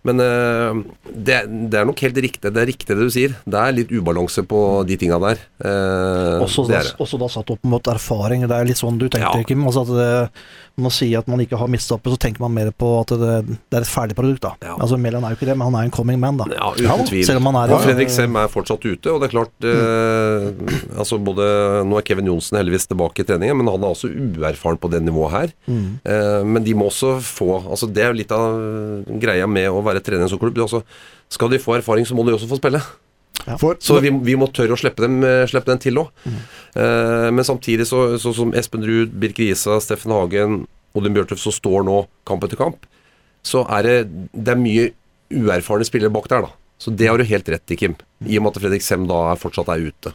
Men 0.05 0.21
eh, 0.21 0.81
det, 1.15 1.37
det 1.71 1.79
er 1.81 1.87
nok 1.89 1.99
helt 2.05 2.17
riktig 2.21 2.51
det 2.53 2.61
er 2.61 2.69
riktig 2.69 2.93
det 2.93 2.99
du 3.07 3.09
sier. 3.13 3.33
Det 3.45 3.57
er 3.61 3.73
litt 3.73 3.91
ubalanse 3.95 4.43
på 4.45 4.59
de 4.85 4.97
tinga 5.01 5.17
der. 5.23 5.41
Eh, 5.65 6.43
Også, 6.45 6.67
da, 6.69 6.83
også 7.01 7.17
da 7.21 7.29
satt 7.33 7.49
opp 7.55 7.63
mot 7.65 7.89
erfaring. 7.89 8.45
Det 8.45 8.53
er 8.59 8.69
litt 8.69 8.77
sånn 8.81 8.99
du 9.01 9.07
tenkte, 9.09 9.39
Ja. 9.41 9.43
Kim. 9.49 9.65
Altså 9.65 9.81
at 9.85 9.91
det, 9.97 10.39
man 10.77 10.91
sier 10.91 11.19
at 11.21 11.27
man 11.31 11.39
ikke 11.39 11.57
har 11.57 11.69
mistet 11.71 12.03
så 12.05 12.17
tenker 12.19 12.43
man 12.43 12.51
mer 12.53 12.69
på 12.75 12.87
at 12.99 13.13
det, 13.17 13.35
det 13.71 13.77
er 13.79 13.85
et 13.85 13.89
ferdig 13.89 14.15
produkt. 14.17 14.41
da 14.45 14.53
Ja. 14.61 14.75
Altså 14.77 14.97
Mæland 14.99 15.23
er 15.25 15.33
jo 15.33 15.39
ikke 15.39 15.47
det, 15.49 15.57
men 15.57 15.71
han 15.71 15.77
er 15.81 15.85
en 15.87 15.93
coming 15.95 16.19
man, 16.19 16.37
da. 16.37 16.45
Ja, 16.51 16.71
uten 16.75 17.07
tvil. 17.09 17.25
selv 17.25 17.37
om 17.41 17.49
han 17.49 17.55
er- 17.63 17.73
ja, 17.73 17.77
Fredrik 17.85 18.09
Sem 18.13 18.35
er 18.35 18.47
fortsatt 18.51 18.83
ute, 18.85 19.07
og 19.13 19.21
det 19.21 19.29
er 19.29 19.33
klart 19.33 19.65
eh, 19.65 20.99
Altså 20.99 21.17
både 21.23 21.45
Nå 21.87 21.97
er 21.97 22.05
Kevin 22.07 22.27
Johnsen 22.29 22.57
heldigvis 22.59 22.87
tilbake 22.91 23.23
i 23.23 23.27
treningen, 23.27 23.57
men 23.57 23.67
han 23.71 23.81
er 23.83 23.93
også 23.95 24.09
uerfaren 24.11 24.77
på 24.81 24.89
det 24.91 25.01
nivået 25.03 25.31
her. 25.31 25.53
Mm. 25.67 25.99
Eh, 26.05 26.43
men 26.43 26.63
de 26.63 26.73
må 26.77 26.89
også 26.91 27.15
få 27.23 27.49
Altså 27.65 27.87
Det 27.91 28.03
er 28.03 28.11
jo 28.13 28.19
litt 28.19 28.31
av 28.35 28.59
greia 29.21 29.47
med 29.47 29.69
å 29.71 29.81
være 29.85 29.94
trener 30.03 30.25
i 30.25 30.27
en 30.27 30.31
sånn 30.33 30.41
klubb. 30.41 30.57
Altså, 30.65 30.83
skal 31.29 31.49
de 31.53 31.61
få 31.61 31.77
erfaring, 31.77 32.05
så 32.07 32.17
må 32.17 32.25
de 32.25 32.33
også 32.35 32.49
få 32.51 32.59
spille. 32.59 32.81
For, 33.61 33.77
Så 33.79 33.99
vi, 34.01 34.09
vi 34.25 34.35
må 34.39 34.47
tørre 34.51 34.73
å 34.73 34.79
slippe 34.79 35.03
dem, 35.03 35.19
eh, 35.23 35.45
slippe 35.47 35.69
dem 35.69 35.79
til 35.83 35.99
òg. 36.01 36.09
men 36.75 37.43
samtidig, 37.45 37.85
så, 37.87 38.17
så 38.19 38.33
som 38.35 38.53
Espen 38.57 38.83
Ruud, 38.83 39.13
Birk 39.21 39.37
Risa, 39.39 39.77
Steffen 39.79 40.11
Hagen, 40.11 40.65
Odin 40.95 41.13
Bjørtuft 41.13 41.43
som 41.43 41.53
står 41.53 41.85
nå 41.87 42.05
kamp 42.27 42.43
etter 42.43 42.59
kamp, 42.59 42.87
så 43.45 43.63
er 43.77 43.83
det, 43.83 43.97
det 44.33 44.55
er 44.55 44.59
mye 44.59 44.89
uerfarne 45.35 45.85
spillere 45.87 46.13
bak 46.13 46.27
der, 46.31 46.47
da. 46.47 46.64
Så 46.77 46.91
det 46.91 47.07
har 47.07 47.17
du 47.17 47.23
helt 47.23 47.47
rett 47.49 47.71
i, 47.71 47.77
Kim. 47.79 47.95
I 48.25 48.37
og 48.39 48.45
med 48.45 48.55
at 48.55 48.59
Fredrik 48.59 48.83
Sem 48.83 49.05
da 49.07 49.19
fortsatt 49.39 49.69
er 49.71 49.85
ute. 49.87 50.11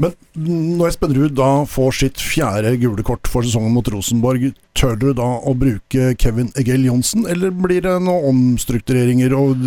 Men 0.00 0.14
når 0.34 0.90
Espen 0.90 1.14
Ruud 1.14 1.36
da 1.38 1.48
får 1.70 1.96
sitt 2.00 2.22
fjerde 2.22 2.72
gule 2.82 3.04
kort 3.06 3.30
for 3.30 3.46
sesongen 3.46 3.74
mot 3.76 3.88
Rosenborg, 3.92 4.48
tør 4.74 4.98
du 4.98 5.06
da 5.14 5.28
å 5.38 5.54
bruke 5.58 6.12
Kevin 6.20 6.50
Egil 6.58 6.88
Johnsen, 6.88 7.28
eller 7.30 7.54
blir 7.54 7.84
det 7.86 7.94
noen 8.02 8.26
omstruktureringer 8.32 9.36
og 9.38 9.62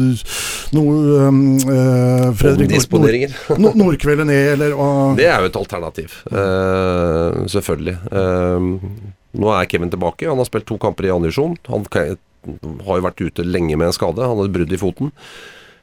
noe 0.76 1.24
eh, 1.24 2.30
Fredrik 2.36 2.68
Nord, 2.68 2.76
Disponeringer. 2.76 3.36
Nord, 3.56 3.80
Nordkveldet 3.80 4.28
ned, 4.28 4.46
eller 4.58 4.76
hva? 4.76 4.92
Det 5.20 5.30
er 5.32 5.44
jo 5.44 5.52
et 5.52 5.60
alternativ. 5.64 6.22
Uh, 6.28 7.46
selvfølgelig. 7.52 8.00
Uh, 8.12 9.28
nå 9.38 9.54
er 9.56 9.70
Kevin 9.72 9.94
tilbake. 9.94 10.28
Han 10.28 10.44
har 10.44 10.50
spilt 10.50 10.68
to 10.68 10.80
kamper 10.82 11.08
i 11.08 11.14
andre 11.14 11.32
divisjon. 11.32 11.56
Han 11.72 11.88
har 11.88 13.00
jo 13.00 13.06
vært 13.06 13.24
ute 13.24 13.48
lenge 13.48 13.80
med 13.80 13.90
en 13.90 13.96
skade. 13.96 14.24
Han 14.24 14.42
hadde 14.42 14.56
brudd 14.56 14.76
i 14.76 14.82
foten. 14.82 15.16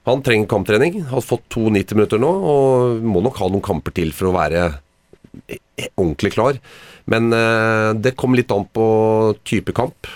Han 0.09 0.23
trenger 0.25 0.51
kamptrening. 0.51 1.03
Har 1.11 1.25
fått 1.25 1.47
to 1.53 1.69
90 1.73 1.97
minutter 1.97 2.21
nå, 2.21 2.29
og 2.29 3.05
må 3.05 3.23
nok 3.25 3.39
ha 3.41 3.49
noen 3.53 3.65
kamper 3.65 3.95
til 3.97 4.13
for 4.17 4.31
å 4.31 4.35
være 4.37 4.67
eh, 5.49 5.89
ordentlig 5.95 6.35
klar. 6.37 6.61
Men 7.11 7.33
eh, 7.33 7.91
det 7.97 8.17
kommer 8.21 8.41
litt 8.41 8.53
an 8.55 8.67
på 8.69 8.87
type 9.49 9.75
kamp. 9.77 10.11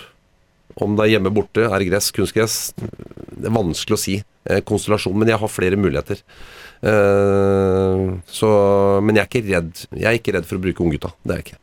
Om 0.79 0.95
det 0.95 1.07
er 1.07 1.15
hjemme 1.17 1.33
borte, 1.35 1.65
er 1.67 1.81
det 1.81 1.89
gress, 1.89 2.13
kunstgress 2.15 2.59
Det 2.79 3.49
er 3.49 3.55
vanskelig 3.57 3.97
å 3.97 4.03
si. 4.03 4.19
Eh, 4.49 4.63
konstellasjon. 4.67 5.17
Men 5.19 5.33
jeg 5.33 5.41
har 5.41 5.53
flere 5.53 5.81
muligheter. 5.81 6.23
Eh, 6.85 8.05
så, 8.39 8.53
men 9.03 9.19
jeg 9.19 9.43
er 9.43 9.67
Jeg 9.91 10.05
er 10.05 10.21
ikke 10.21 10.37
redd 10.37 10.47
for 10.49 10.61
å 10.61 10.65
bruke 10.69 10.85
unggutta. 10.85 11.15
Det 11.25 11.35
er 11.35 11.43
jeg 11.43 11.49
ikke. 11.49 11.63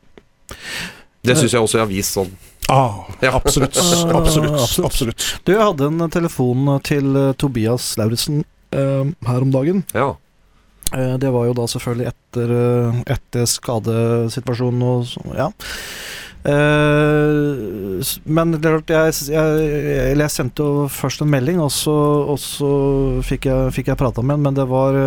Det 1.25 1.37
syns 1.39 1.53
jeg 1.55 1.61
også 1.65 1.79
jeg 1.79 1.85
har 1.85 1.91
vist 1.91 2.17
sånn. 2.17 2.31
Ah, 2.69 3.03
Ja. 3.21 3.31
absolutt, 3.37 3.77
Ah, 3.77 4.17
absolutt, 4.17 4.53
absolutt. 4.57 4.85
absolutt. 4.89 5.25
Du, 5.45 5.51
jeg 5.53 5.61
hadde 5.61 5.85
en 5.91 6.09
telefon 6.09 6.65
til 6.83 7.15
eh, 7.15 7.33
Tobias 7.37 7.91
Lauritzen 7.99 8.43
eh, 8.73 9.03
her 9.27 9.41
om 9.45 9.51
dagen. 9.53 9.83
Ja. 9.93 10.15
Eh, 10.95 11.15
det 11.21 11.29
var 11.33 11.45
jo 11.45 11.53
da 11.57 11.65
selvfølgelig 11.69 12.07
etter, 12.13 12.55
etter 13.17 13.45
skadesituasjonen 13.49 14.81
og 14.85 15.05
så, 15.09 15.21
ja. 15.37 15.49
Eh, 16.45 18.01
men 18.29 18.55
klart, 18.61 18.89
jeg, 18.93 19.13
jeg, 19.33 20.17
jeg 20.19 20.31
sendte 20.33 20.65
jo 20.65 20.87
først 20.91 21.23
en 21.25 21.31
melding, 21.31 21.61
og 21.63 21.71
så, 21.73 21.95
og 22.33 22.39
så 22.41 22.69
fikk 23.25 23.47
jeg, 23.49 23.73
fikk 23.77 23.91
jeg 23.93 23.99
prata 24.01 24.21
med 24.25 24.37
han, 24.37 24.45
men 24.49 24.57
det 24.57 24.67
var, 24.69 24.97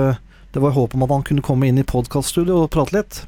det 0.54 0.62
var 0.64 0.74
håp 0.76 0.94
om 0.98 1.06
at 1.06 1.14
han 1.14 1.26
kunne 1.26 1.44
komme 1.46 1.68
inn 1.70 1.78
i 1.82 1.86
podkaststudio 1.86 2.64
og 2.64 2.70
prate 2.74 2.96
litt. 2.98 3.20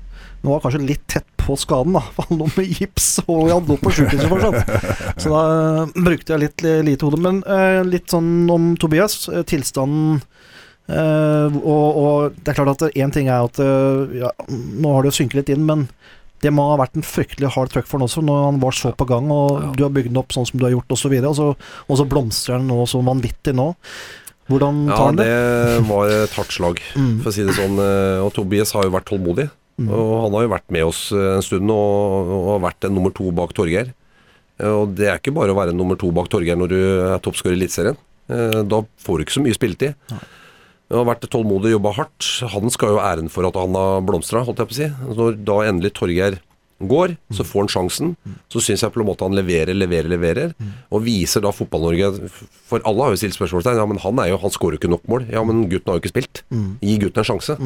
Nå 0.42 0.50
var 0.54 0.60
kanskje 0.64 0.80
litt 0.86 1.02
tett 1.06 1.26
på 1.36 1.56
skaden, 1.60 1.92
da. 1.98 2.00
for 2.16 2.24
Han 2.30 2.38
lå 2.40 2.46
med 2.56 2.70
gips 2.80 3.08
og 3.26 3.50
han 3.50 3.66
lå 3.68 3.76
på 3.82 3.92
sjukehuset 3.92 4.30
fortsatt. 4.30 5.18
Så 5.20 5.32
da 5.34 5.42
eh, 5.84 5.92
brukte 6.06 6.32
jeg 6.36 6.44
litt 6.46 6.64
lite 6.86 7.04
hode. 7.08 7.20
Men 7.20 7.42
eh, 7.44 7.82
litt 7.84 8.08
sånn 8.12 8.48
om 8.50 8.70
Tobias. 8.80 9.28
eh, 9.28 9.42
tilstanden 9.44 10.22
eh, 10.88 11.58
og, 11.60 12.00
og 12.04 12.38
det 12.40 12.52
er 12.54 12.58
klart 12.60 12.72
at 12.82 12.96
én 12.96 13.12
ting 13.14 13.28
er 13.28 13.44
at 13.46 13.60
eh, 13.62 14.16
ja, 14.24 14.30
Nå 14.50 14.94
har 14.94 15.04
det 15.04 15.12
jo 15.12 15.18
synket 15.20 15.42
litt 15.42 15.52
inn, 15.56 15.66
men 15.68 15.86
det 16.40 16.48
må 16.56 16.70
ha 16.70 16.78
vært 16.80 16.94
en 16.96 17.04
fryktelig 17.04 17.50
hard 17.52 17.68
trøkk 17.74 17.84
for 17.84 17.98
han 18.00 18.06
også, 18.06 18.22
når 18.24 18.44
han 18.46 18.60
var 18.62 18.72
så 18.72 18.94
på 18.96 19.04
gang, 19.10 19.26
og 19.28 19.58
Ja. 19.60 19.72
du 19.76 19.82
har 19.84 19.92
bygd 19.92 20.08
den 20.08 20.16
opp 20.22 20.32
sånn 20.32 20.46
som 20.48 20.56
du 20.56 20.64
har 20.64 20.72
gjort, 20.72 20.88
osv. 20.96 21.12
Og, 21.20 21.34
så- 21.36 21.52
og 21.84 21.98
så 22.00 22.06
blomstrer 22.08 22.56
han 22.56 22.66
nå 22.70 22.78
så 22.88 23.02
vanvittig 23.04 23.52
nå. 23.58 23.74
Hvordan 24.48 24.78
tar 24.88 24.96
ja, 24.96 25.04
han 25.10 25.18
det? 25.20 25.26
det 25.28 25.82
var 25.90 26.08
et 26.10 26.32
hardt 26.40 26.50
slag, 26.56 26.80
Mm. 26.96 27.20
for 27.20 27.28
å 27.30 27.34
si 27.36 27.44
det 27.44 27.54
sånn. 27.54 27.76
Eh, 27.78 28.24
Og 28.24 28.32
Tobias 28.34 28.72
har 28.72 28.82
jo 28.88 28.90
vært 28.96 29.04
tålmodig. 29.12 29.50
Mm. 29.80 29.88
Og 29.96 30.10
han 30.26 30.34
har 30.36 30.42
jo 30.44 30.52
vært 30.52 30.68
med 30.76 30.84
oss 30.84 31.00
eh, 31.16 31.30
en 31.38 31.42
stund 31.46 31.72
og, 31.72 32.34
og 32.36 32.48
har 32.54 32.62
vært 32.68 32.84
en 32.88 32.94
nummer 32.98 33.14
to 33.16 33.30
bak 33.32 33.54
Torgeir. 33.56 33.94
Eh, 34.60 34.68
Og 34.68 34.92
det 34.98 35.08
er 35.08 35.16
ikke 35.18 35.32
bare 35.36 35.54
å 35.54 35.56
være 35.58 35.72
nummer 35.76 35.96
to 35.96 36.10
bak 36.12 36.28
Torgeir 36.28 36.58
når 36.60 36.68
du 36.74 36.76
er 36.80 37.22
toppskårer 37.24 37.56
i 37.56 37.60
Eliteserien. 37.62 37.96
Eh, 38.28 38.60
Da 38.68 38.82
får 39.06 39.16
du 39.18 39.24
ikke 39.24 39.38
så 39.38 39.44
mye 39.46 39.56
spilletid. 39.56 39.96
Han 40.90 40.98
har 41.04 41.08
vært 41.14 41.28
tålmodig, 41.30 41.70
jobba 41.76 41.92
hardt. 41.96 42.28
Han 42.52 42.70
skal 42.74 42.92
jo 42.92 42.98
ha 43.00 43.12
æren 43.14 43.28
for 43.30 43.46
at 43.46 43.54
han 43.56 43.74
har 43.78 44.00
blomstra, 44.02 44.42
holdt 44.44 44.58
jeg 44.58 44.70
på 44.70 44.74
å 44.74 44.80
si. 44.80 44.88
Når 45.16 45.36
da 45.46 45.58
endelig 45.70 45.92
Torgeir 45.94 46.40
går, 46.80 47.12
så 47.36 47.44
får 47.44 47.60
han 47.62 47.68
sjansen. 47.70 48.12
Så 48.50 48.58
syns 48.64 48.82
jeg 48.82 48.90
på 48.94 49.00
en 49.02 49.06
måte 49.06 49.22
han 49.22 49.36
leverer, 49.36 49.70
leverer, 49.76 50.08
leverer. 50.10 50.54
Og 50.90 51.04
viser 51.06 51.44
da 51.44 51.52
Fotball-Norge 51.54 52.28
For 52.70 52.80
alle 52.88 53.04
har 53.06 53.14
jo 53.14 53.20
stilt 53.20 53.36
spørsmålstegn. 53.38 53.78
Ja, 53.78 53.86
men 53.86 54.00
han 54.02 54.18
er 54.18 54.32
jo, 54.32 54.38
han 54.42 54.50
skårer 54.54 54.76
jo 54.78 54.80
ikke 54.82 54.90
nok 54.96 55.06
mål. 55.12 55.28
Ja, 55.30 55.44
men 55.46 55.66
gutten 55.70 55.92
har 55.92 55.98
jo 56.00 56.02
ikke 56.02 56.14
spilt. 56.16 56.42
Gi 56.82 56.98
gutten 57.04 57.22
en 57.22 57.28
sjanse. 57.30 57.58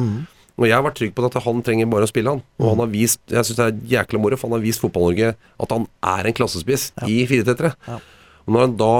Og 0.55 0.67
jeg 0.69 0.75
har 0.77 0.83
vært 0.85 0.95
trygg 1.01 1.13
på 1.17 1.25
at 1.27 1.35
han 1.43 1.61
trenger 1.67 1.89
bare 1.91 2.07
å 2.07 2.11
spille, 2.11 2.31
han. 2.31 2.43
Og 2.61 2.69
han 2.71 2.79
har 2.85 2.91
vist 2.93 3.19
Jeg 3.27 3.43
synes 3.43 3.57
det 3.59 3.65
er 3.65 3.79
jækla 3.97 4.21
moro, 4.23 4.37
for 4.39 4.47
han 4.47 4.55
har 4.59 4.63
vist 4.63 4.79
Fotball-Norge 4.83 5.33
at 5.35 5.73
han 5.75 5.87
er 6.15 6.29
en 6.29 6.37
klassespiss 6.37 6.91
i 7.09 7.17
4-3-3. 7.27 7.73
Ja. 7.89 7.97
Og 8.45 8.53
når 8.55 8.61
han 8.67 8.75
da 8.79 8.91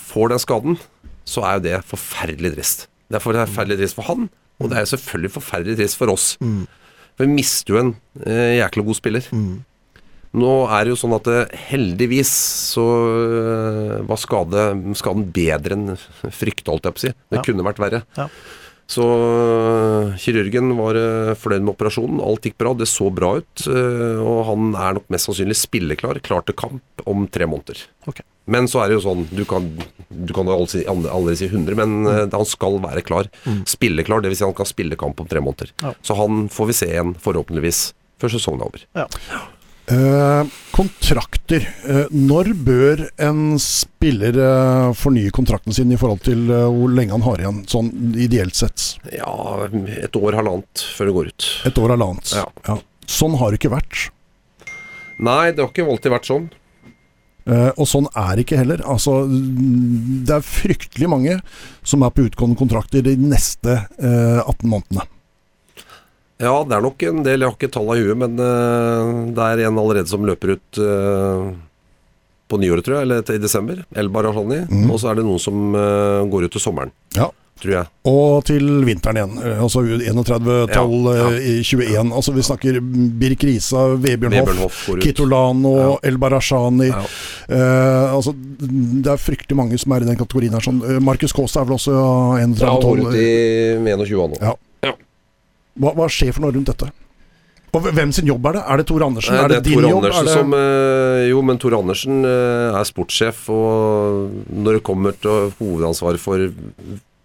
får 0.00 0.32
den 0.32 0.40
skaden, 0.42 0.78
så 1.28 1.44
er 1.44 1.58
jo 1.58 1.64
det 1.68 1.80
forferdelig 1.84 2.54
trist. 2.56 2.86
Det 3.10 3.18
er 3.18 3.24
forferdelig 3.26 3.76
trist 3.82 3.98
for 3.98 4.06
han, 4.08 4.28
og 4.60 4.70
det 4.70 4.78
er 4.78 4.86
jo 4.86 4.92
selvfølgelig 4.96 5.32
forferdelig 5.36 5.76
trist 5.82 5.98
for 6.00 6.12
oss. 6.14 6.30
For 6.40 7.26
vi 7.26 7.34
mister 7.36 7.74
jo 7.74 7.80
en 7.82 7.90
eh, 8.24 8.56
jækla 8.62 8.84
god 8.86 8.96
spiller. 8.96 9.26
Nå 10.40 10.50
er 10.70 10.86
det 10.86 10.92
jo 10.94 10.98
sånn 11.00 11.16
at 11.16 11.26
eh, 11.28 11.56
heldigvis 11.72 12.30
så 12.70 12.84
eh, 12.86 13.96
var 14.06 14.20
skade, 14.22 14.64
skaden 14.96 15.26
bedre 15.34 15.74
enn 15.76 15.96
frykta, 16.30 16.70
holdt 16.70 16.86
jeg 16.86 16.94
på 16.96 17.02
å 17.02 17.04
si. 17.04 17.12
Det 17.34 17.40
Ja. 17.40 17.44
kunne 17.48 17.66
vært 17.66 17.82
verre. 17.82 18.02
Ja. 18.16 18.28
Så 18.90 19.04
øh, 19.06 20.16
kirurgen 20.18 20.72
var 20.78 20.98
øh, 20.98 21.36
fornøyd 21.38 21.62
med 21.62 21.74
operasjonen. 21.76 22.18
Alt 22.26 22.48
gikk 22.48 22.56
bra, 22.58 22.72
det 22.74 22.88
så 22.90 23.06
bra 23.14 23.36
ut. 23.38 23.66
øh, 23.70 24.18
og 24.18 24.40
han 24.48 24.72
er 24.74 24.96
nok 24.98 25.06
mest 25.14 25.28
sannsynlig 25.28 25.58
spilleklar, 25.60 26.18
klar 26.26 26.42
til 26.46 26.58
kamp 26.58 27.04
om 27.06 27.28
tre 27.30 27.46
måneder. 27.46 27.84
Okay. 28.10 28.26
Men 28.50 28.66
så 28.66 28.82
er 28.82 28.90
det 28.90 28.98
jo 28.98 29.04
sånn, 29.04 29.28
du 29.30 29.44
kan, 29.46 29.68
du 30.10 30.34
kan 30.34 30.50
si, 30.66 30.82
aldri 30.90 31.36
si 31.38 31.46
100, 31.46 31.78
men 31.78 32.00
mm. 32.02 32.34
han 32.34 32.48
skal 32.48 32.80
være 32.82 33.04
klar. 33.06 33.30
Spilleklar, 33.68 34.24
dvs. 34.24 34.40
Si 34.40 34.48
han 34.48 34.58
kan 34.58 34.66
spille 34.66 34.98
kamp 34.98 35.22
om 35.22 35.30
tre 35.30 35.44
måneder. 35.44 35.70
Ja. 35.84 35.94
Så 36.02 36.18
han 36.18 36.48
får 36.50 36.72
vi 36.72 36.78
se 36.80 36.90
igjen, 36.90 37.14
forhåpentligvis, 37.22 37.84
før 38.18 38.34
sesongen 38.34 38.64
er 38.64 38.72
over. 38.72 38.86
Eh, 39.90 40.50
kontrakter. 40.70 41.64
Uh, 41.82 42.04
når 42.14 42.52
bør 42.62 43.00
en 43.26 43.56
spiller 43.60 44.36
uh, 44.38 44.92
fornye 44.94 45.32
kontrakten 45.34 45.74
sin 45.74 45.90
i 45.90 45.98
forhold 45.98 46.22
til 46.28 46.44
hvor 46.46 46.94
lenge 46.94 47.16
han 47.16 47.26
har 47.26 47.42
igjen, 47.42 47.58
sånn 47.70 47.90
ideelt 48.14 48.54
sett? 48.58 48.86
Ja, 49.10 49.66
et 49.66 50.16
år, 50.16 50.38
halvannet 50.38 50.84
før 50.94 51.10
det 51.10 51.16
går 51.16 51.32
ut. 51.32 51.50
Et 51.66 51.82
år 51.82 51.96
halvannet. 51.96 52.36
Ja. 52.38 52.78
Sånn 53.10 53.34
har 53.40 53.50
det 53.50 53.60
ikke 53.60 53.74
vært. 53.74 54.06
Nei, 55.18 55.50
det 55.50 55.64
har 55.64 55.72
ikke 55.72 55.90
alltid 55.90 56.14
vært 56.14 56.30
sånn. 56.30 56.48
Og 57.50 57.86
sånn 57.88 58.06
er 58.14 58.36
det 58.36 58.44
ikke 58.44 58.60
heller. 58.60 58.82
Altså, 58.86 59.24
det 59.26 60.36
er 60.36 60.44
fryktelig 60.46 61.08
mange 61.10 61.38
som 61.82 62.04
er 62.06 62.12
på 62.14 62.28
utgående 62.28 62.58
kontrakter 62.60 63.02
de 63.02 63.16
neste 63.18 63.74
eh, 63.98 64.38
18 64.44 64.68
månedene. 64.70 65.08
Ja, 66.40 66.54
det 66.64 66.72
er 66.78 66.84
nok 66.86 67.02
en 67.04 67.22
del. 67.26 67.40
Jeg 67.44 67.50
har 67.50 67.56
ikke 67.58 67.72
tallene 67.74 67.98
i 68.00 68.06
huet, 68.06 68.16
men 68.22 68.38
eh, 68.40 69.10
det 69.36 69.48
er 69.50 69.66
en 69.68 69.80
allerede 69.82 70.08
som 70.08 70.24
løper 70.24 70.54
ut 70.56 70.80
eh, 70.80 71.50
på 72.50 72.58
nyåret, 72.58 72.82
tror 72.86 72.96
jeg, 73.00 73.02
eller 73.08 73.20
til- 73.22 73.36
i 73.36 73.42
desember. 73.44 73.84
El 73.94 74.08
Barahani. 74.10 74.62
Og 74.90 74.96
så 74.98 75.10
er 75.12 75.20
det 75.20 75.26
noen 75.28 75.38
som 75.42 75.74
eh, 75.76 76.24
går 76.32 76.48
ut 76.48 76.56
til 76.56 76.64
sommeren, 76.64 76.90
Ja. 77.14 77.28
tror 77.60 77.74
jeg. 77.76 77.86
Og 78.08 78.40
til 78.48 78.64
vinteren 78.88 79.18
igjen. 79.20 79.34
Altså 79.60 79.82
31-12 79.84 80.70
Ja, 80.72 81.28
ja. 81.28 81.28
i 81.36 81.58
21. 81.62 82.10
Altså 82.16 82.32
Vi 82.34 82.42
snakker 82.48 82.80
Birk 83.20 83.44
Risa, 83.44 83.82
Vebjørn 84.00 84.32
Hoff, 84.32 84.48
Vebjørn 84.48 84.62
Hoff. 84.64 84.80
Kitolano, 85.04 85.74
Ja. 85.78 85.92
El 86.08 86.16
Barashani. 86.18 86.88
Ja. 86.88 87.04
Eh, 87.52 88.14
altså, 88.16 88.32
det 88.34 89.12
er 89.12 89.20
fryktelig 89.20 89.56
mange 89.60 89.78
som 89.78 89.92
er 89.92 90.00
i 90.02 90.08
den 90.08 90.16
kategorien 90.16 90.56
her. 90.56 90.64
Sånn. 90.64 90.80
Markus 91.04 91.32
Kaasa 91.36 91.60
er 91.60 91.68
vel 91.68 91.76
også 91.76 91.94
31-12. 92.40 92.64
Ja, 92.64 92.72
han 92.72 92.80
går 92.80 93.14
i 93.14 93.78
med 93.78 93.98
21 94.08 94.28
nå. 94.40 94.56
Hva, 95.78 95.94
hva 95.96 96.08
skjer 96.10 96.34
for 96.34 96.46
noe 96.46 96.54
rundt 96.56 96.72
dette? 96.72 96.90
Og 97.70 97.84
hvem 97.86 98.10
sin 98.10 98.26
jobb 98.26 98.48
er 98.50 98.56
det? 98.58 98.62
Er 98.66 98.80
det 98.80 98.86
Tor 98.90 99.04
Andersen? 99.06 99.36
Nei, 99.36 99.42
er 99.44 99.52
det, 99.52 99.58
er 99.60 99.66
din 99.68 99.78
Tor 99.78 99.86
jobb? 99.86 100.00
Andersen 100.00 100.24
Er 100.24 100.26
det... 100.26 100.38
som 100.40 100.56
eh, 100.58 101.26
Jo, 101.30 101.42
men 101.46 101.60
Tor 101.62 101.76
Andersen 101.78 102.24
eh, 102.26 102.78
er 102.80 102.88
sportssjef, 102.88 103.44
og 103.54 104.50
når 104.50 104.78
det 104.80 104.86
kommer 104.86 105.14
til 105.14 105.52
hovedansvaret 105.60 106.22
for 106.22 106.50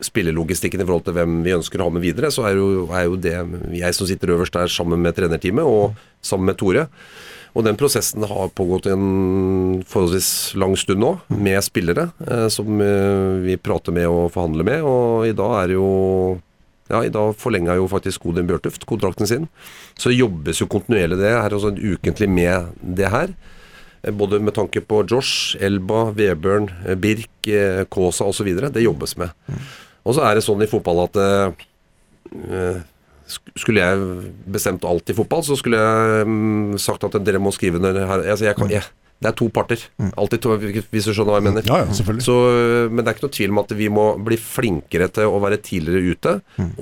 spillelogistikken 0.05 0.83
i 0.83 0.85
forhold 0.85 1.05
til 1.07 1.15
hvem 1.17 1.39
vi 1.45 1.55
ønsker 1.55 1.81
å 1.81 1.87
ha 1.87 1.95
med 1.95 2.03
videre, 2.03 2.29
så 2.33 2.45
er 2.49 2.59
jo, 2.59 2.85
er 2.93 3.07
jo 3.07 3.17
det 3.17 3.37
jeg 3.73 3.97
som 3.97 4.09
sitter 4.09 4.35
øverst 4.35 4.53
der 4.53 4.69
sammen 4.69 5.01
med 5.01 5.15
trenerteamet, 5.17 5.65
og 5.65 5.95
sammen 6.25 6.51
med 6.51 6.59
Tore. 6.61 6.89
Og 7.55 7.63
den 7.63 7.77
prosessen 7.79 8.25
har 8.27 8.51
pågått 8.51 8.89
en 8.91 9.81
forholdsvis 9.87 10.57
lang 10.59 10.75
stund 10.77 10.99
nå, 10.99 11.13
med 11.31 11.63
spillere 11.63 12.09
eh, 12.27 12.49
som 12.51 12.81
eh, 12.83 13.45
vi 13.45 13.55
prater 13.55 13.95
med 13.95 14.09
og 14.11 14.27
forhandler 14.35 14.67
med. 14.67 14.83
Og 14.83 15.29
i 15.29 15.35
dag 15.35 15.61
er 15.61 15.71
det 15.71 15.77
jo 15.79 15.87
Ja, 16.91 17.01
i 17.01 17.09
forlenga 17.41 17.75
jo 17.79 17.87
faktisk 17.89 18.25
Odin 18.29 18.45
Bjørtuft 18.45 18.85
kontrakten 18.85 19.27
sin. 19.27 19.47
Så 19.97 20.13
jobbes 20.13 20.61
jo 20.61 20.67
kontinuerlig 20.69 21.17
det 21.17 21.31
her, 21.33 21.49
altså 21.49 21.73
ukentlig 21.73 22.29
med 22.29 22.75
det 22.81 23.09
her. 23.09 23.33
Eh, 24.03 24.13
Både 24.13 24.39
med 24.39 24.53
tanke 24.53 24.81
på 24.85 25.01
Josh, 25.09 25.57
Elba, 25.59 26.11
Vebjørn, 26.13 26.69
eh, 26.85 26.95
Birk, 26.95 27.47
eh, 27.47 27.85
Kaasa 27.89 28.25
osv. 28.29 28.51
Det 28.69 28.83
jobbes 28.83 29.17
med. 29.17 29.29
Og 30.05 30.13
så 30.13 30.21
er 30.29 30.35
det 30.35 30.45
sånn 30.45 30.61
i 30.61 30.69
fotball 30.69 31.07
at 31.07 31.17
eh, 31.17 32.83
skulle 33.57 33.81
jeg 33.81 34.33
bestemt 34.53 34.85
alt 34.85 35.09
i 35.09 35.15
fotball, 35.17 35.41
så 35.43 35.57
skulle 35.57 35.81
jeg 35.81 36.27
mm, 36.29 36.77
sagt 36.77 37.03
at 37.07 37.17
dere 37.25 37.41
må 37.41 37.49
skrive 37.55 37.81
ned 37.81 37.97
her 37.97 38.21
altså 38.21 38.45
jeg 38.45 38.57
kan, 38.59 38.69
jeg, 38.69 38.85
Det 39.21 39.29
er 39.31 39.35
to 39.39 39.47
parter. 39.53 39.79
Alltid 40.19 40.41
to, 40.43 40.55
hvis 40.59 41.07
du 41.07 41.13
skjønner 41.15 41.31
hva 41.33 41.39
jeg 41.39 41.47
mener. 41.47 41.67
Ja, 41.69 41.81
ja, 41.85 41.93
selvfølgelig. 41.97 42.25
Så, 42.27 42.35
men 42.91 43.01
det 43.01 43.09
er 43.11 43.17
ikke 43.17 43.27
noe 43.27 43.35
tvil 43.37 43.53
om 43.53 43.61
at 43.63 43.75
vi 43.79 43.89
må 43.93 44.05
bli 44.27 44.37
flinkere 44.41 45.07
til 45.15 45.31
å 45.31 45.39
være 45.43 45.61
tidligere 45.63 46.15
ute 46.15 46.33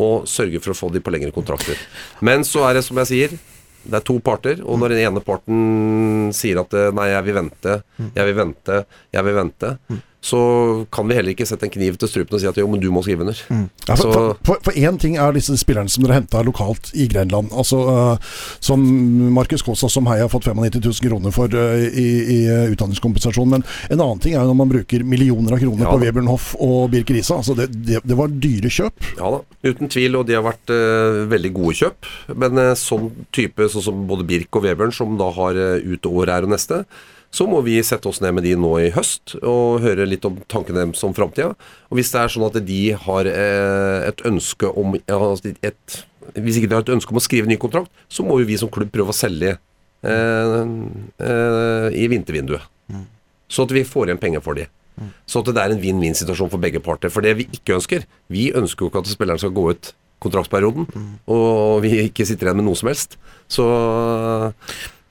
og 0.02 0.28
sørge 0.30 0.62
for 0.64 0.74
å 0.74 0.78
få 0.78 0.90
de 0.96 1.04
på 1.04 1.14
lengre 1.14 1.34
kontrakter. 1.36 1.78
Men 2.26 2.44
så 2.48 2.66
er 2.70 2.80
det 2.80 2.86
som 2.88 2.98
jeg 3.04 3.12
sier, 3.12 3.36
det 3.84 4.00
er 4.00 4.06
to 4.08 4.16
parter, 4.24 4.62
og 4.64 4.80
når 4.80 4.94
den 4.96 5.04
ene 5.10 5.22
parten 5.24 6.30
sier 6.36 6.62
at 6.62 6.74
eh, 6.78 6.90
nei, 6.96 7.10
jeg 7.12 7.26
vil 7.28 7.36
vente, 7.36 7.74
jeg 8.16 8.28
vil 8.30 8.38
vente, 8.38 8.78
jeg 9.12 9.28
vil 9.28 9.36
vente, 9.36 9.72
så 10.24 10.40
kan 10.94 11.08
vi 11.10 11.18
heller 11.18 11.34
ikke 11.34 11.46
sette 11.48 11.68
en 11.68 11.74
kniv 11.74 11.98
til 12.00 12.08
strupen 12.08 12.38
og 12.38 12.40
si 12.40 12.48
at 12.48 12.60
jo, 12.60 12.68
men 12.72 12.80
du 12.80 12.88
må 12.96 13.02
skrive 13.04 13.26
under. 13.26 13.40
Ja, 13.90 13.98
for, 14.00 14.72
én 14.72 15.00
ting 15.02 15.18
er 15.20 15.36
disse 15.36 15.58
spillerne 15.60 15.92
som 15.92 16.06
dere 16.06 16.22
henta 16.22 16.40
lokalt 16.48 16.94
i 16.96 17.10
Grenland. 17.12 17.52
Altså, 17.52 17.82
uh, 17.84 18.38
som 18.64 18.84
Markus 19.36 19.66
Kaasa, 19.68 19.90
som 19.92 20.08
Heia 20.08 20.24
har 20.24 20.32
fått 20.32 20.48
95 20.48 20.80
000 20.80 21.02
kroner 21.04 21.36
for 21.36 21.52
uh, 21.52 21.76
i, 21.84 22.08
i 22.24 22.40
uh, 22.48 22.72
utdanningskompensasjon. 22.72 23.52
Men 23.52 23.68
en 23.90 24.00
annen 24.00 24.24
ting 24.24 24.38
er 24.38 24.46
jo 24.46 24.54
når 24.54 24.60
man 24.62 24.72
bruker 24.72 25.04
millioner 25.04 25.58
av 25.58 25.64
kroner 25.66 25.90
Ja 25.90 25.92
på 25.92 26.00
da. 26.08 26.26
Hoff 26.32 26.54
og 26.56 26.88
Birk 26.94 27.12
Risa. 27.12 27.42
Altså, 27.42 27.58
det, 27.60 27.68
det, 27.76 28.00
det 28.08 28.18
var 28.18 28.32
dyre 28.32 28.72
kjøp. 28.72 29.10
Ja 29.20 29.34
da, 29.36 29.42
uten 29.68 29.92
tvil, 29.92 30.16
og 30.22 30.30
de 30.30 30.40
har 30.40 30.48
vært 30.48 30.72
veldig 31.34 31.52
gode 31.60 31.76
kjøp. 31.82 32.14
Men 32.40 32.64
sånn 32.80 33.12
type, 33.36 33.68
sånn 33.76 33.86
som 33.92 34.06
både 34.08 34.28
Birk 34.30 34.56
og 34.56 34.64
Webern, 34.70 34.96
som 34.96 35.18
da 35.20 35.28
har 35.36 35.60
uh, 35.60 35.84
ut 35.84 36.08
året 36.08 36.38
her 36.38 36.48
og 36.48 36.56
neste, 36.56 36.86
så 37.34 37.48
må 37.50 37.64
vi 37.66 37.80
sette 37.86 38.10
oss 38.10 38.22
ned 38.22 38.36
med 38.38 38.46
de 38.46 38.54
nå 38.60 38.72
i 38.84 38.92
høst 38.94 39.36
og 39.42 39.82
høre 39.82 40.06
litt 40.06 40.26
om 40.28 40.38
tankene 40.52 40.84
deres 40.84 41.04
om 41.06 41.16
framtida. 41.18 41.56
Og 41.90 41.98
hvis 41.98 42.14
det 42.14 42.22
er 42.22 42.34
sånn 42.34 42.46
at 42.46 42.60
de 42.68 42.82
har 43.06 43.30
eh, 43.30 44.10
et 44.12 44.22
ønske 44.30 44.70
om 44.70 44.94
altså 45.02 45.54
et, 45.66 46.04
Hvis 46.38 46.60
ikke 46.60 46.70
de 46.70 46.78
har 46.78 46.86
et 46.86 46.94
ønske 46.94 47.12
om 47.12 47.20
å 47.20 47.24
skrive 47.24 47.50
ny 47.50 47.58
kontrakt, 47.60 47.90
så 48.08 48.24
må 48.26 48.38
jo 48.40 48.48
vi 48.48 48.60
som 48.62 48.72
klubb 48.72 48.94
prøve 48.94 49.12
å 49.12 49.18
selge 49.18 49.56
eh, 49.58 50.62
eh, 51.26 51.90
i 51.98 52.06
vintervinduet. 52.14 52.70
Så 53.50 53.66
at 53.66 53.74
vi 53.74 53.84
får 53.86 54.10
igjen 54.10 54.22
penger 54.22 54.46
for 54.46 54.58
de. 54.58 54.70
Så 55.26 55.42
at 55.42 55.50
det 55.50 55.62
er 55.62 55.74
en 55.74 55.82
vinn-vinn-situasjon 55.82 56.54
for 56.54 56.62
begge 56.62 56.82
parter. 56.86 57.12
For 57.14 57.26
det 57.26 57.34
vi 57.40 57.48
ikke 57.50 57.80
ønsker 57.80 58.06
Vi 58.32 58.52
ønsker 58.54 58.86
jo 58.86 58.92
ikke 58.92 59.02
at 59.02 59.10
spilleren 59.10 59.42
skal 59.42 59.54
gå 59.56 59.72
ut 59.74 59.94
kontraktsperioden, 60.24 60.86
og 61.28 61.82
vi 61.84 61.98
ikke 62.06 62.24
sitter 62.24 62.48
igjen 62.48 62.62
med 62.62 62.70
noe 62.70 62.80
som 62.80 62.88
helst. 62.88 63.18
Så 63.52 63.66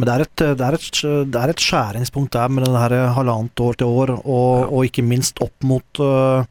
Men 0.03 0.09
det 0.09 0.14
er, 0.14 0.24
et, 0.26 0.42
det, 0.59 0.66
er 0.66 0.74
et, 0.74 1.03
det 1.30 1.40
er 1.40 1.50
et 1.53 1.61
skjæringspunkt 1.62 2.34
der 2.34 2.50
med 2.50 2.64
det 2.66 2.72
her 2.74 3.12
halvannet 3.14 3.61
år 3.62 3.76
til 3.78 3.86
år, 3.86 4.12
og, 4.24 4.64
og 4.66 4.88
ikke 4.88 5.05
minst 5.07 5.38
opp 5.44 5.55
mot, 5.62 6.00
øh, 6.03 6.42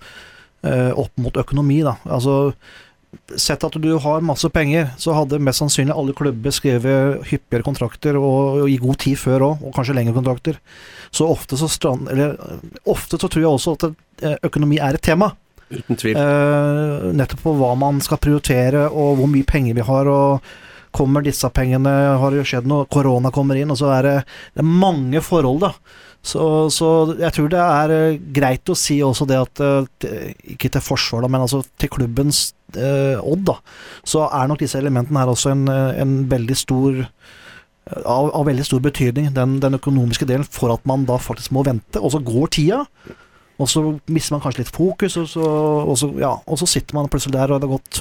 opp 1.04 1.20
mot 1.20 1.40
økonomi. 1.42 1.82
Da. 1.84 1.98
Altså, 2.08 2.54
Sett 3.36 3.64
at 3.68 3.76
du 3.76 3.90
har 4.00 4.24
masse 4.24 4.48
penger, 4.56 4.94
så 4.96 5.12
hadde 5.12 5.40
mest 5.44 5.60
sannsynlig 5.60 5.92
alle 5.92 6.16
klubber 6.16 6.54
skrevet 6.56 7.26
hyppigere 7.28 7.66
kontrakter, 7.68 8.16
og, 8.16 8.62
og 8.64 8.72
i 8.72 8.78
god 8.80 9.02
tid 9.04 9.20
før 9.20 9.48
òg, 9.50 9.66
og 9.68 9.76
kanskje 9.76 9.98
lengre 9.98 10.16
kontrakter. 10.16 10.62
Så 11.12 11.28
ofte 11.28 11.60
så, 11.60 11.68
strand, 11.68 12.08
eller, 12.14 12.40
ofte 12.88 13.20
så 13.20 13.28
tror 13.28 13.44
jeg 13.44 13.52
også 13.52 13.76
at 13.76 13.88
eh, 14.24 14.38
økonomi 14.48 14.80
er 14.80 14.96
et 14.96 15.04
tema. 15.04 15.34
uten 15.68 16.00
tvil. 16.00 16.16
Uh, 16.16 17.12
nettopp 17.20 17.44
på 17.50 17.56
hva 17.60 17.76
man 17.84 18.00
skal 18.04 18.24
prioritere, 18.24 18.88
og 18.88 19.20
hvor 19.20 19.32
mye 19.36 19.48
penger 19.48 19.76
vi 19.76 19.90
har. 19.92 20.08
og 20.08 20.52
Kommer 20.92 21.24
disse 21.26 21.50
pengene, 21.56 21.92
har 22.20 22.32
det 22.32 22.42
jo 22.42 22.48
skjedd 22.52 22.70
noe, 22.70 22.88
korona 22.92 23.32
kommer 23.34 23.60
inn, 23.60 23.72
og 23.72 23.80
så 23.80 23.92
er 23.96 24.08
det, 24.08 24.16
det 24.56 24.64
er 24.64 24.72
mange 24.84 25.22
forhold, 25.24 25.64
da. 25.64 25.74
Så, 26.22 26.44
så 26.70 26.88
jeg 27.18 27.34
tror 27.34 27.48
det 27.50 27.62
er 27.62 27.92
eh, 27.96 28.20
greit 28.36 28.70
å 28.70 28.78
si 28.78 29.00
også 29.02 29.26
det 29.26 29.40
at 29.42 29.62
eh, 29.66 30.28
Ikke 30.54 30.70
til 30.70 30.84
forsvar, 30.86 31.26
men 31.26 31.42
altså 31.42 31.64
til 31.82 31.90
klubbens 31.90 32.52
eh, 32.78 33.18
odd, 33.18 33.48
da. 33.48 33.56
Så 34.06 34.28
er 34.28 34.52
nok 34.52 34.62
disse 34.62 34.78
elementene 34.78 35.24
her 35.24 35.32
også 35.32 35.56
en, 35.56 35.66
eh, 35.72 36.02
en 36.04 36.20
veldig 36.30 36.58
stor 36.60 37.02
av, 38.06 38.30
av 38.38 38.46
veldig 38.46 38.68
stor 38.68 38.84
betydning, 38.86 39.32
den, 39.34 39.58
den 39.64 39.80
økonomiske 39.80 40.28
delen, 40.30 40.46
for 40.46 40.72
at 40.76 40.86
man 40.88 41.08
da 41.10 41.18
faktisk 41.20 41.52
må 41.56 41.66
vente. 41.66 42.00
Og 42.00 42.14
så 42.14 42.22
går 42.24 42.54
tida, 42.54 42.84
og 43.60 43.68
så 43.70 43.82
mister 44.10 44.34
man 44.36 44.42
kanskje 44.42 44.64
litt 44.64 44.72
fokus, 44.74 45.18
og 45.22 45.28
så, 45.30 45.44
og 45.92 45.98
så, 46.00 46.08
ja, 46.20 46.32
og 46.48 46.58
så 46.58 46.66
sitter 46.70 46.96
man 46.98 47.10
plutselig 47.12 47.34
der, 47.36 47.52
og 47.54 47.60
det 47.62 47.68
har 47.70 47.76
gått, 47.78 48.00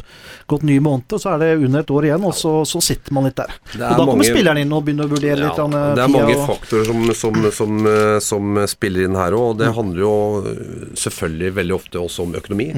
gått 0.48 0.62
nye 0.64 0.80
måneder, 0.80 1.18
og 1.18 1.20
så 1.20 1.34
er 1.34 1.38
det 1.42 1.48
under 1.66 1.80
et 1.84 1.90
år 1.90 2.06
igjen, 2.08 2.24
og 2.24 2.34
så, 2.38 2.52
så 2.64 2.80
sitter 2.80 3.12
man 3.12 3.26
litt 3.28 3.36
der. 3.36 3.52
Og 3.74 3.78
da 3.82 4.06
kommer 4.08 4.24
spilleren 4.28 4.60
inn 4.62 4.72
og 4.72 4.84
begynner 4.86 5.04
å 5.04 5.12
vurdere. 5.12 5.50
Ja, 5.50 5.50
litt. 5.50 5.74
eh, 5.76 5.94
det 5.98 6.04
er 6.06 6.12
mange 6.14 6.36
og- 6.38 6.46
faktorer 6.48 6.88
som, 6.88 7.04
som, 7.20 7.40
som, 7.58 7.86
eh, 7.90 8.18
som 8.24 8.60
spiller 8.72 9.04
inn 9.08 9.18
her 9.20 9.36
òg, 9.36 9.46
og 9.50 9.58
det 9.60 9.72
handler 9.76 10.00
jo 10.06 10.14
eh, 10.40 10.64
selvfølgelig 11.04 11.52
veldig 11.60 11.76
ofte 11.76 12.00
også 12.00 12.24
om 12.24 12.34
økonomi. 12.40 12.70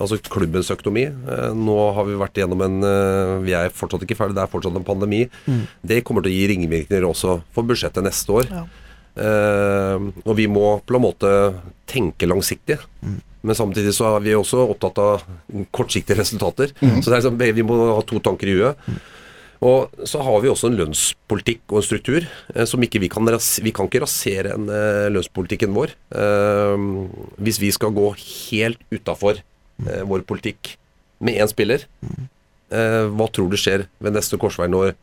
Altså 0.00 0.20
klubbens 0.30 0.70
økonomi. 0.72 1.04
Eh, 1.10 1.46
Nå 1.60 1.78
har 1.98 2.08
vi 2.08 2.16
vært 2.20 2.40
gjennom 2.40 2.62
en 2.64 2.80
Vi 3.44 3.52
er 3.56 3.68
fortsatt 3.74 4.02
ikke 4.06 4.16
ferdig, 4.16 4.34
det 4.38 4.42
er 4.46 4.52
fortsatt 4.52 4.76
en 4.80 4.84
pandemi. 4.86 5.26
Det 5.84 6.00
kommer 6.04 6.22
til 6.24 6.32
å 6.32 6.36
gi 6.38 6.46
ringvirkninger 6.54 7.04
også 7.10 7.40
for 7.52 7.68
budsjettet 7.68 8.04
neste 8.06 8.32
år. 8.40 8.48
Ja. 8.50 8.64
Eh, 9.20 10.08
og 10.24 10.36
vi 10.38 10.48
må 10.50 10.78
på 10.86 10.96
en 10.96 11.04
måte 11.04 11.32
tenke 11.90 12.28
langsiktig. 12.30 12.78
Men 13.40 13.56
samtidig 13.56 13.94
så 13.96 14.14
er 14.14 14.24
vi 14.24 14.36
også 14.36 14.66
opptatt 14.66 14.98
av 15.00 15.24
kortsiktige 15.72 16.18
resultater. 16.18 16.74
Så 16.76 17.06
det 17.06 17.14
er 17.14 17.22
liksom, 17.22 17.40
vi 17.40 17.64
må 17.64 17.78
ha 17.94 18.02
to 18.04 18.20
tanker 18.24 18.50
i 18.50 18.58
huet. 18.58 18.90
Og 19.60 19.92
så 20.08 20.22
har 20.24 20.40
vi 20.40 20.48
også 20.48 20.70
en 20.70 20.78
lønnspolitikk 20.78 21.66
og 21.68 21.82
en 21.82 21.84
struktur 21.84 22.24
eh, 22.24 22.66
som 22.68 22.80
ikke 22.80 23.02
vi 23.02 23.10
kan 23.12 23.28
rasere, 23.28 23.66
Vi 23.66 23.74
kan 23.76 23.90
ikke 23.90 24.02
rasere 24.06 24.54
en, 24.56 24.68
eh, 24.72 25.08
lønnspolitikken 25.12 25.74
vår. 25.76 25.92
Eh, 26.16 26.86
hvis 27.44 27.60
vi 27.60 27.70
skal 27.76 27.92
gå 27.92 28.06
helt 28.16 28.80
utafor 28.88 29.42
eh, 29.42 30.02
vår 30.08 30.24
politikk 30.24 30.78
med 31.20 31.36
én 31.36 31.50
spiller, 31.52 31.84
eh, 32.72 33.04
hva 33.12 33.28
tror 33.28 33.52
du 33.52 33.58
skjer 33.60 33.84
ved 34.00 34.16
neste 34.16 34.40
korsvei 34.40 34.70
når 34.72 34.94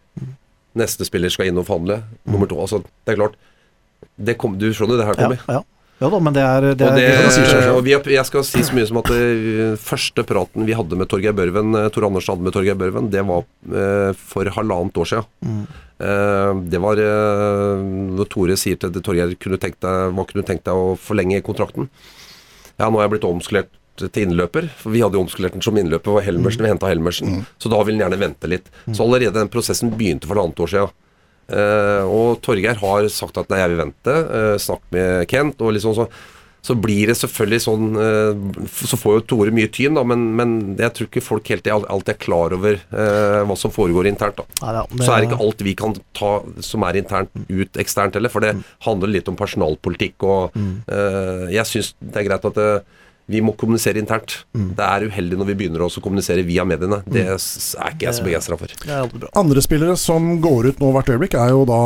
neste 0.77 1.05
spiller 1.05 1.29
skal 1.29 1.51
inn 1.51 1.61
og 1.61 1.67
forhandle? 1.69 2.01
Nummer 2.25 2.49
to. 2.49 2.57
Altså, 2.57 2.81
det 3.05 3.13
er 3.13 3.21
klart 3.21 3.37
kom, 4.37 4.57
Du 4.59 4.69
skjønner 4.73 5.01
det 5.01 5.09
her, 5.09 5.25
Ja, 5.27 5.57
ja. 5.59 5.63
Ja 5.97 6.11
da, 6.13 6.19
men 6.21 6.35
det 6.35 6.43
er, 6.45 6.65
det 6.77 6.85
Og, 6.85 6.91
er 6.93 6.99
det, 6.99 7.05
det 7.09 7.29
sier 7.33 7.71
og 7.71 7.79
vi, 7.81 7.95
jeg 8.13 8.25
skal 8.27 8.43
si 8.45 8.61
så 8.61 8.75
mye 8.77 8.85
som 8.85 8.99
at 9.01 9.07
det 9.09 9.79
første 9.81 10.21
praten 10.29 10.67
vi 10.67 10.75
hadde 10.77 10.99
med 10.99 11.09
Torgeir 11.09 11.33
Børven, 11.33 11.73
eh, 11.73 11.87
Tor 11.93 12.05
Andersen 12.05 12.35
hadde 12.35 12.45
med 12.45 12.53
Torgeir 12.53 12.77
Børven, 12.77 13.07
det 13.09 13.23
var 13.25 13.47
eh, 13.73 14.11
for 14.13 14.51
halvannet 14.59 14.99
år 15.01 15.09
siden. 15.09 15.25
Mm. 15.41 15.63
Eh, 15.97 16.51
det 16.69 16.81
var 16.83 17.01
eh, 17.01 17.81
når 18.13 18.29
Tore 18.29 18.59
sier 18.61 18.77
til 18.77 18.93
Torgeir 19.01 19.33
kunne 19.41 19.57
tenkt 19.61 19.81
deg, 19.81 20.13
hva 20.13 20.27
kunne 20.29 20.45
du 20.45 20.51
tenkt 20.51 20.67
deg 20.69 20.77
å 20.77 20.93
forlenge 21.01 21.41
kontrakten. 21.47 21.89
Ja, 22.77 22.91
nå 22.91 23.01
er 23.01 23.07
jeg 23.07 23.15
blitt 23.15 23.27
omskulert 23.31 23.73
til 23.97 24.27
innløper, 24.27 24.69
for 24.77 24.93
vi 24.93 25.01
hadde 25.01 25.17
jo 25.17 25.25
omskulert 25.25 25.57
den 25.57 25.65
som 25.65 25.81
innløper, 25.81 26.13
og 26.13 26.21
Helmersen, 26.21 26.61
vi 26.61 26.69
henta 26.69 26.93
Helmersen, 26.93 27.41
så 27.57 27.73
da 27.73 27.81
ville 27.81 27.97
han 27.97 28.05
gjerne 28.05 28.21
vente 28.21 28.53
litt. 28.53 28.69
Så 28.85 29.01
allerede 29.01 29.39
den 29.39 29.49
prosessen 29.49 29.95
begynte 29.97 30.29
for 30.29 30.37
halvannet 30.37 30.61
år 30.61 30.73
siden. 30.75 30.95
Eh, 31.49 32.03
og 32.03 32.41
Torgeir 32.43 32.75
har 32.81 33.07
sagt 33.13 33.37
at 33.37 33.49
nei, 33.49 33.59
jeg 33.63 33.69
vil 33.75 33.83
vente, 33.85 34.17
uh, 34.31 34.57
snakk 34.59 34.81
med 34.91 35.27
Kent, 35.31 35.61
og 35.61 35.73
liksom 35.77 35.95
så 35.95 36.07
så 36.67 36.73
blir 36.75 37.07
det 37.07 37.15
selvfølgelig 37.15 37.59
sånn 37.63 37.83
eh, 38.01 38.65
Så 38.75 38.97
får 38.99 39.13
jo 39.13 39.21
Tore 39.29 39.53
mye 39.55 39.69
tyn, 39.71 39.93
da, 39.95 40.01
men, 40.03 40.25
men 40.35 40.55
jeg 40.75 40.91
tror 40.97 41.07
ikke 41.07 41.23
folk 41.23 41.47
helt 41.53 41.69
alltid 41.71 42.11
er 42.11 42.19
klar 42.19 42.55
over 42.57 42.75
eh, 42.75 43.37
hva 43.47 43.55
som 43.55 43.71
foregår 43.71 44.09
internt. 44.09 44.41
da 44.41 44.43
Ja, 44.65 44.73
ja, 44.81 44.83
det- 44.89 45.05
Så 45.05 45.13
er 45.13 45.21
det 45.21 45.29
ikke 45.29 45.39
alt 45.45 45.63
vi 45.63 45.75
kan 45.79 45.95
ta 46.17 46.31
som 46.65 46.83
er 46.83 46.99
internt, 46.99 47.31
ut 47.47 47.79
eksternt 47.79 48.17
heller. 48.19 48.33
For 48.33 48.43
det 48.43 48.55
handler 48.83 49.13
litt 49.13 49.29
om 49.31 49.37
personalpolitikk, 49.39 50.27
og 50.27 50.57
eh, 50.57 51.47
jeg 51.55 51.65
syns 51.71 51.93
det 52.01 52.19
er 52.23 52.27
greit 52.27 52.49
at 52.51 52.59
det, 52.59 52.69
vi 53.27 53.41
må 53.43 53.51
kommunisere 53.59 53.99
internt. 53.99 54.37
Det 54.55 54.83
er 54.85 55.05
uheldig 55.09 55.37
når 55.39 55.49
vi 55.49 55.55
begynner 55.59 55.83
også 55.83 55.99
å 55.99 56.05
kommunisere 56.05 56.45
via 56.47 56.63
mediene. 56.67 57.01
Det 57.03 57.25
er 57.27 57.35
ikke 57.91 58.07
jeg 58.07 58.15
så 58.15 58.23
begeistra 58.23 58.57
for. 58.59 58.71
Andre 59.37 59.63
spillere 59.63 59.97
som 59.99 60.37
går 60.43 60.71
ut 60.71 60.83
nå 60.83 60.91
hvert 60.95 61.11
øyeblikk, 61.11 61.35
er 61.35 61.51
jo 61.51 61.65
da 61.67 61.81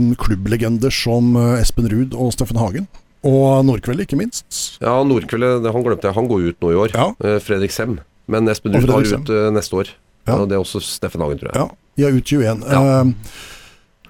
mm, 0.00 0.14
klubblegender 0.20 0.94
som 0.94 1.34
eh, 1.36 1.60
Espen 1.60 1.90
Ruud 1.92 2.16
og 2.16 2.32
Steffen 2.32 2.60
Hagen. 2.60 2.88
Og 3.24 3.64
Nordkveld, 3.64 4.04
ikke 4.04 4.18
minst. 4.20 4.78
Ja, 4.84 4.98
Nordkveldet, 5.04 5.64
han 5.72 5.84
glemte 5.84 6.08
jeg. 6.08 6.16
Han 6.16 6.28
går 6.32 6.48
ut 6.50 6.64
nå 6.64 6.72
i 6.72 6.80
år. 6.86 6.96
Ja. 6.96 7.10
Eh, 7.24 7.38
Fredrik 7.44 7.72
Sem. 7.72 7.98
Men 8.30 8.48
Espen 8.48 8.76
Ruud 8.76 8.88
går 8.88 9.08
ut 9.12 9.32
eh, 9.32 9.50
neste 9.52 9.80
år. 9.80 9.92
Ja. 10.24 10.38
Og 10.38 10.48
det 10.48 10.56
er 10.56 10.64
også 10.64 10.80
Steffen 10.80 11.20
Hagen, 11.24 11.40
tror 11.40 11.52
jeg. 11.52 11.60
Ja, 11.60 11.68
de 12.00 12.08
er 12.08 12.16
ut 12.16 12.32
21. 12.32 12.64
Ja. 12.72 12.82
Eh, 13.02 13.52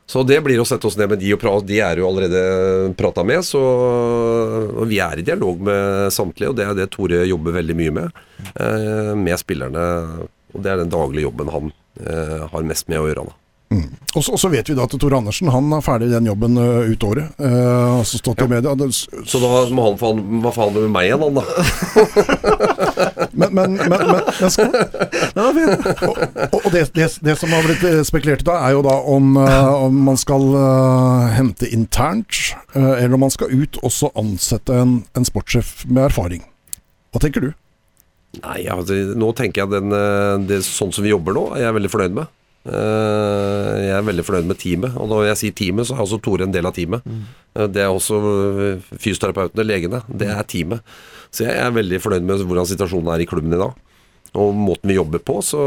Så 0.07 0.23
det 0.29 0.41
blir 0.45 0.61
å 0.61 0.67
sette 0.69 0.85
oss 0.87 0.99
ned 1.01 1.09
med 1.15 1.23
de 1.23 1.31
og. 1.33 1.65
De 1.65 1.79
er 1.81 2.01
jo 2.01 2.09
allerede 2.11 2.93
prata 2.99 3.25
med, 3.25 3.41
så 3.47 3.63
vi 4.85 4.99
er 5.01 5.21
i 5.21 5.25
dialog 5.25 5.63
med 5.65 6.13
samtlige, 6.13 6.51
og 6.53 6.59
det 6.59 6.67
er 6.67 6.77
det 6.77 6.91
Tore 6.93 7.23
jobber 7.25 7.57
veldig 7.57 7.77
mye 7.79 7.95
med. 8.01 8.21
Eh, 8.53 9.15
med 9.17 9.41
spillerne. 9.41 9.87
Og 10.55 10.61
det 10.63 10.71
er 10.71 10.83
den 10.83 10.93
daglige 10.93 11.27
jobben 11.27 11.51
han 11.51 11.73
eh, 12.05 12.45
har 12.53 12.69
mest 12.69 12.91
med 12.93 13.01
å 13.01 13.09
gjøre. 13.09 13.25
Da. 13.31 13.44
Og, 14.15 14.23
så, 14.23 14.35
og 14.37 14.39
så 14.39 14.49
vet 14.53 14.69
vi 14.71 14.77
da 14.79 14.85
at 14.87 14.95
Tore 15.01 15.19
Andersen 15.19 15.51
han 15.51 15.73
er 15.75 15.83
ferdig 15.83 16.11
den 16.13 16.29
jobben 16.29 16.59
uh, 16.61 16.87
ut 16.87 17.07
året. 17.07 17.33
Uh, 17.41 17.99
altså 17.99 18.21
stått 18.21 18.45
i 18.45 18.49
media. 18.51 18.75
Det, 18.79 18.89
Så 18.95 19.41
da 19.43 19.51
må 19.75 19.89
han 19.89 19.99
faen, 19.99 20.21
hva 20.45 20.53
faen 20.55 20.77
med 20.77 20.93
meg 20.95 21.09
igjen, 21.09 21.25
han 21.25 21.41
da? 21.41 21.45
men, 23.41 23.57
men, 23.59 23.75
men, 23.81 23.89
men, 23.91 24.21
men 24.39 24.55
skal, 24.55 24.71
og, 26.05 26.21
og 26.61 26.69
det, 26.75 26.85
det, 26.95 27.09
det 27.27 27.35
som 27.41 27.55
har 27.55 27.67
blitt 27.67 27.83
eh, 27.89 28.03
spekulert 28.07 28.45
i 28.45 28.49
da, 28.49 28.61
er 28.69 28.77
jo 28.77 28.85
da 28.87 28.95
om, 29.17 29.35
uh, 29.41 29.73
om 29.89 29.99
man 30.11 30.21
skal 30.21 30.47
hente 31.35 31.69
internt, 31.75 32.55
eller 32.75 33.17
om 33.17 33.25
man 33.27 33.33
skal 33.35 33.51
ut 33.51 33.79
og 33.83 33.93
så 33.93 34.11
ansette 34.19 34.75
en, 34.79 34.97
en 35.19 35.27
sportssjef 35.27 35.83
med 35.89 36.07
erfaring. 36.07 36.45
Hva 37.15 37.23
tenker 37.23 37.43
du? 37.43 37.51
Nei, 38.43 38.65
altså, 38.71 38.97
nå 39.19 39.31
tenker 39.39 39.65
jeg 39.65 39.75
den, 39.75 39.95
det, 40.49 40.63
sånn 40.67 40.93
som 40.95 41.07
vi 41.07 41.13
jobber 41.13 41.37
nå, 41.37 41.45
er 41.55 41.69
jeg 41.69 41.79
veldig 41.79 41.93
fornøyd 41.93 42.17
med. 42.23 42.33
Eh, 42.65 43.73
jeg 43.85 43.95
er 43.99 44.07
veldig 44.07 44.25
fornøyd 44.25 44.47
med 44.49 44.59
teamet. 44.61 44.95
Og 44.97 45.09
når 45.11 45.27
jeg 45.31 45.41
sier 45.43 45.57
teamet, 45.59 45.89
så 45.89 45.97
er 45.97 46.05
også 46.07 46.21
Tore 46.25 46.47
en 46.47 46.55
del 46.55 46.65
av 46.69 46.75
teamet. 46.77 47.05
Eh, 47.55 47.67
Det 47.69 47.83
er 47.85 47.93
også 47.93 48.21
eh, 48.25 48.79
fysioterapeutene, 48.97 49.67
legene. 49.69 50.03
Det 50.09 50.29
er 50.33 50.43
teamet. 50.49 50.81
Så 51.35 51.45
jeg 51.45 51.59
er 51.61 51.75
veldig 51.75 52.01
fornøyd 52.01 52.23
med 52.29 52.45
hvordan 52.47 52.69
situasjonen 52.71 53.13
er 53.15 53.25
i 53.25 53.29
klubben 53.29 53.53
i 53.53 53.61
dag. 53.61 53.75
Og 54.35 54.51
måten 54.59 54.91
vi 54.91 54.97
jobber 54.97 55.21
på. 55.23 55.37
Så, 55.47 55.61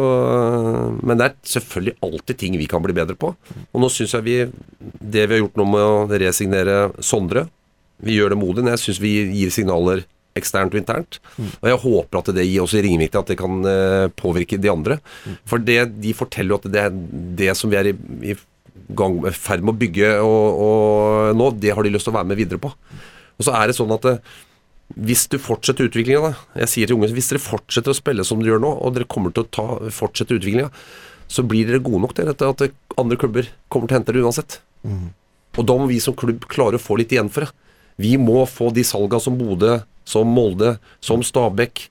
men 1.05 1.17
det 1.19 1.29
er 1.29 1.35
selvfølgelig 1.47 1.95
alltid 2.03 2.37
ting 2.41 2.57
vi 2.59 2.67
kan 2.67 2.83
bli 2.83 2.95
bedre 2.97 3.15
på. 3.15 3.29
Og 3.71 3.79
nå 3.83 3.89
syns 3.93 4.15
jeg 4.17 4.25
vi 4.25 4.37
Det 4.99 5.23
vi 5.29 5.37
har 5.37 5.43
gjort 5.45 5.55
nå 5.61 5.65
med 5.71 5.81
å 5.85 6.19
resignere 6.19 6.91
Sondre 6.99 7.45
Vi 8.03 8.17
gjør 8.17 8.29
det 8.35 8.37
modig. 8.41 8.63
men 8.65 8.73
Jeg 8.75 8.83
syns 8.83 8.99
vi 8.99 9.13
gir 9.31 9.49
signaler 9.55 10.03
eksternt 10.39 10.75
og 10.75 10.81
internt. 10.81 11.19
Og 11.59 11.69
jeg 11.71 11.81
håper 11.83 12.19
at 12.19 12.31
det 12.37 12.45
gir 12.47 12.63
også 12.63 12.83
ringvirkninger, 12.85 13.23
at 13.25 13.33
det 13.33 13.39
kan 13.39 13.71
eh, 13.71 14.07
påvirke 14.17 14.59
de 14.61 14.71
andre. 14.71 14.99
For 15.49 15.63
det, 15.63 15.79
de 16.03 16.13
forteller 16.17 16.55
jo 16.55 16.61
at 16.61 16.69
det 16.73 16.83
er 16.85 16.97
det 17.43 17.53
som 17.59 17.73
vi 17.73 17.79
er 17.79 17.91
i, 17.91 17.95
i 18.33 18.37
gang 18.97 19.19
med 19.23 19.35
ferd 19.35 19.65
med 19.65 19.75
å 19.75 19.79
bygge 19.81 20.11
og, 20.23 20.61
og 20.63 21.37
nå, 21.37 21.51
det 21.59 21.73
har 21.75 21.83
de 21.83 21.91
lyst 21.91 22.07
til 22.07 22.13
å 22.13 22.19
være 22.19 22.31
med 22.31 22.39
videre 22.39 22.61
på. 22.63 22.71
Og 23.37 23.45
så 23.45 23.53
er 23.57 23.69
det 23.69 23.77
sånn 23.77 23.93
at 23.93 24.07
eh, 24.09 24.21
hvis 24.95 25.25
du 25.27 25.35
fortsetter 25.41 25.89
utviklinga, 25.89 26.31
Jeg 26.63 26.71
sier 26.71 26.87
til 26.87 26.95
unge 26.95 27.11
hvis 27.11 27.27
dere 27.33 27.43
fortsetter 27.43 27.91
å 27.91 27.97
spille 27.97 28.23
som 28.23 28.39
dere 28.39 28.53
gjør 28.55 28.63
nå, 28.63 28.71
og 28.79 28.95
dere 28.95 29.09
kommer 29.09 29.35
til 29.35 29.43
å 29.43 29.51
ta, 29.51 29.67
fortsette 29.91 30.37
utviklinga, 30.37 30.71
så 31.27 31.43
blir 31.43 31.67
dere 31.67 31.83
gode 31.83 32.05
nok 32.05 32.15
til 32.15 32.31
at 32.31 32.63
andre 32.95 33.17
klubber 33.19 33.49
kommer 33.67 33.89
til 33.89 33.97
å 33.97 33.99
hente 33.99 34.13
dere 34.15 34.23
uansett. 34.23 34.61
Og 35.57 35.65
da 35.67 35.75
må 35.75 35.89
vi 35.89 35.99
som 35.99 36.15
klubb 36.15 36.45
klare 36.47 36.79
å 36.79 36.81
få 36.81 36.95
litt 37.01 37.11
igjen 37.11 37.31
for 37.33 37.43
det. 37.43 37.51
Vi 37.97 38.13
må 38.21 38.45
få 38.47 38.69
de 38.71 38.85
salga 38.85 39.19
som 39.19 39.35
Bodø, 39.39 39.79
som 40.07 40.29
Molde, 40.31 40.77
som 41.03 41.23
Stabæk. 41.25 41.87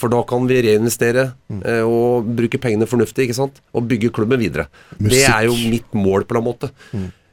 For 0.00 0.10
da 0.12 0.18
kan 0.26 0.44
vi 0.50 0.58
reinvestere 0.66 1.28
eh, 1.62 1.84
og 1.86 2.26
bruke 2.36 2.58
pengene 2.60 2.86
fornuftig, 2.90 3.28
ikke 3.28 3.36
sant? 3.38 3.60
Og 3.72 3.86
bygge 3.88 4.10
klubben 4.12 4.40
videre. 4.42 4.66
Det 4.98 5.22
er 5.24 5.46
jo 5.46 5.54
mitt 5.70 5.94
mål 5.96 6.26
på 6.28 6.36
en 6.40 6.44
måte. 6.44 6.70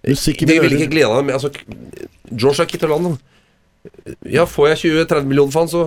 Musikk 0.06 0.46
Det 0.48 0.60
vil 0.64 0.78
ikke 0.78 0.92
glede 0.94 1.18
meg 1.26 1.36
altså, 1.36 1.52
Joshua 2.34 2.66
Kitterland 2.66 3.20
Ja, 4.30 4.48
får 4.50 4.72
jeg 4.72 4.80
20-30 5.10 5.28
millioner 5.30 5.54
for 5.54 5.62
han, 5.66 5.70
så 5.70 5.84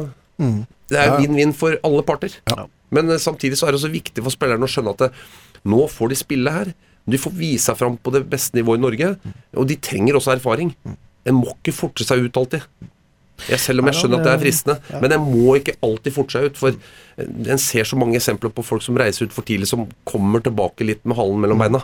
Det 0.91 0.99
er 1.01 1.09
Ja. 1.13 1.17
vinn-vinn 1.19 1.55
for 1.55 1.79
alle 1.87 2.03
parter. 2.07 2.35
Ja. 2.51 2.67
Men 2.95 3.09
eh, 3.11 3.19
samtidig 3.23 3.57
så 3.59 3.67
er 3.67 3.73
det 3.75 3.81
også 3.81 3.91
viktig 3.95 4.23
for 4.23 4.35
spillerne 4.35 4.67
å 4.67 4.71
skjønne 4.71 4.93
at 4.95 4.99
det, 5.07 5.11
nå 5.65 5.87
får 5.91 6.11
de 6.13 6.19
spille 6.21 6.51
her. 6.53 6.75
De 7.09 7.19
får 7.21 7.33
vise 7.39 7.65
seg 7.71 7.79
fram 7.79 7.97
på 7.97 8.13
det 8.13 8.25
beste 8.31 8.57
nivået 8.59 8.81
i 8.83 8.85
Norge. 8.85 9.09
Og 9.57 9.67
de 9.71 9.77
trenger 9.77 10.19
også 10.19 10.35
erfaring. 10.35 10.75
En 11.25 11.35
må 11.39 11.55
ikke 11.57 11.73
forte 11.75 12.05
seg 12.07 12.27
ut 12.27 12.37
alltid. 12.37 12.67
Jeg, 13.49 13.59
selv 13.61 13.83
om 13.83 13.89
jeg 13.91 13.97
skjønner 13.99 14.21
at 14.21 14.25
det 14.29 14.33
er 14.35 14.43
fristende. 14.45 15.01
Men 15.03 15.13
en 15.17 15.25
må 15.27 15.57
ikke 15.59 15.75
alltid 15.85 16.15
forte 16.15 16.37
seg 16.37 16.45
ut. 16.51 16.57
For 16.61 16.77
en 17.55 17.59
ser 17.61 17.85
så 17.89 17.99
mange 17.99 18.17
eksempler 18.21 18.53
på 18.55 18.63
folk 18.65 18.83
som 18.85 18.97
reiser 19.01 19.27
ut 19.27 19.35
for 19.35 19.43
tidlig, 19.47 19.67
som 19.69 19.89
kommer 20.09 20.41
tilbake 20.45 20.87
litt 20.87 21.03
med 21.05 21.19
halen 21.19 21.43
mellom 21.43 21.59
beina. 21.65 21.83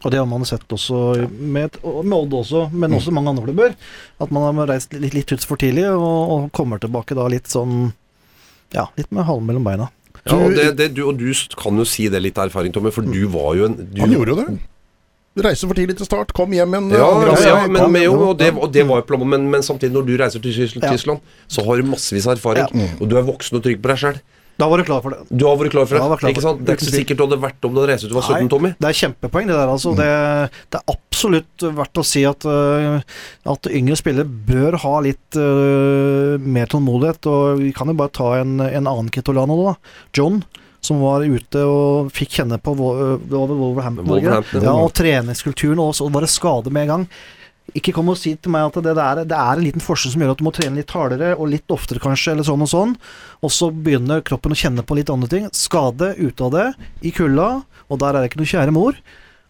Og 0.00 0.08
det 0.14 0.16
har 0.16 0.26
man 0.26 0.46
sett 0.48 0.64
også 0.72 1.28
med, 1.28 1.74
med 1.84 2.14
Odd 2.16 2.32
også, 2.40 2.62
men 2.72 2.94
også 2.96 3.12
mange 3.12 3.28
andre 3.34 3.44
klubber. 3.44 3.74
At 4.20 4.30
man 4.32 4.46
har 4.56 4.70
reist 4.72 4.94
litt, 4.96 5.12
litt 5.14 5.32
ut 5.36 5.44
for 5.44 5.60
tidlig 5.60 5.86
og, 5.92 6.34
og 6.34 6.46
kommer 6.56 6.80
tilbake 6.80 7.14
da 7.18 7.26
litt 7.28 7.50
sånn 7.52 7.90
Ja, 8.72 8.86
litt 8.96 9.10
med 9.12 9.26
halen 9.28 9.44
mellom 9.48 9.64
beina. 9.66 9.90
Ja, 10.24 10.36
og, 10.36 10.50
Du- 10.50 10.56
det, 10.56 10.66
det, 10.78 10.88
du, 10.96 11.02
og 11.08 11.18
du 11.18 11.28
kan 11.58 11.76
jo 11.80 11.84
si 11.88 12.08
det 12.12 12.20
litt 12.22 12.38
av 12.38 12.48
erfaring, 12.48 12.72
Tommy, 12.72 12.90
for 12.94 13.02
du 13.06 13.22
var 13.32 13.54
jo 13.58 13.66
en 13.68 13.76
du, 13.80 14.00
Han 14.00 14.12
gjorde 14.14 14.34
jo 14.34 14.38
det. 14.44 14.58
Reise 15.38 15.68
for 15.68 15.78
tidlig 15.78 15.94
til 16.00 16.08
start, 16.08 16.32
kom 16.34 16.50
hjem 16.50 16.72
igjen. 16.74 16.88
Ja, 16.98 17.06
ja, 17.22 17.34
ja 17.46 17.58
men, 17.70 17.84
men, 17.94 18.02
jo, 18.02 18.16
og, 18.18 18.34
det, 18.40 18.50
og 18.50 18.72
det 18.74 18.82
var 18.88 18.98
jo 18.98 19.06
planen, 19.12 19.30
men, 19.30 19.46
men 19.52 19.62
samtidig, 19.62 19.94
når 19.94 20.08
du 20.08 20.16
reiser 20.18 20.42
til 20.42 20.56
Tyskland, 20.82 21.22
Ja. 21.22 21.46
Så 21.46 21.62
har 21.66 21.78
du 21.78 21.86
massevis 21.86 22.26
av 22.26 22.34
erfaring. 22.34 22.82
Og 22.98 23.06
du 23.10 23.16
er 23.18 23.26
voksen 23.26 23.60
og 23.60 23.64
trygg 23.64 23.78
på 23.82 23.92
deg 23.92 24.02
sjøl. 24.02 24.20
Da 24.60 24.68
var 24.68 24.80
du 24.80 24.84
klar 24.84 25.00
for 25.00 25.14
det. 25.14 25.22
Du 25.32 25.46
har 25.48 25.56
vært 25.56 25.72
klar 25.72 25.86
for 25.88 25.96
det. 25.96 26.02
Ja, 26.02 26.16
klar 26.20 26.32
ikke 26.34 26.44
sant? 26.44 26.60
det. 26.60 26.74
Er 26.74 26.76
ikke 26.76 26.88
så 26.90 26.92
sikkert 26.98 27.20
du 27.20 27.24
hadde 27.24 27.38
vært 27.40 27.64
om 27.64 27.72
du 27.72 27.80
hadde 27.80 27.92
reist 27.94 28.04
ut 28.04 28.12
du 28.12 28.16
var 28.18 28.26
17, 28.28 28.50
Tommy. 28.52 28.72
det 28.76 28.88
er 28.90 28.98
kjempepoeng, 28.98 29.48
det 29.48 29.56
der. 29.56 29.72
Altså. 29.72 29.92
Det, 29.96 30.08
det 30.74 30.80
er 30.80 30.92
absolutt 30.92 31.66
verdt 31.78 32.00
å 32.02 32.04
si 32.04 32.24
at, 32.28 32.44
uh, 32.44 33.22
at 33.54 33.70
yngre 33.72 33.96
spillere 33.96 34.28
bør 34.50 34.76
ha 34.82 34.94
litt 35.06 35.38
uh, 35.40 36.36
mer 36.42 36.68
tålmodighet. 36.72 37.30
Og 37.32 37.62
vi 37.62 37.70
kan 37.76 37.88
jo 37.88 37.96
bare 38.02 38.12
ta 38.20 38.34
en, 38.42 38.58
en 38.66 38.90
annen 38.90 39.08
Ketolano, 39.14 39.56
da. 39.70 39.76
John. 40.16 40.42
Som 40.80 41.02
var 41.04 41.26
ute 41.26 41.64
og 41.68 42.08
fikk 42.16 42.38
kjenne 42.38 42.56
på 42.62 42.72
vel 42.78 43.20
Wolverhampton. 43.28 44.08
Wolverhampton, 44.08 44.64
Ja, 44.64 44.72
og 44.72 44.94
treningskulturen, 44.96 45.82
og 45.82 45.92
så 45.98 46.08
var 46.08 46.24
det 46.24 46.32
skade 46.32 46.72
med 46.72 46.88
en 46.88 46.94
gang. 46.94 47.06
Ikke 47.76 47.92
kom 47.94 48.08
og 48.10 48.18
si 48.18 48.32
til 48.34 48.50
meg 48.50 48.66
at 48.66 48.80
det, 48.82 48.94
der, 48.96 49.20
er, 49.20 49.28
det 49.28 49.36
er 49.36 49.60
en 49.60 49.62
liten 49.62 49.84
forskjell 49.84 50.14
som 50.14 50.24
gjør 50.24 50.32
at 50.32 50.40
du 50.40 50.46
må 50.46 50.52
trene 50.56 50.80
litt 50.80 50.90
hardere 50.90 51.34
og 51.36 51.50
litt 51.52 51.70
oftere 51.70 52.02
kanskje, 52.02 52.34
eller 52.34 52.46
sånn 52.48 52.64
og 52.64 52.70
sånn. 52.72 52.94
Og 53.46 53.52
så 53.54 53.70
begynner 53.70 54.24
kroppen 54.26 54.56
å 54.56 54.58
kjenne 54.58 54.82
på 54.86 54.96
litt 54.98 55.12
andre 55.12 55.30
ting. 55.30 55.46
Skade 55.54 56.14
ute 56.18 56.48
av 56.48 56.54
det, 56.56 56.68
i 57.06 57.12
kulda, 57.14 57.50
og 57.86 58.00
der 58.02 58.16
er 58.16 58.24
det 58.24 58.32
ikke 58.32 58.42
noe 58.42 58.54
kjære 58.54 58.74
mor. 58.74 58.98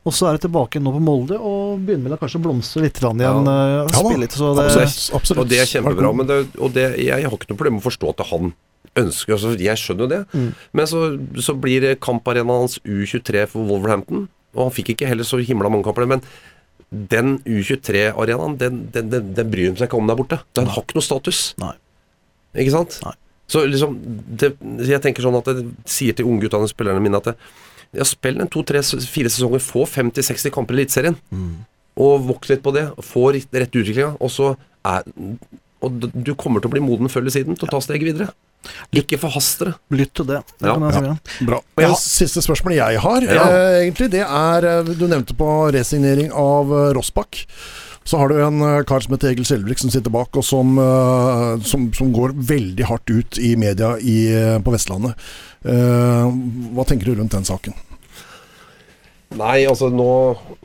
Og 0.08 0.16
så 0.16 0.28
er 0.28 0.36
det 0.36 0.46
tilbake 0.46 0.80
nå 0.80 0.92
på 0.94 1.00
Molde 1.04 1.36
og 1.36 1.82
begynner 1.84 2.14
vel 2.14 2.20
kanskje 2.22 2.40
å 2.40 2.44
blomstre 2.46 2.86
litt 2.86 3.00
igjen. 3.02 3.20
Ja. 3.20 3.34
Ja 3.36 3.82
spille 3.92 4.22
litt, 4.22 4.36
så 4.36 4.54
det, 4.56 4.64
absolutt, 4.70 5.16
absolutt. 5.18 5.42
Og 5.42 5.50
det 5.50 5.60
er 5.60 5.68
kjempebra. 5.68 6.12
Men 6.16 6.30
det, 6.30 6.38
og 6.56 6.72
det, 6.76 6.86
jeg 7.00 7.26
har 7.26 7.36
ikke 7.36 7.52
noe 7.52 7.60
problem 7.60 7.76
med 7.76 7.84
å 7.84 7.88
forstå 7.88 8.12
at 8.14 8.24
han 8.32 8.54
ønsker 8.98 9.36
altså, 9.36 9.54
Jeg 9.60 9.78
skjønner 9.78 10.06
jo 10.06 10.10
det. 10.10 10.20
Mm. 10.34 10.50
Men 10.76 10.90
så, 10.90 11.02
så 11.38 11.54
blir 11.58 11.86
kamparenaen 12.02 12.66
hans 12.66 12.78
U23 12.82 13.46
for 13.52 13.68
Wolverhampton. 13.68 14.28
Og 14.56 14.64
han 14.66 14.74
fikk 14.74 14.94
ikke 14.94 15.10
heller 15.10 15.26
så 15.26 15.38
himla 15.44 15.70
mange 15.70 15.86
kamper. 15.86 16.08
Men 16.10 16.24
den 16.90 17.38
U23-arenaen, 17.46 18.58
den, 18.58 18.84
den, 18.94 19.10
den, 19.12 19.32
den 19.36 19.50
bryr 19.50 19.70
de 19.70 19.78
seg 19.78 19.90
ikke 19.90 20.00
om 20.00 20.10
der 20.10 20.18
borte. 20.18 20.40
Den 20.58 20.70
har 20.72 20.82
ikke 20.82 20.98
noe 20.98 21.06
status. 21.06 21.42
Nei. 21.62 21.74
Ikke 22.58 22.74
sant? 22.74 22.98
Nei. 23.06 23.14
Så 23.50 23.64
liksom 23.66 23.96
det, 24.38 24.52
Jeg 24.86 25.02
tenker 25.02 25.24
sånn 25.24 25.38
at 25.38 25.48
jeg 25.50 25.66
sier 25.90 26.14
til 26.14 26.28
ungguttene 26.30 26.70
spillerne 26.70 27.02
mine 27.02 27.18
at 27.18 27.32
ja, 27.90 28.04
spill 28.06 28.38
en 28.38 28.50
to-tre-fire 28.50 29.30
sesonger, 29.32 29.62
få 29.62 29.82
50-60 29.90 30.52
kamper 30.54 30.76
i 30.76 30.84
Eliteserien. 30.84 31.16
Mm. 31.34 31.64
Og 32.00 32.28
voks 32.28 32.52
litt 32.52 32.62
på 32.62 32.74
det. 32.74 32.86
Få 33.02 33.30
rett 33.34 33.50
rett 33.50 33.74
utviklinga. 33.74 34.12
Og 34.22 34.30
så 34.30 34.52
er 34.86 35.06
Og 35.86 36.00
du 36.12 36.34
kommer 36.36 36.60
til 36.62 36.70
å 36.70 36.74
bli 36.74 36.82
moden 36.84 37.08
før 37.08 37.22
eller 37.24 37.34
siden 37.34 37.56
til 37.58 37.68
å 37.68 37.72
ta 37.72 37.80
steget 37.84 38.08
videre. 38.10 38.28
Ikke 38.92 39.16
forhast 39.20 39.62
dere. 39.62 39.74
Lytt 39.96 40.12
til 40.18 40.26
det. 40.28 40.40
det 40.60 40.68
Ja, 40.68 40.74
si, 40.76 41.00
ja. 41.00 41.12
ja. 41.14 41.46
Bra. 41.48 41.60
Og 41.62 41.84
jeg 41.86 42.00
siste 42.02 42.42
spørsmålet 42.44 42.76
jeg 42.82 43.00
har, 43.00 43.24
Ja. 43.24 43.44
eh, 43.48 43.76
egentlig, 43.86 44.10
det 44.12 44.20
er 44.26 44.66
eh, 44.68 44.90
Du 44.98 45.06
nevnte 45.08 45.36
på 45.38 45.48
resignering 45.72 46.28
av 46.36 46.68
eh, 46.68 46.90
Rossbakk. 46.96 47.46
Så 48.04 48.18
har 48.20 48.28
du 48.28 48.36
en 48.44 48.60
eh, 48.60 48.82
kar 48.84 49.00
som 49.00 49.14
heter 49.16 49.32
Egil 49.32 49.48
Selvik 49.48 49.80
som 49.80 49.88
sitter 49.92 50.12
bak, 50.12 50.36
og 50.36 50.44
som, 50.44 50.76
som, 51.64 51.88
som 51.96 52.12
går 52.12 52.34
veldig 52.36 52.84
hardt 52.88 53.08
ut 53.10 53.38
i 53.40 53.54
media 53.60 53.94
i, 54.00 54.18
på 54.64 54.72
Vestlandet. 54.76 55.16
Eh, 55.64 56.28
hva 56.76 56.84
tenker 56.88 57.08
du 57.08 57.14
rundt 57.20 57.32
den 57.32 57.48
saken? 57.48 57.72
Nei, 59.38 59.60
altså 59.70 59.86
nå, 59.94 60.06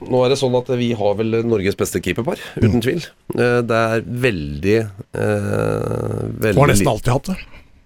nå 0.09 0.21
er 0.25 0.31
det 0.33 0.39
sånn 0.41 0.55
at 0.57 0.69
vi 0.79 0.87
har 0.97 1.17
vel 1.19 1.35
Norges 1.45 1.77
beste 1.77 1.99
keeperpar, 2.01 2.39
uten 2.57 2.81
tvil. 2.81 3.03
Eh, 3.37 3.59
Det 3.61 3.77
er 3.77 4.01
veldig 4.25 4.77
eh, 4.79 6.23
veldig 6.41 6.55
Du 6.57 6.61
har 6.63 6.71
nesten 6.71 6.89
alltid 6.89 7.13
hatt 7.13 7.29
det. 7.29 7.37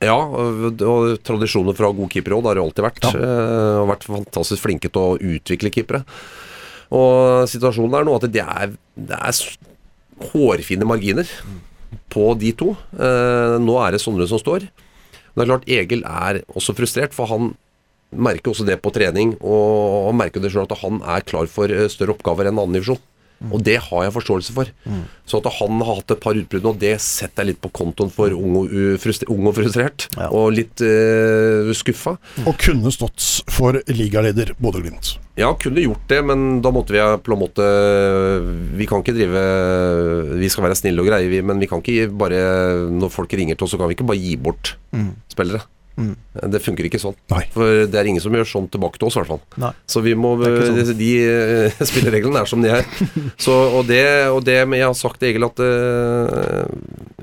Ja, 0.07 0.15
og, 0.15 0.79
og 0.79 1.17
tradisjoner 1.27 1.75
fra 1.75 1.89
gode 1.91 2.07
keepere 2.13 2.37
òg, 2.37 2.45
det 2.45 2.51
har 2.53 2.59
det 2.61 2.63
alltid 2.63 2.85
vært. 2.87 3.01
Ja. 3.09 3.11
Eh, 3.19 3.79
og 3.81 3.89
vært 3.91 4.07
fantastisk 4.07 4.63
flinke 4.63 4.87
til 4.95 5.03
å 5.03 5.17
utvikle 5.35 5.73
keepere. 5.75 6.05
Og 6.95 7.43
situasjonen 7.51 7.99
er 7.99 8.07
nå 8.07 8.15
at 8.15 8.29
det 8.31 8.45
er, 8.47 8.71
det 8.95 9.19
er 9.19 9.41
hårfine 10.31 10.87
marginer 10.87 11.27
på 12.13 12.31
de 12.39 12.53
to. 12.57 12.71
Eh, 12.95 13.57
nå 13.61 13.75
er 13.83 13.93
det 13.97 14.01
Sondre 14.01 14.29
som 14.31 14.39
står. 14.41 14.69
Det 15.35 15.43
er 15.43 15.51
klart 15.51 15.67
Egil 15.69 16.07
er 16.07 16.39
også 16.55 16.73
frustrert, 16.79 17.11
for 17.15 17.27
han 17.29 17.51
merker 18.11 18.53
også 18.53 18.65
det 18.67 18.79
på 18.83 18.93
trening. 18.95 19.35
Og 19.41 20.13
merker 20.17 20.43
det 20.43 20.53
selv 20.53 20.67
at 20.67 20.81
han 20.83 21.01
er 21.03 21.25
klar 21.27 21.49
for 21.51 21.71
eh, 21.71 21.89
større 21.91 22.17
oppgaver 22.17 22.49
enn 22.49 22.57
annen 22.57 22.79
divisjon. 22.79 23.01
Og 23.47 23.61
det 23.63 23.77
har 23.85 24.03
jeg 24.03 24.13
forståelse 24.17 24.53
for. 24.55 24.69
Så 25.29 25.39
at 25.39 25.47
han 25.59 25.79
har 25.79 25.99
hatt 26.01 26.11
et 26.11 26.21
par 26.23 26.35
utbrudd 26.35 26.65
nå, 26.65 26.73
det 26.81 26.95
setter 27.03 27.45
jeg 27.45 27.53
litt 27.53 27.61
på 27.63 27.71
kontoen 27.71 28.11
for 28.11 28.33
ung 28.35 28.57
og, 28.59 28.73
ung 29.31 29.47
og 29.47 29.55
frustrert. 29.55 30.09
Ja. 30.17 30.27
Og 30.35 30.51
litt 30.57 30.83
uh, 30.83 31.71
skuffa. 31.77 32.17
Og 32.43 32.59
kunne 32.59 32.91
stått 32.91 33.23
for 33.49 33.79
ligaleder 33.87 34.51
Bodø-Glimt. 34.59 35.15
Ja, 35.39 35.53
kunne 35.55 35.85
gjort 35.85 36.03
det, 36.11 36.19
men 36.27 36.59
da 36.65 36.73
måtte 36.75 36.91
vi 36.91 36.99
på 36.99 37.31
en 37.31 37.39
måte 37.39 37.65
Vi 38.75 38.83
kan 38.89 38.99
ikke 38.99 39.13
drive 39.15 39.43
Vi 40.35 40.49
skal 40.51 40.65
være 40.65 40.75
snille 40.75 40.99
og 40.99 41.07
greie, 41.07 41.29
vi, 41.31 41.39
men 41.39 41.61
vi 41.63 41.69
kan 41.71 41.79
ikke 41.79 42.09
bare 42.11 42.41
Når 42.91 43.13
folk 43.13 43.37
ringer 43.39 43.55
til 43.55 43.63
oss, 43.63 43.71
så 43.71 43.79
kan 43.79 43.87
vi 43.87 43.95
ikke 43.95 44.09
bare 44.09 44.19
gi 44.19 44.35
bort 44.35 44.73
spillere. 45.31 45.63
Mm. 45.99 46.13
Det 46.53 46.61
funker 46.63 46.87
ikke 46.87 46.99
sånn. 47.01 47.15
Nei. 47.33 47.41
For 47.51 47.83
det 47.89 47.97
er 47.99 48.07
ingen 48.07 48.23
som 48.23 48.35
gjør 48.35 48.47
sånn 48.47 48.69
tilbake 48.71 48.99
til 48.99 49.09
oss, 49.09 49.17
i 49.17 49.21
hvert 49.21 49.33
fall. 49.33 49.73
Så 49.89 50.03
vi 50.05 50.13
må 50.15 50.35
ikke 50.39 50.69
sånn. 50.69 50.93
De 50.99 51.09
de 51.79 51.87
spillereglene 51.87 52.41
er 52.41 52.49
som 52.49 52.63
de 52.63 52.71
er. 52.71 52.85
Så, 53.43 53.53
og, 53.53 53.83
det, 53.89 54.03
og 54.31 54.41
det 54.47 54.57
Men 54.67 54.81
jeg 54.81 54.89
har 54.89 54.97
sagt 54.97 55.19
til 55.21 55.31
Egil 55.31 55.47
at 55.47 55.61
uh, 55.63 56.69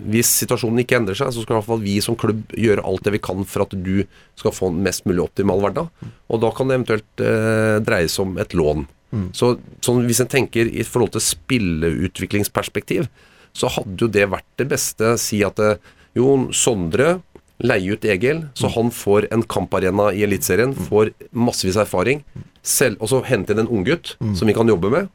hvis 0.07 0.31
situasjonen 0.43 0.83
ikke 0.83 0.99
endrer 1.01 1.19
seg, 1.19 1.33
så 1.35 1.43
skal 1.43 1.57
i 1.57 1.59
hvert 1.59 1.69
fall 1.69 1.85
vi 1.85 1.97
som 2.05 2.19
klubb 2.19 2.45
gjøre 2.57 2.85
alt 2.87 3.07
det 3.07 3.17
vi 3.17 3.23
kan 3.23 3.47
for 3.49 3.67
at 3.67 3.75
du 3.75 4.05
skal 4.39 4.55
få 4.55 4.71
en 4.71 4.83
mest 4.85 5.07
mulig 5.09 5.25
optimal 5.25 5.63
hverdag. 5.65 5.91
Og 6.31 6.43
da 6.43 6.53
kan 6.55 6.69
det 6.69 6.79
eventuelt 6.79 7.25
uh, 7.25 7.79
dreie 7.85 8.11
seg 8.13 8.27
om 8.27 8.37
et 8.43 8.57
lån. 8.57 8.87
Mm. 9.17 9.31
Så 9.37 9.55
sånn, 9.85 10.05
hvis 10.09 10.21
en 10.23 10.31
tenker 10.31 10.69
i 10.69 10.85
forhold 10.87 11.15
til 11.17 11.25
spilleutviklingsperspektiv, 11.25 13.09
så 13.57 13.71
hadde 13.73 14.05
jo 14.05 14.11
det 14.13 14.27
vært 14.29 14.49
det 14.61 14.69
beste. 14.69 15.15
Si 15.23 15.41
at 15.47 15.61
uh, 15.63 15.79
jo, 16.17 16.37
Sondre 16.57 17.17
leie 17.65 17.93
ut 17.97 18.05
Egil, 18.05 18.45
så 18.55 18.69
han 18.75 18.91
får 18.93 19.29
en 19.33 19.43
kamparena 19.43 20.11
i 20.13 20.23
Eliteserien, 20.27 20.75
får 20.75 21.13
massevis 21.33 21.77
av 21.77 21.87
erfaring. 21.87 22.23
Selv, 22.63 22.97
og 23.01 23.09
så 23.09 23.23
hente 23.25 23.55
inn 23.55 23.63
en 23.63 23.69
unggutt 23.71 24.17
som 24.37 24.47
vi 24.49 24.55
kan 24.57 24.67
jobbe 24.69 24.91
med. 24.91 25.09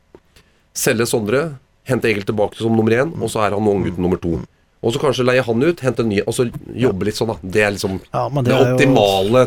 Selge 0.73 1.05
Sondre, 1.09 1.43
hente 1.87 2.07
Egil 2.09 2.23
tilbake 2.23 2.57
som 2.57 2.73
nummer 2.75 2.91
én, 2.95 3.11
og 3.21 3.29
så 3.29 3.43
er 3.45 3.51
han 3.57 3.67
unggutten 3.67 4.01
nummer 4.01 4.17
to. 4.21 4.39
Og 4.81 4.93
så 4.95 4.97
kanskje 5.03 5.25
leie 5.27 5.43
han 5.45 5.61
ut, 5.61 5.81
hente 5.85 6.01
en 6.01 6.09
ny, 6.09 6.21
og 6.25 6.33
så 6.33 6.47
jobbe 6.73 7.05
litt 7.05 7.17
sånn, 7.19 7.29
da. 7.29 7.35
Det 7.43 7.61
er 7.67 7.71
liksom 7.75 7.99
Ja, 8.13 8.27
det 8.29 8.45
den 8.45 8.55
er 8.55 8.63
jo- 8.65 8.75
optimale 8.77 9.45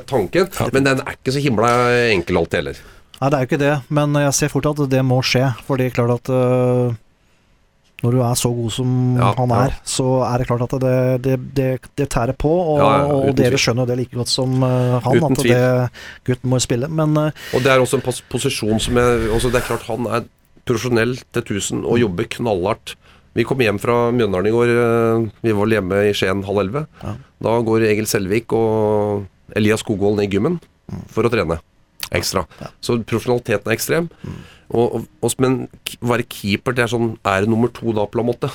Ja. 0.61 0.69
Men 0.73 0.85
den 0.85 1.01
er 1.01 1.17
ikke 1.17 1.33
så 1.35 1.43
himla 1.43 1.71
enkel 2.13 2.37
alltid 2.39 2.55
heller. 2.61 2.77
Nei, 3.21 3.31
det 3.31 3.35
er 3.35 3.41
jo 3.41 3.47
ikke 3.49 3.59
det, 3.59 3.83
men 3.91 4.13
jeg 4.15 4.35
ser 4.35 4.49
fort 4.49 4.67
at 4.67 4.89
det 4.91 5.03
må 5.03 5.23
skje. 5.23 5.55
Fordi 5.67 5.91
klart 5.91 6.11
at 6.21 6.29
øh, 6.31 6.95
når 8.05 8.15
du 8.15 8.21
er 8.23 8.35
så 8.39 8.51
god 8.55 8.71
som 8.77 8.91
Ja, 9.19 9.31
han 9.39 9.53
ja. 9.55 9.61
er, 9.67 9.77
så 9.89 10.07
er 10.29 10.43
det 10.43 10.47
klart 10.51 10.65
at 10.67 10.75
det, 10.85 10.95
det, 11.25 11.37
det, 11.57 11.69
det 11.99 12.07
tærer 12.13 12.37
på. 12.37 12.51
Og, 12.53 12.79
Ja, 12.83 12.91
ja, 13.01 13.07
og 13.17 13.35
dere 13.39 13.55
tvil. 13.55 13.63
skjønner 13.65 13.89
det 13.89 13.97
like 14.03 14.15
godt 14.21 14.31
som 14.33 14.55
uh, 14.63 15.01
han, 15.05 15.17
Uten 15.19 15.39
at 15.39 15.45
det, 15.49 15.63
gutten 16.29 16.53
må 16.53 16.61
spille. 16.63 16.89
Men 16.93 17.17
uh, 17.17 17.31
Og 17.57 17.65
det 17.65 17.73
er 17.73 17.81
også 17.83 17.99
en 18.01 18.05
pos 18.07 18.21
posisjon 18.31 18.79
som 18.83 19.01
jeg 19.01 19.31
også, 19.33 19.51
Det 19.55 19.63
er 19.63 19.69
klart 19.73 19.89
han 19.89 20.07
er 20.21 20.29
profesjonell 20.65 21.17
til 21.35 21.43
1000 21.59 21.83
og 21.85 21.99
jobber 22.01 22.29
knallhardt. 22.39 22.95
Vi 23.35 23.43
kom 23.45 23.59
hjem 23.61 23.81
fra 23.83 24.11
Mjøndalen 24.15 24.47
i 24.47 24.53
går. 24.55 24.71
eh, 24.71 25.25
Vi 25.43 25.53
var 25.59 25.67
hjemme 25.75 25.97
i 26.07 26.13
Skien 26.15 26.45
halv 26.47 26.61
elleve. 26.63 26.85
Ja. 27.03 27.17
Da 27.43 27.55
går 27.67 27.83
Egil 27.91 28.07
Selvik 28.07 28.53
og 28.55 29.25
Elias 29.59 29.83
Skogvold 29.83 30.17
ned 30.21 30.29
i 30.29 30.37
gymmen 30.37 30.61
for 31.11 31.27
å 31.27 31.33
trene 31.33 31.59
ekstra. 32.15 32.45
Ja. 32.63 32.69
Så 32.81 32.97
profesjonaliteten 33.03 33.67
er 33.73 33.75
ekstrem. 33.75 34.07
Og, 34.23 34.39
og, 34.75 35.07
og, 35.23 35.33
men 35.43 35.65
være 36.03 36.27
keeper, 36.27 36.75
det 36.77 36.85
er 36.85 36.93
sånn 36.93 37.15
Er 37.23 37.45
det 37.45 37.51
nummer 37.53 37.71
to 37.75 37.95
da, 37.97 38.07
på 38.11 38.21
en 38.21 38.29
måte? 38.33 38.51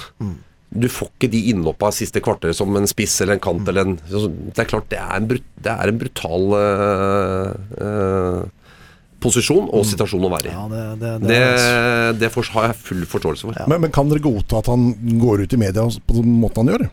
Du 0.70 0.86
får 0.91 1.10
ikke 1.16 1.32
de 1.34 1.41
innhoppa 1.50 1.90
siste 1.96 2.22
kvarteret 2.22 2.58
som 2.58 2.76
en 2.78 2.88
spiss 2.90 3.16
eller 3.24 3.40
en 3.40 3.41
kant 3.41 3.72
eller 3.72 3.88
en 3.88 3.98
Det 4.06 4.62
er 4.62 4.70
klart, 4.70 4.90
det 4.91 5.00
er 5.02 5.16
en, 5.18 5.30
brut, 5.32 5.46
det 5.66 5.74
er 5.74 5.91
en 5.91 6.02
brutal 6.04 6.46
uh, 6.54 7.54
uh, 7.82 8.44
posisjon 9.24 9.66
og 9.76 9.88
situasjon 9.88 10.28
å 10.28 10.32
være 10.32 10.52
i. 10.52 10.54
ja, 10.54 10.68
det, 10.72 10.84
det, 11.02 11.14
det, 11.24 11.40
Det, 11.40 12.20
det 12.22 12.32
for, 12.36 12.48
har 12.56 12.70
jeg 12.70 12.80
full 12.86 13.02
forståelse 13.10 13.50
for. 13.50 13.58
Ja. 13.58 13.66
Men, 13.72 13.82
men 13.84 13.96
kan 13.96 14.12
dere 14.12 14.24
godta 14.24 14.62
at 14.62 14.70
han 14.72 14.91
går 15.20 15.44
ut 15.44 15.56
i 15.58 15.60
media 15.60 15.84
på 15.84 16.20
den 16.20 16.38
måten 16.40 16.64
han 16.64 16.76
gjør? 16.76 16.86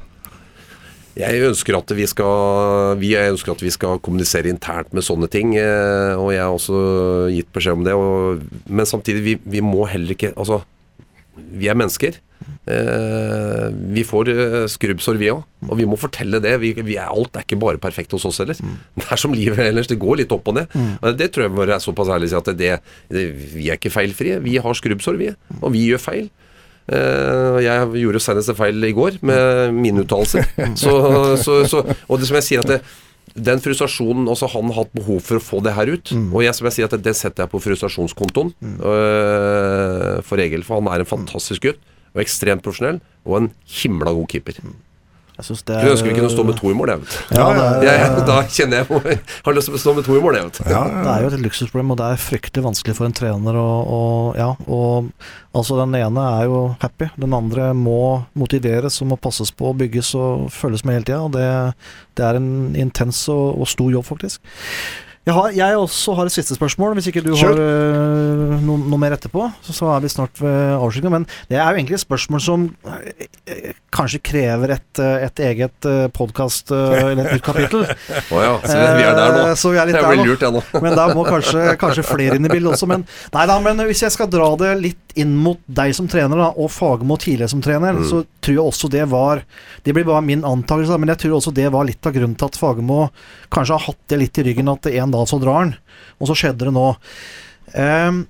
Jeg 1.16 1.40
ønsker 1.48 1.78
at 1.78 1.92
vi 1.96 2.04
skal 2.10 2.98
Vi 3.00 3.14
ønsker 3.16 3.54
at 3.54 3.62
vi 3.64 3.70
skal 3.72 4.00
kommunisere 4.04 4.50
internt 4.52 4.92
med 4.92 5.02
sånne 5.06 5.28
ting. 5.32 5.54
eh, 5.56 6.12
Og 6.20 6.32
jeg 6.34 6.42
har 6.44 6.52
også 6.52 7.30
gitt 7.32 7.48
beskjed 7.56 7.78
om 7.80 7.84
det. 7.86 7.94
Og, 7.96 8.42
men 8.68 8.84
samtidig, 8.86 9.22
vi, 9.24 9.36
vi 9.56 9.60
må 9.64 9.86
heller 9.88 10.12
ikke 10.12 10.34
Altså, 10.36 10.60
vi 11.56 11.68
er 11.68 11.76
mennesker. 11.76 12.18
Eh, 12.68 13.66
vi 13.96 14.02
får 14.04 14.28
eh, 14.32 14.66
skrubbsår, 14.68 15.16
vi 15.20 15.30
òg. 15.32 15.42
Og 15.70 15.76
vi 15.80 15.86
må 15.88 15.96
fortelle 16.00 16.40
det. 16.42 16.52
Vi, 16.60 16.74
vi 16.84 16.96
er, 17.00 17.08
alt 17.08 17.36
er 17.36 17.44
ikke 17.46 17.58
bare 17.64 17.80
perfekt 17.80 18.12
hos 18.16 18.26
oss 18.28 18.40
heller. 18.42 18.58
Det 19.00 19.08
er 19.08 19.20
som 19.20 19.32
livet 19.36 19.60
ellers. 19.64 19.88
Det 19.88 19.98
går 20.02 20.20
litt 20.22 20.32
opp 20.36 20.48
og 20.52 20.58
ned. 20.60 20.76
Og 21.00 21.16
Det 21.16 21.30
tror 21.32 21.46
jeg 21.46 21.54
må 21.56 21.64
være 21.64 21.80
såpass 21.84 22.12
ærlig 22.12 22.28
å 22.28 22.34
si 22.34 22.40
at 22.42 22.52
det, 22.60 22.74
det, 23.12 23.24
vi 23.56 23.70
er 23.70 23.80
ikke 23.80 23.94
feilfrie. 23.94 24.40
Vi 24.44 24.58
har 24.60 24.76
skrubbsår, 24.80 25.16
vi. 25.20 25.32
Og 25.62 25.72
vi 25.76 25.86
gjør 25.90 26.02
feil. 26.10 26.28
Eh, 26.86 27.56
jeg 27.64 28.02
gjorde 28.04 28.22
senest 28.22 28.52
en 28.52 28.58
feil 28.58 28.86
i 28.86 28.92
går 28.94 29.18
med 29.26 29.74
mine 29.74 30.04
uttalelser. 30.04 30.46
Så, 30.82 30.92
så, 31.42 31.58
så, 31.66 31.82
og 32.06 32.20
det 32.20 32.28
som 32.28 32.38
jeg 32.38 32.46
sier 32.46 32.62
at 32.62 32.70
det, 32.70 32.78
den 33.36 33.60
frustrasjonen 33.60 34.28
også 34.30 34.48
Han 34.52 34.70
har 34.70 34.84
hatt 34.84 34.92
behov 34.96 35.18
for 35.24 35.36
å 35.36 35.42
få 35.42 35.58
det 35.64 35.74
her 35.76 35.90
ut. 35.92 36.12
Og 36.30 36.40
jeg, 36.44 36.54
som 36.56 36.68
jeg 36.68 36.76
sier 36.78 36.88
at 36.88 36.96
det 37.02 37.12
setter 37.18 37.44
jeg 37.44 37.52
på 37.52 37.60
frustrasjonskontoen 37.64 38.54
øh, 38.62 40.22
for 40.24 40.40
Egil. 40.40 40.64
For 40.64 40.80
han 40.80 40.88
er 40.92 41.04
en 41.04 41.10
fantastisk 41.10 41.66
gutt. 41.66 41.82
Og 42.14 42.22
ekstremt 42.22 42.64
profesjonell. 42.64 43.02
Og 43.28 43.40
en 43.42 43.50
himla 43.82 44.14
god 44.16 44.30
keeper. 44.32 44.62
Jeg 45.36 45.44
synes 45.44 45.62
det 45.68 45.76
Jeg 45.82 45.92
ønsker 45.92 46.12
ikke 46.12 46.26
å 46.26 46.32
stå 46.32 46.44
med 46.48 46.56
to 46.56 46.70
i 46.72 46.76
mål, 46.76 46.92
jeg, 46.94 47.02
vet. 47.04 47.16
Ja, 47.36 47.46
er, 47.62 47.84
Jeg, 47.84 48.24
da 48.28 48.36
kjenner 48.48 48.80
jeg 48.80 49.00
jeg 49.06 49.20
har 49.46 49.56
lyst 49.56 49.70
til 49.70 49.76
å 49.76 49.82
stå 49.82 49.94
med 49.98 50.06
to 50.08 50.16
i 50.16 50.22
mål, 50.24 50.38
jeg, 50.38 50.48
vet 50.48 50.60
du. 50.60 50.70
Ja, 50.72 50.82
Det 50.96 51.12
er 51.12 51.24
jo 51.26 51.30
et 51.32 51.44
luksusproblem, 51.44 51.92
og 51.92 52.00
det 52.00 52.08
er 52.08 52.22
fryktelig 52.26 52.66
vanskelig 52.66 52.96
for 52.98 53.08
en 53.08 53.16
trener 53.16 53.60
å 53.60 53.66
og, 53.96 54.38
Ja, 54.40 54.50
og 54.66 55.10
altså 55.56 55.78
den 55.82 55.96
ene 55.98 56.26
er 56.40 56.48
jo 56.48 56.60
happy, 56.82 57.10
den 57.20 57.36
andre 57.36 57.70
må 57.76 58.00
motiveres 58.38 59.00
og 59.02 59.12
må 59.12 59.20
passes 59.20 59.52
på 59.52 59.70
og 59.72 59.80
bygges 59.80 60.14
og 60.18 60.48
følges 60.54 60.84
med 60.86 60.98
hele 60.98 61.08
tida. 61.08 61.24
Det, 61.36 61.48
det 62.16 62.28
er 62.28 62.40
en 62.40 62.50
intens 62.78 63.26
og, 63.32 63.60
og 63.60 63.68
stor 63.70 63.92
jobb, 63.92 64.08
faktisk. 64.08 64.40
Jeg, 65.26 65.34
har, 65.34 65.48
jeg 65.50 65.76
også 65.76 66.12
har 66.14 66.28
et 66.28 66.34
siste 66.36 66.54
spørsmål, 66.54 66.92
hvis 66.94 67.08
ikke 67.10 67.22
du 67.24 67.32
sure. 67.34 67.48
har 67.50 67.58
uh, 67.58 68.60
noe, 68.62 68.78
noe 68.78 68.98
mer 69.02 69.16
etterpå. 69.16 69.48
Så, 69.66 69.74
så 69.74 69.88
er 69.96 70.04
vi 70.04 70.10
snart 70.12 70.38
ved 70.38 70.76
avslutningen. 70.76 71.16
Men 71.16 71.48
det 71.50 71.58
er 71.58 71.66
jo 71.66 71.80
egentlig 71.80 71.96
et 71.98 72.04
spørsmål 72.04 72.42
som 72.44 72.68
øh, 72.86 73.72
kanskje 73.96 74.20
krever 74.22 74.76
et, 74.76 75.00
et 75.02 75.42
eget 75.48 75.88
podkast 76.14 76.70
eller 76.70 77.24
et 77.24 77.32
nytt 77.38 77.46
kapittel. 77.46 77.82
Å 78.36 78.44
ja, 78.44 78.54
så 78.62 78.76
vi 78.78 79.02
er 79.08 79.18
der 79.18 79.34
nå. 79.34 79.42
Eh, 79.48 79.56
Så 79.58 79.72
vi 79.74 79.80
er 79.82 79.90
litt 79.90 79.98
Jeg 79.98 80.06
der 80.06 80.14
blir 80.14 80.30
lurt, 80.30 80.46
jeg 80.46 80.54
nå. 80.54 80.62
Men 80.84 80.94
da 81.00 81.08
må 81.16 81.26
kanskje, 81.26 81.66
kanskje 81.80 82.06
flere 82.06 82.38
inn 82.38 82.46
i 82.46 82.52
bildet 82.52 82.76
også. 82.76 82.86
Men, 82.94 83.02
nei 83.34 83.48
da, 83.50 83.58
men 83.66 83.82
hvis 83.90 84.06
jeg 84.06 84.14
skal 84.14 84.30
dra 84.30 84.52
det 84.62 84.76
litt 84.84 85.05
inn 85.16 85.32
mot 85.40 85.58
deg 85.66 85.94
som 85.96 86.06
trener, 86.08 86.36
da, 86.36 86.50
og 86.60 86.68
Fagermo 86.70 87.16
tidligere 87.20 87.48
som 87.52 87.62
trener, 87.64 87.96
så 88.04 88.20
tror 88.44 88.54
jeg 88.56 88.62
også 88.64 88.90
det 88.92 89.06
var 89.08 89.42
Det 89.82 89.94
blir 89.96 90.04
bare 90.04 90.22
min 90.22 90.42
antakelse, 90.44 90.98
men 91.00 91.08
jeg 91.08 91.18
tror 91.24 91.36
også 91.38 91.54
det 91.56 91.70
var 91.72 91.84
litt 91.88 92.04
av 92.06 92.12
grunnen 92.12 92.36
til 92.36 92.46
at 92.50 92.56
Fagermo 92.60 93.10
kanskje 93.54 93.74
har 93.78 93.86
hatt 93.88 94.02
det 94.12 94.18
litt 94.20 94.38
i 94.38 94.44
ryggen 94.50 94.68
at 94.72 94.86
en 94.92 95.10
dag 95.14 95.28
så 95.30 95.38
drar 95.40 95.60
han. 95.62 95.74
Og 96.20 96.28
så 96.28 96.34
skjedde 96.36 96.66
det 96.68 96.74
nå. 96.76 96.88
Um, 97.76 98.26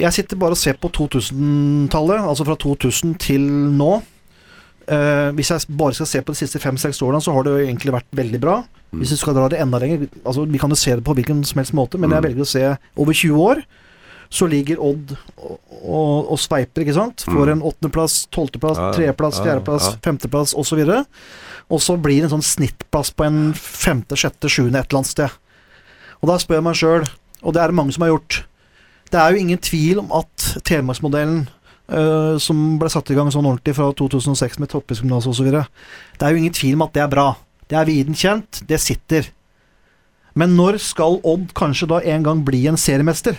jeg 0.00 0.12
sitter 0.16 0.38
bare 0.40 0.56
og 0.56 0.60
ser 0.60 0.78
på 0.80 0.88
2000-tallet, 0.96 2.22
altså 2.24 2.46
fra 2.48 2.56
2000 2.56 3.14
til 3.20 3.44
nå. 3.76 4.00
Uh, 4.90 5.30
hvis 5.36 5.52
jeg 5.52 5.76
bare 5.78 5.94
skal 5.94 6.08
se 6.10 6.22
på 6.24 6.32
de 6.34 6.40
siste 6.40 6.58
fem-seks 6.62 6.98
årene, 7.06 7.20
så 7.22 7.34
har 7.36 7.44
det 7.46 7.52
jo 7.52 7.66
egentlig 7.68 7.94
vært 7.94 8.08
veldig 8.18 8.40
bra. 8.42 8.56
Hvis 8.90 9.12
vi 9.14 9.20
skal 9.20 9.36
dra 9.36 9.44
det 9.52 9.60
enda 9.62 9.78
lenger 9.78 10.08
altså 10.26 10.42
Vi 10.50 10.58
kan 10.58 10.72
jo 10.72 10.74
se 10.74 10.96
det 10.98 11.04
på 11.06 11.14
hvilken 11.14 11.44
som 11.46 11.60
helst 11.60 11.76
måte, 11.78 11.94
men 12.00 12.10
jeg 12.10 12.18
Mm. 12.18 12.26
velger 12.26 12.42
å 12.42 12.48
se 12.50 12.64
over 12.98 13.12
20 13.14 13.38
år. 13.38 13.60
Så 14.30 14.46
ligger 14.46 14.78
Odd 14.78 15.16
og, 15.36 15.56
og, 15.82 16.30
og 16.30 16.38
sveiper, 16.38 16.84
ikke 16.84 16.94
sant. 16.94 17.24
Får 17.26 17.50
en 17.50 17.64
åttendeplass, 17.66 18.22
tolvteplass, 18.30 18.78
Mm. 18.78 18.92
Tredjeplass, 18.94 19.40
fjerdeplass, 19.42 19.88
femteplass 20.04 20.54
osv. 20.54 20.84
Og 21.70 21.82
så 21.82 21.96
blir 21.98 22.20
det 22.20 22.28
en 22.30 22.36
sånn 22.36 22.46
snittplass 22.46 23.10
på 23.14 23.26
en 23.26 23.40
femte, 23.58 24.14
sjette, 24.18 24.50
sjuende 24.50 24.78
et 24.78 24.86
eller 24.90 25.02
annet 25.02 25.10
sted. 25.10 25.34
Og 26.22 26.30
da 26.30 26.38
spør 26.38 26.60
jeg 26.60 26.66
meg 26.68 26.78
sjøl, 26.78 27.08
og 27.42 27.56
det 27.56 27.62
er 27.62 27.72
det 27.72 27.78
mange 27.78 27.94
som 27.96 28.04
har 28.04 28.12
gjort 28.12 28.44
Det 29.10 29.18
er 29.18 29.32
jo 29.32 29.40
ingen 29.40 29.58
tvil 29.58 29.98
om 30.04 30.12
at 30.14 30.44
Telemarksmodellen, 30.68 31.48
øh, 31.90 32.36
som 32.38 32.78
ble 32.78 32.90
satt 32.92 33.10
i 33.10 33.16
gang 33.18 33.32
sånn 33.34 33.48
ordentlig 33.48 33.74
fra 33.74 33.88
2006 33.98 34.60
med 34.62 34.70
Toppidrettsgymnaset 34.70 35.32
osv., 35.32 35.50
det 35.50 36.22
er 36.22 36.30
jo 36.30 36.38
ingen 36.38 36.54
tvil 36.54 36.76
om 36.78 36.84
at 36.86 36.94
det 36.94 37.02
er 37.02 37.10
bra. 37.10 37.28
Det 37.66 37.78
er 37.80 37.88
viden 37.88 38.14
kjent, 38.14 38.62
det 38.70 38.78
sitter. 38.78 39.26
Men 40.38 40.54
når 40.54 40.78
skal 40.78 41.18
Odd 41.26 41.50
kanskje 41.58 41.88
da 41.90 41.98
en 42.14 42.22
gang 42.22 42.44
bli 42.46 42.68
en 42.70 42.78
seriemester? 42.78 43.34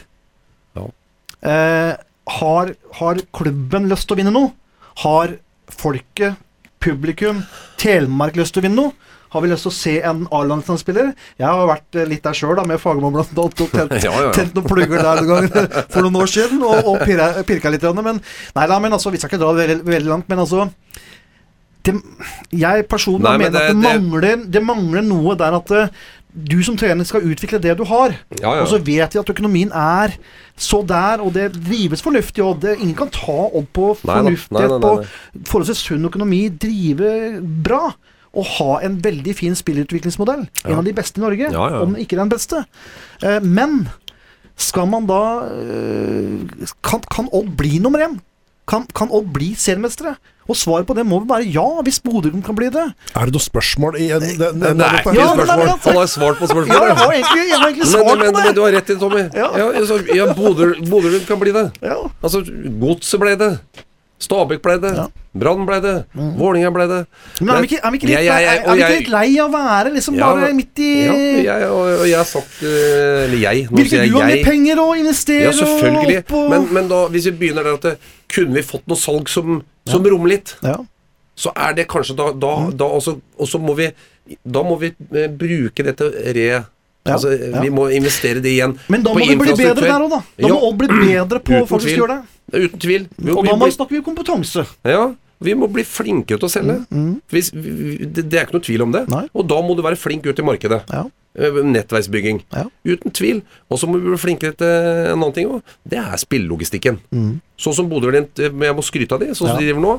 Eh, 1.41 1.93
har, 2.39 2.73
har 2.99 3.21
klubben 3.33 3.87
lyst 3.89 4.07
til 4.07 4.15
å 4.17 4.21
vinne 4.21 4.33
noe? 4.35 4.51
Har 5.03 5.37
folket, 5.71 6.35
publikum, 6.81 7.43
Telemark 7.81 8.35
lyst 8.39 8.53
til 8.55 8.61
å 8.63 8.67
vinne 8.67 8.77
noe? 8.81 8.93
Har 9.31 9.39
vi 9.45 9.47
lyst 9.47 9.63
til 9.63 9.71
å 9.71 9.75
se 9.75 9.93
en 10.03 10.25
A-landslagsspiller? 10.35 11.13
Jeg 11.39 11.47
har 11.47 11.67
vært 11.69 11.95
eh, 12.01 12.07
litt 12.09 12.23
der 12.25 12.35
sjøl, 12.35 12.59
med 12.67 12.81
Fagermo 12.83 13.13
blant 13.15 13.31
annet, 13.31 13.61
og 13.63 13.71
tent, 13.71 13.93
Ja, 14.03 14.11
ja, 14.11 14.25
ja. 14.27 14.33
tent 14.35 14.57
noen 14.57 14.67
plugger 14.67 14.99
der 15.05 15.21
noen 15.23 15.47
gang 15.47 15.69
for 15.93 16.03
noen 16.03 16.19
år 16.19 16.31
siden, 16.33 16.59
og, 16.67 16.81
og 16.91 17.05
pirka, 17.07 17.29
pirka 17.47 17.71
litt. 17.71 17.85
Men, 18.03 18.19
nei 18.57 18.67
da, 18.67 18.79
men 18.83 18.97
altså, 18.97 19.13
vi 19.15 19.21
skal 19.21 19.31
ikke 19.31 19.39
dra 19.41 19.53
det 19.55 19.63
veldig, 19.69 19.87
veldig 19.87 20.11
langt, 20.11 20.27
men 20.31 20.43
altså 20.43 20.67
det, 21.81 21.95
Jeg 22.53 22.83
personlig 22.91 23.25
Nei, 23.25 23.37
men 23.39 23.47
mener 23.47 23.57
at 23.57 23.71
det- 23.71 23.73
det, 23.73 23.81
det- 23.81 24.01
mangler, 24.03 24.43
det 24.53 24.61
mangler 24.67 25.01
noe 25.07 25.33
der 25.39 25.55
at 25.57 25.71
eh, 25.79 25.87
du 26.33 26.61
som 26.63 26.77
trener 26.79 27.03
skal 27.07 27.25
utvikle 27.27 27.59
det 27.61 27.73
du 27.77 27.83
har. 27.89 28.13
Ja, 28.39 28.55
ja. 28.55 28.61
Og 28.63 28.67
så 28.71 28.79
vet 28.79 29.13
vi 29.13 29.19
at 29.19 29.29
økonomien 29.33 29.71
er 29.75 30.13
så 30.55 30.81
der, 30.87 31.21
og 31.23 31.33
det 31.33 31.49
drives 31.57 32.01
fornuftig 32.01 32.43
og 32.45 32.59
Det- 32.61 32.77
Ingen 32.79 32.95
kan 32.95 33.09
ta 33.09 33.49
Odd 33.53 33.67
på 33.73 33.95
fornuftighet, 33.99 34.81
på 34.81 35.05
forholdsvis 35.49 35.83
sunn 35.87 36.05
økonomi, 36.05 36.49
drive 36.49 37.41
bra. 37.63 37.93
Og 38.33 38.45
ha 38.45 38.79
en 38.85 38.95
veldig 39.03 39.33
fin 39.35 39.53
spillutviklingsmodell. 39.55 40.47
En 40.65 40.77
av 40.77 40.85
de 40.85 40.93
beste 40.93 41.19
i 41.19 41.21
Norge, 41.21 41.51
Ja, 41.51 41.69
ja. 41.69 41.81
om 41.83 41.95
ikke 41.99 42.15
den 42.15 42.29
beste. 42.29 42.63
Eh, 43.21 43.39
men 43.43 43.89
skal 44.55 44.85
man 44.87 45.05
da 45.05 45.49
eh, 45.51 46.47
kan, 46.81 47.01
kan 47.11 47.27
Odd 47.33 47.57
bli 47.57 47.79
nummer 47.79 47.99
én? 47.99 48.19
Kan, 48.67 48.85
kan 48.95 49.09
Odd 49.11 49.33
bli 49.33 49.53
seriemestere? 49.59 50.15
Og 50.51 50.57
svaret 50.59 50.87
på 50.87 50.95
det 50.97 51.05
må 51.07 51.21
vel 51.21 51.29
være 51.29 51.47
ja, 51.53 51.67
hvis 51.85 52.01
Bodø-Glimt 52.03 52.43
kan 52.45 52.57
bli 52.57 52.67
det. 52.73 52.87
Er 53.15 53.29
det 53.29 53.35
noe 53.35 53.43
spørsmål 53.43 53.97
i 54.01 54.09
en, 54.11 54.25
den, 54.25 54.41
Det 54.41 54.49
den, 54.65 54.83
er 54.83 54.97
ikke 54.99 55.13
Ja, 55.15 55.29
men 55.37 55.45
det 55.47 55.55
spørsmål. 55.55 55.77
Han 55.85 55.99
har 56.01 56.11
svart 56.11 56.41
på 56.41 56.49
Ja, 56.51 56.81
jeg 56.89 56.97
har 56.99 57.13
egentlig, 57.15 57.45
jeg 57.47 57.61
har 57.61 57.69
egentlig 57.69 57.91
svart 57.93 58.19
men, 58.19 58.33
på 58.35 58.43
men 58.43 58.57
du 58.57 58.61
har 58.65 58.75
rett 58.75 58.89
i 58.89 58.93
det, 58.93 58.99
Tommy. 58.99 59.23
Ja. 59.31 59.47
Ja, 59.61 59.69
altså, 59.79 60.01
ja, 60.15 60.27
Bodø 60.35 60.73
Bodø 60.89 61.23
kan 61.27 61.39
bli 61.39 61.55
det. 61.55 61.65
Ja. 61.81 62.01
Altså, 62.21 62.43
Godset 62.81 63.23
ble 63.23 63.37
det. 63.39 63.53
Stabæk 64.21 64.59
ble 64.61 64.75
det. 64.83 64.91
Ja. 64.95 65.05
Brann 65.41 65.63
ble 65.65 65.77
det. 65.81 65.93
Vålinga 66.37 66.69
ble 66.75 66.85
det. 66.91 66.99
Men 67.41 67.55
er 67.55 67.61
vi 67.63 67.67
ikke, 67.71 67.79
er 67.81 67.91
vi 67.93 67.97
ikke, 67.97 68.07
litt, 68.09 68.15
Jeg- 68.17 68.25
jeg- 68.27 68.43
jeg- 68.45 68.57
er, 68.59 68.69
er 68.69 68.75
vi 68.75 68.81
ikke 68.83 68.99
litt 68.99 69.09
lei 69.09 69.39
av 69.41 69.49
å 69.49 69.53
være 69.55 69.93
liksom 69.95 70.15
Ja, 70.19 70.27
bare 70.35 70.53
midt 70.53 70.79
i 70.79 70.89
Ja, 71.45 71.57
jeg, 71.57 71.69
og, 71.71 71.87
og 72.01 72.05
jeg 72.07 72.17
har 72.19 72.25
sagt 72.29 72.61
eh, 72.61 73.23
Eller 73.25 73.37
jeg. 73.41 73.63
Nå 73.71 73.77
Vil 73.77 73.85
ikke 73.85 73.89
sier 73.95 74.05
du 74.11 74.17
ha 74.19 74.27
jeg 74.27 74.35
mer 74.45 74.51
penger 74.51 74.79
og 74.83 74.97
investere 74.99 75.41
Ja, 75.47 75.51
selvfølgelig. 75.51 76.17
opp 76.21 76.33
og 76.37 76.49
Men, 76.53 76.67
men 76.73 76.87
da, 76.91 76.99
hvis 77.15 77.25
vi 77.25 77.31
begynner 77.31 77.63
der 77.63 77.73
at 77.79 77.81
det, 77.81 77.95
kunne 78.29 78.53
vi 78.53 78.61
fått 78.61 78.85
noe 78.87 78.97
salg 78.97 79.27
som, 79.29 79.63
som 79.87 80.03
rommer 80.05 80.29
litt, 80.35 80.55
ja. 80.61 80.77
så 81.35 81.51
er 81.55 81.73
det 81.73 81.87
kanskje 81.87 82.15
da, 82.15 82.31
da, 82.33 82.53
Mm. 82.67 82.77
da 82.77 82.85
også, 82.85 83.17
Og 83.39 83.47
så 83.47 83.57
må 83.59 83.73
vi 83.75 83.89
Da 84.45 84.61
må 84.63 84.77
vi 84.79 84.93
eh, 85.15 85.27
bruke 85.27 85.83
det 85.83 85.97
til 85.97 86.11
re... 86.11 86.63
Ja, 87.03 87.15
Altså, 87.15 87.31
ja. 87.33 87.59
Vi 87.61 87.69
må 87.73 87.87
investere 87.89 88.37
det 88.43 88.51
igjen. 88.53 88.75
Men 88.87 89.01
da 89.01 89.09
må 89.09 89.17
vi 89.25 89.33
bli 89.35 89.55
bedre 89.57 89.81
der 89.81 90.03
òg, 90.05 90.09
da. 90.11 90.19
Da 90.37 90.47
Ja. 90.47 90.53
må 90.53 90.69
bli 90.77 90.87
bedre 90.87 91.39
på 91.41 91.55
å 91.57 91.63
Uten 91.63 91.67
faktisk 91.71 91.89
tvil. 91.89 91.97
gjøre 91.97 92.07
det. 92.21 92.21
Det 92.51 92.59
er 92.59 92.67
Uten 92.67 92.79
tvil. 92.83 93.07
Vi, 93.17 93.31
Og 93.31 93.45
da 93.47 93.69
snakker 93.71 93.95
vi 93.95 94.01
kompetanse. 94.03 94.65
ja, 94.85 95.13
vi 95.41 95.55
må 95.57 95.67
bli 95.73 95.83
flinkere 95.87 96.37
til 96.41 96.47
å 96.49 96.53
selge. 96.53 96.75
Hvis, 97.33 97.49
det, 97.55 98.27
det 98.29 98.37
er 98.39 98.45
ikke 98.47 98.59
noe 98.59 98.67
tvil 98.67 98.85
om 98.85 98.93
det. 98.93 99.05
Mm. 99.07 99.15
Nei. 99.17 99.25
Og 99.33 99.47
da 99.49 99.57
må 99.65 99.73
du 99.77 99.81
være 99.85 99.97
flink 99.99 100.27
ut 100.29 100.39
i 100.39 100.45
markedet. 100.45 100.83
Ja. 100.91 101.07
Eh, 101.31 101.61
Nettverksbygging. 101.63 102.41
Ja. 102.51 102.65
Uten 102.83 103.13
tvil. 103.15 103.37
Og 103.71 103.79
så 103.79 103.87
må 103.87 103.97
vi 104.01 104.09
bli 104.11 104.19
flinkere 104.19 104.53
til 104.59 104.67
en 104.67 105.15
annen 105.15 105.33
ting 105.37 105.47
òg. 105.47 105.61
Det 105.87 105.97
er 106.01 106.19
spillelogistikken. 106.19 106.99
Sånn 107.61 107.75
som 107.77 107.87
Bodø-Glimt 107.91 108.39
eh, 108.41 108.51
Jeg 108.51 108.75
må 108.77 108.83
skryte 108.83 109.15
av 109.15 109.23
de, 109.23 109.29
sånn 109.31 109.47
som 109.47 109.55
Mm. 109.55 109.55
Ja. 109.55 109.59
de 109.61 109.69
driver 109.69 109.85
nå. 109.85 109.93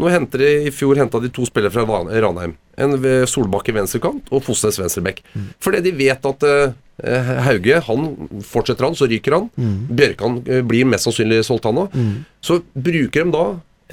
Nå 0.00 0.10
henter 0.14 0.42
de, 0.44 0.50
I 0.70 0.72
fjor 0.72 0.96
henta 1.00 1.20
de 1.22 1.28
to 1.34 1.44
spillere 1.48 1.70
fra 1.74 1.84
Ranheim. 1.84 2.56
En 2.78 2.96
ved 3.02 3.26
Solbakke 3.28 3.74
venstrekant 3.74 4.30
og 4.32 4.42
Fosnes 4.46 4.78
venstrebekk. 4.80 5.22
Mm. 5.34 5.46
Fordi 5.60 5.80
de 5.88 5.92
vet 5.98 6.28
at 6.32 6.48
eh, 6.48 7.32
Hauge, 7.46 7.78
han 7.86 8.08
fortsetter 8.42 8.88
han, 8.88 8.96
så 8.98 9.06
ryker 9.10 9.36
han. 9.36 9.48
Mm. 9.60 9.78
Bjørkan 9.98 10.40
eh, 10.48 10.62
blir 10.66 10.88
mest 10.88 11.06
sannsynlig 11.06 11.44
solgt, 11.46 11.68
han 11.68 11.84
òg. 11.84 11.94
Så 12.42 12.62
bruker 12.74 13.28
de 13.28 13.34
da 13.36 13.44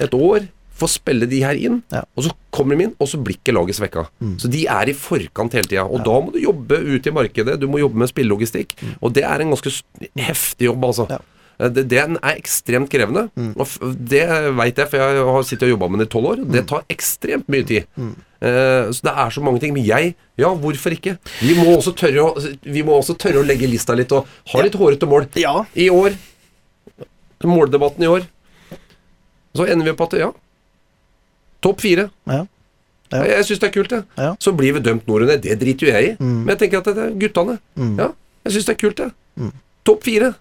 et 0.06 0.14
år 0.16 0.48
for 0.76 0.86
å 0.88 0.92
spille 0.92 1.24
de 1.30 1.38
her 1.40 1.56
inn, 1.56 1.78
Ja. 1.92 2.02
Mm. 2.04 2.10
og 2.16 2.24
så 2.26 2.32
kommer 2.52 2.76
de 2.76 2.84
inn, 2.86 2.94
og 3.00 3.08
så 3.08 3.18
blir 3.24 3.36
ikke 3.38 3.54
laget 3.56 3.76
svekka. 3.78 4.06
Så 4.40 4.50
de 4.52 4.66
er 4.68 4.90
i 4.92 4.94
forkant 4.96 5.52
hele 5.56 5.68
tida. 5.68 5.84
Og 5.88 6.02
da 6.04 6.16
må 6.20 6.32
du 6.34 6.38
jobbe 6.42 6.76
ute 6.84 7.08
i 7.08 7.14
markedet, 7.16 7.58
du 7.60 7.66
må 7.68 7.80
jobbe 7.80 7.96
med 8.02 8.08
spillelogistikk. 8.12 8.76
Og 9.00 9.12
det 9.16 9.24
er 9.24 9.40
en 9.44 9.54
ganske 9.54 9.72
heftig 10.20 10.68
jobb, 10.70 10.84
altså. 10.84 11.06
Mm. 11.08 11.16
Ja. 11.16 11.18
Mm. 11.18 11.32
Eh, 11.58 11.68
Det, 11.72 11.84
den 11.88 12.16
er 12.20 12.36
ekstremt 12.36 12.90
krevende. 12.92 13.30
Og 13.56 13.66
det 13.96 14.24
veit 14.56 14.76
jeg, 14.76 14.88
for 14.92 15.00
jeg 15.00 15.24
har 15.24 15.42
sittet 15.48 15.62
og 15.70 15.72
jobba 15.78 15.88
med 15.88 16.00
den 16.00 16.08
i 16.08 16.12
tolv 16.12 16.26
år. 16.34 16.42
Mm. 16.44 16.52
Det 16.52 16.66
tar 16.68 16.84
ekstremt 16.92 17.48
mye 17.48 17.64
tid. 17.64 17.86
Eh, 17.96 18.92
så 18.92 19.00
det 19.08 19.14
er 19.16 19.30
så 19.32 19.40
mange 19.42 19.60
ting. 19.60 19.72
Men 19.72 19.84
jeg, 19.88 20.14
ja, 20.36 20.50
hvorfor 20.52 20.92
ikke? 20.92 21.16
Vi 21.40 21.54
må 21.56 21.64
også 21.78 21.94
tørre 21.96 22.20
å, 22.28 22.54
vi 22.62 22.82
må 22.84 22.92
også 23.00 23.16
tørre 23.16 23.40
å 23.40 23.46
legge 23.48 23.68
lista 23.72 23.96
litt 23.96 24.12
og 24.12 24.26
ha 24.52 24.60
litt 24.66 24.76
hårete 24.76 25.08
mål. 25.08 25.28
Ja. 25.40 25.64
I 25.74 25.88
år, 25.88 26.12
måldebatten 27.44 28.04
i 28.04 28.08
år, 28.10 28.26
så 29.56 29.64
ender 29.70 29.86
vi 29.88 29.96
på 29.96 30.04
at 30.08 30.16
ja, 30.20 30.30
topp 31.66 31.82
fire. 31.84 32.08
Ja. 32.30 32.40
Ja. 33.12 33.20
Jeg, 33.22 33.36
jeg 33.36 33.44
syns 33.50 33.60
det 33.62 33.68
er 33.68 33.74
kult, 33.76 33.92
det. 33.92 34.00
Ja. 34.18 34.32
Så 34.42 34.54
blir 34.58 34.74
vi 34.78 34.80
dømt 34.86 35.06
nordene. 35.10 35.36
Det 35.42 35.58
driter 35.60 35.86
jo 35.86 35.92
jeg 35.94 36.08
i. 36.08 36.16
Men 36.24 36.54
jeg 36.56 36.64
tenker 36.64 36.80
at 36.82 36.88
det 36.96 37.04
er 37.10 37.14
guttene. 37.26 37.58
Mm. 37.78 37.92
Ja, 38.02 38.08
jeg 38.48 38.56
syns 38.56 38.66
det 38.70 38.74
er 38.78 38.80
kult, 38.86 39.02
det. 39.04 39.52
Topp 39.86 40.02
fire. 40.02 40.32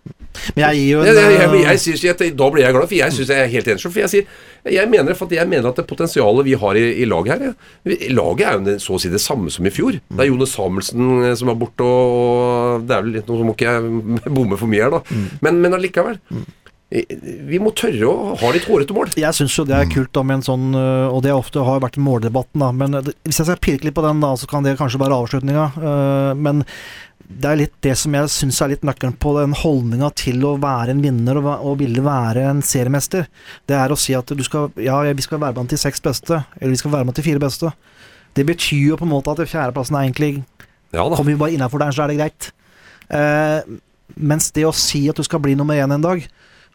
Men 0.56 0.64
jeg 0.64 0.78
gir 0.80 0.88
jo 0.96 1.02
en 1.04 1.06
Jeg, 1.06 1.16
jeg, 1.22 1.34
jeg, 1.38 1.50
eh, 1.54 1.66
jeg 1.70 1.80
synes 1.84 2.04
jeg, 2.08 2.32
da 2.40 2.48
blir 2.50 2.64
jeg 2.66 2.74
glad, 2.74 2.88
for 2.90 2.98
jeg 2.98 3.14
synes 3.14 3.30
jeg 3.30 3.44
er 3.44 3.52
helt 3.54 3.68
enig. 3.70 3.84
For 3.84 4.00
jeg 4.02 4.10
sier 4.10 4.74
Jeg 4.74 4.90
mener, 4.90 5.14
for 5.20 5.30
jeg 5.38 5.46
mener 5.52 5.70
at 5.70 5.78
det 5.78 5.86
potensialet 5.92 6.48
vi 6.48 6.56
har 6.64 6.80
i, 6.82 6.82
i 7.04 7.06
laget 7.06 7.44
her 7.46 7.54
vi- 7.86 8.10
Laget 8.18 8.48
er 8.50 8.58
jo 8.58 8.74
så 8.82 8.98
å 8.98 9.00
si 9.04 9.12
det 9.14 9.22
samme 9.22 9.54
som 9.54 9.70
i 9.70 9.74
fjor. 9.76 10.00
Det 10.10 10.26
er 10.26 10.32
Jone 10.32 10.48
Samuelsen 10.50 11.06
eh, 11.30 11.36
som 11.38 11.54
er 11.54 11.60
borte, 11.62 11.86
og, 11.86 12.18
og 12.82 12.88
det 12.90 12.98
er 12.98 13.06
vel 13.06 13.14
litt 13.20 13.30
Nå 13.30 13.38
må 13.46 13.54
ikke 13.54 13.70
jeg 13.70 14.34
bomme 14.40 14.58
for 14.58 14.74
mye 14.74 14.88
her, 14.88 14.98
da. 14.98 15.22
Men, 15.46 15.62
men 15.62 15.78
allikevel. 15.78 16.18
I- 16.96 17.06
Vi 17.52 17.60
må 17.60 17.74
tørre 17.76 18.08
å 18.08 18.36
ha 18.40 18.52
litt 18.56 18.68
hårete 18.70 18.96
mål. 18.96 19.12
Jeg 19.20 19.36
syns 19.38 19.56
jo 19.60 19.66
det 19.68 19.76
er 19.76 19.90
kult 19.92 20.16
om 20.22 20.32
en 20.32 20.44
sånn 20.46 20.70
øh, 20.76 21.10
Og 21.14 21.24
det 21.26 21.34
ofte 21.36 21.64
har 21.68 21.82
vært 21.84 21.98
måldebatten, 22.00 22.62
da. 22.64 22.70
Men 22.72 22.96
hvis 23.26 23.42
jeg 23.42 23.50
skal 23.50 23.60
pirke 23.60 23.84
litt 23.90 23.98
på 23.98 24.06
den, 24.06 24.22
da, 24.24 24.34
så 24.40 24.48
kan 24.48 24.64
det 24.64 24.78
kanskje 24.80 25.02
være 25.02 25.18
avslutninga. 25.20 26.36
men 26.40 26.64
det 27.26 27.50
er 27.50 27.58
litt 27.58 27.74
det 27.82 27.96
som 27.98 28.14
jeg 28.14 28.30
syns 28.30 28.60
er 28.62 28.70
litt 28.70 28.84
nøkkelen 28.86 29.16
på 29.18 29.32
den 29.40 29.56
holdninga 29.58 30.12
til 30.14 30.44
å 30.46 30.52
være 30.62 30.94
en 30.94 31.02
vinner 31.02 31.40
og, 31.40 31.48
og 31.66 31.80
ville 31.80 32.04
være 32.06 32.44
en 32.52 32.60
seriemester. 32.62 33.26
Det 33.66 33.74
er 33.76 33.90
å 33.90 33.98
si 33.98 34.14
at 34.14 34.30
du 34.30 34.44
skal 34.46 34.70
Ja, 34.78 35.00
vi 35.02 35.26
skal 35.26 35.40
være 35.42 35.56
blant 35.58 35.74
de 35.74 35.80
seks 35.82 36.00
beste, 36.06 36.44
eller 36.62 36.76
vi 36.76 36.78
skal 36.78 36.92
være 36.94 37.08
blant 37.10 37.18
de 37.18 37.26
fire 37.26 37.42
beste. 37.42 37.72
Det 38.38 38.46
betyr 38.46 38.92
jo 38.92 38.98
på 39.00 39.08
en 39.08 39.14
måte 39.16 39.34
at 39.34 39.42
fjerdeplassen 39.50 39.98
er 39.98 40.06
egentlig 40.06 40.44
Ja. 40.94 41.02
Kommer 41.10 41.32
vi 41.34 41.36
bare 41.42 41.56
innafor 41.58 41.80
der, 41.82 41.92
så 41.92 42.04
er 42.06 42.14
det 42.14 42.20
greit. 42.22 42.52
Eh, 43.10 43.62
mens 44.22 44.52
det 44.54 44.64
å 44.70 44.74
si 44.74 45.08
at 45.10 45.18
du 45.18 45.24
skal 45.26 45.42
bli 45.44 45.56
nummer 45.58 45.74
én 45.76 45.92
en 45.92 46.02
dag 46.06 46.22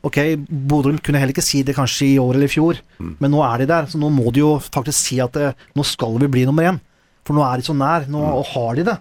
Ok, 0.07 0.17
Bodø 0.49 0.95
kunne 1.05 1.21
heller 1.21 1.35
ikke 1.35 1.45
si 1.45 1.61
det 1.67 1.75
kanskje 1.77 2.15
i 2.15 2.19
år 2.23 2.39
eller 2.39 2.49
i 2.49 2.53
fjor, 2.53 2.79
men 3.21 3.31
nå 3.35 3.43
er 3.45 3.61
de 3.61 3.69
der. 3.69 3.89
Så 3.91 4.01
nå 4.01 4.09
må 4.09 4.33
de 4.33 4.41
jo 4.41 4.55
faktisk 4.63 4.97
si 4.97 5.21
at 5.21 5.37
det, 5.37 5.53
nå 5.77 5.85
skal 5.85 6.17
vi 6.23 6.31
bli 6.33 6.47
nummer 6.49 6.71
én. 6.71 6.81
For 7.27 7.37
nå 7.37 7.45
er 7.45 7.61
de 7.61 7.69
så 7.69 7.77
nær. 7.77 8.09
Nå 8.09 8.23
og 8.31 8.47
har 8.55 8.79
de 8.79 8.87
det. 8.89 8.97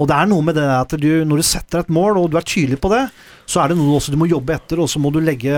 Og 0.00 0.08
det 0.08 0.16
er 0.16 0.30
noe 0.30 0.44
med 0.46 0.56
det 0.56 0.64
at 0.64 0.94
du, 0.96 1.10
når 1.28 1.42
du 1.42 1.44
setter 1.44 1.82
et 1.82 1.92
mål, 1.92 2.16
og 2.16 2.30
du 2.32 2.38
er 2.40 2.46
tydelig 2.46 2.78
på 2.80 2.88
det, 2.92 3.02
så 3.50 3.60
er 3.60 3.72
det 3.72 3.80
noe 3.80 3.98
også 3.98 4.14
du 4.14 4.20
må 4.20 4.30
jobbe 4.30 4.54
etter, 4.56 4.80
og 4.80 4.88
så 4.88 5.02
må 5.02 5.10
du 5.12 5.18
legge 5.20 5.52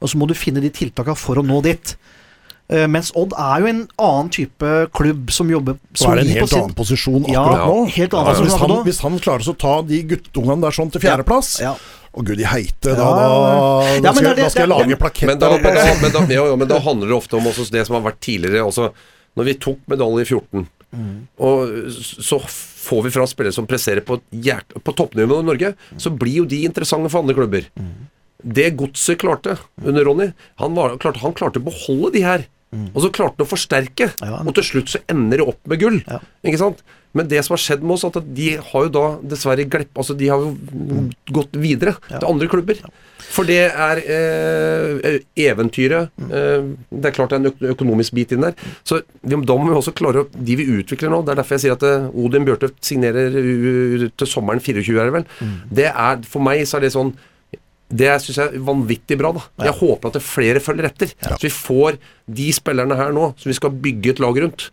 Og 0.00 0.08
så 0.08 0.16
må 0.16 0.28
du 0.30 0.38
finne 0.38 0.62
de 0.62 0.70
tiltakene 0.72 1.18
for 1.18 1.40
å 1.40 1.44
nå 1.44 1.58
dit. 1.66 1.96
Uh, 2.72 2.86
mens 2.88 3.10
Odd 3.18 3.34
er 3.36 3.60
jo 3.60 3.68
en 3.68 3.80
annen 4.00 4.28
type 4.32 4.68
klubb 4.96 5.32
som 5.34 5.50
jobber 5.50 5.74
Så 5.98 6.12
er 6.12 6.20
det 6.20 6.28
en 6.28 6.36
helt 6.38 6.54
annen 6.56 6.76
posisjon 6.78 7.26
Ja, 7.28 7.42
nå. 7.42 7.82
helt 7.90 8.14
annen 8.14 8.30
altså, 8.30 8.46
hvis, 8.46 8.54
han, 8.54 8.70
akkurat 8.70 8.86
hvis 8.86 9.00
han 9.02 9.18
klarer 9.26 9.50
å 9.50 9.54
ta 9.58 9.72
de 9.84 9.98
guttungene 10.12 10.62
der 10.62 10.76
sånn 10.78 10.92
til 10.94 11.02
fjerdeplass 11.02 11.50
Å 12.12 12.22
gud 12.28 12.40
i 12.42 12.44
heite, 12.44 12.92
da, 12.92 12.96
da, 12.96 13.22
ja, 13.24 13.28
ja. 13.32 14.00
da, 14.04 14.10
Ja, 14.10 14.12
skal, 14.12 14.34
det 14.36 14.44
da 14.44 14.48
skal 14.52 14.62
jeg 14.66 14.70
lage 14.74 14.88
det- 14.90 14.98
plakett 15.00 15.28
Men 15.30 15.38
da, 15.40 15.48
men, 15.56 15.62
men, 16.02 16.58
men 16.60 16.74
handler 16.84 17.08
det 17.08 17.16
ofte 17.16 17.38
om 17.38 17.46
også 17.48 17.70
det 17.72 17.86
som 17.88 17.96
har 17.96 18.04
vært 18.12 18.20
tidligere. 18.20 18.66
Også, 18.68 18.90
når 19.38 19.48
vi 19.48 19.54
tok 19.64 19.78
medalje 19.88 20.26
i 20.26 20.28
14, 20.28 20.66
og 21.40 21.70
så 21.96 22.36
får 22.44 23.04
vi 23.06 23.12
fra 23.14 23.24
spillere 23.30 23.56
som 23.56 23.64
presserer 23.70 24.04
på, 24.04 24.18
på 24.20 24.94
toppnivå 24.98 25.38
i 25.40 25.46
Norge, 25.48 25.70
så 25.96 26.12
blir 26.12 26.42
jo 26.42 26.48
de 26.50 26.64
interessante 26.68 27.08
for 27.08 27.22
andre 27.24 27.36
klubber. 27.38 27.68
Det 28.42 28.72
godset 28.76 29.20
klarte 29.22 29.56
under 29.86 30.04
Ronny, 30.04 30.32
han, 30.60 30.74
var, 30.76 30.98
klarte, 31.00 31.22
han 31.22 31.32
klarte 31.38 31.62
å 31.62 31.68
beholde 31.70 32.12
de 32.18 32.26
her. 32.26 32.44
Og 32.92 33.02
så 33.04 33.10
klarte 33.12 33.36
han 33.40 33.46
å 33.46 33.50
forsterke. 33.50 34.10
Ja. 34.20 34.38
Og 34.44 34.52
til 34.56 34.64
slutt 34.64 34.92
så 34.92 35.00
ender 35.12 35.40
det 35.42 35.48
opp 35.48 35.60
med 35.68 35.80
gull. 35.80 35.98
Ja. 36.08 36.20
Ikke 36.44 36.60
sant? 36.60 36.84
Men 37.12 37.28
det 37.28 37.42
som 37.44 37.52
har 37.56 37.60
skjedd 37.60 37.82
med 37.84 37.96
oss, 37.98 38.04
at 38.08 38.16
de 38.34 38.48
har 38.56 38.84
jo 38.86 38.92
da 38.94 39.04
dessverre 39.34 39.66
glepp 39.68 39.98
Altså, 40.00 40.14
de 40.16 40.28
har 40.32 40.40
jo 40.40 40.52
gått 41.36 41.56
videre 41.60 41.92
til 42.08 42.24
andre 42.28 42.48
klubber. 42.48 42.78
For 43.32 43.48
det 43.48 43.58
er 43.70 44.00
eh, 44.02 45.18
eventyret 45.46 46.10
eh, 46.28 46.64
Det 46.90 47.10
er 47.10 47.14
klart 47.16 47.32
det 47.32 47.38
er 47.38 47.42
en 47.44 47.50
øk- 47.52 47.66
økonomisk 47.74 48.16
bit 48.16 48.32
inn 48.34 48.44
der. 48.44 48.56
Så 48.84 49.00
vi, 49.22 49.36
da 49.36 49.56
må 49.56 49.68
vi 49.70 49.76
også 49.78 49.94
klare 49.96 50.24
å 50.24 50.28
De 50.32 50.56
vi 50.58 50.66
utvikler 50.80 51.12
nå, 51.12 51.22
det 51.24 51.34
er 51.34 51.40
derfor 51.42 51.56
jeg 51.58 51.64
sier 51.66 51.76
at 51.76 51.84
uh, 51.86 52.08
Odin 52.24 52.44
Bjørtøft 52.48 52.80
signerer 52.84 53.36
uh, 53.36 54.06
til 54.10 54.28
sommeren 54.28 54.60
24, 54.64 54.96
er 54.98 55.10
det 55.10 55.16
vel. 55.20 55.28
Det 55.80 55.88
er, 55.92 56.24
For 56.28 56.44
meg 56.44 56.64
så 56.68 56.80
er 56.80 56.86
det 56.88 56.94
sånn 56.96 57.12
det 57.92 58.08
syns 58.24 58.38
jeg 58.40 58.54
er 58.56 58.62
vanvittig 58.64 59.18
bra. 59.20 59.34
da 59.36 59.66
Jeg 59.66 59.76
håper 59.82 60.08
at 60.08 60.14
det 60.16 60.22
flere 60.24 60.60
følger 60.64 60.86
etter. 60.88 61.10
Så 61.28 61.42
vi 61.44 61.50
får 61.52 61.98
de 62.40 62.46
spillerne 62.56 62.96
her 62.96 63.12
nå 63.12 63.34
som 63.36 63.50
vi 63.52 63.56
skal 63.58 63.74
bygge 63.84 64.14
et 64.14 64.22
lag 64.24 64.38
rundt. 64.40 64.70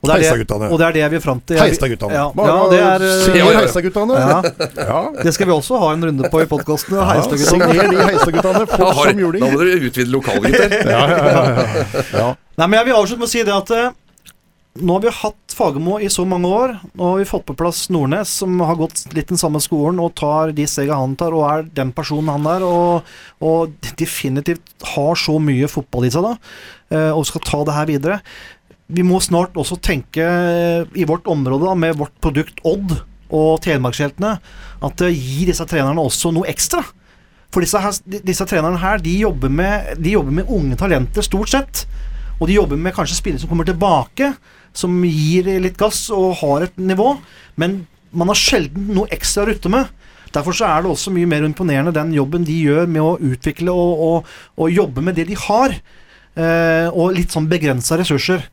Og 0.00 0.08
det 0.08 0.14
er 0.14 0.40
det, 0.40 0.56
og 0.70 0.76
det 0.78 0.86
er 0.86 0.96
det 0.96 1.06
vi 1.12 1.18
er 1.18 1.22
fram 1.24 1.40
til. 1.44 1.58
Heistadguttene. 1.60 2.16
Ja, 2.16 2.26
ja, 2.32 2.56
det 2.70 2.80
er 2.80 3.04
eh, 3.06 3.22
signer 3.24 3.40
Ja. 3.40 3.60
Heistadguttene. 3.60 5.22
Det 5.24 5.34
skal 5.36 5.50
vi 5.50 5.54
også 5.54 5.80
ha 5.82 5.92
en 5.94 6.04
runde 6.08 6.30
på 6.32 6.42
i 6.42 6.48
podkasten. 6.50 6.96
Ja. 6.96 7.22
Signer 7.28 7.90
de 7.90 8.04
Heistadguttene 8.04 8.64
Da, 8.64 8.68
fort 8.70 9.02
som 9.02 9.20
da 9.20 9.50
må 9.50 9.60
dere 9.60 9.80
utvide 9.80 10.10
lokalet, 10.12 10.52
gutter. 10.52 10.78
Ja, 10.90 11.02
ja, 11.08 11.18
ja, 11.24 11.42
ja. 11.56 12.04
ja. 12.18 12.28
Nei, 12.60 12.66
men 12.66 12.78
Jeg 12.80 12.88
vil 12.90 12.96
avslutte 13.00 13.22
med 13.22 13.28
å 13.28 13.32
si 13.32 13.44
det 13.46 13.56
at 13.56 13.74
eh, 13.76 13.90
nå 14.78 14.94
har 14.96 15.02
vi 15.02 15.10
hatt 15.10 15.54
Fagermo 15.56 15.96
i 16.00 16.08
så 16.12 16.24
mange 16.28 16.48
år. 16.48 16.76
Nå 16.94 17.08
har 17.10 17.18
vi 17.18 17.26
fått 17.28 17.44
på 17.48 17.56
plass 17.58 17.88
Nordnes, 17.92 18.30
som 18.40 18.60
har 18.62 18.78
gått 18.78 19.02
litt 19.16 19.32
den 19.32 19.40
samme 19.40 19.60
skolen 19.62 19.98
og 20.00 20.14
tar 20.18 20.54
de 20.56 20.66
stegene 20.70 21.00
han 21.00 21.16
tar, 21.18 21.34
og 21.36 21.46
er 21.48 21.66
den 21.76 21.90
personen 21.96 22.30
han 22.32 22.46
er. 22.48 22.64
Og, 22.64 23.10
og 23.44 23.90
definitivt 23.98 24.72
har 24.94 25.18
så 25.18 25.36
mye 25.42 25.68
fotball 25.70 26.06
i 26.06 26.12
seg 26.14 26.24
da, 26.28 26.36
eh, 26.94 27.10
og 27.10 27.26
skal 27.28 27.44
ta 27.48 27.64
det 27.66 27.76
her 27.76 27.90
videre. 27.90 28.20
Vi 28.90 29.04
må 29.06 29.20
snart 29.22 29.56
også 29.58 29.78
tenke 29.82 30.24
eh, 30.24 30.88
i 30.98 31.06
vårt 31.08 31.28
område 31.30 31.68
da, 31.68 31.76
med 31.78 31.98
vårt 32.00 32.14
produkt 32.22 32.58
Odd 32.66 32.96
og 33.30 33.60
Telemarksheltene, 33.62 34.38
at 34.82 35.02
det 35.02 35.12
gir 35.14 35.50
disse 35.52 35.66
trenerne 35.70 36.02
også 36.02 36.32
noe 36.34 36.48
ekstra. 36.50 36.82
For 37.50 37.62
disse, 37.62 37.78
her, 37.82 37.94
disse 38.26 38.46
trenerne 38.46 38.78
her, 38.82 39.02
de 39.02 39.12
jobber, 39.22 39.50
med, 39.50 39.94
de 39.98 40.14
jobber 40.14 40.34
med 40.40 40.50
unge 40.50 40.78
talenter 40.78 41.26
stort 41.26 41.52
sett. 41.52 41.84
Og 42.40 42.48
de 42.48 42.56
jobber 42.56 42.78
med 42.80 42.94
kanskje 42.96 43.18
spillere 43.18 43.42
som 43.42 43.50
kommer 43.50 43.68
tilbake, 43.68 44.32
som 44.74 44.94
gir 45.04 45.48
litt 45.60 45.78
gass 45.78 46.06
og 46.14 46.38
har 46.40 46.66
et 46.66 46.78
nivå. 46.78 47.14
Men 47.60 47.82
man 48.16 48.30
har 48.30 48.38
sjelden 48.38 48.92
noe 48.94 49.10
ekstra 49.14 49.44
å 49.44 49.50
rutte 49.50 49.72
med. 49.72 49.90
Derfor 50.34 50.54
så 50.54 50.68
er 50.68 50.82
det 50.82 50.92
også 50.92 51.10
mye 51.14 51.28
mer 51.28 51.42
imponerende 51.46 51.94
den 51.94 52.14
jobben 52.14 52.46
de 52.46 52.54
gjør 52.54 52.86
med 52.90 53.02
å 53.02 53.16
utvikle 53.32 53.74
og, 53.74 54.04
og, 54.06 54.30
og 54.62 54.70
jobbe 54.70 55.02
med 55.02 55.18
det 55.18 55.26
de 55.30 55.38
har. 55.48 55.74
Eh, 56.38 56.86
og 56.94 57.16
litt 57.16 57.34
sånn 57.34 57.50
begrensa 57.50 57.98
ressurser. 57.98 58.46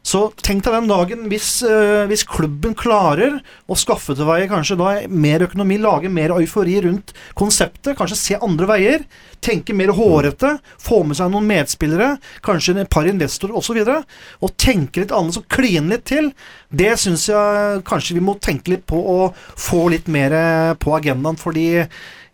Så 0.00 0.22
tenk 0.40 0.64
deg 0.64 0.72
den 0.72 0.88
dagen 0.88 1.26
hvis, 1.28 1.60
eh, 1.60 2.06
hvis 2.08 2.24
klubben 2.24 2.72
klarer 2.78 3.36
å 3.68 3.76
skaffe 3.76 4.14
til 4.16 4.24
veie 4.24 4.46
kanskje 4.48 4.78
da 4.80 4.92
mer 5.12 5.44
økonomi, 5.44 5.76
lage 5.76 6.08
mer 6.08 6.32
eufori 6.32 6.78
rundt 6.86 7.12
konseptet, 7.36 7.98
kanskje 7.98 8.16
se 8.16 8.38
andre 8.40 8.68
veier, 8.70 9.04
tenke 9.44 9.76
mer 9.76 9.92
hårete, 9.96 10.54
få 10.80 11.02
med 11.04 11.18
seg 11.18 11.28
noen 11.32 11.48
medspillere, 11.50 12.14
kanskje 12.42 12.78
et 12.80 12.90
par 12.92 13.04
investorer 13.10 13.58
osv., 13.60 13.82
og, 13.84 14.16
og 14.40 14.54
tenke 14.56 15.04
litt 15.04 15.12
annerledes 15.12 15.42
og 15.42 15.50
kline 15.52 15.92
litt 15.92 16.06
til, 16.08 16.32
det 16.72 16.94
syns 17.00 17.26
jeg 17.28 17.84
kanskje 17.84 18.16
vi 18.16 18.24
må 18.24 18.38
tenke 18.40 18.72
litt 18.72 18.86
på 18.88 18.96
å 18.96 19.18
få 19.36 19.90
litt 19.92 20.08
mer 20.08 20.32
eh, 20.32 20.72
på 20.80 20.96
agendaen, 20.96 21.36
fordi 21.40 21.68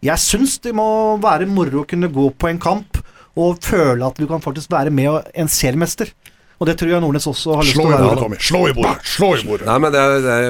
jeg 0.06 0.22
syns 0.22 0.60
det 0.62 0.76
må 0.76 1.18
være 1.18 1.50
moro 1.50 1.82
å 1.82 1.90
kunne 1.90 2.12
gå 2.14 2.30
på 2.38 2.52
en 2.52 2.62
kamp 2.62 3.02
og 3.36 3.58
føle 3.64 4.06
at 4.06 4.16
du 4.22 4.30
kan 4.30 4.40
faktisk 4.44 4.70
være 4.70 4.94
med 4.94 5.26
en 5.34 5.50
seriemester. 5.50 6.14
Og 6.56 6.68
det 6.68 6.76
tror 6.80 6.88
jeg 6.94 7.04
Nordnes 7.04 7.26
også 7.28 7.58
har 7.58 7.66
lyst 7.66 7.76
til 7.76 7.84
å 7.84 7.90
være. 7.92 8.16
Tommy. 8.20 8.38
Slå 8.40 8.62
i 8.70 8.72
bordet. 8.76 8.96
Slå 9.04 9.28
i 9.36 9.42
bordet. 9.44 9.66
Nei, 9.68 9.76
men 9.84 9.92
det 9.92 10.00
er, 10.00 10.14
det 10.24 10.36
er 10.36 10.46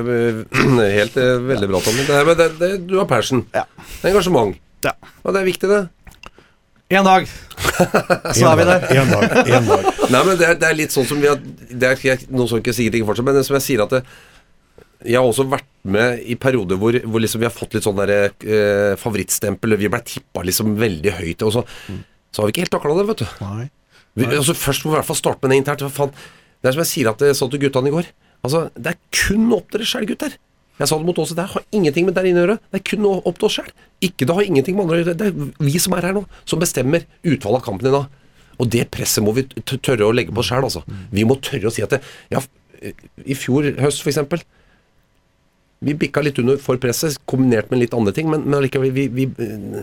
helt 1.00 1.16
helt 1.16 1.18
er 1.22 1.42
veldig 1.48 1.68
bra, 1.72 1.80
Tommy. 1.82 2.06
Det 2.06 2.14
er, 2.14 2.28
men 2.28 2.38
det, 2.38 2.48
det, 2.60 2.70
du 2.86 2.96
har 3.00 3.08
passion. 3.10 3.42
Ja. 3.56 3.64
Engasjement. 4.06 4.54
Ja. 4.86 4.94
Og 5.24 5.34
det 5.34 5.42
er 5.42 5.48
viktig, 5.48 5.70
det. 5.72 5.82
En 6.94 7.02
dag, 7.02 7.26
så 7.26 8.46
er 8.52 8.58
vi 8.60 8.64
der. 8.68 8.84
En 8.94 9.08
dag. 9.10 9.32
En 9.50 9.66
dag. 9.66 9.86
Nei, 10.06 10.20
men 10.22 10.36
det 10.38 10.46
er, 10.46 10.58
det 10.62 10.68
er 10.68 10.76
litt 10.78 10.94
sånn 10.94 11.08
som 11.08 11.18
vi 11.18 11.26
har 11.26 11.40
Det 11.42 11.88
er 11.88 12.04
jeg, 12.12 12.28
noe 12.30 12.46
som 12.46 12.60
ikke 12.60 12.74
sier 12.76 12.94
ting 12.94 13.02
fortsatt, 13.08 13.26
men 13.26 13.34
det 13.34 13.42
som 13.48 13.56
jeg 13.58 13.64
sier 13.64 13.82
at 13.82 13.96
det, 13.96 14.04
jeg 15.02 15.18
har 15.18 15.26
også 15.26 15.48
vært 15.50 15.66
med 15.86 16.22
i 16.22 16.36
perioder 16.38 16.78
hvor, 16.80 16.94
hvor 17.02 17.22
liksom 17.22 17.42
vi 17.42 17.48
har 17.48 17.54
fått 17.54 17.74
litt 17.74 17.86
sånn 17.86 17.98
der, 17.98 18.30
eh, 18.46 18.92
favorittstempel. 19.02 19.74
Vi 19.82 19.90
blei 19.90 20.02
tippa 20.06 20.44
liksom 20.46 20.76
veldig 20.78 21.16
høyt, 21.18 21.42
og 21.46 21.56
så, 21.56 21.64
så 22.30 22.42
har 22.42 22.48
vi 22.48 22.54
ikke 22.54 22.64
helt 22.68 22.74
takla 22.78 22.96
det, 23.00 23.08
vet 23.10 23.24
du. 23.24 23.26
Nei. 23.42 23.66
Vi, 24.16 24.26
altså 24.26 24.56
Først 24.56 24.84
må 24.84 24.90
vi 24.92 24.96
i 24.96 24.98
hvert 25.00 25.10
fall 25.10 25.18
starte 25.18 25.44
med 25.44 25.52
det 25.52 25.60
internt. 25.62 25.86
Faen, 25.92 26.12
det 26.62 26.70
er 26.70 26.76
som 26.76 26.82
jeg 26.84 26.92
sier 26.92 27.10
at 27.12 27.22
jeg 27.22 27.36
sa 27.38 27.48
til 27.52 27.62
guttene 27.66 27.90
i 27.92 27.94
går. 27.94 28.10
Altså, 28.46 28.66
Det 28.74 28.94
er 28.94 29.00
kun 29.12 29.48
opp 29.56 29.70
til 29.70 29.82
dere 29.82 29.90
sjæl, 29.92 30.08
gutter. 30.08 30.36
Jeg 30.76 30.90
sa 30.90 30.98
det 31.00 31.08
mot 31.08 31.18
Åse. 31.22 31.36
Det 31.36 31.46
har 31.54 31.64
ingenting 31.72 32.04
med 32.04 32.16
der 32.16 32.28
inne 32.28 32.42
å 32.42 32.44
gjøre. 32.44 32.58
Det 32.72 32.80
er 32.80 32.84
kun 32.90 33.06
opp 33.16 33.38
til 33.40 33.48
oss 33.48 33.56
sjæl. 33.58 33.70
Ikke 34.04 34.28
det 34.28 34.34
har 34.36 34.44
ingenting 34.44 34.76
med 34.76 34.84
andre 34.84 34.96
å 34.96 35.00
gjøre. 35.00 35.16
Det 35.16 35.28
er 35.30 35.64
vi 35.64 35.80
som 35.80 35.96
er 35.96 36.08
her 36.08 36.16
nå, 36.18 36.24
som 36.44 36.60
bestemmer 36.60 37.06
utfallet 37.24 37.62
av 37.62 37.64
kampen 37.64 37.88
i 37.88 37.94
dag. 37.94 38.10
Og 38.60 38.68
det 38.72 38.84
presset 38.92 39.24
må 39.24 39.32
vi 39.36 39.46
tørre 39.64 40.04
å 40.08 40.12
legge 40.16 40.32
på 40.36 40.42
oss 40.44 40.50
sjæl, 40.52 40.64
altså. 40.68 40.82
Vi 41.12 41.24
må 41.28 41.38
tørre 41.44 41.70
å 41.70 41.72
si 41.72 41.84
at 41.84 41.96
det, 41.96 42.02
Ja, 42.32 42.42
i 43.24 43.36
fjor 43.36 43.64
høst, 43.80 44.02
for 44.04 44.12
eksempel. 44.12 44.42
Vi 45.84 45.92
bikka 45.94 46.22
litt 46.24 46.38
under 46.40 46.56
for 46.56 46.76
presset, 46.80 47.18
kombinert 47.28 47.70
med 47.70 47.80
litt 47.82 47.92
andre 47.94 48.12
ting, 48.16 48.30
men, 48.32 48.42
men 48.46 48.54
allikevel, 48.62 48.90
vi, 48.96 49.08
vi, 49.12 49.26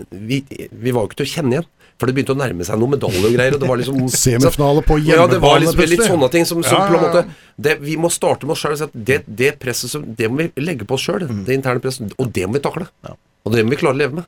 vi, 0.09 0.39
vi 0.71 0.91
var 0.91 1.03
jo 1.05 1.11
ikke 1.11 1.19
til 1.21 1.27
å 1.27 1.33
kjenne 1.35 1.57
igjen. 1.59 1.67
For 2.01 2.09
det 2.09 2.15
begynte 2.17 2.33
å 2.33 2.39
nærme 2.39 2.65
seg 2.65 2.79
noen 2.81 2.95
medaljer 2.95 3.27
og 3.29 3.35
greier. 3.35 3.53
Og 3.53 3.61
det 3.61 3.67
var 3.69 3.77
liksom 3.77 3.99
Semifinale 4.23 4.81
på 4.83 4.97
Ja, 5.05 5.27
det 5.29 5.37
var 5.43 5.59
hjemmebane, 5.61 5.67
liksom 5.67 5.91
litt 5.93 6.05
sånne 6.09 6.29
ting 6.33 6.47
som, 6.49 6.63
som 6.65 6.79
Ja, 6.79 6.87
på 6.89 6.95
en 6.95 6.97
ja, 6.97 7.01
ja. 7.03 7.21
måte 7.21 7.61
det, 7.67 7.75
Vi 7.85 7.93
må 8.01 8.09
starte 8.11 8.49
med 8.49 8.55
oss 8.55 8.63
sjøl 8.65 8.73
det, 9.11 9.19
det 9.29 9.51
presset 9.61 9.93
som, 9.93 10.07
Det 10.17 10.27
må 10.31 10.41
vi 10.41 10.63
legge 10.65 10.87
på 10.89 10.97
oss 10.97 11.05
sjøl, 11.05 11.27
Mm. 11.29 11.43
det 11.45 11.53
interne 11.59 11.83
presset. 11.83 12.15
Og 12.17 12.31
det 12.33 12.47
må 12.49 12.57
vi 12.57 12.63
takle. 12.65 12.87
Og 13.45 13.53
det 13.53 13.61
må 13.67 13.75
vi 13.75 13.79
klare 13.83 13.93
å 13.93 14.01
leve 14.01 14.17
med. 14.23 14.25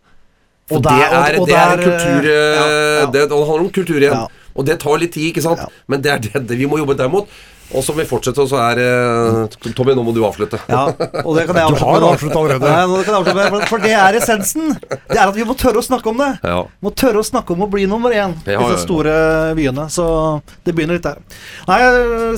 For 0.69 0.77
Og 0.77 0.83
der- 0.85 1.01
det, 1.01 1.09
er, 1.09 1.35
og- 1.35 1.41
og 1.41 1.47
det 1.49 1.57
er 1.57 1.81
kultur 1.81 2.29
eh, 2.29 2.37
eh, 2.37 2.55
ja, 2.61 2.69
ja. 3.01 3.09
Det, 3.17 3.25
det 3.29 3.41
handler 3.49 3.65
om 3.65 3.73
kultur 3.81 3.97
igjen. 3.99 4.13
Ja. 4.13 4.27
Og 4.55 4.65
det 4.69 4.77
tar 4.85 4.97
litt 5.01 5.11
tid, 5.17 5.27
ikke 5.33 5.43
sant. 5.45 5.59
Ja. 5.65 5.67
Men 5.89 6.01
det 6.05 6.11
er 6.13 6.19
det, 6.29 6.45
det 6.47 6.57
vi 6.61 6.65
må 6.69 6.77
jobbe 6.79 6.95
derimot. 7.01 7.27
Og 7.73 7.81
så 7.83 7.93
må 7.95 8.03
vi 8.03 8.07
fortsette, 8.09 8.39
og 8.43 8.49
så 8.51 8.59
er 8.61 8.79
eh, 8.83 9.71
Tommy, 9.75 9.95
nå 9.97 10.03
må 10.05 10.13
du 10.15 10.19
avslutte. 10.27 10.59
Ja, 10.69 10.83
og 11.25 11.31
det 11.37 11.47
kan 11.49 11.57
jeg 11.57 11.65
Du 11.73 11.75
avslutte 11.75 11.85
har 11.85 11.95
med 11.95 12.03
nå. 12.05 12.09
avsluttet 12.13 12.37
allerede. 12.37 12.69
Nei, 12.69 12.83
nå 12.91 12.99
kan 13.01 13.13
jeg 13.15 13.19
avslutte 13.21 13.37
med, 13.55 13.67
for- 13.71 13.83
det 13.85 13.93
er 13.97 14.17
essensen. 14.19 14.75
Det 15.09 15.17
er 15.17 15.23
at 15.25 15.35
vi 15.35 15.45
må 15.49 15.55
tørre 15.57 15.81
å 15.81 15.85
snakke 15.85 16.11
om 16.11 16.21
det. 16.21 16.29
Ja. 16.45 16.59
Må 16.85 16.91
tørre 16.93 17.23
å 17.23 17.25
snakke 17.25 17.55
om 17.55 17.65
å 17.65 17.69
bli 17.71 17.87
nummer 17.89 18.13
én 18.13 18.35
i 18.45 18.53
Ja, 18.53 18.59
ja, 18.59 18.67
disse 18.69 18.85
store 18.85 19.15
byene. 19.57 19.87
Så 19.91 20.05
det 20.65 20.75
begynner 20.77 20.99
litt 20.99 21.07
der. 21.07 21.19
Nei, 21.67 21.79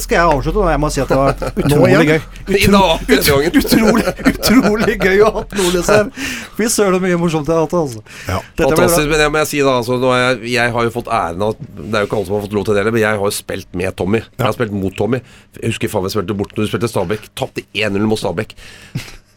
skal 0.04 0.18
jeg 0.22 0.38
avslutte? 0.38 0.64
da? 0.64 0.72
Jeg 0.74 0.82
må 0.86 0.92
si 0.96 1.04
at 1.04 1.12
det 1.12 1.20
var 1.20 1.36
utrolig 1.64 2.08
gøy. 2.08 2.22
Utro, 2.48 2.84
denne. 3.12 3.62
Utrolig, 3.62 4.16
utrolig 4.32 4.98
gøy 5.04 5.22
å 5.22 5.30
ha 5.30 5.34
hatt 5.42 5.56
Nordnes 5.58 5.92
liksom. 5.92 6.12
Fy 6.58 6.70
søren, 6.72 6.98
så 6.98 7.04
mye 7.04 7.20
morsomt 7.22 7.52
jeg 7.52 7.58
har 7.58 7.68
hatt. 7.68 7.76
Altså. 7.78 8.04
Ja. 8.32 8.40
Fantastisk, 8.64 9.12
men 9.12 9.24
jeg 9.26 9.34
må 9.36 9.44
si 9.52 9.62
da 9.66 9.76
altså, 9.82 10.00
nå 10.02 10.14
jeg, 10.18 10.40
jeg 10.56 10.74
har 10.78 10.88
jo 10.88 10.94
fått 10.96 11.12
æren 11.14 11.44
av 11.48 11.56
Det 11.60 11.88
er 11.92 12.06
jo 12.06 12.10
ikke 12.10 12.18
alle 12.22 12.30
som 12.30 12.38
har 12.40 12.46
fått 12.48 12.56
lov 12.58 12.68
til 12.70 12.78
det, 12.80 12.86
men 12.90 13.02
jeg 13.04 13.12
har 13.22 13.28
jo 13.28 13.36
spilt 13.36 13.70
med 13.78 13.96
Tommy. 14.00 14.24
Jeg 14.24 14.46
har 14.48 14.56
spilt 14.56 14.74
mot 14.76 14.96
Tommy. 14.98 15.17
Jeg 15.60 15.74
husker 15.74 15.92
faen 15.92 16.08
jeg 16.08 16.16
spilte 16.18 16.38
bort 16.38 16.56
når 16.56 16.68
du 16.68 16.72
spilte 16.72 16.92
Stabæk. 16.92 17.30
Tapte 17.40 17.66
1-0 17.74 18.10
mot 18.10 18.22
Stabæk. 18.22 18.58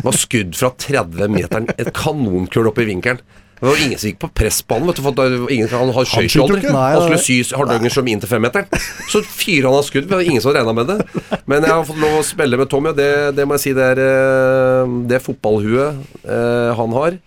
Det 0.00 0.06
var 0.06 0.16
skudd 0.16 0.56
fra 0.56 0.72
30 0.80 1.28
meter, 1.28 1.66
et 1.76 1.92
kanonkull 1.96 2.70
opp 2.70 2.78
i 2.80 2.88
vinkelen. 2.88 3.20
Det 3.60 3.68
var 3.68 3.80
ingen 3.84 3.98
som 4.00 4.08
gikk 4.08 4.20
på 4.22 4.28
pressbanen. 4.40 4.88
Vet 4.88 4.96
du, 4.96 5.02
for 5.04 5.50
ingen, 5.52 5.68
han 5.68 5.90
har 5.92 6.06
skøyt 6.08 6.32
skyter 6.32 6.46
aldri. 6.46 6.70
Nei, 6.72 6.84
Han 6.94 7.02
skulle 7.04 7.24
sy 7.26 7.58
Hardangerstrøm 7.58 8.08
inn 8.08 8.22
til 8.22 8.30
femmeteren. 8.30 8.86
Så 9.12 9.20
fyrer 9.26 9.68
han 9.68 9.76
av 9.76 9.84
skudd. 9.84 10.06
Det 10.08 10.16
var 10.16 10.24
ingen 10.24 10.40
som 10.40 10.54
regna 10.56 10.72
med 10.72 10.88
det. 10.88 10.96
Men 11.44 11.66
jeg 11.66 11.74
har 11.74 11.84
fått 11.84 12.00
lov 12.00 12.22
å 12.22 12.24
spille 12.24 12.56
med 12.56 12.70
Tommy, 12.72 12.94
og 12.94 12.96
det, 12.96 13.10
det 13.36 13.44
må 13.44 13.58
jeg 13.58 13.66
si 13.66 13.74
det 13.76 13.90
er 13.92 14.00
eh, 14.06 14.94
Det 15.12 15.20
fotballhuet 15.26 16.00
eh, 16.24 16.70
han 16.80 16.96
har, 16.96 17.18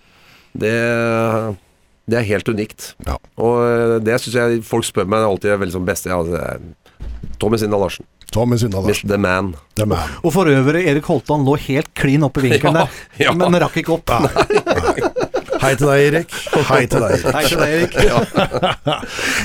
det, 0.64 0.74
det 2.10 2.18
er 2.18 2.30
helt 2.32 2.50
unikt. 2.50 2.90
Ja. 3.06 3.20
Og 3.38 3.62
eh, 3.68 3.98
det 4.02 4.18
syns 4.24 4.40
jeg 4.42 4.66
folk 4.66 4.90
spør 4.90 5.14
meg 5.14 5.28
alltid 5.28 5.54
er 5.54 5.62
veldig 5.62 5.78
som 5.78 5.86
beste. 5.86 6.10
Ja, 6.10 6.24
det 6.26 6.42
Tommy 7.42 7.58
Sindal 7.60 7.82
Larsen. 7.84 8.06
Tommy 8.32 8.58
Syndal 8.58 8.86
Larsen. 8.88 9.10
The 9.10 9.18
man. 9.18 9.54
The 9.76 9.86
man. 9.90 10.10
Og 10.24 10.34
for 10.34 10.50
øvrig, 10.50 10.86
Erik 10.90 11.06
Holtan 11.12 11.44
lå 11.46 11.58
helt 11.68 11.92
klin 11.98 12.24
opp 12.26 12.38
i 12.40 12.48
vinkelen 12.48 12.76
Ja, 12.82 12.86
der, 12.88 13.26
ja. 13.26 13.34
men 13.38 13.60
rakk 13.62 13.78
ikke 13.84 13.98
opp. 14.00 14.14
Hei 15.64 15.78
til 15.80 15.88
deg, 15.88 16.02
Erik. 16.10 16.34
Hei 16.68 16.82
til 16.92 17.00
deg, 17.00 17.14
Erik. 17.16 17.36
Hei 17.38 17.44
til 17.48 17.62
deg, 17.62 17.74
Erik. 17.78 17.94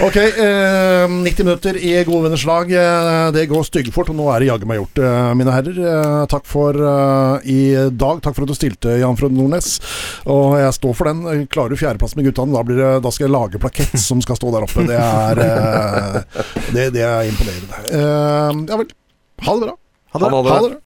Ok, 0.08 0.16
eh, 0.18 1.04
90 1.14 1.46
minutter 1.46 1.78
i 1.78 1.92
gode 2.08 2.24
venners 2.26 2.44
lag. 2.48 2.72
Eh, 2.74 3.28
det 3.36 3.44
går 3.50 3.68
styggfort, 3.68 4.10
og 4.10 4.18
nå 4.18 4.26
er 4.32 4.42
det 4.42 4.48
jaggu 4.50 4.66
meg 4.66 4.80
gjort, 4.80 5.00
eh, 5.04 5.28
mine 5.38 5.54
herrer. 5.54 5.78
Eh, 5.78 6.24
takk 6.32 6.46
for 6.50 6.74
uh, 6.74 7.38
i 7.46 7.60
dag. 7.94 8.22
Takk 8.24 8.34
for 8.34 8.46
at 8.46 8.50
du 8.50 8.56
stilte, 8.58 8.98
Jan 8.98 9.18
Frode 9.20 9.38
Nordnes. 9.38 9.78
Og 10.26 10.58
jeg 10.58 10.74
står 10.80 10.98
for 10.98 11.12
den. 11.12 11.46
Klarer 11.54 11.74
du 11.74 11.78
fjerdeplass 11.78 12.18
med 12.18 12.26
guttene, 12.26 12.54
da, 12.56 12.66
blir 12.66 12.82
det, 12.82 12.92
da 13.06 13.14
skal 13.14 13.28
jeg 13.28 13.36
lage 13.36 13.62
plakett 13.62 13.94
som 14.08 14.22
skal 14.24 14.40
stå 14.40 14.54
der 14.56 14.66
oppe. 14.66 14.88
Det 14.90 14.98
er, 14.98 15.42
uh, 15.46 16.46
det, 16.74 16.90
det 16.98 17.06
er 17.06 17.30
imponerende. 17.30 17.84
Uh, 17.94 18.66
ja 18.66 18.82
vel. 18.82 18.90
Ha 19.46 19.54
det 19.54 19.68
bra. 19.68 19.78
Ha 20.16 20.24
det. 20.24 20.34
Ha 20.34 20.60
det. 20.66 20.76